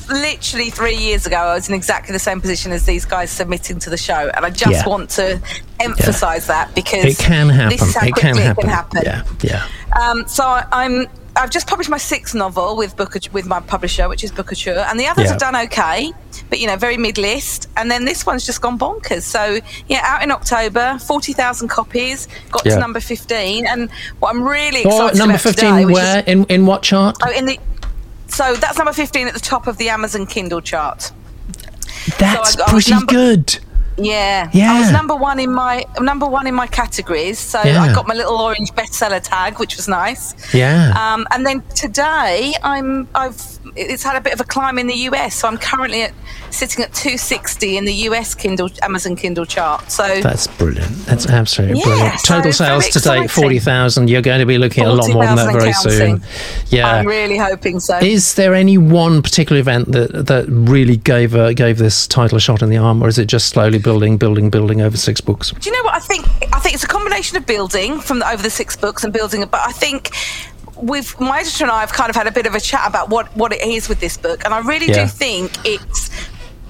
literally 0.10 0.70
three 0.70 0.96
years 0.96 1.26
ago, 1.26 1.38
I 1.38 1.54
was 1.56 1.70
in 1.70 1.76
exactly 1.76 2.12
the 2.12 2.20
same 2.20 2.42
position 2.42 2.74
as 2.74 2.86
these 2.86 3.06
guys 3.06 3.32
submitting 3.32 3.80
to 3.80 3.90
the 3.90 3.96
show, 3.98 4.30
and 4.36 4.46
I 4.46 4.50
just 4.50 4.72
Yeah. 4.72 4.88
want 4.88 5.10
to 5.12 5.40
emphasise 5.80 6.48
that 6.48 6.76
because 6.76 7.06
It 7.06 7.18
can 7.18 7.48
happen. 7.50 7.78
This 7.78 7.88
is 7.88 7.96
how 7.96 8.08
It 8.08 8.16
can 8.16 8.36
happen. 8.36 8.52
It 8.52 8.62
can 8.62 8.70
happen. 8.70 9.02
Yeah, 9.06 9.24
yeah. 9.42 9.66
Um, 10.02 10.28
so 10.28 10.44
I, 10.44 10.66
I'm. 10.72 11.08
I've 11.38 11.50
just 11.52 11.68
published 11.68 11.90
my 11.90 11.98
sixth 12.00 12.34
novel 12.34 12.76
with 12.76 12.96
Booker, 12.98 13.20
with 13.32 13.46
my 13.46 13.60
publisher, 13.60 14.10
which 14.10 14.24
is 14.24 14.32
Bookouture, 14.32 14.86
and 14.90 15.00
the 15.00 15.06
others 15.08 15.26
Yeah. 15.26 15.32
have 15.32 15.40
done 15.40 15.56
okay, 15.68 16.12
but 16.50 16.60
you 16.60 16.68
know, 16.68 16.76
very 16.76 16.98
mid 16.98 17.18
list. 17.18 17.70
And 17.78 17.92
then 17.92 18.06
this 18.06 18.26
one's 18.26 18.46
just 18.46 18.60
gone 18.62 18.78
bonkers. 18.80 19.22
So 19.24 19.60
yeah, 19.88 20.02
out 20.04 20.24
in 20.24 20.32
October, 20.32 20.98
forty 21.00 21.34
thousand 21.34 21.68
copies, 21.68 22.28
got 22.52 22.66
Yeah. 22.66 22.74
to 22.76 22.80
number 22.80 23.00
fifteen. 23.00 23.66
And 23.68 23.90
what 24.20 24.30
I'm 24.32 24.42
really 24.44 24.84
Oh, 24.86 25.08
number 25.14 25.36
about 25.36 25.42
fifteen. 25.42 25.86
which 25.86 25.94
Where 25.94 26.20
is- 26.20 26.26
in 26.26 26.44
in 26.46 26.66
what 26.66 26.82
chart? 26.82 27.18
oh, 27.24 27.30
in 27.32 27.46
the 27.46 27.60
so 28.28 28.56
that's 28.56 28.78
number 28.78 28.94
fifteen 28.94 29.28
at 29.28 29.34
the 29.34 29.40
top 29.40 29.68
of 29.68 29.78
the 29.78 29.90
Amazon 29.90 30.26
Kindle 30.26 30.62
chart. 30.62 31.12
That's 32.18 32.58
I- 32.60 32.64
I 32.66 32.70
pretty 32.72 32.92
number- 32.92 33.14
good. 33.14 33.60
Yeah, 33.98 34.50
Yeah. 34.54 34.74
I 34.74 34.80
was 34.80 34.92
number 34.92 35.16
one 35.16 35.40
in 35.40 35.52
my 35.52 35.86
number 36.00 36.28
one 36.28 36.46
in 36.48 36.54
my 36.54 36.68
categories. 36.68 37.40
So 37.40 37.62
Yeah. 37.64 37.82
I 37.82 37.94
got 37.94 38.08
my 38.08 38.14
little 38.14 38.38
orange 38.40 38.72
bestseller 38.74 39.22
tag, 39.22 39.60
which 39.60 39.76
was 39.76 39.88
nice. 39.88 40.36
Yeah. 40.54 40.94
Um, 40.96 41.26
and 41.32 41.46
then 41.46 41.64
today, 41.76 42.54
I'm 42.64 43.08
I've 43.16 43.42
it's 43.76 44.04
had 44.04 44.16
a 44.16 44.22
bit 44.22 44.34
of 44.34 44.40
a 44.40 44.44
climb 44.44 44.78
in 44.80 44.88
the 44.88 44.96
US. 45.10 45.36
So 45.36 45.48
I'm 45.48 45.58
currently 45.58 46.04
at 46.04 46.14
sitting 46.50 46.84
at 46.84 46.94
260 46.94 47.78
in 47.78 47.86
the 47.86 47.94
US 48.10 48.34
Kindle 48.34 48.70
Amazon 48.82 49.16
Kindle 49.16 49.46
chart. 49.46 49.92
So 49.92 50.22
That's 50.22 50.48
brilliant. 50.48 50.96
That's 51.06 51.28
absolutely 51.28 51.80
Yeah, 51.80 51.86
brilliant. 51.86 52.20
Total 52.24 52.42
very 52.42 52.54
sales 52.54 52.86
to 52.90 53.00
date 53.00 53.24
exciting. 53.24 53.28
forty 53.28 53.60
thousand. 53.60 54.10
You're 54.10 54.22
going 54.22 54.40
to 54.40 54.46
be 54.46 54.58
looking 54.58 54.84
at 54.84 54.90
a 54.90 54.94
lot 54.94 55.10
more 55.12 55.26
than 55.26 55.36
that 55.36 55.54
very 55.54 55.74
soon. 55.74 56.24
Yeah. 56.68 56.88
I'm 56.90 57.06
really 57.08 57.38
hoping 57.38 57.80
so. 57.80 57.98
Is 58.00 58.36
there 58.36 58.54
any 58.54 58.78
one 58.78 59.22
particular 59.22 59.60
event 59.60 59.92
that 59.92 60.28
that 60.28 60.46
really 60.48 60.98
gave 60.98 61.36
uh, 61.36 61.54
gave 61.54 61.78
this 61.78 62.08
title 62.08 62.38
a 62.38 62.42
shot 62.42 62.62
in 62.62 62.70
the 62.70 62.78
arm, 62.78 63.04
or 63.04 63.08
is 63.08 63.18
it 63.18 63.26
just 63.28 63.48
slowly 63.48 63.80
building, 63.80 64.18
building, 64.18 64.50
building 64.50 64.82
over 64.82 64.98
six 64.98 65.22
books? 65.22 65.52
Do 65.52 65.70
you 65.70 65.76
know 65.76 65.84
what 65.84 65.96
I 65.96 66.00
think? 66.00 66.26
I 66.54 66.60
think 66.60 66.76
it's 66.76 66.84
a 66.84 66.88
combination 66.88 67.38
of 67.38 67.46
building 67.46 68.00
from 68.00 68.20
the, 68.20 68.30
over 68.30 68.42
the 68.42 68.50
six 68.50 68.76
books 68.76 69.04
and 69.04 69.14
building 69.14 69.42
but 69.52 69.62
I 69.62 69.72
think. 69.72 70.10
With 70.82 71.20
my 71.20 71.40
editor 71.40 71.64
and 71.64 71.72
I 71.72 71.80
have 71.82 71.92
kind 71.92 72.10
of 72.10 72.16
had 72.16 72.28
a 72.28 72.32
bit 72.32 72.46
of 72.46 72.56
a 72.56 72.60
chat 72.60 72.84
about 72.88 73.10
what, 73.10 73.36
what 73.36 73.52
it 73.52 73.62
is 73.64 73.90
with 73.90 74.00
this 74.00 74.18
book, 74.18 74.44
and 74.46 74.54
I 74.54 74.60
really 74.60 74.88
Yeah. 74.88 75.04
do 75.04 75.08
think 75.08 75.52
it's 75.66 76.10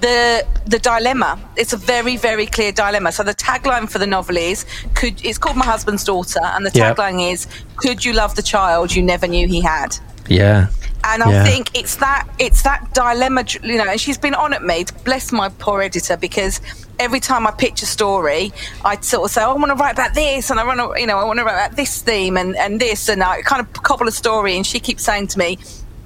the 0.00 0.46
the 0.66 0.78
dilemma. 0.78 1.38
It's 1.56 1.72
a 1.72 1.76
very 1.76 2.16
very 2.16 2.46
clear 2.46 2.72
dilemma. 2.72 3.12
So 3.12 3.22
the 3.22 3.34
tagline 3.34 3.90
for 3.90 3.98
the 3.98 4.06
novel 4.06 4.36
is 4.36 4.64
could 4.94 5.20
it's 5.24 5.38
called 5.38 5.56
My 5.56 5.64
Husband's 5.64 6.04
Daughter, 6.04 6.40
and 6.42 6.64
the 6.64 6.70
Yeah. 6.72 6.94
tagline 6.94 7.32
is 7.32 7.46
Could 7.76 8.04
you 8.04 8.12
love 8.12 8.34
the 8.34 8.42
child 8.42 8.94
you 8.94 9.02
never 9.02 9.26
knew 9.26 9.46
he 9.48 9.60
had? 9.60 9.96
Yeah. 10.28 10.68
And 11.14 11.22
I 11.22 11.30
Yeah. 11.30 11.44
think 11.44 11.70
it's 11.74 11.96
that 11.96 12.26
it's 12.38 12.62
that 12.62 12.92
dilemma, 12.94 13.44
you 13.62 13.76
know. 13.78 13.88
And 13.88 14.00
she's 14.00 14.18
been 14.18 14.34
on 14.34 14.52
at 14.52 14.62
me, 14.62 14.84
bless 15.04 15.32
my 15.32 15.48
poor 15.48 15.82
editor, 15.82 16.16
because 16.16 16.60
every 16.98 17.20
time 17.20 17.46
I 17.46 17.50
pitch 17.52 17.82
a 17.82 17.86
story, 17.86 18.52
I 18.84 18.98
sort 19.00 19.24
of 19.24 19.30
say, 19.30 19.42
oh, 19.42 19.50
I 19.50 19.54
want 19.54 19.68
to 19.70 19.74
write 19.76 19.92
about 19.92 20.14
this, 20.14 20.50
and 20.50 20.58
I 20.60 20.64
want 20.64 20.78
to, 20.80 21.00
you 21.00 21.06
know, 21.06 21.18
I 21.18 21.24
want 21.24 21.38
to 21.38 21.44
write 21.44 21.54
about 21.54 21.76
this 21.76 22.02
theme 22.02 22.36
and 22.36 22.56
and 22.56 22.80
this, 22.80 23.08
and 23.08 23.22
I 23.22 23.42
kind 23.42 23.60
of 23.60 23.72
cobble 23.82 24.08
a 24.08 24.12
story. 24.12 24.56
And 24.56 24.66
she 24.66 24.80
keeps 24.80 25.04
saying 25.04 25.28
to 25.28 25.38
me. 25.38 25.58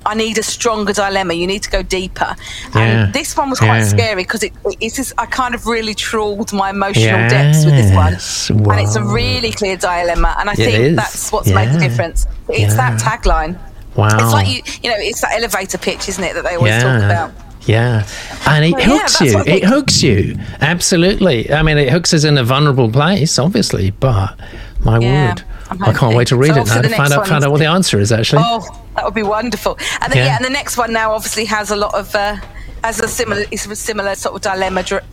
I 0.05 0.15
need 0.17 0.37
a 0.37 0.43
stronger 0.43 0.93
dilemma. 0.93 1.33
You 1.35 1.47
need 1.47 1.63
to 1.63 1.71
go 1.71 1.81
deeper. 1.81 2.35
Yeah. 2.75 2.81
And 2.81 3.13
this 3.15 3.37
one 3.37 3.51
was 3.51 3.61
quite 3.61 3.79
Yeah. 3.83 3.85
scary 3.85 4.23
because 4.25 4.43
it, 4.43 4.53
it's 4.81 4.97
just, 4.97 5.13
I 5.17 5.27
kind 5.27 5.55
of 5.55 5.65
really 5.69 5.95
trawled 5.95 6.53
my 6.53 6.71
emotional 6.71 7.29
depths 7.29 7.65
with 7.65 7.77
this 7.77 7.95
one. 7.95 8.15
Yes, 8.15 8.51
And 8.51 8.81
it's 8.81 8.97
a 8.97 9.05
really 9.05 9.53
clear 9.53 9.77
dilemma. 9.77 10.35
And 10.41 10.51
I 10.51 10.55
It 10.55 10.57
think 10.57 10.75
is. 10.75 10.97
that's 10.97 11.31
what's 11.31 11.47
made 11.51 11.73
the 11.73 11.79
difference. 11.79 12.27
It's 12.49 12.75
that 12.75 12.99
tagline. 12.99 13.57
Wow. 13.97 14.09
It's 14.12 14.32
like 14.32 14.49
you, 14.49 14.62
you 14.82 14.90
know, 14.90 14.97
it's 14.99 15.20
that 15.20 15.32
elevator 15.32 15.78
pitch, 15.78 16.09
isn't 16.09 16.22
it, 16.24 16.34
that 16.34 16.45
they 16.45 16.55
always 16.57 16.82
talk 16.82 17.03
about. 17.03 17.32
Yeah, 17.64 18.07
and 18.49 18.64
it 18.64 18.72
Well, 18.72 18.99
hooks 18.99 19.18
that's 19.20 19.32
you. 19.32 19.38
It 19.40 19.45
think. 19.45 19.64
hooks 19.64 20.03
you. 20.03 20.36
Absolutely. 20.61 21.53
I 21.53 21.62
mean, 21.62 21.78
it 21.78 21.90
hooks 21.90 22.12
us 22.12 22.24
in 22.24 22.36
a 22.36 22.43
vulnerable 22.43 22.90
place, 22.90 23.38
obviously. 23.38 23.90
But 23.93 24.36
my 24.80 24.99
Yeah, 24.99 25.28
word, 25.30 25.43
I'm 25.70 25.95
can't 25.95 26.16
wait 26.16 26.26
to 26.28 26.36
read 26.36 26.55
So 26.55 26.62
it 26.62 26.66
now 26.66 26.80
to 26.82 26.88
find 26.88 27.12
out 27.12 27.28
find 27.28 27.45
out 27.45 27.51
what 27.53 27.59
the 27.61 27.66
answer 27.66 28.01
is. 28.01 28.11
Actually, 28.11 28.43
Oh, 28.45 28.66
that 28.97 29.05
would 29.05 29.14
be 29.14 29.22
wonderful. 29.22 29.78
And 30.01 30.12
then, 30.12 30.18
Yeah. 30.18 30.24
yeah. 30.26 30.36
and 30.36 30.45
the 30.45 30.51
next 30.51 30.76
one 30.76 30.93
now 30.93 31.12
obviously 31.12 31.45
has 31.45 31.70
a 31.70 31.76
lot 31.76 31.95
of 31.95 32.12
uh, 32.16 32.36
has 32.82 32.99
a 32.99 33.07
similar, 33.07 33.45
it's 33.53 33.64
a 33.66 33.76
similar 33.76 34.16
sort 34.16 34.34
of 34.34 34.40
dilemma, 34.40 34.82
dr- 34.82 35.05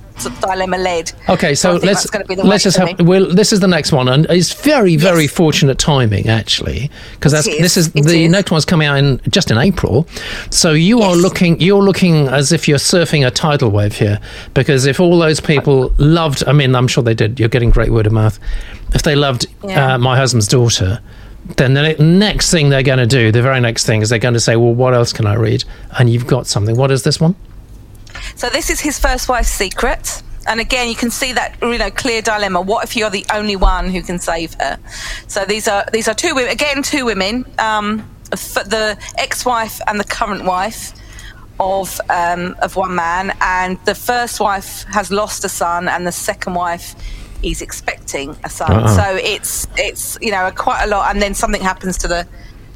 dilemma 0.41 0.77
led. 0.77 1.11
Okay, 1.29 1.55
so, 1.55 1.73
think 1.73 1.85
let's 1.85 2.01
that's 2.03 2.09
going 2.11 2.25
to 2.25 2.35
be 2.35 2.41
let's 2.41 2.63
just 2.63 2.77
have. 2.77 2.99
Well, 3.01 3.27
this 3.27 3.51
is 3.53 3.59
the 3.59 3.67
next 3.67 3.91
one, 3.91 4.07
and 4.07 4.25
it's 4.29 4.53
very 4.53 4.95
very 4.95 5.23
Yes. 5.23 5.31
fortunate 5.31 5.77
timing 5.77 6.27
actually, 6.29 6.89
because 7.13 7.31
that's 7.31 7.47
It 7.47 7.61
this 7.61 7.77
is, 7.77 7.87
is 7.89 7.95
it 7.95 8.03
the 8.05 8.25
is. 8.25 8.31
next 8.31 8.51
one's 8.51 8.65
coming 8.65 8.87
out 8.87 8.97
in 8.97 9.19
just 9.29 9.51
in 9.51 9.57
April. 9.57 10.07
So 10.49 10.71
you 10.73 11.01
are 11.01 11.15
looking 11.15 11.59
you're 11.61 11.83
looking 11.83 12.27
as 12.27 12.51
if 12.51 12.67
you're 12.67 12.77
surfing 12.77 13.25
a 13.25 13.31
tidal 13.31 13.69
wave 13.71 13.97
here, 13.97 14.19
because 14.53 14.85
if 14.85 14.99
all 14.99 15.17
those 15.19 15.39
people 15.39 15.93
loved, 15.97 16.43
I 16.47 16.51
mean, 16.53 16.75
I'm 16.75 16.87
sure 16.87 17.03
they 17.03 17.13
did. 17.13 17.39
You're 17.39 17.49
getting 17.49 17.69
great 17.69 17.91
word 17.91 18.07
of 18.07 18.13
mouth. 18.13 18.39
If 18.93 19.03
they 19.03 19.15
loved 19.15 19.45
Yeah. 19.63 19.95
uh, 19.95 19.97
my 19.97 20.17
husband's 20.17 20.47
daughter. 20.47 20.99
Then 21.55 21.73
the 21.73 21.95
next 21.99 22.51
thing 22.51 22.69
they're 22.69 22.83
going 22.83 22.99
to 22.99 23.07
do, 23.07 23.31
the 23.31 23.41
very 23.41 23.59
next 23.59 23.85
thing, 23.85 24.01
is 24.01 24.09
they're 24.09 24.19
going 24.19 24.33
to 24.35 24.39
say, 24.39 24.55
"Well, 24.55 24.73
what 24.73 24.93
else 24.93 25.11
can 25.13 25.25
I 25.25 25.33
read?" 25.35 25.63
And 25.97 26.07
you've 26.09 26.27
got 26.27 26.45
something. 26.45 26.75
What 26.75 26.91
is 26.91 27.03
this 27.03 27.19
one? 27.19 27.33
So 28.35 28.49
this 28.49 28.69
is 28.69 28.79
his 28.79 28.99
first 28.99 29.29
wife's 29.29 29.49
secret. 29.49 30.23
And 30.47 30.59
again, 30.59 30.87
you 30.87 30.95
can 30.95 31.11
see 31.11 31.33
that 31.33 31.57
you 31.61 31.77
know 31.77 31.91
clear 31.91 32.21
dilemma. 32.21 32.61
What 32.61 32.83
if 32.83 32.95
you're 32.95 33.09
the 33.09 33.25
only 33.33 33.55
one 33.55 33.89
who 33.89 34.01
can 34.01 34.19
save 34.19 34.53
her? 34.55 34.79
So 35.27 35.45
these 35.45 35.67
are 35.67 35.85
these 35.91 36.07
are 36.07 36.13
two 36.13 36.33
women 36.33 36.51
again, 36.51 36.81
two 36.81 37.05
women, 37.05 37.45
um, 37.59 38.09
the 38.31 38.97
ex-wife 39.17 39.79
and 39.87 39.99
the 39.99 40.05
current 40.05 40.45
wife 40.45 40.93
of 41.59 41.99
um, 42.09 42.55
of 42.61 42.75
one 42.75 42.95
man. 42.95 43.35
And 43.41 43.77
the 43.85 43.95
first 43.95 44.39
wife 44.39 44.85
has 44.91 45.11
lost 45.11 45.43
a 45.45 45.49
son, 45.49 45.87
and 45.87 46.07
the 46.07 46.11
second 46.11 46.55
wife 46.55 46.95
is 47.43 47.61
expecting 47.61 48.35
a 48.43 48.49
son. 48.49 48.71
Uh-uh. 48.71 48.87
So 48.87 49.15
it's 49.15 49.67
it's 49.77 50.17
you 50.21 50.31
know 50.31 50.49
quite 50.55 50.83
a 50.83 50.87
lot. 50.87 51.11
And 51.11 51.21
then 51.21 51.33
something 51.33 51.61
happens 51.61 51.97
to 51.99 52.07
the 52.07 52.27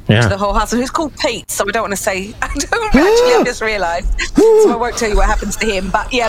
Yeah. 0.08 0.20
to 0.22 0.28
the 0.28 0.36
whole 0.36 0.52
house. 0.52 0.72
And 0.72 0.80
who's 0.82 0.90
called 0.90 1.16
Pete. 1.18 1.50
So 1.50 1.64
I 1.66 1.70
don't 1.72 1.82
want 1.84 1.92
to 1.92 1.96
say. 1.96 2.34
I 2.42 2.48
don't 2.54 2.84
actually. 2.94 3.34
I've 3.34 3.44
just 3.46 3.60
realised. 3.72 4.20
So 4.36 4.72
I 4.72 4.76
won't 4.76 4.96
tell 4.96 5.08
you 5.08 5.16
what 5.16 5.26
happens 5.26 5.56
to 5.56 5.66
him. 5.66 5.90
But 5.90 6.12
yeah, 6.12 6.28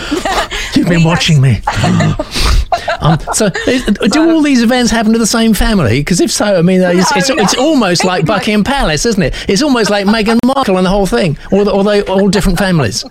You've 0.75 0.87
been 0.87 1.03
watching 1.03 1.41
me. 1.41 1.61
um, 3.01 3.19
so, 3.33 3.47
is- 3.67 3.83
do 4.11 4.29
all 4.31 4.41
these 4.41 4.61
events 4.61 4.91
happen 4.91 5.11
to 5.13 5.19
the 5.19 5.27
same 5.27 5.53
family? 5.53 5.99
Because 5.99 6.19
if 6.21 6.31
so, 6.31 6.45
I 6.57 6.61
mean, 6.61 6.81
it's, 6.81 7.11
No, 7.11 7.17
it's, 7.17 7.29
no. 7.29 7.35
it's 7.37 7.55
almost 7.57 8.03
like 8.05 8.25
Buckingham 8.25 8.63
Palace, 8.63 9.05
isn't 9.05 9.21
it? 9.21 9.33
It's 9.49 9.61
almost 9.61 9.89
like 9.89 10.05
Meghan 10.05 10.39
Markle 10.45 10.77
and 10.77 10.85
the 10.85 10.89
whole 10.89 11.05
thing, 11.05 11.37
although 11.51 11.71
all 11.71 11.89
all 12.09 12.29
different 12.29 12.57
families. 12.57 13.03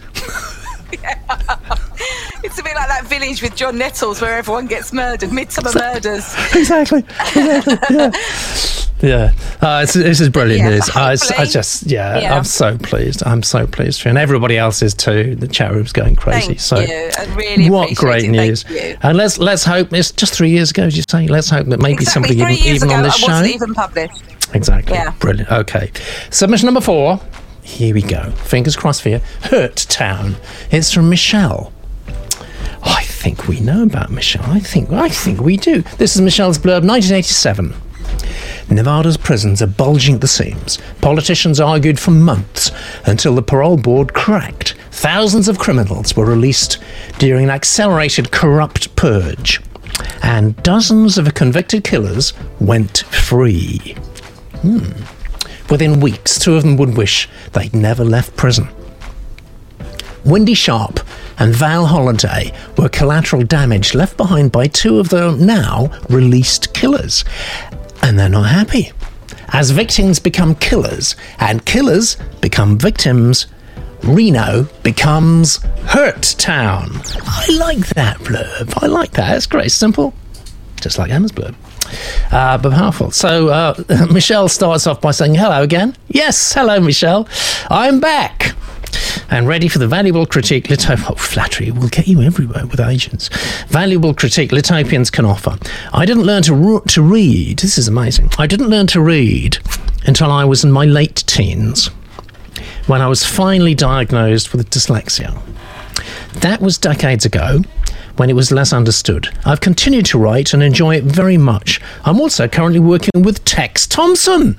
It's 2.43 2.59
a 2.59 2.63
bit 2.63 2.75
like 2.75 2.89
that 2.89 3.05
village 3.07 3.43
with 3.43 3.57
John 3.57 3.79
Nettles 3.79 4.21
where 4.21 4.37
everyone 4.37 4.67
gets 4.67 4.93
murdered. 4.93 5.31
Midsomer 5.31 5.75
Murders. 5.75 6.35
exactly. 6.55 7.05
Exactly. 7.35 7.97
Yeah. 7.97 8.11
Yeah. 9.05 9.33
Uh, 9.61 9.81
it's, 9.85 9.95
this 9.95 10.21
is 10.21 10.29
brilliant 10.31 10.63
Yeah, 10.65 10.71
news. 10.71 10.89
It's- 10.89 11.31
I, 11.33 11.45
just, 11.45 11.85
yeah, 11.87 12.19
yeah, 12.21 12.37
I'm 12.37 12.45
so 12.45 12.79
pleased. 12.79 13.23
I'm 13.27 13.43
so 13.43 13.67
pleased 13.67 14.01
for 14.01 14.09
you. 14.09 14.11
And 14.11 14.19
everybody 14.19 14.57
else 14.59 14.83
is 14.83 14.95
too. 14.95 15.35
The 15.37 15.49
chat 15.49 15.73
room's 15.73 15.93
going 15.93 16.17
crazy. 16.17 16.55
Thank 16.55 16.61
so, 16.61 16.79
you. 16.81 17.11
I 17.19 17.35
really 17.35 17.71
what 17.71 17.95
great 17.95 18.25
it. 18.25 18.31
News. 18.31 18.65
And 19.03 19.17
let's 19.17 19.39
let's 19.39 19.65
hope 19.65 19.93
it's 19.93 20.11
just 20.11 20.35
three 20.35 20.51
years 20.51 20.71
ago, 20.71 20.85
as 20.85 20.97
you 20.97 21.03
say. 21.09 21.29
Let's 21.29 21.51
hope 21.51 21.67
that 21.67 21.81
maybe 21.81 22.03
Exactly 22.03 22.37
somebody 22.37 22.41
three 22.41 22.55
even, 22.71 22.77
even 22.77 22.89
ago, 22.89 22.97
on 22.99 23.03
this 23.03 23.23
I 23.23 23.27
wasn't 23.27 23.49
show. 23.49 23.55
even 23.55 23.75
published. 23.75 24.23
Exactly. 24.55 24.95
Yeah. 24.95 25.11
Brilliant. 25.19 25.51
Okay. 25.51 25.91
Submission 26.31 26.67
number 26.67 26.81
four. 26.81 27.21
Here 27.63 27.95
we 27.95 28.03
go. 28.03 28.31
Fingers 28.33 28.77
crossed 28.77 29.03
for 29.03 29.09
you. 29.09 29.21
Hurt 29.43 29.77
Town. 29.77 30.37
It's 30.71 30.93
from 30.93 31.09
Michelle. 31.09 31.73
I 32.83 33.03
think 33.05 33.49
we 33.49 33.61
know 33.61 33.83
about 33.85 34.11
Michelle. 34.11 34.45
I 34.45 34.61
think 34.61 34.91
I 34.91 35.09
think 35.09 35.41
we 35.41 35.57
do. 35.57 35.83
This 35.99 36.15
is 36.15 36.21
Michelle's 36.21 36.59
blurb, 36.59 36.87
1987. 36.87 37.75
Nevada's 38.71 39.17
prisons 39.17 39.61
are 39.63 39.67
bulging 39.67 40.17
at 40.17 40.21
the 40.21 40.29
seams. 40.29 40.79
Politicians 41.01 41.61
argued 41.61 41.99
for 42.01 42.11
months 42.11 42.71
until 43.07 43.35
the 43.35 43.43
parole 43.43 43.77
board 43.77 44.15
cracked. 44.15 44.75
Thousands 44.91 45.49
of 45.49 45.59
criminals 45.59 46.17
were 46.17 46.25
released 46.25 46.79
during 47.19 47.45
an 47.45 47.51
accelerated 47.51 48.31
corrupt 48.31 48.95
purge. 48.97 49.61
and 50.23 50.61
dozens 50.63 51.19
of 51.19 51.35
convicted 51.35 51.85
killers 51.85 52.33
went 52.61 52.99
free. 53.11 53.95
Hmm. 54.63 54.91
Within 55.71 56.01
weeks, 56.01 56.39
two 56.39 56.55
of 56.57 56.63
them 56.63 56.77
would 56.77 56.97
wish 56.97 57.29
they'd 57.53 57.75
never 57.75 58.05
left 58.05 58.37
prison. 58.37 58.69
Wendy 60.25 60.55
Sharp 60.55 61.01
and 61.39 61.55
Val 61.55 61.87
Holiday 61.87 62.53
were 62.79 62.89
collateral 62.89 63.43
damage 63.43 63.95
left 63.95 64.17
behind 64.17 64.53
by 64.53 64.67
two 64.67 64.99
of 64.99 65.11
the 65.11 65.33
now 65.37 65.91
released 66.09 66.73
killers. 66.73 67.25
And 68.05 68.19
they're 68.19 68.29
not 68.29 68.51
happy. 68.51 68.93
As 69.49 69.71
victims 69.71 70.19
become 70.19 70.57
killers 70.57 71.17
and 71.39 71.65
killers 71.65 72.19
become 72.43 72.77
victims, 72.77 73.47
Reno 74.03 74.69
becomes 74.83 75.63
Hurt 75.87 76.35
Town. 76.37 76.91
I 77.25 77.47
like 77.59 77.87
that 77.95 78.19
blurb. 78.19 78.83
I 78.83 78.89
like 78.89 79.13
that. 79.13 79.35
It's 79.35 79.47
great. 79.47 79.73
Simple. 79.73 80.13
Just 80.83 80.99
like 80.99 81.11
Emma's 81.11 81.33
blurb. 81.33 81.55
Uh, 82.31 82.59
but 82.59 82.75
powerful. 82.75 83.11
So 83.11 83.49
uh, 83.49 83.75
Michelle 84.13 84.51
starts 84.51 84.87
off 84.87 85.01
by 85.01 85.13
saying 85.13 85.35
hello 85.35 85.63
again. 85.63 85.97
Yes, 86.09 86.53
hello, 86.53 86.81
Michelle. 86.81 87.27
I'm 87.71 88.01
back 88.01 88.55
and 89.31 89.47
ready 89.49 89.69
for 89.69 89.79
the 89.79 89.87
valuable 89.89 90.27
critique 90.27 90.69
Litop- 90.69 91.11
oh, 91.11 91.15
flattery 91.15 91.71
will 91.71 91.89
get 91.89 92.07
you 92.07 92.23
everywhere 92.23 92.67
with 92.67 92.81
agents. 92.81 93.29
Valuable 93.69 94.15
critique 94.15 94.51
Litopians 94.51 95.11
can 95.11 95.25
offer. 95.25 95.59
I 95.93 96.05
didn't 96.07 96.25
learn 96.25 96.43
to, 96.45 96.55
re- 96.55 96.81
to 96.89 97.03
read. 97.03 97.59
This 97.61 97.79
is 97.79 97.89
amazing. 97.89 98.31
I 98.39 98.47
didn't 98.47 98.69
learn 98.69 98.87
to 98.89 99.01
read 99.01 99.59
until 100.07 100.31
I 100.31 100.45
was 100.45 100.65
in 100.65 100.73
my 100.73 100.85
late 100.85 101.25
teens 101.27 101.89
when 102.87 103.01
I 103.01 103.09
was 103.09 103.25
finally 103.25 103.75
diagnosed 103.75 104.53
with 104.53 104.69
dyslexia. 104.71 105.41
That 106.41 106.61
was 106.61 106.77
decades 106.79 107.25
ago 107.25 107.63
when 108.17 108.29
it 108.31 108.35
was 108.35 108.53
less 108.53 108.73
understood. 108.73 109.29
I've 109.45 109.61
continued 109.61 110.07
to 110.07 110.19
write 110.19 110.53
and 110.53 110.63
enjoy 110.63 110.97
it 110.97 111.05
very 111.05 111.37
much. 111.39 111.81
I'm 112.05 112.21
also 112.21 112.47
currently 112.47 112.81
working 112.81 113.23
with 113.23 113.45
Tex 113.45 113.87
Thompson. 113.87 114.57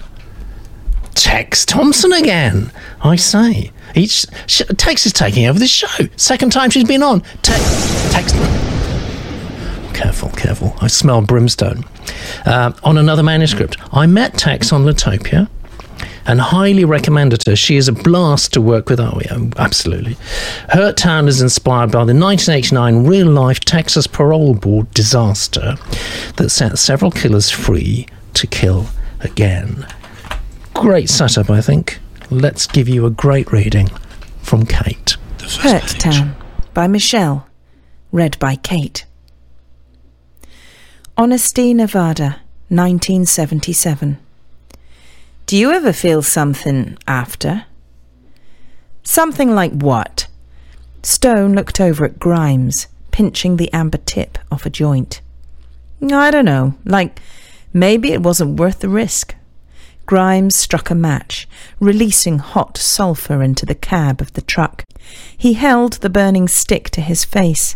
Tex 1.13 1.65
Thompson 1.65 2.11
again, 2.11 2.71
I 3.01 3.15
say. 3.15 3.71
Each 3.95 4.25
sh- 4.47 4.61
Tex 4.77 5.05
is 5.05 5.13
taking 5.13 5.45
over 5.45 5.57
this 5.57 5.71
show. 5.71 5.87
Second 6.17 6.51
time 6.51 6.69
she's 6.69 6.83
been 6.83 7.01
on. 7.03 7.21
Tex, 7.41 8.11
Tex. 8.11 8.31
Careful, 9.93 10.29
careful. 10.31 10.75
I 10.81 10.87
smell 10.87 11.21
brimstone. 11.21 11.83
Uh, 12.45 12.73
on 12.83 12.97
another 12.97 13.23
manuscript, 13.23 13.77
I 13.93 14.05
met 14.05 14.37
Tex 14.37 14.73
on 14.73 14.83
Litopia 14.83 15.47
and 16.27 16.41
highly 16.41 16.83
recommended 16.83 17.45
her. 17.45 17.55
She 17.55 17.77
is 17.77 17.87
a 17.87 17.93
blast 17.93 18.53
to 18.53 18.61
work 18.61 18.89
with. 18.89 18.99
Oh, 18.99 19.19
yeah, 19.23 19.37
absolutely. 19.57 20.17
Hurt 20.69 20.97
Town 20.97 21.27
is 21.27 21.41
inspired 21.41 21.91
by 21.91 22.03
the 22.03 22.13
1989 22.13 23.05
real 23.05 23.27
life 23.27 23.59
Texas 23.61 24.07
parole 24.07 24.53
board 24.55 24.91
disaster 24.93 25.75
that 26.35 26.49
set 26.49 26.77
several 26.77 27.11
killers 27.11 27.49
free 27.49 28.07
to 28.33 28.47
kill 28.47 28.87
again. 29.21 29.87
Great 30.73 31.09
setup, 31.09 31.49
I 31.49 31.61
think. 31.61 31.99
Let's 32.31 32.65
give 32.65 32.89
you 32.89 33.05
a 33.05 33.11
great 33.11 33.51
reading 33.51 33.87
from 34.41 34.65
Kate. 34.65 35.15
Hurt 35.59 35.87
Town 35.99 36.35
by 36.73 36.87
Michelle. 36.87 37.47
Read 38.11 38.39
by 38.39 38.55
Kate. 38.55 39.05
Honesty, 41.17 41.73
Nevada, 41.73 42.41
1977. 42.69 44.17
Do 45.45 45.55
you 45.55 45.71
ever 45.71 45.93
feel 45.93 46.23
something 46.23 46.97
after? 47.07 47.65
Something 49.03 49.53
like 49.53 49.71
what? 49.73 50.27
Stone 51.03 51.53
looked 51.53 51.79
over 51.79 52.05
at 52.05 52.17
Grimes, 52.17 52.87
pinching 53.11 53.57
the 53.57 53.71
amber 53.71 53.99
tip 53.99 54.39
off 54.51 54.65
a 54.65 54.71
joint. 54.71 55.21
I 56.01 56.31
don't 56.31 56.45
know, 56.45 56.73
like 56.85 57.19
maybe 57.71 58.11
it 58.11 58.23
wasn't 58.23 58.59
worth 58.59 58.79
the 58.79 58.89
risk. 58.89 59.35
Grimes 60.05 60.55
struck 60.55 60.89
a 60.89 60.95
match, 60.95 61.47
releasing 61.79 62.37
hot 62.39 62.77
sulphur 62.77 63.41
into 63.41 63.65
the 63.65 63.75
cab 63.75 64.21
of 64.21 64.33
the 64.33 64.41
truck. 64.41 64.83
He 65.35 65.53
held 65.53 65.93
the 65.93 66.09
burning 66.09 66.47
stick 66.47 66.89
to 66.91 67.01
his 67.01 67.25
face. 67.25 67.75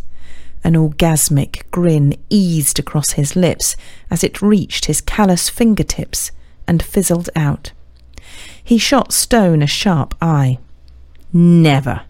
An 0.63 0.73
orgasmic 0.73 1.69
grin 1.71 2.15
eased 2.29 2.79
across 2.79 3.11
his 3.11 3.35
lips 3.35 3.75
as 4.11 4.23
it 4.23 4.41
reached 4.41 4.85
his 4.85 5.01
callous 5.01 5.49
fingertips 5.49 6.31
and 6.67 6.83
fizzled 6.83 7.29
out. 7.35 7.71
He 8.63 8.77
shot 8.77 9.11
Stone 9.11 9.63
a 9.63 9.67
sharp 9.67 10.13
eye. 10.21 10.59
Never. 11.33 12.01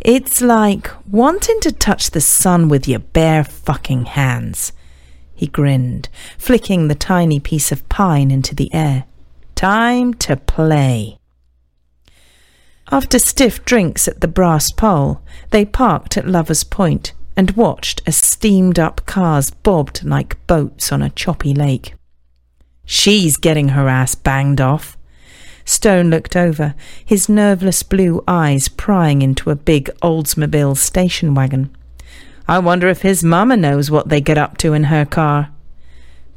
It's 0.00 0.40
like 0.40 0.90
wanting 1.06 1.60
to 1.60 1.70
touch 1.70 2.10
the 2.10 2.20
sun 2.20 2.68
with 2.68 2.88
your 2.88 2.98
bare 2.98 3.44
fucking 3.44 4.06
hands. 4.06 4.72
He 5.34 5.46
grinned, 5.46 6.08
flicking 6.38 6.88
the 6.88 6.96
tiny 6.96 7.38
piece 7.38 7.70
of 7.70 7.88
pine 7.88 8.32
into 8.32 8.54
the 8.54 8.72
air. 8.74 9.04
Time 9.54 10.14
to 10.14 10.36
play. 10.36 11.18
After 12.90 13.18
stiff 13.18 13.64
drinks 13.64 14.06
at 14.08 14.20
the 14.20 14.28
brass 14.28 14.70
pole, 14.70 15.22
they 15.50 15.64
parked 15.64 16.16
at 16.16 16.26
Lover's 16.26 16.64
Point 16.64 17.12
and 17.36 17.52
watched 17.52 18.02
as 18.06 18.16
steamed 18.16 18.78
up 18.78 19.06
cars 19.06 19.50
bobbed 19.50 20.04
like 20.04 20.44
boats 20.46 20.92
on 20.92 21.00
a 21.00 21.10
choppy 21.10 21.54
lake. 21.54 21.94
She's 22.84 23.36
getting 23.36 23.70
her 23.70 23.88
ass 23.88 24.14
banged 24.14 24.60
off. 24.60 24.98
Stone 25.64 26.10
looked 26.10 26.36
over, 26.36 26.74
his 27.04 27.28
nerveless 27.28 27.82
blue 27.82 28.22
eyes 28.26 28.68
prying 28.68 29.22
into 29.22 29.50
a 29.50 29.56
big 29.56 29.90
Oldsmobile 30.02 30.76
station 30.76 31.34
wagon. 31.34 31.74
I 32.48 32.58
wonder 32.58 32.88
if 32.88 33.02
his 33.02 33.22
mamma 33.22 33.56
knows 33.56 33.90
what 33.90 34.08
they 34.08 34.20
get 34.20 34.36
up 34.36 34.58
to 34.58 34.74
in 34.74 34.84
her 34.84 35.06
car. 35.06 35.50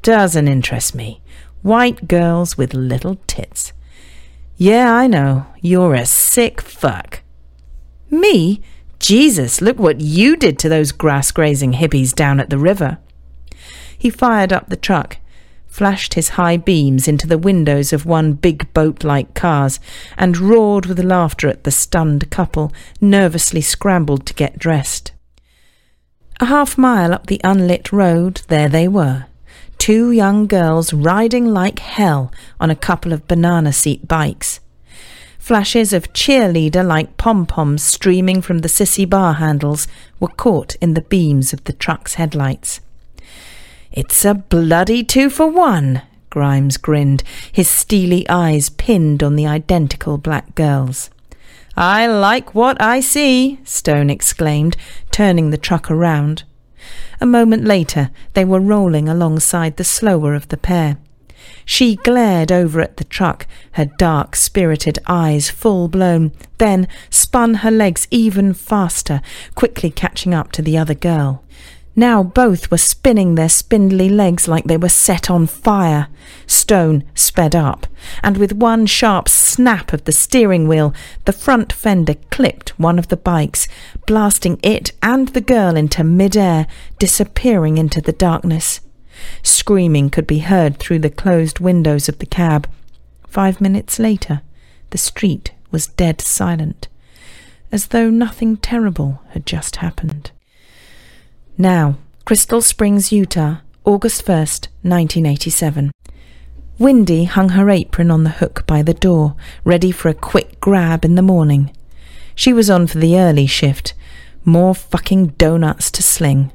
Doesn't 0.04 0.48
interest 0.48 0.94
me. 0.94 1.22
White 1.66 2.08
girls 2.08 2.60
with 2.60 2.76
little 2.76 3.18
tits. 3.26 3.74
Yeah, 4.56 4.94
I 4.94 5.08
know. 5.08 5.48
You're 5.62 5.96
a 5.96 6.06
sick 6.06 6.62
fuck. 6.62 7.24
Me? 8.12 8.62
Jesus, 9.00 9.62
look 9.62 9.80
what 9.80 10.00
you 10.00 10.36
did 10.38 10.60
to 10.60 10.70
those 10.70 10.92
grass 10.92 11.32
grazing 11.32 11.74
hippies 11.74 12.14
down 12.14 12.40
at 12.40 12.52
the 12.52 12.60
river. 12.60 13.00
He 13.98 14.12
fired 14.12 14.54
up 14.54 14.70
the 14.70 14.76
truck, 14.76 15.18
flashed 15.66 16.14
his 16.14 16.38
high 16.38 16.58
beams 16.58 17.08
into 17.08 17.26
the 17.26 17.40
windows 17.40 17.92
of 17.92 18.06
one 18.06 18.34
big 18.34 18.72
boat 18.76 19.04
like 19.04 19.34
cars, 19.34 19.80
and 20.20 20.38
roared 20.38 20.86
with 20.86 21.00
laughter 21.00 21.48
at 21.48 21.64
the 21.64 21.72
stunned 21.72 22.30
couple, 22.30 22.72
nervously 23.02 23.62
scrambled 23.62 24.28
to 24.28 24.36
get 24.36 24.60
dressed. 24.60 25.14
A 26.40 26.46
half 26.46 26.78
mile 26.78 27.12
up 27.12 27.26
the 27.26 27.42
unlit 27.44 27.92
road, 27.92 28.44
there 28.50 28.70
they 28.70 28.88
were. 28.88 29.26
Two 29.78 30.12
young 30.12 30.48
girls 30.48 30.94
riding 30.94 31.48
like 31.54 31.80
hell 31.80 32.32
on 32.60 32.70
a 32.70 32.76
couple 32.76 33.14
of 33.14 33.28
banana 33.28 33.72
seat 33.72 34.08
bikes. 34.08 34.60
Flashes 35.38 35.94
of 35.94 36.12
cheerleader 36.12 36.84
like 36.84 37.18
pom 37.18 37.46
poms 37.46 37.84
streaming 37.84 38.42
from 38.42 38.60
the 38.60 38.68
sissy 38.68 39.08
bar 39.08 39.36
handles 39.36 39.88
were 40.20 40.28
caught 40.30 40.76
in 40.82 40.96
the 40.96 41.02
beams 41.02 41.54
of 41.54 41.64
the 41.66 41.74
truck's 41.74 42.16
headlights. 42.16 42.80
It's 43.92 44.26
a 44.26 44.34
bloody 44.34 45.04
two 45.04 45.30
for 45.30 45.48
one, 45.48 46.02
Grimes 46.32 46.78
grinned, 46.78 47.24
his 47.52 47.70
steely 47.70 48.28
eyes 48.28 48.70
pinned 48.70 49.24
on 49.24 49.36
the 49.36 49.48
identical 49.48 50.18
black 50.18 50.54
girls. 50.56 51.10
I 51.78 52.08
like 52.08 52.56
what 52.56 52.82
I 52.82 53.00
see, 53.00 53.60
Stone 53.64 54.10
exclaimed, 54.10 54.76
turning 55.12 55.52
the 55.52 55.58
truck 55.58 55.92
around. 55.92 56.44
A 57.22 57.26
moment 57.26 57.64
later, 57.64 58.10
they 58.34 58.46
were 58.46 58.60
rolling 58.60 59.08
alongside 59.08 59.78
the 59.78 59.84
slower 59.84 60.34
of 60.34 60.50
the 60.50 60.58
pair. 60.58 60.98
She 61.64 61.96
glared 61.96 62.52
over 62.52 62.82
at 62.82 62.98
the 62.98 63.04
truck, 63.04 63.48
her 63.74 63.86
dark, 63.86 64.36
spirited 64.36 65.00
eyes 65.08 65.50
full 65.50 65.88
blown, 65.88 66.32
then 66.58 66.88
spun 67.10 67.56
her 67.56 67.72
legs 67.72 68.08
even 68.12 68.54
faster, 68.54 69.22
quickly 69.56 69.90
catching 69.90 70.34
up 70.34 70.52
to 70.54 70.62
the 70.62 70.78
other 70.78 70.94
girl. 70.94 71.44
Now 71.98 72.24
both 72.24 72.70
were 72.70 72.78
spinning 72.78 73.36
their 73.36 73.48
spindly 73.48 74.10
legs 74.10 74.50
like 74.50 74.66
they 74.66 74.76
were 74.76 74.90
set 74.90 75.30
on 75.30 75.48
fire. 75.48 76.08
Stone 76.46 77.06
sped 77.14 77.56
up, 77.56 77.88
and 78.22 78.36
with 78.36 78.52
one 78.52 78.86
sharp 78.86 79.30
snap 79.30 79.94
of 79.94 80.04
the 80.04 80.12
steering 80.12 80.68
wheel, 80.68 80.94
the 81.24 81.32
front 81.32 81.72
fender 81.72 82.16
clipped 82.32 82.78
one 82.78 83.00
of 83.00 83.08
the 83.08 83.16
bikes, 83.16 83.70
blasting 84.06 84.60
it 84.62 84.92
and 85.02 85.30
the 85.30 85.40
girl 85.40 85.78
into 85.78 86.04
midair, 86.04 86.68
disappearing 87.00 87.78
into 87.78 88.02
the 88.02 88.12
darkness. 88.12 88.82
Screaming 89.42 90.10
could 90.10 90.28
be 90.28 90.40
heard 90.40 90.78
through 90.78 91.00
the 91.00 91.10
closed 91.10 91.62
windows 91.62 92.10
of 92.10 92.20
the 92.20 92.26
cab. 92.26 92.70
Five 93.26 93.62
minutes 93.62 94.00
later, 94.00 94.42
the 94.90 94.98
street 94.98 95.54
was 95.72 95.88
dead 95.88 96.20
silent, 96.20 96.90
as 97.72 97.88
though 97.88 98.10
nothing 98.10 98.58
terrible 98.58 99.22
had 99.30 99.46
just 99.46 99.78
happened. 99.78 100.32
Now, 101.58 101.96
Crystal 102.26 102.62
Springs, 102.62 103.14
Utah, 103.14 103.60
August 103.86 104.26
1st, 104.26 104.68
1987. 104.82 105.92
Windy 106.78 107.24
hung 107.24 107.50
her 107.50 107.70
apron 107.70 108.12
on 108.12 108.26
the 108.26 108.32
hook 108.32 108.68
by 108.68 108.82
the 108.82 108.94
door, 108.94 109.38
ready 109.64 109.90
for 109.90 110.10
a 110.10 110.14
quick 110.14 110.60
grab 110.60 111.06
in 111.06 111.16
the 111.16 111.22
morning. 111.22 111.72
She 112.36 112.52
was 112.52 112.70
on 112.70 112.88
for 112.88 112.98
the 112.98 113.18
early 113.18 113.48
shift. 113.48 113.94
More 114.44 114.76
fucking 114.76 115.28
donuts 115.38 115.90
to 115.92 116.04
sling. 116.04 116.52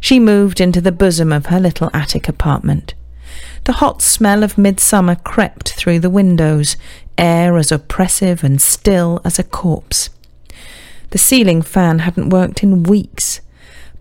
She 0.00 0.20
moved 0.20 0.60
into 0.60 0.80
the 0.80 0.92
bosom 0.92 1.32
of 1.32 1.46
her 1.46 1.58
little 1.58 1.90
attic 1.92 2.28
apartment. 2.28 2.94
The 3.64 3.72
hot 3.72 4.02
smell 4.02 4.44
of 4.44 4.56
midsummer 4.56 5.16
crept 5.16 5.72
through 5.72 5.98
the 5.98 6.10
windows, 6.10 6.76
air 7.18 7.56
as 7.56 7.72
oppressive 7.72 8.44
and 8.44 8.62
still 8.62 9.20
as 9.24 9.40
a 9.40 9.44
corpse. 9.44 10.10
The 11.10 11.18
ceiling 11.18 11.60
fan 11.62 12.00
hadn't 12.00 12.30
worked 12.30 12.62
in 12.62 12.84
weeks, 12.84 13.40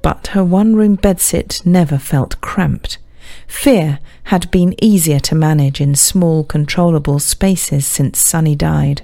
but 0.08 0.28
her 0.28 0.42
one 0.42 0.74
room 0.74 0.96
bedsit 0.96 1.66
never 1.66 1.98
felt 1.98 2.40
cramped. 2.40 2.98
Fear 3.46 4.00
had 4.32 4.50
been 4.52 4.74
easier 4.82 5.20
to 5.20 5.36
manage 5.36 5.82
in 5.82 5.96
small, 5.96 6.46
controllable 6.46 7.20
spaces 7.20 7.86
since 7.86 8.18
Sunny 8.18 8.56
died. 8.56 9.02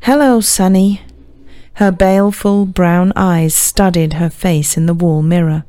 Hello, 0.00 0.42
Sunny. 0.42 1.00
Her 1.80 1.90
baleful 1.90 2.66
brown 2.66 3.10
eyes 3.16 3.54
studied 3.54 4.12
her 4.20 4.28
face 4.28 4.76
in 4.76 4.84
the 4.84 4.92
wall 4.92 5.22
mirror. 5.22 5.64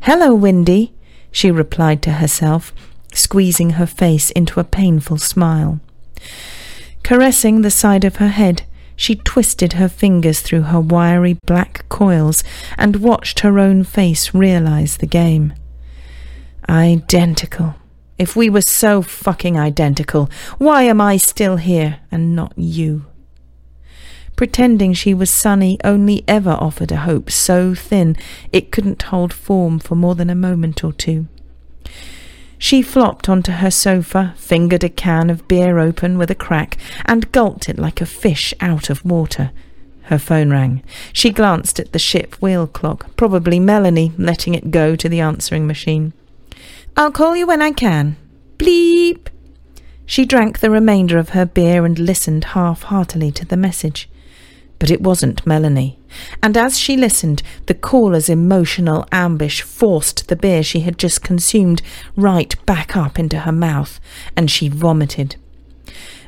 Hello, 0.00 0.32
Windy, 0.32 0.94
she 1.30 1.50
replied 1.50 2.00
to 2.04 2.12
herself, 2.12 2.72
squeezing 3.12 3.72
her 3.72 3.86
face 3.86 4.30
into 4.30 4.58
a 4.58 4.64
painful 4.64 5.18
smile. 5.18 5.80
Caressing 7.02 7.60
the 7.60 7.70
side 7.70 8.06
of 8.06 8.16
her 8.16 8.28
head, 8.28 8.62
she 9.00 9.16
twisted 9.16 9.72
her 9.72 9.88
fingers 9.88 10.42
through 10.42 10.60
her 10.60 10.78
wiry 10.78 11.32
black 11.46 11.88
coils 11.88 12.44
and 12.76 12.96
watched 12.96 13.40
her 13.40 13.58
own 13.58 13.82
face 13.82 14.34
realize 14.34 14.98
the 14.98 15.06
game. 15.06 15.54
Identical. 16.68 17.76
If 18.18 18.36
we 18.36 18.50
were 18.50 18.60
so 18.60 19.00
fucking 19.00 19.58
identical, 19.58 20.28
why 20.58 20.82
am 20.82 21.00
I 21.00 21.16
still 21.16 21.56
here 21.56 22.00
and 22.12 22.36
not 22.36 22.52
you? 22.58 23.06
Pretending 24.36 24.92
she 24.92 25.14
was 25.14 25.30
Sunny 25.30 25.78
only 25.82 26.22
ever 26.28 26.50
offered 26.50 26.92
a 26.92 26.96
hope 26.96 27.30
so 27.30 27.74
thin 27.74 28.18
it 28.52 28.70
couldn't 28.70 29.04
hold 29.04 29.32
form 29.32 29.78
for 29.78 29.94
more 29.94 30.14
than 30.14 30.28
a 30.28 30.34
moment 30.34 30.84
or 30.84 30.92
two. 30.92 31.26
She 32.62 32.82
flopped 32.82 33.26
onto 33.26 33.52
her 33.52 33.70
sofa, 33.70 34.34
fingered 34.36 34.84
a 34.84 34.90
can 34.90 35.30
of 35.30 35.48
beer 35.48 35.78
open 35.78 36.18
with 36.18 36.30
a 36.30 36.34
crack, 36.34 36.76
and 37.06 37.32
gulped 37.32 37.70
it 37.70 37.78
like 37.78 38.02
a 38.02 38.06
fish 38.06 38.52
out 38.60 38.90
of 38.90 39.02
water. 39.02 39.50
Her 40.02 40.18
phone 40.18 40.50
rang. 40.50 40.82
She 41.10 41.30
glanced 41.30 41.80
at 41.80 41.92
the 41.92 41.98
ship 41.98 42.34
wheel 42.34 42.66
clock, 42.66 43.16
probably 43.16 43.58
Melanie 43.58 44.12
letting 44.18 44.54
it 44.54 44.70
go 44.70 44.94
to 44.94 45.08
the 45.08 45.20
answering 45.20 45.66
machine. 45.66 46.12
I'll 46.98 47.10
call 47.10 47.34
you 47.34 47.46
when 47.46 47.62
I 47.62 47.72
can. 47.72 48.16
Bleep. 48.58 49.28
She 50.04 50.26
drank 50.26 50.58
the 50.58 50.70
remainder 50.70 51.16
of 51.16 51.30
her 51.30 51.46
beer 51.46 51.86
and 51.86 51.98
listened 51.98 52.44
half 52.44 52.82
heartedly 52.82 53.32
to 53.32 53.46
the 53.46 53.56
message. 53.56 54.06
But 54.80 54.90
it 54.90 55.00
wasn't 55.00 55.46
Melanie. 55.46 56.00
And 56.42 56.56
as 56.56 56.76
she 56.76 56.96
listened, 56.96 57.44
the 57.66 57.74
caller's 57.74 58.28
emotional 58.28 59.06
ambush 59.12 59.62
forced 59.62 60.26
the 60.26 60.34
beer 60.34 60.64
she 60.64 60.80
had 60.80 60.98
just 60.98 61.22
consumed 61.22 61.82
right 62.16 62.54
back 62.66 62.96
up 62.96 63.16
into 63.16 63.40
her 63.40 63.52
mouth, 63.52 64.00
and 64.36 64.50
she 64.50 64.68
vomited. 64.68 65.36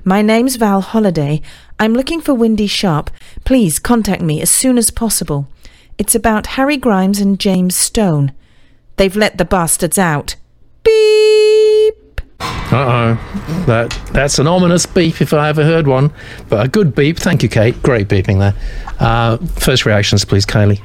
My 0.05 0.21
name's 0.21 0.57
Val 0.57 0.83
Holliday. 0.83 1.43
I'm 1.81 1.95
looking 1.95 2.21
for 2.21 2.35
Windy 2.35 2.67
Sharp. 2.67 3.11
Please 3.45 3.79
contact 3.79 4.23
me 4.23 4.41
as 4.41 4.51
soon 4.51 4.79
as 4.79 4.91
possible. 4.91 5.49
It's 5.97 6.15
about 6.15 6.59
Harry 6.59 6.77
Grimes 6.77 7.21
and 7.21 7.41
James 7.41 7.75
Stone. 7.75 8.33
They've 8.97 9.17
let 9.17 9.39
the 9.39 9.45
bastards 9.45 9.99
out. 9.99 10.37
Beep. 10.85 11.72
Uh 12.73 13.17
oh. 13.19 13.65
That 13.67 13.91
that's 14.13 14.39
an 14.39 14.47
ominous 14.47 14.87
beep 14.87 15.21
if 15.21 15.33
I 15.33 15.49
ever 15.49 15.65
heard 15.65 15.87
one. 15.87 16.13
But 16.49 16.67
a 16.67 16.69
good 16.69 16.95
beep. 16.95 17.19
Thank 17.19 17.43
you, 17.43 17.49
Kate. 17.49 17.81
Great 17.83 18.09
beeping 18.09 18.39
there. 18.39 18.55
Uh, 18.99 19.37
first 19.57 19.85
reactions, 19.85 20.25
please, 20.25 20.47
Kylie. 20.47 20.81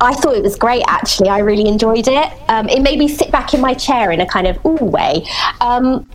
I 0.00 0.14
thought 0.14 0.36
it 0.36 0.42
was 0.42 0.56
great, 0.56 0.84
actually. 0.86 1.28
I 1.28 1.38
really 1.40 1.68
enjoyed 1.68 2.06
it. 2.06 2.32
Um, 2.48 2.68
it 2.68 2.82
made 2.82 2.98
me 2.98 3.08
sit 3.08 3.32
back 3.32 3.52
in 3.52 3.60
my 3.60 3.74
chair 3.74 4.12
in 4.12 4.20
a 4.20 4.26
kind 4.26 4.46
of 4.46 4.64
ooh 4.64 4.84
way. 4.84 5.26
Um, 5.60 6.08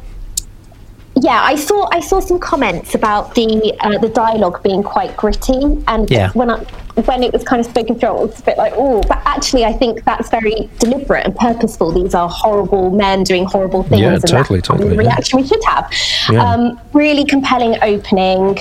yeah, 1.22 1.42
I 1.44 1.56
saw 1.56 1.88
I 1.92 2.00
saw 2.00 2.20
some 2.20 2.40
comments 2.40 2.96
about 2.96 3.36
the 3.36 3.76
uh, 3.82 3.98
the 4.00 4.10
dialogue 4.10 4.64
being 4.64 4.82
quite 4.84 5.16
gritty, 5.16 5.62
and 5.88 6.10
Yeah. 6.10 6.32
when 6.34 6.50
I, 6.50 6.58
when 7.06 7.24
it 7.24 7.32
was 7.34 7.44
kind 7.44 7.60
of 7.60 7.66
spoken 7.66 7.98
through, 8.00 8.10
it 8.10 8.28
was 8.30 8.40
a 8.40 8.44
bit 8.44 8.58
like 8.58 8.74
oh, 8.76 9.02
but 9.08 9.22
actually, 9.26 9.64
I 9.66 9.74
think 9.74 10.04
that's 10.06 10.30
very 10.30 10.70
deliberate 10.80 11.26
and 11.26 11.36
purposeful. 11.36 11.92
These 11.92 12.16
are 12.16 12.28
horrible 12.30 12.90
men 12.92 13.24
doing 13.24 13.46
horrible 13.46 13.84
things. 13.84 14.02
Yeah, 14.02 14.14
and 14.14 14.28
totally, 14.28 14.62
totally, 14.62 14.90
The 14.90 14.96
yeah. 14.96 15.10
reaction 15.10 15.40
we 15.42 15.48
should 15.48 15.64
have. 15.66 15.92
Yeah. 16.32 16.44
Um, 16.44 16.80
really 16.94 17.26
compelling 17.26 17.78
opening. 17.84 18.60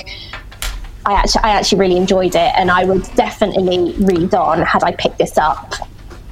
I 1.04 1.14
actually 1.14 1.42
I 1.42 1.50
actually 1.50 1.78
really 1.78 1.96
enjoyed 1.96 2.34
it, 2.34 2.52
and 2.56 2.70
I 2.70 2.84
would 2.84 3.02
definitely 3.14 3.94
read 3.98 4.34
on 4.34 4.60
had 4.62 4.82
I 4.84 4.92
picked 4.92 5.18
this 5.18 5.36
up. 5.38 5.74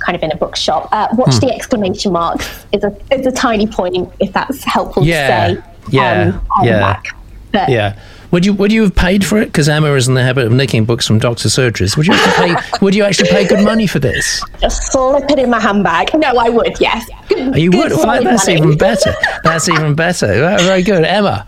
Kind 0.00 0.16
of 0.16 0.22
in 0.22 0.32
a 0.32 0.36
bookshop. 0.36 0.88
Uh, 0.92 1.08
watch 1.12 1.34
Hmm. 1.34 1.40
the 1.46 1.54
exclamation 1.54 2.12
mark 2.12 2.40
is 2.72 2.84
a 2.84 2.94
is 3.12 3.26
a 3.26 3.32
tiny 3.32 3.66
point 3.66 4.10
if 4.18 4.32
that's 4.32 4.64
helpful 4.64 5.04
Yeah, 5.04 5.48
to 5.48 5.54
say. 5.56 5.62
Yeah, 5.91 6.33
um, 6.35 6.47
on 6.59 6.64
yeah. 6.66 6.72
the 6.74 6.81
back. 6.81 7.05
But 7.53 7.68
Yeah. 7.68 7.99
Would 8.31 8.47
you 8.47 8.53
would 8.55 8.70
you 8.70 8.83
have 8.83 8.95
paid 8.95 9.24
for 9.26 9.39
it? 9.39 9.47
Because 9.47 9.68
Emma 9.68 9.93
is 9.95 10.07
in 10.07 10.14
the 10.14 10.22
habit 10.22 10.47
of 10.47 10.53
nicking 10.53 10.85
books 10.85 11.05
from 11.05 11.18
doctor 11.18 11.49
surgeries. 11.49 11.97
Would 11.97 12.07
you 12.07 12.12
actually 12.14 12.55
pay? 12.55 12.62
would 12.81 12.95
you 12.95 13.03
actually 13.03 13.28
pay 13.28 13.45
good 13.45 13.64
money 13.64 13.89
for 13.89 13.99
this? 13.99 14.41
just 14.61 14.93
slip 14.93 15.28
it 15.31 15.41
in 15.41 15.51
my 15.51 15.59
handbag. 15.59 16.11
No, 16.14 16.28
I 16.39 16.49
would. 16.49 16.81
Yes. 16.81 17.09
Good, 17.28 17.39
Oh, 17.41 17.57
You 17.57 17.72
good 17.72 17.91
would. 17.91 17.99
Well, 18.07 18.22
that's 18.22 18.47
money. 18.47 18.59
even 18.61 18.78
better. 18.78 19.12
That's 19.43 19.68
even 19.68 19.97
better. 19.97 20.28
Very 20.28 20.62
very 20.62 20.83
good, 20.83 21.05
Emma. 21.05 21.45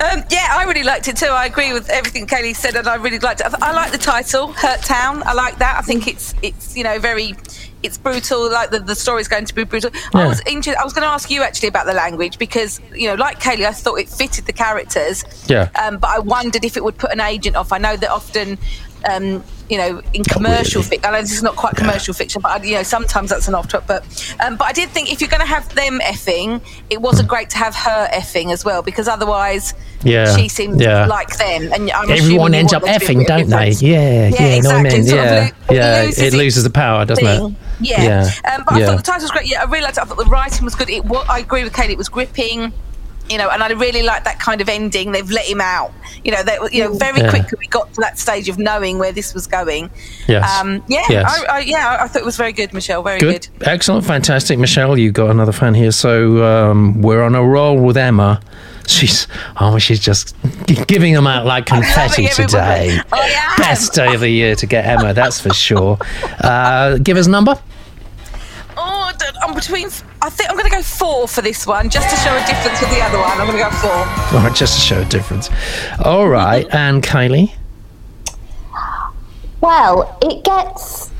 Um, 0.00 0.22
yeah, 0.30 0.46
I 0.52 0.64
really 0.64 0.82
liked 0.82 1.08
it 1.08 1.16
too. 1.18 1.26
I 1.26 1.44
agree 1.44 1.74
with 1.74 1.90
everything 1.90 2.26
Kaylee 2.26 2.56
said, 2.56 2.74
and 2.74 2.88
I 2.88 2.94
really 2.94 3.18
liked 3.18 3.40
it. 3.40 3.46
I, 3.46 3.48
th- 3.50 3.62
I 3.62 3.72
like 3.72 3.92
the 3.92 3.98
title, 3.98 4.52
"Hurt 4.52 4.80
Town." 4.80 5.22
I 5.26 5.34
like 5.34 5.58
that. 5.58 5.76
I 5.78 5.82
think 5.82 6.08
it's 6.08 6.34
it's 6.40 6.74
you 6.74 6.84
know 6.84 6.98
very, 6.98 7.34
it's 7.82 7.98
brutal. 7.98 8.50
Like 8.50 8.70
the, 8.70 8.80
the 8.80 8.94
story's 8.94 9.28
going 9.28 9.44
to 9.44 9.54
be 9.54 9.64
brutal. 9.64 9.90
I 10.14 10.26
was 10.26 10.42
interested. 10.46 10.80
I 10.80 10.84
was 10.84 10.92
going 10.92 11.06
to 11.06 11.12
ask 11.12 11.30
you 11.30 11.42
actually 11.42 11.68
about 11.68 11.86
the 11.86 11.94
language 11.94 12.38
because 12.38 12.80
you 12.94 13.08
know, 13.08 13.14
like 13.14 13.40
Kaylee, 13.40 13.66
I 13.66 13.72
thought 13.72 13.96
it 13.96 14.08
fitted 14.08 14.46
the 14.46 14.52
characters. 14.52 15.24
Yeah. 15.48 15.70
Um, 15.82 15.98
but 15.98 16.10
I 16.10 16.18
wondered 16.18 16.64
if 16.64 16.76
it 16.76 16.84
would 16.84 16.98
put 16.98 17.12
an 17.12 17.20
agent 17.20 17.56
off. 17.56 17.72
I 17.72 17.78
know 17.78 17.96
that 17.96 18.10
often. 18.10 18.58
Um, 19.08 19.42
you 19.68 19.78
know, 19.78 20.02
in 20.14 20.24
commercial 20.24 20.82
fiction, 20.82 21.04
I 21.04 21.12
know 21.12 21.20
this 21.20 21.32
is 21.32 21.44
not 21.44 21.54
quite 21.54 21.76
commercial 21.76 22.12
fiction, 22.12 22.42
but 22.42 22.64
you 22.64 22.74
know, 22.74 22.82
sometimes 22.82 23.30
that's 23.30 23.46
an 23.46 23.54
off 23.54 23.68
top. 23.68 23.86
But, 23.86 24.02
um, 24.44 24.56
but 24.56 24.64
I 24.64 24.72
did 24.72 24.88
think 24.90 25.12
if 25.12 25.20
you're 25.20 25.30
going 25.30 25.40
to 25.42 25.46
have 25.46 25.72
them 25.76 26.00
effing, 26.00 26.60
it 26.90 27.00
wasn't 27.00 27.28
great 27.28 27.50
to 27.50 27.58
have 27.58 27.74
her 27.76 28.08
effing 28.12 28.52
as 28.52 28.64
well, 28.64 28.82
because 28.82 29.06
otherwise, 29.06 29.72
Yeah, 30.02 30.36
she 30.36 30.48
seemed 30.48 30.80
yeah. 30.80 31.06
like 31.06 31.36
them, 31.38 31.72
and 31.72 31.88
I'm 31.92 32.10
Everyone 32.10 32.52
ends 32.52 32.72
up 32.72 32.82
there 32.82 32.98
to 32.98 33.06
be 33.06 33.06
a 33.06 33.08
effing, 33.18 33.26
don't 33.26 33.48
they? 33.48 33.70
Yeah, 33.70 34.28
yeah. 34.28 34.28
Yeah, 34.28 34.60
know 34.60 34.68
what 34.70 34.86
I 34.86 34.88
exactly. 34.88 34.98
mean? 34.98 35.06
Yeah, 35.06 35.50
lo- 35.68 35.76
yeah. 35.76 36.02
loses 36.02 36.18
It 36.18 36.32
loses 36.36 36.64
the 36.64 36.70
power, 36.70 37.04
doesn't 37.04 37.24
thing. 37.24 37.50
it? 37.50 37.56
Yeah. 37.80 38.02
Yeah. 38.02 38.52
Um, 38.52 38.64
but 38.66 38.74
I 38.74 38.86
thought 38.86 38.96
the 38.96 39.02
title 39.04 39.22
was 39.22 39.30
great. 39.30 39.46
Yeah, 39.46 39.62
I 39.62 39.66
realised. 39.70 39.98
I 40.00 40.04
thought 40.04 40.18
the 40.18 40.24
writing 40.24 40.64
was 40.64 40.74
good. 40.74 40.90
It, 40.90 41.04
I 41.28 41.38
agree 41.38 41.62
with 41.62 41.72
Kate. 41.74 41.90
It 41.90 41.96
was 41.98 42.08
gripping. 42.08 42.72
You 43.30 43.38
know, 43.38 43.48
and 43.48 43.62
I 43.62 43.68
really 43.68 44.02
like 44.02 44.24
that 44.24 44.40
kind 44.40 44.60
of 44.60 44.68
ending. 44.68 45.12
They've 45.12 45.30
let 45.30 45.46
him 45.46 45.60
out. 45.60 45.92
You 46.24 46.32
know, 46.32 46.42
that 46.42 46.72
you 46.74 46.82
know, 46.82 46.92
very 46.94 47.20
Yeah. 47.20 47.30
quickly 47.30 47.58
we 47.60 47.66
got 47.68 47.92
to 47.94 48.00
that 48.00 48.18
stage 48.18 48.48
of 48.48 48.58
knowing 48.58 48.98
where 48.98 49.12
this 49.12 49.32
was 49.34 49.46
going. 49.46 49.88
Yes. 50.26 50.60
Um, 50.60 50.82
yeah, 50.88 51.04
Yes. 51.08 51.44
I, 51.48 51.56
I, 51.56 51.58
yeah, 51.60 51.98
I 52.00 52.08
thought 52.08 52.20
it 52.22 52.24
was 52.24 52.36
very 52.36 52.52
good, 52.52 52.74
Michelle. 52.74 53.02
Very 53.02 53.20
Good. 53.20 53.48
good. 53.58 53.68
Excellent. 53.68 54.04
Fantastic. 54.04 54.58
Michelle, 54.58 54.98
you 54.98 55.12
got 55.12 55.30
another 55.30 55.52
fan 55.52 55.74
here. 55.74 55.92
So 55.92 56.42
um, 56.44 57.00
we're 57.02 57.22
on 57.22 57.34
a 57.36 57.42
roll 57.42 57.78
with 57.78 57.96
Emma. 57.96 58.40
She's 58.88 59.28
oh, 59.60 59.78
she's 59.78 60.00
just 60.00 60.34
giving 60.88 61.14
them 61.14 61.26
out 61.28 61.46
like 61.46 61.66
confetti 61.74 62.26
today. 62.26 62.98
I 63.12 63.18
am. 63.20 63.56
Best 63.58 63.92
day 63.92 64.12
of 64.14 64.20
the 64.20 64.28
year 64.28 64.56
to 64.56 64.66
get 64.66 64.84
Emma, 64.84 65.14
that's 65.14 65.40
for 65.40 65.54
sure. 65.54 65.98
Uh, 66.40 66.96
give 66.98 67.16
us 67.16 67.26
a 67.26 67.30
number. 67.30 67.54
Oh, 68.76 69.12
I'm 69.42 69.54
between. 69.54 69.88
I 70.22 70.28
think 70.28 70.50
I'm 70.50 70.56
going 70.56 70.68
to 70.68 70.76
go 70.76 70.82
four 70.82 71.26
for 71.26 71.40
this 71.40 71.66
one, 71.66 71.88
just 71.88 72.10
to 72.10 72.16
show 72.16 72.36
a 72.36 72.46
difference 72.46 72.80
with 72.80 72.90
the 72.90 73.00
other 73.00 73.18
one. 73.18 73.30
I'm 73.40 73.46
going 73.46 73.56
to 73.56 73.64
go 73.64 73.70
four. 73.70 73.90
All 74.38 74.44
right, 74.44 74.54
just 74.54 74.74
to 74.74 74.80
show 74.80 75.00
a 75.00 75.04
difference. 75.06 75.48
All 76.04 76.28
right, 76.28 76.66
and 76.74 77.02
Kylie. 77.02 77.54
Well, 79.62 80.18
it 80.22 80.44
gets. 80.44 81.10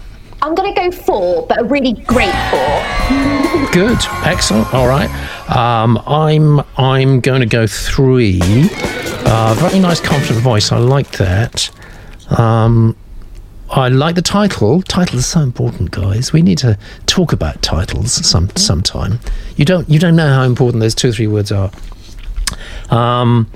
I'm 0.42 0.54
going 0.54 0.74
to 0.74 0.80
go 0.80 0.90
four, 0.90 1.46
but 1.46 1.60
a 1.60 1.64
really 1.64 1.92
great 1.92 2.34
four. 2.50 3.70
Good, 3.72 3.98
excellent. 4.24 4.72
All 4.74 4.86
right, 4.86 5.10
um, 5.50 5.98
I'm 6.06 6.60
I'm 6.76 7.20
going 7.20 7.40
to 7.40 7.46
go 7.46 7.66
three. 7.66 8.40
Uh, 8.42 9.54
very 9.58 9.78
nice, 9.78 10.00
confident 10.00 10.42
voice. 10.42 10.72
I 10.72 10.78
like 10.78 11.10
that. 11.12 11.70
Um, 12.38 12.96
I 13.70 13.88
like 13.88 14.16
the 14.16 14.22
title. 14.22 14.82
Titles 14.82 15.20
are 15.20 15.24
so 15.24 15.40
important, 15.40 15.92
guys. 15.92 16.32
We 16.32 16.42
need 16.42 16.58
to 16.58 16.76
talk 17.06 17.32
about 17.32 17.62
titles 17.62 18.12
some 18.12 18.50
sometime. 18.56 19.20
You 19.56 19.64
don't 19.64 19.88
you 19.88 19.98
don't 19.98 20.16
know 20.16 20.28
how 20.28 20.42
important 20.42 20.80
those 20.80 20.94
two 20.94 21.10
or 21.10 21.12
three 21.12 21.28
words 21.28 21.52
are. 21.52 21.70
Um, 22.90 23.48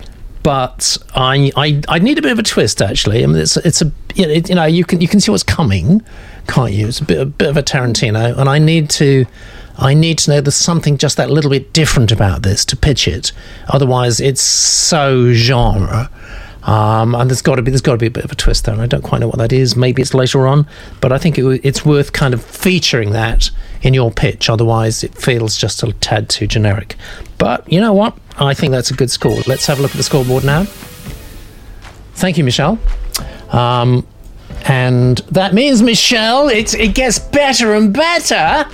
but 0.44 0.98
I, 1.14 1.50
I 1.56 1.82
I 1.88 1.98
need 1.98 2.18
a 2.18 2.22
bit 2.22 2.30
of 2.30 2.38
a 2.38 2.42
twist 2.42 2.80
actually. 2.80 3.24
I 3.24 3.26
mean, 3.26 3.38
it's 3.38 3.56
it's 3.56 3.82
a 3.82 3.90
you 4.14 4.26
know, 4.26 4.32
it, 4.32 4.48
you 4.48 4.54
know 4.54 4.64
you 4.64 4.84
can 4.84 5.00
you 5.00 5.08
can 5.08 5.18
see 5.18 5.30
what's 5.30 5.42
coming, 5.42 6.02
can't 6.46 6.72
you? 6.72 6.86
It's 6.86 7.00
a 7.00 7.04
bit 7.04 7.20
a 7.20 7.26
bit 7.26 7.48
of 7.48 7.56
a 7.56 7.62
Tarantino, 7.62 8.38
and 8.38 8.48
I 8.48 8.58
need 8.58 8.90
to 8.90 9.26
I 9.78 9.94
need 9.94 10.18
to 10.18 10.30
know 10.30 10.40
there's 10.40 10.54
something 10.54 10.98
just 10.98 11.16
that 11.16 11.30
little 11.30 11.50
bit 11.50 11.72
different 11.72 12.12
about 12.12 12.42
this 12.42 12.64
to 12.66 12.76
pitch 12.76 13.08
it. 13.08 13.32
Otherwise, 13.68 14.20
it's 14.20 14.40
so 14.40 15.32
genre. 15.32 16.10
Um, 16.64 17.14
and 17.14 17.28
there's 17.28 17.42
got 17.42 17.56
to 17.56 17.62
be 17.62 17.70
there's 17.70 17.82
got 17.82 17.92
to 17.92 17.98
be 17.98 18.06
a 18.06 18.10
bit 18.10 18.24
of 18.24 18.32
a 18.32 18.34
twist 18.34 18.64
there, 18.64 18.72
and 18.72 18.82
I 18.82 18.86
don't 18.86 19.02
quite 19.02 19.20
know 19.20 19.28
what 19.28 19.38
that 19.38 19.52
is. 19.52 19.76
Maybe 19.76 20.00
it's 20.00 20.14
later 20.14 20.46
on, 20.46 20.66
but 21.00 21.12
I 21.12 21.18
think 21.18 21.38
it, 21.38 21.60
it's 21.62 21.84
worth 21.84 22.12
kind 22.12 22.32
of 22.32 22.42
featuring 22.42 23.10
that 23.10 23.50
in 23.82 23.92
your 23.92 24.10
pitch. 24.10 24.48
Otherwise, 24.48 25.04
it 25.04 25.14
feels 25.14 25.56
just 25.58 25.82
a 25.82 25.92
tad 25.94 26.30
too 26.30 26.46
generic. 26.46 26.96
But 27.36 27.70
you 27.70 27.80
know 27.80 27.92
what? 27.92 28.16
I 28.38 28.54
think 28.54 28.70
that's 28.70 28.90
a 28.90 28.94
good 28.94 29.10
score. 29.10 29.38
Let's 29.46 29.66
have 29.66 29.78
a 29.78 29.82
look 29.82 29.90
at 29.90 29.98
the 29.98 30.02
scoreboard 30.02 30.44
now. 30.44 30.64
Thank 32.14 32.38
you, 32.38 32.44
Michelle. 32.44 32.78
Um, 33.50 34.06
and 34.66 35.18
that 35.30 35.52
means, 35.52 35.82
Michelle, 35.82 36.48
it, 36.48 36.74
it 36.74 36.94
gets 36.94 37.18
better 37.18 37.74
and 37.74 37.92
better. 37.92 38.68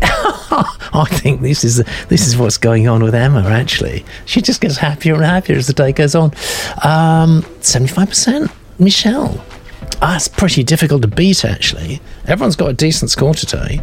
I 0.02 1.06
think 1.10 1.40
this 1.40 1.64
is 1.64 1.84
this 2.08 2.26
is 2.26 2.36
what's 2.36 2.56
going 2.56 2.88
on 2.88 3.02
with 3.02 3.14
Emma. 3.14 3.42
Actually, 3.42 4.04
she 4.26 4.40
just 4.40 4.60
gets 4.60 4.76
happier 4.76 5.14
and 5.14 5.24
happier 5.24 5.56
as 5.56 5.66
the 5.66 5.72
day 5.72 5.92
goes 5.92 6.14
on. 6.14 6.32
Um, 6.82 7.44
seventy-five 7.60 8.08
percent, 8.08 8.50
Michelle. 8.78 9.44
That's 10.00 10.28
pretty 10.28 10.62
difficult 10.62 11.02
to 11.02 11.08
beat. 11.08 11.44
Actually, 11.44 12.00
everyone's 12.26 12.56
got 12.56 12.70
a 12.70 12.72
decent 12.72 13.10
score 13.10 13.34
today. 13.34 13.80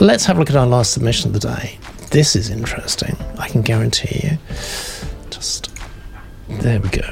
Let's 0.00 0.24
have 0.24 0.36
a 0.36 0.40
look 0.40 0.50
at 0.50 0.56
our 0.56 0.66
last 0.66 0.92
submission 0.92 1.34
of 1.34 1.40
the 1.40 1.48
day. 1.48 1.78
This 2.10 2.36
is 2.36 2.50
interesting. 2.50 3.16
I 3.38 3.48
can 3.48 3.62
guarantee 3.62 4.28
you. 4.28 4.38
Just 5.30 5.70
there 6.48 6.80
we 6.80 6.88
go. 6.88 7.02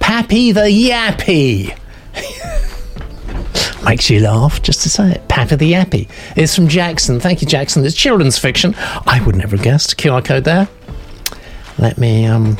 Pappy 0.00 0.52
the 0.52 0.62
Yappy. 0.62 1.76
Makes 3.84 4.10
you 4.10 4.20
laugh 4.20 4.62
just 4.62 4.82
to 4.82 4.90
say 4.90 5.12
it. 5.12 5.26
Pappy 5.28 5.56
the 5.56 5.72
Yappy. 5.72 6.08
It's 6.36 6.54
from 6.54 6.68
Jackson. 6.68 7.18
Thank 7.18 7.40
you, 7.40 7.48
Jackson. 7.48 7.84
It's 7.84 7.94
children's 7.94 8.38
fiction. 8.38 8.74
I 8.78 9.22
would 9.24 9.36
never 9.36 9.56
have 9.56 9.64
guessed. 9.64 9.96
QR 9.96 10.24
code 10.24 10.44
there. 10.44 10.68
Let 11.78 11.96
me, 11.96 12.26
um, 12.26 12.58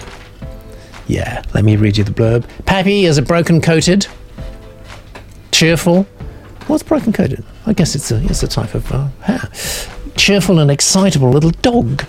yeah, 1.06 1.42
let 1.54 1.64
me 1.64 1.76
read 1.76 1.98
you 1.98 2.04
the 2.04 2.10
blurb. 2.10 2.46
Pappy 2.64 3.04
is 3.04 3.18
a 3.18 3.22
broken 3.22 3.60
coated, 3.60 4.06
cheerful. 5.52 6.04
What's 6.68 6.82
broken 6.82 7.12
coated? 7.12 7.44
I 7.66 7.74
guess 7.74 7.94
it's 7.94 8.10
a, 8.10 8.22
it's 8.24 8.42
a 8.42 8.48
type 8.48 8.74
of 8.74 8.90
uh, 8.90 9.08
hair. 9.22 9.40
Cheerful 10.16 10.58
and 10.58 10.70
excitable 10.70 11.30
little 11.30 11.50
dog 11.50 12.04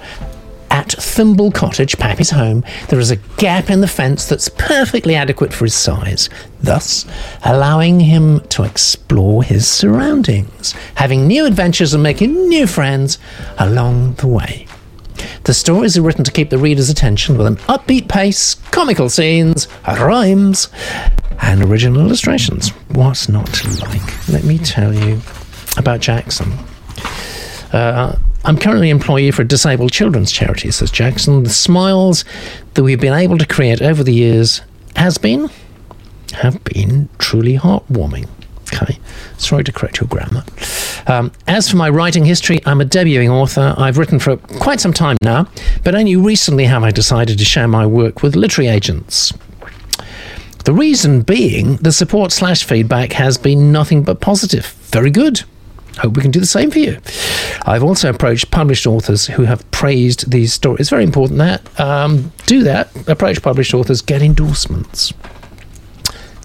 at 0.82 0.94
Thimble 0.94 1.52
Cottage, 1.52 1.96
Pappy's 2.00 2.32
home, 2.32 2.64
there 2.90 3.00
is 3.00 3.12
a 3.12 3.18
gap 3.38 3.70
in 3.70 3.82
the 3.82 3.88
fence 3.88 4.26
that's 4.26 4.50
perfectly 4.50 5.14
adequate 5.14 5.54
for 5.54 5.66
his 5.66 5.76
size, 5.76 6.28
thus 6.60 7.06
allowing 7.46 8.00
him 8.00 8.40
to 8.50 8.64
explore 8.64 9.44
his 9.44 9.68
surroundings, 9.68 10.74
having 10.96 11.28
new 11.28 11.46
adventures 11.46 11.94
and 11.94 12.02
making 12.02 12.50
new 12.50 12.66
friends 12.66 13.20
along 13.60 14.16
the 14.16 14.28
way. 14.28 14.66
The 15.44 15.54
stories 15.54 16.00
are 16.00 16.02
written 16.02 16.24
to 16.24 16.32
keep 16.32 16.50
the 16.50 16.58
reader's 16.58 16.90
attention 16.90 17.38
with 17.38 17.46
an 17.46 17.58
upbeat 17.68 18.10
pace, 18.10 18.56
comical 18.72 19.08
scenes, 19.08 19.68
rhymes, 19.86 20.70
and 21.42 21.62
original 21.62 22.02
illustrations. 22.02 22.70
What's 22.90 23.30
not 23.30 23.46
to 23.46 23.70
like? 23.86 24.30
Let 24.30 24.46
me 24.46 24.58
tell 24.58 24.96
you 24.96 25.22
about 25.78 26.00
Jackson. 26.00 26.54
Uh, 27.72 28.18
I'm 28.44 28.58
currently 28.58 28.90
employee 28.90 29.32
for 29.32 29.44
a 29.44 29.48
disabled 29.48 29.92
children's 29.92 30.32
charity, 30.32 30.72
says 30.72 30.90
Jackson. 30.90 31.44
The 31.44 31.50
smiles 31.50 32.26
that 32.74 32.84
we've 32.84 33.00
been 33.00 33.14
able 33.14 33.38
to 33.38 33.46
create 33.46 33.82
over 33.82 34.04
the 34.04 34.14
years 34.14 34.62
has 34.96 35.18
been, 35.18 35.50
have 36.34 36.64
been 36.64 37.08
truly 37.20 37.58
heartwarming. 37.58 38.28
Okay, 38.74 39.00
sorry 39.38 39.64
to 39.66 39.72
correct 39.72 40.00
your 40.00 40.08
grammar. 40.08 40.44
Um, 41.06 41.32
as 41.48 41.70
for 41.70 41.76
my 41.78 41.90
writing 41.90 42.26
history, 42.26 42.62
I'm 42.66 42.82
a 42.82 42.86
debuting 42.86 43.30
author. 43.30 43.76
I've 43.78 43.98
written 43.98 44.18
for 44.18 44.38
quite 44.38 44.80
some 44.80 44.94
time 44.94 45.18
now, 45.22 45.48
but 45.84 45.94
only 45.94 46.16
recently 46.16 46.66
have 46.66 46.84
I 46.84 46.92
decided 46.92 47.38
to 47.38 47.46
share 47.46 47.68
my 47.68 47.86
work 47.86 48.24
with 48.24 48.36
literary 48.36 48.70
agents. 48.70 49.34
The 50.64 50.74
reason 50.74 51.22
being 51.22 51.78
the 51.78 51.92
support 51.92 52.32
slash 52.32 52.64
feedback 52.64 53.14
has 53.14 53.38
been 53.38 53.72
nothing 53.72 54.04
but 54.04 54.22
positive. 54.22 54.68
Very 54.92 55.12
good. 55.12 55.44
Hope 56.00 56.16
we 56.16 56.22
can 56.22 56.32
do 56.32 56.40
the 56.40 56.46
same 56.46 56.72
for 56.72 56.80
you. 56.80 57.00
I've 57.66 57.84
also 57.84 58.10
approached 58.10 58.50
published 58.52 58.88
authors 58.88 59.28
who 59.28 59.44
have 59.44 59.70
praised 59.72 60.32
these 60.32 60.54
stories. 60.54 60.82
It's 60.82 60.90
very 60.90 61.04
important 61.04 61.40
that 61.40 61.80
um, 61.80 62.32
do 62.46 62.64
that. 62.64 62.90
Approach 63.08 63.42
published 63.42 63.74
authors, 63.74 64.02
get 64.02 64.22
endorsements. 64.22 65.14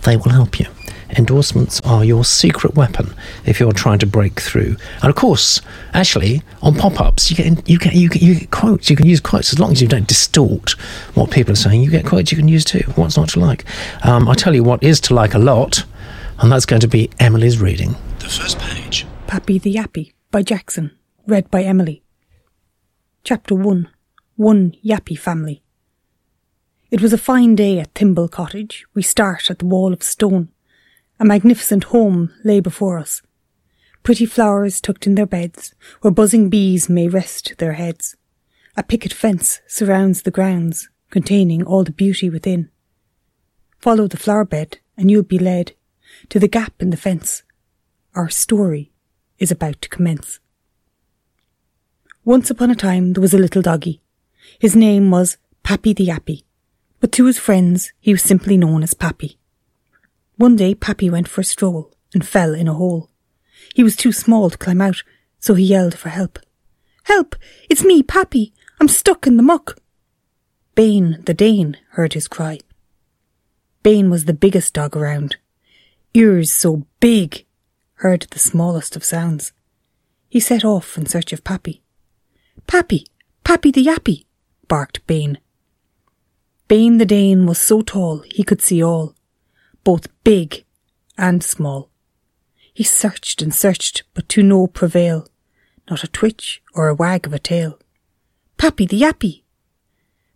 They 0.02 0.16
will 0.16 0.30
help 0.30 0.58
you. 0.58 0.66
Endorsements 1.16 1.80
are 1.82 2.04
your 2.04 2.24
secret 2.24 2.74
weapon 2.74 3.14
if 3.44 3.60
you're 3.60 3.72
trying 3.72 3.98
to 4.00 4.06
break 4.06 4.40
through. 4.40 4.76
And 5.02 5.08
of 5.08 5.14
course, 5.14 5.60
actually, 5.94 6.42
on 6.62 6.74
pop-ups, 6.74 7.30
you 7.30 7.36
get 7.36 7.68
you 7.68 7.78
get 7.78 7.94
you 7.94 8.08
get, 8.08 8.22
you 8.22 8.34
get 8.40 8.50
quotes. 8.50 8.90
You 8.90 8.96
can 8.96 9.06
use 9.06 9.20
quotes 9.20 9.52
as 9.52 9.58
long 9.58 9.72
as 9.72 9.80
you 9.80 9.88
don't 9.88 10.08
distort 10.08 10.72
what 11.14 11.30
people 11.30 11.52
are 11.52 11.56
saying. 11.56 11.82
You 11.82 11.90
get 11.90 12.04
quotes 12.04 12.32
you 12.32 12.36
can 12.36 12.48
use 12.48 12.64
too. 12.64 12.82
What's 12.96 13.16
not 13.16 13.28
to 13.30 13.40
like? 13.40 13.64
Um, 14.04 14.28
I 14.28 14.34
tell 14.34 14.54
you 14.54 14.64
what 14.64 14.82
is 14.82 15.00
to 15.02 15.14
like 15.14 15.34
a 15.34 15.38
lot, 15.38 15.84
and 16.40 16.50
that's 16.50 16.66
going 16.66 16.80
to 16.80 16.88
be 16.88 17.08
Emily's 17.20 17.58
reading. 17.58 17.94
The 18.18 18.28
first 18.28 18.58
page. 18.58 19.06
Pappy 19.26 19.58
the 19.58 19.74
Yappy 19.74 20.12
by 20.30 20.40
Jackson, 20.42 20.92
read 21.26 21.50
by 21.50 21.64
Emily. 21.64 22.04
Chapter 23.24 23.56
1 23.56 23.90
One 24.36 24.72
Yappy 24.84 25.18
Family. 25.18 25.64
It 26.92 27.02
was 27.02 27.12
a 27.12 27.18
fine 27.18 27.56
day 27.56 27.80
at 27.80 27.92
Thimble 27.92 28.28
Cottage. 28.28 28.86
We 28.94 29.02
start 29.02 29.50
at 29.50 29.58
the 29.58 29.66
wall 29.66 29.92
of 29.92 30.04
stone. 30.04 30.50
A 31.18 31.24
magnificent 31.24 31.84
home 31.84 32.32
lay 32.44 32.60
before 32.60 33.00
us. 33.00 33.20
Pretty 34.04 34.26
flowers 34.26 34.80
tucked 34.80 35.08
in 35.08 35.16
their 35.16 35.26
beds, 35.26 35.74
where 36.02 36.12
buzzing 36.12 36.48
bees 36.48 36.88
may 36.88 37.08
rest 37.08 37.56
their 37.58 37.72
heads. 37.72 38.16
A 38.76 38.84
picket 38.84 39.12
fence 39.12 39.60
surrounds 39.66 40.22
the 40.22 40.30
grounds, 40.30 40.88
containing 41.10 41.64
all 41.64 41.82
the 41.82 41.90
beauty 41.90 42.30
within. 42.30 42.70
Follow 43.80 44.06
the 44.06 44.16
flower 44.16 44.44
bed, 44.44 44.78
and 44.96 45.10
you'll 45.10 45.24
be 45.24 45.40
led 45.40 45.72
to 46.28 46.38
the 46.38 46.48
gap 46.48 46.74
in 46.78 46.90
the 46.90 46.96
fence. 46.96 47.42
Our 48.14 48.28
story 48.28 48.92
is 49.38 49.50
about 49.50 49.80
to 49.82 49.88
commence. 49.88 50.40
Once 52.24 52.50
upon 52.50 52.70
a 52.70 52.74
time 52.74 53.12
there 53.12 53.20
was 53.20 53.34
a 53.34 53.38
little 53.38 53.62
doggy. 53.62 54.02
His 54.58 54.74
name 54.74 55.10
was 55.10 55.36
Pappy 55.62 55.92
the 55.92 56.08
Yappy, 56.08 56.44
but 57.00 57.12
to 57.12 57.26
his 57.26 57.38
friends 57.38 57.92
he 58.00 58.12
was 58.12 58.22
simply 58.22 58.56
known 58.56 58.82
as 58.82 58.94
Pappy. 58.94 59.38
One 60.36 60.56
day 60.56 60.74
Pappy 60.74 61.08
went 61.08 61.28
for 61.28 61.40
a 61.40 61.44
stroll 61.44 61.94
and 62.12 62.26
fell 62.26 62.54
in 62.54 62.68
a 62.68 62.74
hole. 62.74 63.10
He 63.74 63.82
was 63.82 63.96
too 63.96 64.12
small 64.12 64.50
to 64.50 64.58
climb 64.58 64.80
out, 64.80 65.02
so 65.38 65.54
he 65.54 65.64
yelled 65.64 65.96
for 65.96 66.08
help. 66.08 66.38
Help! 67.04 67.36
It's 67.70 67.84
me, 67.84 68.02
Pappy! 68.02 68.52
I'm 68.80 68.88
stuck 68.88 69.26
in 69.26 69.36
the 69.36 69.42
muck! 69.42 69.78
Bane, 70.74 71.22
the 71.24 71.32
Dane, 71.32 71.78
heard 71.92 72.12
his 72.12 72.28
cry. 72.28 72.58
Bane 73.82 74.10
was 74.10 74.24
the 74.24 74.34
biggest 74.34 74.74
dog 74.74 74.96
around. 74.96 75.36
Ears 76.12 76.50
so 76.50 76.86
big 77.00 77.45
heard 77.96 78.26
the 78.30 78.38
smallest 78.38 78.96
of 78.96 79.04
sounds. 79.04 79.52
He 80.28 80.40
set 80.40 80.64
off 80.64 80.98
in 80.98 81.06
search 81.06 81.32
of 81.32 81.44
Pappy. 81.44 81.82
Pappy! 82.66 83.06
Pappy 83.44 83.70
the 83.70 83.84
Yappy! 83.84 84.26
barked 84.68 85.06
Bane. 85.06 85.38
Bane 86.68 86.98
the 86.98 87.06
Dane 87.06 87.46
was 87.46 87.58
so 87.58 87.80
tall 87.82 88.24
he 88.26 88.42
could 88.42 88.60
see 88.60 88.82
all, 88.82 89.14
both 89.84 90.08
big 90.24 90.64
and 91.16 91.42
small. 91.42 91.90
He 92.74 92.82
searched 92.84 93.40
and 93.40 93.54
searched, 93.54 94.02
but 94.14 94.28
to 94.30 94.42
no 94.42 94.66
prevail, 94.66 95.28
not 95.88 96.04
a 96.04 96.08
twitch 96.08 96.62
or 96.74 96.88
a 96.88 96.94
wag 96.94 97.26
of 97.26 97.32
a 97.32 97.38
tail. 97.38 97.78
Pappy 98.58 98.84
the 98.84 99.00
Yappy! 99.00 99.42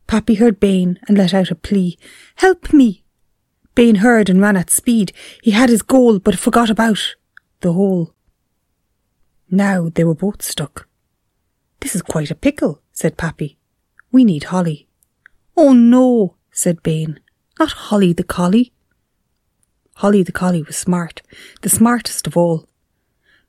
Pappy 0.06 0.34
heard 0.34 0.61
Bane 0.61 0.98
and 1.08 1.18
let 1.18 1.34
out 1.34 1.50
a 1.50 1.54
plea. 1.54 1.98
Help 2.36 2.72
me! 2.72 3.02
Bane 3.74 3.96
heard 3.96 4.30
and 4.30 4.40
ran 4.40 4.56
at 4.56 4.70
speed. 4.70 5.12
He 5.42 5.50
had 5.50 5.68
his 5.68 5.82
goal, 5.82 6.18
but 6.18 6.38
forgot 6.38 6.70
about 6.70 7.16
the 7.61 7.72
hole. 7.72 8.14
Now 9.50 9.88
they 9.88 10.04
were 10.04 10.14
both 10.14 10.42
stuck. 10.42 10.88
This 11.80 11.94
is 11.94 12.02
quite 12.02 12.30
a 12.30 12.34
pickle, 12.34 12.82
said 12.92 13.16
Pappy. 13.16 13.58
We 14.12 14.24
need 14.24 14.44
Holly. 14.44 14.88
Oh 15.56 15.72
no, 15.72 16.36
said 16.50 16.82
Bane. 16.82 17.20
Not 17.58 17.72
Holly 17.72 18.12
the 18.12 18.24
collie. 18.24 18.72
Holly 19.96 20.22
the 20.22 20.32
collie 20.32 20.62
was 20.62 20.76
smart, 20.76 21.22
the 21.62 21.68
smartest 21.68 22.26
of 22.26 22.36
all. 22.36 22.66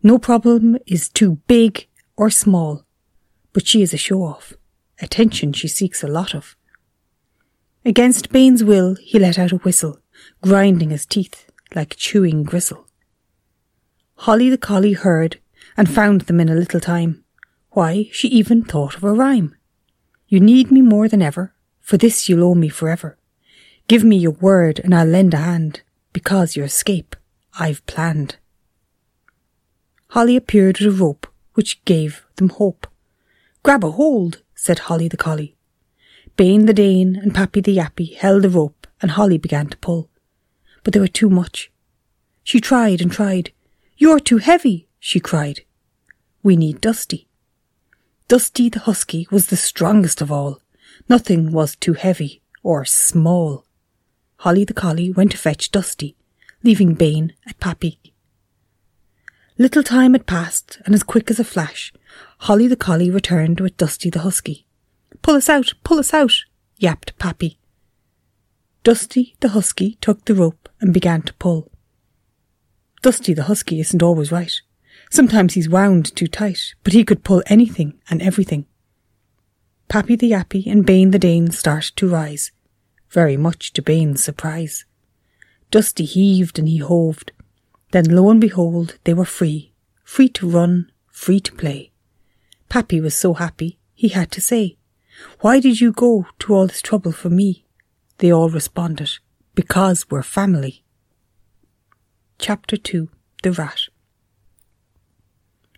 No 0.04 0.18
problem 0.18 0.78
is 0.86 1.08
too 1.08 1.38
big 1.48 1.88
or 2.18 2.30
small, 2.30 2.86
but 3.54 3.68
she 3.68 3.82
is 3.82 3.94
a 3.94 3.98
show 3.98 4.24
off. 4.24 4.54
Attention 5.02 5.54
she 5.54 5.68
seeks 5.68 6.04
a 6.04 6.08
lot 6.08 6.36
of. 6.36 6.56
Against 7.86 8.32
Bane's 8.32 8.64
will, 8.64 8.96
he 8.96 9.18
let 9.18 9.40
out 9.40 9.52
a 9.52 9.58
whistle, 9.58 10.00
grinding 10.42 10.90
his 10.90 11.06
teeth 11.06 11.50
like 11.74 11.96
chewing 11.96 12.44
gristle. 12.44 12.88
Holly 14.26 14.52
the 14.52 14.58
collie 14.60 14.94
heard 14.94 15.40
and 15.76 15.90
found 15.90 16.22
them 16.22 16.40
in 16.40 16.48
a 16.48 16.54
little 16.54 16.80
time. 16.80 17.24
Why, 17.72 18.08
she 18.12 18.28
even 18.28 18.64
thought 18.64 18.96
of 18.96 19.04
a 19.04 19.12
rhyme. 19.12 19.56
You 20.28 20.40
need 20.40 20.70
me 20.70 20.84
more 20.84 21.08
than 21.08 21.24
ever, 21.24 21.56
for 21.80 21.98
this 21.98 22.30
you'll 22.30 22.44
owe 22.44 22.54
me 22.54 22.70
forever. 22.70 23.18
Give 23.88 24.04
me 24.04 24.18
your 24.18 24.34
word 24.34 24.78
and 24.78 24.94
I'll 24.94 25.08
lend 25.08 25.34
a 25.34 25.38
hand, 25.38 25.82
because 26.14 26.56
your 26.56 26.68
escape 26.68 27.16
I've 27.60 27.84
planned. 27.88 28.36
Holly 30.10 30.36
appeared 30.36 30.78
with 30.80 30.94
a 30.94 31.04
rope 31.04 31.26
which 31.56 31.84
gave 31.86 32.24
them 32.36 32.50
hope. 32.50 32.86
Grab 33.64 33.84
a 33.84 33.90
hold, 33.90 34.44
said 34.54 34.80
Holly 34.86 35.08
the 35.08 35.18
collie. 35.18 35.56
Bane 36.38 36.68
the 36.68 36.76
Dane 36.76 37.16
and 37.16 37.34
Pappy 37.34 37.60
the 37.60 37.76
Yappy 37.76 38.16
held 38.18 38.44
the 38.44 38.50
rope 38.50 38.86
and 39.02 39.10
Holly 39.10 39.40
began 39.40 39.66
to 39.70 39.78
pull. 39.78 40.12
But 40.84 40.94
they 40.94 41.00
were 41.00 41.08
too 41.08 41.32
much. 41.32 41.72
She 42.44 42.60
tried 42.60 43.02
and 43.02 43.12
tried. 43.12 43.52
You're 44.02 44.20
too 44.20 44.40
heavy, 44.40 44.88
she 45.00 45.20
cried. 45.20 45.60
We 46.42 46.56
need 46.56 46.82
Dusty. 46.82 47.28
Dusty 48.28 48.68
the 48.68 48.80
Husky 48.80 49.28
was 49.30 49.46
the 49.46 49.56
strongest 49.56 50.22
of 50.22 50.32
all. 50.32 50.60
Nothing 51.08 51.52
was 51.52 51.76
too 51.76 51.94
heavy 51.94 52.42
or 52.64 52.84
small. 52.84 53.68
Holly 54.38 54.66
the 54.66 54.74
Collie 54.74 55.12
went 55.12 55.34
to 55.34 55.38
fetch 55.38 55.70
Dusty, 55.70 56.16
leaving 56.64 56.96
Bane 56.96 57.34
at 57.46 57.60
Pappy. 57.60 58.00
Little 59.60 59.84
time 59.84 60.14
had 60.14 60.26
passed, 60.26 60.82
and 60.84 60.96
as 60.96 61.04
quick 61.04 61.30
as 61.30 61.40
a 61.40 61.44
flash, 61.44 61.94
Holly 62.40 62.68
the 62.68 62.76
Collie 62.76 63.12
returned 63.12 63.60
with 63.60 63.78
Dusty 63.78 64.10
the 64.10 64.22
Husky. 64.22 64.66
Pull 65.22 65.36
us 65.36 65.48
out, 65.48 65.74
pull 65.84 66.00
us 66.00 66.12
out, 66.12 66.34
yapped 66.80 67.16
Pappy. 67.20 67.60
Dusty 68.84 69.36
the 69.42 69.50
Husky 69.50 70.00
took 70.02 70.26
the 70.26 70.34
rope 70.34 70.70
and 70.80 70.92
began 70.92 71.22
to 71.22 71.36
pull. 71.36 71.71
Dusty 73.02 73.34
the 73.34 73.44
Husky 73.44 73.80
isn't 73.80 74.04
always 74.04 74.32
right. 74.32 74.54
Sometimes 75.10 75.54
he's 75.54 75.70
wound 75.70 76.16
too 76.16 76.28
tight, 76.28 76.76
but 76.84 76.94
he 76.94 77.04
could 77.04 77.24
pull 77.24 77.42
anything 77.48 78.00
and 78.10 78.22
everything. 78.22 78.66
Pappy 79.88 80.16
the 80.16 80.32
Yappy 80.32 80.68
and 80.68 80.86
Bane 80.86 81.12
the 81.12 81.20
Dane 81.20 81.52
started 81.52 81.96
to 81.98 82.08
rise, 82.08 82.52
very 83.10 83.36
much 83.36 83.74
to 83.74 83.82
Bane's 83.82 84.24
surprise. 84.24 84.86
Dusty 85.72 86.06
heaved 86.06 86.60
and 86.60 86.68
he 86.68 86.78
hoved. 86.78 87.32
Then 87.92 88.06
lo 88.06 88.30
and 88.30 88.40
behold, 88.40 88.98
they 89.04 89.14
were 89.14 89.26
free, 89.26 89.74
free 90.04 90.30
to 90.30 90.50
run, 90.50 90.92
free 91.10 91.40
to 91.42 91.52
play. 91.52 91.92
Pappy 92.70 93.02
was 93.02 93.16
so 93.16 93.34
happy, 93.34 93.80
he 93.94 94.10
had 94.10 94.32
to 94.32 94.42
say, 94.42 94.78
Why 95.42 95.60
did 95.60 95.82
you 95.82 95.92
go 95.92 96.28
to 96.40 96.54
all 96.54 96.68
this 96.68 96.82
trouble 96.82 97.12
for 97.12 97.30
me? 97.30 97.66
They 98.20 98.32
all 98.32 98.50
responded, 98.50 99.18
Because 99.56 100.10
we're 100.10 100.24
family. 100.24 100.84
Chapter 102.44 102.76
2 102.76 103.08
The 103.44 103.52
Rat 103.52 103.82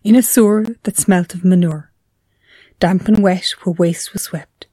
In 0.02 0.16
a 0.16 0.24
sewer 0.24 0.66
that 0.84 0.96
smelt 0.96 1.36
of 1.36 1.44
manure, 1.44 1.92
damp 2.80 3.10
and 3.10 3.22
wet 3.22 3.50
where 3.64 3.74
waste 3.74 4.14
was 4.14 4.22
swept, 4.22 4.68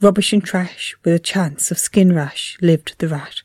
rubbish 0.00 0.32
and 0.32 0.42
trash 0.42 0.96
with 1.04 1.14
a 1.14 1.20
chance 1.20 1.70
of 1.70 1.78
skin 1.78 2.12
rash 2.12 2.58
lived 2.60 2.96
the 2.98 3.06
rat. 3.06 3.42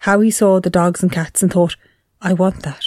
How 0.00 0.22
he 0.22 0.32
saw 0.32 0.58
the 0.58 0.70
dogs 0.70 1.04
and 1.04 1.12
cats 1.12 1.40
and 1.40 1.52
thought, 1.52 1.76
I 2.20 2.32
want 2.32 2.64
that. 2.64 2.86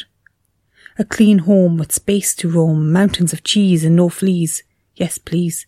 A 0.99 1.05
clean 1.05 1.39
home 1.39 1.77
with 1.77 1.93
space 1.93 2.35
to 2.35 2.49
roam, 2.49 2.91
mountains 2.91 3.31
of 3.31 3.45
cheese 3.45 3.85
and 3.85 3.95
no 3.95 4.09
fleas. 4.09 4.61
Yes, 4.97 5.17
please. 5.17 5.67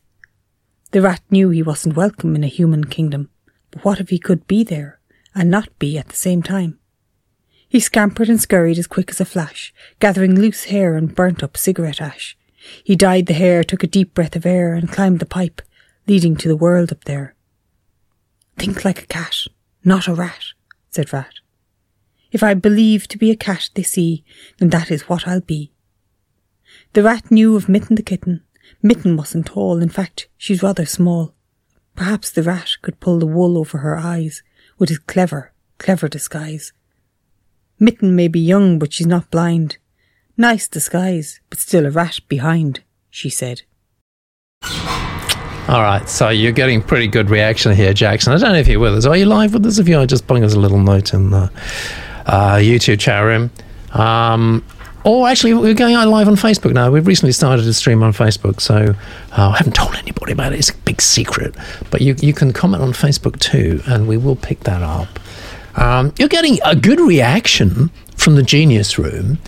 The 0.91 1.01
rat 1.01 1.21
knew 1.31 1.49
he 1.49 1.63
wasn't 1.63 1.95
welcome 1.95 2.35
in 2.35 2.43
a 2.43 2.47
human 2.47 2.83
kingdom, 2.83 3.29
but 3.71 3.85
what 3.85 4.01
if 4.01 4.09
he 4.09 4.19
could 4.19 4.47
be 4.47 4.65
there 4.65 4.99
and 5.33 5.49
not 5.49 5.79
be 5.79 5.97
at 5.97 6.09
the 6.09 6.17
same 6.17 6.43
time? 6.43 6.78
He 7.69 7.79
scampered 7.79 8.29
and 8.29 8.41
scurried 8.41 8.79
as 8.79 8.87
quick 8.87 9.11
as 9.11 9.21
a 9.21 9.25
flash, 9.25 9.71
gathering 9.99 10.35
loose 10.35 10.65
hair 10.65 10.95
and 10.95 11.13
burnt 11.13 11.43
up 11.43 11.55
cigarette 11.55 12.01
ash. 12.01 12.35
He 12.83 12.95
dyed 12.95 13.27
the 13.27 13.33
hair, 13.33 13.63
took 13.63 13.83
a 13.83 13.87
deep 13.87 14.15
breath 14.15 14.35
of 14.35 14.45
air, 14.45 14.73
and 14.73 14.91
climbed 14.91 15.19
the 15.19 15.25
pipe, 15.27 15.61
leading 16.07 16.35
to 16.37 16.47
the 16.47 16.55
world 16.55 16.91
up 16.91 17.03
there. 17.03 17.35
Think 18.57 18.83
like 18.83 19.03
a 19.03 19.05
cat, 19.05 19.35
not 19.83 20.07
a 20.07 20.15
rat, 20.15 20.43
said 20.89 21.13
Rat. 21.13 21.35
If 22.31 22.41
I 22.41 22.55
believe 22.55 23.07
to 23.07 23.17
be 23.17 23.29
a 23.29 23.35
cat 23.35 23.69
they 23.75 23.83
see, 23.83 24.23
then 24.57 24.69
that 24.69 24.89
is 24.89 25.07
what 25.07 25.27
I'll 25.27 25.39
be. 25.39 25.71
The 26.93 27.03
rat 27.03 27.29
knew 27.29 27.55
of 27.55 27.69
Mitten 27.69 27.95
the 27.95 28.03
kitten. 28.03 28.43
Mitten 28.81 29.15
wasn't 29.15 29.45
tall, 29.45 29.79
in 29.79 29.89
fact, 29.89 30.27
she's 30.37 30.63
rather 30.63 30.85
small. 30.85 31.35
Perhaps 31.95 32.31
the 32.31 32.43
rat 32.43 32.71
could 32.81 32.99
pull 32.99 33.19
the 33.19 33.27
wool 33.27 33.57
over 33.57 33.79
her 33.79 33.97
eyes 33.97 34.41
with 34.77 34.89
his 34.89 34.99
clever, 34.99 35.53
clever 35.77 36.07
disguise. 36.07 36.73
Mitten 37.79 38.15
may 38.15 38.27
be 38.27 38.39
young, 38.39 38.77
but 38.77 38.93
she's 38.93 39.07
not 39.07 39.31
blind. 39.31 39.77
Nice 40.35 40.67
disguise, 40.67 41.39
but 41.49 41.59
still 41.59 41.85
a 41.85 41.89
rat 41.89 42.19
behind, 42.27 42.81
she 43.09 43.29
said. 43.29 43.61
All 44.63 45.81
right, 45.81 46.07
so 46.09 46.29
you're 46.29 46.51
getting 46.51 46.81
pretty 46.81 47.07
good 47.07 47.29
reaction 47.29 47.73
here, 47.73 47.93
Jackson. 47.93 48.33
I 48.33 48.37
don't 48.37 48.53
know 48.53 48.59
if 48.59 48.67
you're 48.67 48.79
with 48.79 48.95
us. 48.95 49.05
Are 49.05 49.15
you 49.15 49.25
live 49.25 49.53
with 49.53 49.65
us? 49.65 49.77
If 49.77 49.87
you 49.87 49.97
are, 49.99 50.05
just 50.05 50.25
bung 50.25 50.43
us 50.43 50.55
a 50.55 50.59
little 50.59 50.79
note 50.79 51.13
in 51.13 51.29
the 51.29 51.51
uh, 52.25 52.55
YouTube 52.55 52.99
chat 52.99 53.23
room. 53.23 53.51
Um, 53.91 54.65
or 55.03 55.29
actually, 55.29 55.53
we're 55.53 55.73
going 55.73 55.95
out 55.95 56.07
live 56.07 56.27
on 56.27 56.35
Facebook 56.35 56.73
now. 56.73 56.91
We've 56.91 57.07
recently 57.07 57.31
started 57.31 57.65
a 57.65 57.73
stream 57.73 58.03
on 58.03 58.13
Facebook, 58.13 58.59
so 58.59 58.95
uh, 59.31 59.49
I 59.49 59.57
haven't 59.57 59.75
told 59.75 59.95
anybody 59.95 60.33
about 60.33 60.53
it. 60.53 60.59
It's 60.59 60.71
a 60.71 60.77
big 60.77 61.01
secret. 61.01 61.55
But 61.91 62.01
you, 62.01 62.15
you 62.19 62.33
can 62.33 62.51
comment 62.51 62.83
on 62.83 62.91
Facebook 62.91 63.39
too, 63.39 63.81
and 63.85 64.07
we 64.07 64.17
will 64.17 64.35
pick 64.35 64.61
that 64.61 64.81
up. 64.81 65.07
Um, 65.79 66.13
you're 66.17 66.27
getting 66.27 66.59
a 66.65 66.75
good 66.75 66.99
reaction 66.99 67.89
from 68.17 68.35
the 68.35 68.43
Genius 68.43 68.99
Room. 68.99 69.39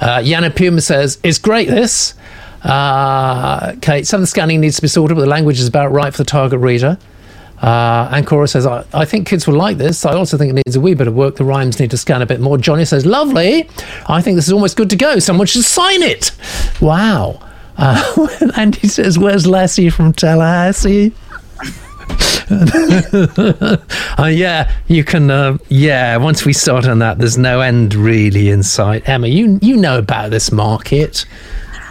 Uh, 0.00 0.18
Yana 0.18 0.54
Puma 0.54 0.80
says, 0.80 1.18
It's 1.24 1.38
great, 1.38 1.68
this. 1.68 2.14
Uh, 2.62 3.74
Kate, 3.80 4.06
some 4.06 4.18
of 4.18 4.22
the 4.22 4.26
scanning 4.26 4.60
needs 4.60 4.76
to 4.76 4.82
be 4.82 4.88
sorted, 4.88 5.16
but 5.16 5.22
the 5.22 5.28
language 5.28 5.58
is 5.58 5.66
about 5.66 5.90
right 5.92 6.12
for 6.12 6.18
the 6.18 6.28
target 6.28 6.60
reader. 6.60 6.98
Uh, 7.62 8.08
Ancora 8.14 8.48
says, 8.48 8.66
I, 8.66 8.84
I, 8.92 9.04
think 9.04 9.26
kids 9.26 9.46
will 9.46 9.56
like 9.56 9.78
this. 9.78 10.04
I 10.04 10.12
also 10.12 10.36
think 10.36 10.50
it 10.50 10.62
needs 10.66 10.76
a 10.76 10.80
wee 10.80 10.94
bit 10.94 11.08
of 11.08 11.14
work. 11.14 11.36
The 11.36 11.44
rhymes 11.44 11.80
need 11.80 11.90
to 11.90 11.96
scan 11.96 12.22
a 12.22 12.26
bit 12.26 12.40
more. 12.40 12.56
Johnny 12.58 12.84
says, 12.84 13.04
Lovely. 13.04 13.68
I 14.08 14.20
think 14.22 14.36
this 14.36 14.46
is 14.46 14.52
almost 14.52 14.76
good 14.76 14.90
to 14.90 14.96
go. 14.96 15.18
Someone 15.18 15.46
should 15.48 15.64
sign 15.64 16.02
it. 16.02 16.30
Wow. 16.80 17.40
Uh, 17.76 18.28
Andy 18.56 18.86
says, 18.86 19.18
Where's 19.18 19.46
Lassie 19.46 19.90
from 19.90 20.12
Tallahassee? 20.12 21.12
uh, 24.18 24.26
yeah, 24.26 24.72
you 24.86 25.04
can. 25.04 25.30
Uh, 25.30 25.58
yeah, 25.68 26.16
once 26.16 26.44
we 26.44 26.52
start 26.52 26.86
on 26.86 27.00
that, 27.00 27.18
there's 27.18 27.36
no 27.36 27.60
end 27.60 27.94
really 27.94 28.48
in 28.48 28.62
sight. 28.62 29.08
Emma, 29.08 29.26
you 29.26 29.58
you 29.60 29.76
know 29.76 29.98
about 29.98 30.30
this 30.30 30.50
market. 30.50 31.26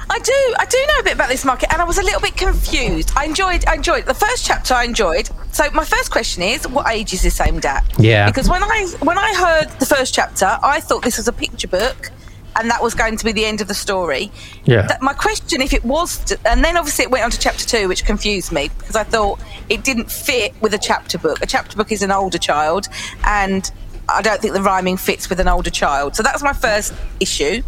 I 0.09 0.19
do. 0.19 0.55
I 0.57 0.65
do 0.65 0.77
know 0.87 0.99
a 0.99 1.03
bit 1.03 1.13
about 1.13 1.29
this 1.29 1.45
market, 1.45 1.71
and 1.71 1.81
I 1.81 1.85
was 1.85 1.97
a 1.97 2.03
little 2.03 2.21
bit 2.21 2.35
confused. 2.35 3.11
I 3.15 3.25
enjoyed. 3.25 3.65
I 3.67 3.75
enjoyed 3.75 4.05
the 4.05 4.13
first 4.13 4.45
chapter. 4.45 4.73
I 4.73 4.83
enjoyed. 4.83 5.29
So 5.51 5.69
my 5.71 5.85
first 5.85 6.11
question 6.11 6.43
is, 6.43 6.67
what 6.67 6.89
age 6.89 7.13
is 7.13 7.21
this 7.21 7.39
aimed 7.39 7.65
at? 7.65 7.85
Yeah. 7.99 8.27
Because 8.27 8.49
when 8.49 8.63
I 8.63 8.87
when 9.01 9.17
I 9.17 9.33
heard 9.35 9.79
the 9.79 9.85
first 9.85 10.13
chapter, 10.13 10.57
I 10.63 10.79
thought 10.79 11.03
this 11.03 11.17
was 11.17 11.27
a 11.27 11.33
picture 11.33 11.67
book, 11.67 12.11
and 12.57 12.69
that 12.69 12.81
was 12.81 12.93
going 12.93 13.17
to 13.17 13.25
be 13.25 13.31
the 13.31 13.45
end 13.45 13.61
of 13.61 13.67
the 13.67 13.73
story. 13.73 14.31
Yeah. 14.65 14.87
That, 14.87 15.01
my 15.01 15.13
question, 15.13 15.61
if 15.61 15.73
it 15.73 15.83
was, 15.83 16.17
to, 16.25 16.39
and 16.45 16.63
then 16.63 16.77
obviously 16.77 17.03
it 17.03 17.11
went 17.11 17.23
on 17.23 17.31
to 17.31 17.39
chapter 17.39 17.65
two, 17.65 17.87
which 17.87 18.05
confused 18.05 18.51
me 18.51 18.69
because 18.77 18.95
I 18.95 19.03
thought 19.03 19.39
it 19.69 19.83
didn't 19.83 20.11
fit 20.11 20.53
with 20.61 20.73
a 20.73 20.77
chapter 20.77 21.17
book. 21.17 21.41
A 21.41 21.45
chapter 21.45 21.77
book 21.77 21.91
is 21.91 22.01
an 22.01 22.11
older 22.11 22.37
child, 22.37 22.87
and 23.23 23.69
I 24.09 24.21
don't 24.21 24.41
think 24.41 24.53
the 24.53 24.61
rhyming 24.61 24.97
fits 24.97 25.29
with 25.29 25.39
an 25.39 25.47
older 25.47 25.69
child. 25.69 26.15
So 26.15 26.23
that's 26.23 26.43
my 26.43 26.53
first 26.53 26.93
issue. 27.19 27.61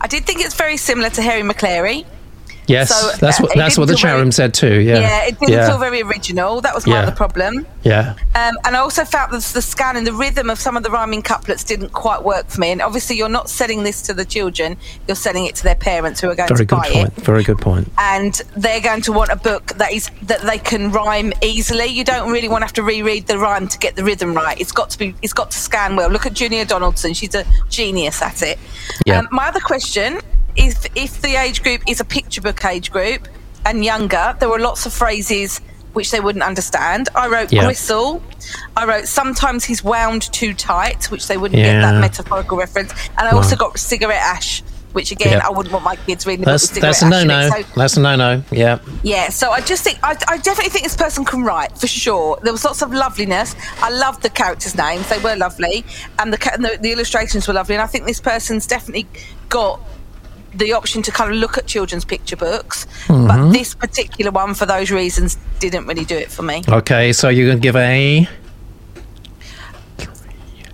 I 0.00 0.06
did 0.06 0.24
think 0.24 0.40
it's 0.40 0.54
very 0.54 0.76
similar 0.76 1.10
to 1.10 1.22
Hairy 1.22 1.42
Maclary. 1.42 2.04
Yes, 2.66 2.90
so, 2.90 3.16
that's 3.18 3.40
what 3.40 3.50
uh, 3.50 3.54
that's 3.56 3.76
what 3.76 3.88
the 3.88 3.96
chat 3.96 4.16
room 4.16 4.30
said 4.30 4.54
too. 4.54 4.80
Yeah, 4.80 5.00
yeah, 5.00 5.24
it 5.24 5.38
didn't 5.40 5.52
yeah. 5.52 5.68
feel 5.68 5.78
very 5.78 6.00
original. 6.00 6.60
That 6.60 6.74
was 6.74 6.84
part 6.84 6.94
yeah. 6.94 7.00
of 7.00 7.06
the 7.06 7.16
problem. 7.16 7.66
Yeah, 7.82 8.14
um, 8.34 8.56
and 8.64 8.76
I 8.76 8.78
also 8.78 9.04
felt 9.04 9.30
that 9.32 9.42
the 9.42 9.62
scan 9.62 9.96
and 9.96 10.06
the 10.06 10.12
rhythm 10.12 10.48
of 10.48 10.60
some 10.60 10.76
of 10.76 10.84
the 10.84 10.90
rhyming 10.90 11.22
couplets 11.22 11.64
didn't 11.64 11.90
quite 11.90 12.22
work 12.22 12.48
for 12.48 12.60
me. 12.60 12.70
And 12.70 12.80
obviously, 12.80 13.16
you're 13.16 13.28
not 13.28 13.50
selling 13.50 13.82
this 13.82 14.02
to 14.02 14.14
the 14.14 14.24
children; 14.24 14.76
you're 15.08 15.16
selling 15.16 15.46
it 15.46 15.56
to 15.56 15.64
their 15.64 15.74
parents 15.74 16.20
who 16.20 16.30
are 16.30 16.36
going 16.36 16.48
very 16.48 16.58
to 16.58 16.64
good 16.64 16.76
buy 16.76 16.90
point. 16.90 17.18
it. 17.18 17.24
Very 17.24 17.42
good 17.42 17.58
point. 17.58 17.88
And 17.98 18.34
they're 18.56 18.80
going 18.80 19.02
to 19.02 19.12
want 19.12 19.30
a 19.30 19.36
book 19.36 19.66
that 19.78 19.92
is 19.92 20.10
that 20.22 20.42
they 20.42 20.58
can 20.58 20.92
rhyme 20.92 21.32
easily. 21.42 21.86
You 21.86 22.04
don't 22.04 22.30
really 22.30 22.48
want 22.48 22.62
to 22.62 22.66
have 22.66 22.74
to 22.74 22.84
reread 22.84 23.26
the 23.26 23.38
rhyme 23.38 23.66
to 23.68 23.78
get 23.78 23.96
the 23.96 24.04
rhythm 24.04 24.34
right. 24.34 24.60
It's 24.60 24.72
got 24.72 24.90
to 24.90 24.98
be. 24.98 25.16
It's 25.20 25.32
got 25.32 25.50
to 25.50 25.58
scan 25.58 25.96
well. 25.96 26.10
Look 26.10 26.26
at 26.26 26.34
Julia 26.34 26.64
Donaldson; 26.64 27.12
she's 27.12 27.34
a 27.34 27.44
genius 27.68 28.22
at 28.22 28.42
it. 28.42 28.58
Yeah. 29.04 29.18
Um, 29.18 29.28
my 29.32 29.48
other 29.48 29.60
question 29.60 30.20
if 30.56 30.84
if 30.96 31.20
the 31.22 31.36
age 31.36 31.62
group 31.62 31.82
is 31.88 32.00
a 32.00 32.04
picture 32.04 32.40
book 32.40 32.64
age 32.64 32.90
group 32.90 33.28
and 33.64 33.84
younger, 33.84 34.36
there 34.38 34.48
were 34.48 34.58
lots 34.58 34.86
of 34.86 34.92
phrases 34.92 35.60
which 35.92 36.10
they 36.10 36.20
wouldn't 36.20 36.44
understand. 36.44 37.08
I 37.14 37.28
wrote 37.28 37.52
yeah. 37.52 37.64
gristle. 37.64 38.22
I 38.76 38.86
wrote 38.86 39.06
sometimes 39.06 39.64
he's 39.64 39.84
wound 39.84 40.32
too 40.32 40.54
tight, 40.54 41.10
which 41.10 41.28
they 41.28 41.36
wouldn't 41.36 41.58
yeah. 41.58 41.74
get 41.74 41.80
that 41.82 42.00
metaphorical 42.00 42.56
reference. 42.56 42.92
And 43.18 43.28
I 43.28 43.32
also 43.32 43.56
got 43.56 43.78
cigarette 43.78 44.20
ash, 44.20 44.62
which 44.92 45.12
again 45.12 45.32
yep. 45.32 45.44
I 45.44 45.50
wouldn't 45.50 45.72
want 45.72 45.84
my 45.84 45.96
kids 45.96 46.26
reading. 46.26 46.44
That's, 46.44 46.68
that's 46.70 47.02
a 47.02 47.08
no 47.08 47.24
no. 47.24 47.48
So, 47.50 47.62
that's 47.76 47.96
a 47.96 48.00
no 48.00 48.16
no. 48.16 48.42
Yeah. 48.50 48.78
Yeah. 49.02 49.28
So 49.28 49.50
I 49.50 49.60
just 49.60 49.84
think 49.84 49.98
I, 50.02 50.16
I, 50.28 50.38
definitely 50.38 50.70
think 50.70 50.84
this 50.84 50.96
person 50.96 51.24
can 51.24 51.44
write 51.44 51.76
for 51.76 51.86
sure. 51.86 52.38
There 52.42 52.52
was 52.52 52.64
lots 52.64 52.82
of 52.82 52.92
loveliness. 52.92 53.54
I 53.78 53.90
loved 53.90 54.22
the 54.22 54.30
characters' 54.30 54.76
names; 54.76 55.08
they 55.08 55.18
were 55.18 55.36
lovely, 55.36 55.84
and 56.18 56.32
the, 56.32 56.52
and 56.52 56.64
the, 56.64 56.78
the 56.80 56.92
illustrations 56.92 57.46
were 57.46 57.54
lovely. 57.54 57.74
And 57.74 57.82
I 57.82 57.86
think 57.86 58.06
this 58.06 58.20
person's 58.20 58.66
definitely 58.66 59.06
got 59.48 59.80
the 60.54 60.72
option 60.72 61.02
to 61.02 61.10
kind 61.10 61.30
of 61.30 61.36
look 61.36 61.58
at 61.58 61.66
children's 61.66 62.04
picture 62.04 62.36
books, 62.36 62.86
mm-hmm. 63.06 63.26
but 63.26 63.52
this 63.52 63.74
particular 63.74 64.30
one, 64.30 64.54
for 64.54 64.66
those 64.66 64.90
reasons, 64.90 65.36
didn't 65.60 65.86
really 65.86 66.04
do 66.04 66.16
it 66.16 66.30
for 66.30 66.42
me. 66.42 66.62
Okay, 66.68 67.12
so 67.12 67.28
you're 67.28 67.46
going 67.46 67.58
to 67.58 67.62
give 67.62 67.76
a. 67.76 68.28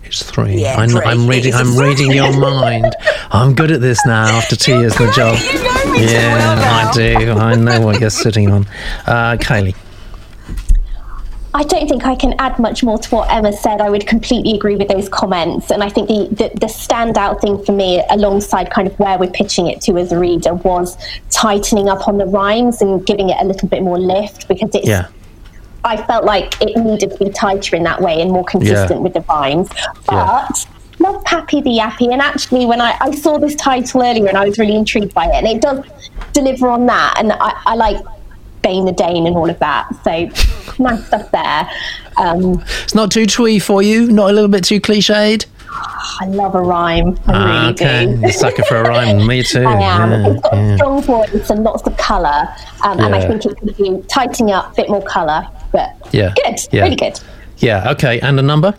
It's 0.04 0.22
three. 0.22 0.62
Yeah, 0.62 0.76
I'm, 0.76 0.96
I'm 0.96 1.26
reading. 1.26 1.52
I'm 1.52 1.74
three. 1.74 1.88
reading 1.88 2.12
your 2.12 2.32
mind. 2.32 2.96
I'm 3.30 3.54
good 3.54 3.70
at 3.70 3.82
this 3.82 4.04
now 4.06 4.26
after 4.38 4.56
two 4.56 4.72
you're 4.72 4.80
years 4.80 4.98
of 4.98 5.06
the 5.06 5.12
job. 5.16 5.38
You 5.38 5.62
know 5.62 5.92
me 5.92 6.12
yeah, 6.12 6.34
well 6.34 6.88
I 6.88 6.92
do. 6.92 7.30
I 7.32 7.54
know 7.54 7.80
what 7.82 8.00
you're 8.00 8.08
sitting 8.08 8.50
on. 8.50 8.66
Uh, 9.06 9.36
Kylie. 9.38 9.74
I 11.58 11.64
don't 11.64 11.88
think 11.88 12.06
I 12.06 12.14
can 12.14 12.36
add 12.38 12.56
much 12.60 12.84
more 12.84 12.98
to 12.98 13.10
what 13.10 13.28
Emma 13.32 13.52
said. 13.52 13.80
I 13.80 13.90
would 13.90 14.06
completely 14.06 14.54
agree 14.54 14.76
with 14.76 14.86
those 14.86 15.08
comments. 15.08 15.72
And 15.72 15.82
I 15.82 15.88
think 15.88 16.06
the, 16.06 16.28
the, 16.28 16.50
the, 16.50 16.66
standout 16.66 17.40
thing 17.40 17.64
for 17.64 17.72
me, 17.72 18.00
alongside 18.10 18.70
kind 18.70 18.86
of 18.86 18.96
where 19.00 19.18
we're 19.18 19.32
pitching 19.32 19.66
it 19.66 19.80
to 19.80 19.98
as 19.98 20.12
a 20.12 20.18
reader, 20.20 20.54
was 20.54 20.96
tightening 21.30 21.88
up 21.88 22.06
on 22.06 22.16
the 22.16 22.26
rhymes 22.26 22.80
and 22.80 23.04
giving 23.04 23.30
it 23.30 23.38
a 23.40 23.44
little 23.44 23.68
bit 23.68 23.82
more 23.82 23.98
lift 23.98 24.46
because 24.46 24.72
it's. 24.72 24.86
Yeah. 24.86 25.08
I 25.82 25.96
felt 25.96 26.24
like 26.24 26.54
it 26.62 26.76
needed 26.76 27.10
to 27.10 27.24
be 27.24 27.30
tighter 27.30 27.74
in 27.74 27.82
that 27.82 28.00
way 28.00 28.20
and 28.20 28.30
more 28.30 28.44
consistent 28.44 28.90
yeah. 28.90 28.98
with 28.98 29.14
the 29.14 29.22
rhymes. 29.22 29.68
But. 30.06 30.14
Yeah 30.14 30.48
love 31.00 31.22
Pappy 31.22 31.60
the 31.60 31.70
Yappy. 31.70 32.12
And 32.12 32.20
actually, 32.20 32.66
when 32.66 32.80
I, 32.80 32.96
I 33.00 33.12
saw 33.12 33.38
this 33.38 33.54
title 33.54 34.02
earlier 34.02 34.26
and 34.26 34.36
I 34.36 34.46
was 34.46 34.58
really 34.58 34.74
intrigued 34.74 35.14
by 35.14 35.26
it, 35.26 35.34
and 35.34 35.46
it 35.46 35.62
does 35.62 35.84
deliver 36.32 36.68
on 36.68 36.86
that. 36.86 37.14
And 37.20 37.32
I, 37.32 37.62
I 37.66 37.76
like 37.76 38.04
Bane 38.62 38.84
the 38.84 38.92
Dane 38.92 39.26
and 39.26 39.36
all 39.36 39.48
of 39.48 39.58
that. 39.58 39.88
So 40.04 40.82
nice 40.82 41.06
stuff 41.06 41.30
there. 41.30 41.70
Um, 42.16 42.62
it's 42.82 42.94
not 42.94 43.10
too 43.10 43.26
twee 43.26 43.58
for 43.58 43.82
you, 43.82 44.10
not 44.10 44.30
a 44.30 44.32
little 44.32 44.48
bit 44.50 44.64
too 44.64 44.80
cliched. 44.80 45.46
I 46.20 46.26
love 46.26 46.54
a 46.54 46.60
rhyme. 46.60 47.18
I 47.26 47.32
ah, 47.32 47.60
really 47.60 47.72
okay. 47.72 48.16
do. 48.20 48.32
Sucker 48.32 48.64
for 48.64 48.76
a 48.78 48.88
rhyme. 48.88 49.26
Me 49.26 49.42
too. 49.42 49.62
I 49.62 49.74
am. 49.74 50.10
Yeah, 50.10 50.32
it's 50.32 50.40
got 50.42 50.54
yeah. 50.54 50.76
strong 50.76 51.02
voice 51.02 51.50
and 51.50 51.62
lots 51.62 51.86
of 51.86 51.96
colour, 51.96 52.48
um, 52.84 52.98
yeah. 52.98 53.06
and 53.06 53.14
I 53.14 53.26
think 53.26 53.44
it 53.44 53.56
could 53.58 53.76
be 53.76 54.02
tightening 54.08 54.52
up, 54.52 54.72
a 54.72 54.76
bit 54.76 54.88
more 54.88 55.02
colour. 55.02 55.46
But 55.72 55.94
yeah, 56.12 56.34
good, 56.44 56.56
yeah. 56.72 56.82
really 56.82 56.96
good. 56.96 57.20
Yeah. 57.58 57.90
Okay. 57.92 58.20
And 58.20 58.38
a 58.38 58.42
number? 58.42 58.74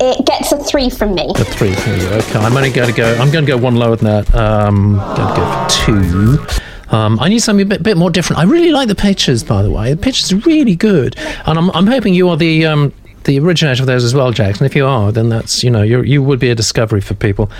It 0.00 0.24
gets 0.26 0.52
a 0.52 0.58
three 0.58 0.90
from 0.90 1.14
me. 1.14 1.32
A 1.34 1.44
three 1.44 1.74
from 1.74 1.94
you. 2.00 2.06
Okay. 2.08 2.38
I'm 2.38 2.56
only 2.56 2.70
going 2.70 2.88
to 2.88 2.94
go. 2.94 3.14
I'm 3.14 3.30
going 3.30 3.44
to 3.44 3.50
go 3.50 3.56
one 3.56 3.76
lower 3.76 3.96
than 3.96 4.06
that. 4.06 4.34
Um, 4.34 4.96
going 4.96 5.28
to 5.28 5.34
go 5.36 5.64
for 5.64 5.70
two. 5.70 6.67
Um, 6.90 7.18
I 7.20 7.28
need 7.28 7.40
something 7.40 7.66
a 7.66 7.68
bit, 7.68 7.82
bit 7.82 7.96
more 7.96 8.10
different. 8.10 8.40
I 8.40 8.44
really 8.44 8.70
like 8.70 8.88
the 8.88 8.94
pictures, 8.94 9.44
by 9.44 9.62
the 9.62 9.70
way. 9.70 9.92
The 9.92 10.00
pictures 10.00 10.32
are 10.32 10.38
really 10.38 10.74
good, 10.74 11.16
and 11.46 11.58
I'm, 11.58 11.70
I'm 11.72 11.86
hoping 11.86 12.14
you 12.14 12.28
are 12.28 12.36
the 12.36 12.66
um, 12.66 12.92
the 13.24 13.38
originator 13.38 13.82
of 13.82 13.86
those 13.86 14.04
as 14.04 14.14
well, 14.14 14.32
Jackson. 14.32 14.64
If 14.64 14.74
you 14.74 14.86
are, 14.86 15.12
then 15.12 15.28
that's 15.28 15.62
you 15.62 15.70
know 15.70 15.82
you 15.82 16.02
you 16.02 16.22
would 16.22 16.40
be 16.40 16.50
a 16.50 16.54
discovery 16.54 17.00
for 17.00 17.14
people. 17.14 17.50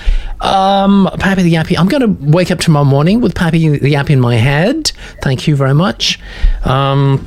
Um, 0.41 1.09
Pappy 1.19 1.43
the 1.43 1.55
Yappy. 1.55 1.79
I'm 1.79 1.89
going 1.89 2.03
to 2.03 2.31
wake 2.31 2.51
up 2.51 2.59
tomorrow 2.59 2.85
morning 2.85 3.21
with 3.21 3.35
Pappy 3.35 3.69
the 3.69 3.93
Yappy 3.93 4.11
in 4.11 4.21
my 4.21 4.37
head. 4.37 4.91
Thank 5.23 5.47
you 5.47 5.57
very 5.57 5.75
much. 5.75 6.19
Um, 6.65 7.27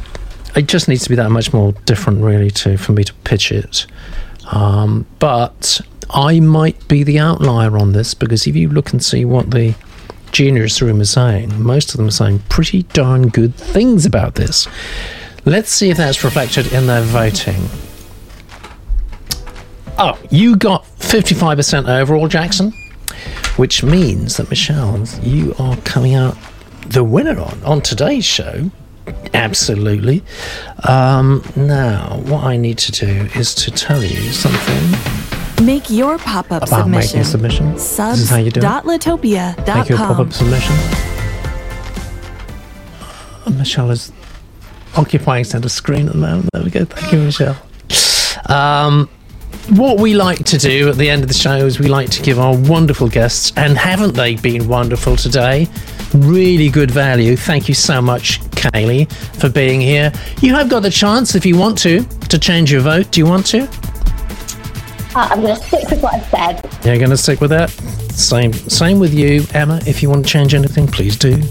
it 0.56 0.68
just 0.68 0.88
needs 0.88 1.04
to 1.04 1.10
be 1.10 1.16
that 1.16 1.30
much 1.30 1.54
more 1.54 1.72
different, 1.86 2.22
really, 2.22 2.52
to 2.52 2.78
for 2.78 2.92
me 2.94 3.04
to 3.04 3.14
pitch 3.14 3.52
it. 3.52 3.86
Um, 4.52 5.06
but 5.20 5.80
I 6.10 6.40
might 6.40 6.88
be 6.88 7.04
the 7.04 7.20
outlier 7.20 7.78
on 7.78 7.94
this 7.94 8.14
because 8.14 8.48
if 8.48 8.56
you 8.56 8.70
look 8.70 8.92
and 8.92 9.04
see 9.04 9.24
what 9.24 9.52
the 9.52 9.76
Genius 10.32 10.82
Room 10.82 11.02
is 11.02 11.10
saying. 11.10 11.62
Most 11.62 11.92
of 11.92 11.98
them 11.98 12.08
are 12.08 12.12
saying 12.12 12.40
pretty 12.50 12.84
darn 12.84 13.30
good 13.30 13.56
things 13.56 14.06
about 14.06 14.36
this. 14.36 14.68
Let's 15.46 15.72
see 15.72 15.90
if 15.90 15.98
that's 15.98 16.24
reflected 16.24 16.72
in 16.72 16.88
their 16.88 17.02
voting. 17.02 17.66
Oh, 19.98 20.18
you 20.30 20.56
got 20.56 20.86
55% 21.00 21.88
overall, 21.88 22.28
Jackson, 22.28 22.72
which 23.58 23.84
means 23.84 24.38
that, 24.38 24.50
Michelle, 24.50 25.06
you 25.22 25.54
are 25.60 25.76
coming 25.78 26.16
out 26.16 26.38
the 26.88 27.04
winner 27.04 27.40
on, 27.40 27.64
on 27.64 27.82
today's 27.82 28.26
show. 28.26 28.72
Absolutely. 29.34 30.24
Um, 30.88 31.44
now, 31.56 32.22
what 32.26 32.44
I 32.44 32.58
need 32.58 32.78
to 32.80 32.92
do 32.92 33.30
is 33.36 33.54
to 33.56 33.72
tell 33.72 34.04
you 34.04 34.32
something. 34.32 35.21
Make 35.62 35.90
your 35.90 36.18
pop-up 36.18 36.64
About 36.64 36.84
submission. 36.84 37.20
making 37.20 37.24
submission. 37.24 37.78
Subs. 37.78 38.18
This 38.20 38.24
is 38.24 38.30
how 38.30 38.38
you 38.38 38.50
do 38.52 38.60
it. 38.60 38.64
Make 39.78 39.90
your 39.90 39.98
pop-up 40.00 40.34
submission. 40.34 40.76
Uh, 43.46 43.50
Michelle 43.52 43.92
is 43.92 44.12
occupying 44.98 45.44
center 45.44 45.70
screen 45.70 46.08
at 46.08 46.14
the 46.14 46.18
moment. 46.20 46.50
There 46.54 46.64
we 46.64 46.72
go. 46.72 46.86
Thank 46.86 47.14
you, 47.14 47.20
Michelle. 47.20 47.58
Um, 48.48 49.08
what 49.70 50.00
we 50.00 50.16
like 50.16 50.44
to 50.46 50.58
do 50.58 50.90
at 50.90 50.98
the 50.98 51.10
end 51.10 51.22
of 51.22 51.28
the 51.28 51.36
show 51.36 51.58
is 51.58 51.80
we 51.80 51.88
like 51.88 52.10
to 52.12 52.22
give 52.24 52.40
our 52.40 52.56
wonderful 52.58 53.08
guests, 53.08 53.54
and 53.56 53.78
haven't 53.78 54.16
they 54.16 54.36
been 54.36 54.68
wonderful 54.68 55.16
today? 55.16 55.68
Really 56.16 56.70
good 56.70 56.90
value. 56.90 57.36
Thank 57.38 57.68
you 57.70 57.76
so 57.76 58.02
much, 58.02 58.42
Kaylee, 58.52 59.12
for 59.40 59.50
being 59.50 59.80
here. 59.80 60.12
You 60.42 60.56
have 60.56 60.70
got 60.70 60.80
the 60.82 60.90
chance, 60.90 61.36
if 61.36 61.46
you 61.46 61.56
want 61.58 61.78
to, 61.80 62.04
to 62.04 62.40
change 62.40 62.72
your 62.72 62.82
vote. 62.82 63.12
Do 63.12 63.20
you 63.22 63.28
want 63.28 63.46
to? 63.48 63.70
Uh, 65.14 65.28
I'm 65.30 65.42
going 65.42 65.56
to 65.56 65.62
stick 65.62 65.90
with 65.90 66.02
what 66.02 66.14
I've 66.14 66.26
said. 66.30 66.86
You're 66.86 66.98
going 66.98 67.10
to 67.10 67.18
stick 67.18 67.42
with 67.42 67.50
that? 67.50 67.70
Same, 68.12 68.54
same 68.54 68.98
with 69.00 69.14
you, 69.14 69.46
Emma. 69.54 69.82
If 69.86 70.02
you 70.02 70.10
want 70.10 70.26
to 70.26 70.32
change 70.32 70.54
anything, 70.54 70.88
please 70.88 71.18
do. 71.18 71.42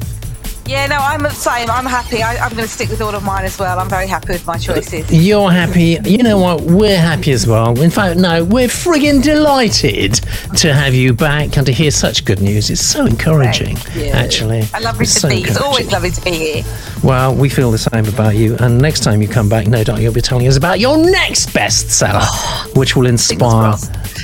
Yeah, 0.71 0.87
no, 0.87 0.99
I'm 0.99 1.21
the 1.25 1.31
same. 1.31 1.69
I'm 1.69 1.85
happy. 1.85 2.23
I, 2.23 2.35
am 2.35 2.53
going 2.53 2.63
to 2.63 2.69
stick 2.69 2.91
with 2.91 3.01
all 3.03 3.13
of 3.13 3.25
mine 3.25 3.45
as 3.45 3.59
well. 3.59 3.81
I'm 3.81 3.89
very 3.89 4.07
happy 4.07 4.35
with 4.35 4.47
my 4.47 4.57
choices. 4.57 5.13
You're 5.13 5.51
happy. 5.51 5.99
You 6.05 6.23
know 6.23 6.39
what? 6.39 6.61
We're 6.61 6.97
happy 6.97 7.33
as 7.33 7.45
well. 7.45 7.77
In 7.83 7.91
fact, 7.91 8.21
no, 8.21 8.45
we're 8.45 8.69
frigging 8.69 9.21
delighted 9.21 10.21
to 10.59 10.73
have 10.73 10.95
you 10.95 11.13
back 11.13 11.57
and 11.57 11.67
to 11.67 11.73
hear 11.73 11.91
such 11.91 12.25
good 12.25 12.41
news. 12.41 12.71
It's 12.71 12.81
so 12.87 13.05
encouraging, 13.05 13.79
actually. 14.13 14.63
I 14.73 14.79
love 14.79 14.97
to 14.99 15.07
so 15.07 15.29
be. 15.29 15.43
It's 15.43 15.61
always 15.61 15.91
lovely 15.91 16.13
to 16.13 16.21
be 16.23 16.31
here. 16.31 16.65
Well, 17.03 17.35
we 17.35 17.49
feel 17.49 17.73
the 17.73 17.79
same 17.79 18.07
about 18.07 18.37
you. 18.37 18.57
And 18.59 18.81
next 18.81 19.01
time 19.01 19.21
you 19.21 19.27
come 19.27 19.49
back, 19.49 19.67
no 19.67 19.83
doubt 19.83 20.01
you'll 20.01 20.15
be 20.15 20.21
telling 20.21 20.47
us 20.47 20.57
about 20.57 20.79
your 20.79 20.97
next 20.97 21.49
bestseller, 21.49 22.23
which 22.77 22.95
will 22.95 23.07
inspire. 23.07 23.75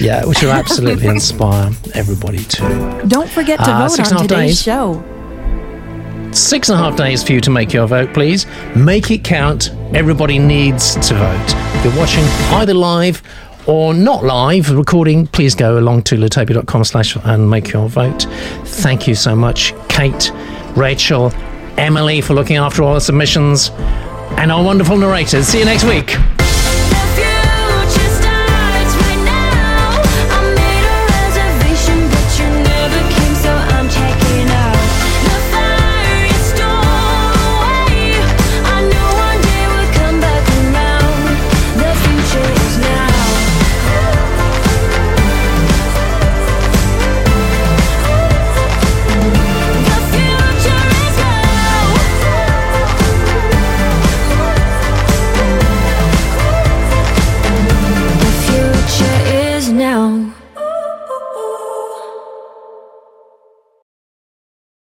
Yeah, 0.00 0.24
which 0.24 0.42
will 0.42 0.52
absolutely 0.62 1.08
inspire 1.08 1.72
everybody 1.94 2.44
too. 2.44 3.02
Don't 3.08 3.28
forget 3.28 3.58
to 3.58 3.68
uh, 3.68 3.88
vote 3.88 4.12
on 4.12 4.22
today's 4.22 4.28
days. 4.28 4.62
show. 4.62 5.15
Six 6.36 6.68
and 6.68 6.78
a 6.78 6.82
half 6.82 6.96
days 6.98 7.24
for 7.24 7.32
you 7.32 7.40
to 7.40 7.50
make 7.50 7.72
your 7.72 7.86
vote, 7.86 8.12
please. 8.12 8.44
Make 8.76 9.10
it 9.10 9.24
count. 9.24 9.70
Everybody 9.94 10.38
needs 10.38 10.94
to 11.08 11.14
vote. 11.14 11.54
If 11.76 11.84
you're 11.86 11.96
watching 11.96 12.24
either 12.52 12.74
live 12.74 13.22
or 13.66 13.94
not 13.94 14.22
live 14.22 14.70
recording, 14.70 15.26
please 15.28 15.54
go 15.54 15.78
along 15.78 16.02
to 16.02 16.16
litopia.com 16.16 16.84
slash 16.84 17.16
and 17.24 17.48
make 17.48 17.72
your 17.72 17.88
vote. 17.88 18.26
Thank 18.64 19.08
you 19.08 19.14
so 19.14 19.34
much, 19.34 19.72
Kate, 19.88 20.30
Rachel, 20.76 21.32
Emily 21.78 22.20
for 22.20 22.34
looking 22.34 22.56
after 22.56 22.82
all 22.82 22.92
the 22.92 23.00
submissions, 23.00 23.70
and 24.36 24.52
our 24.52 24.62
wonderful 24.62 24.98
narrators. 24.98 25.46
See 25.46 25.60
you 25.60 25.64
next 25.64 25.84
week. 25.84 26.18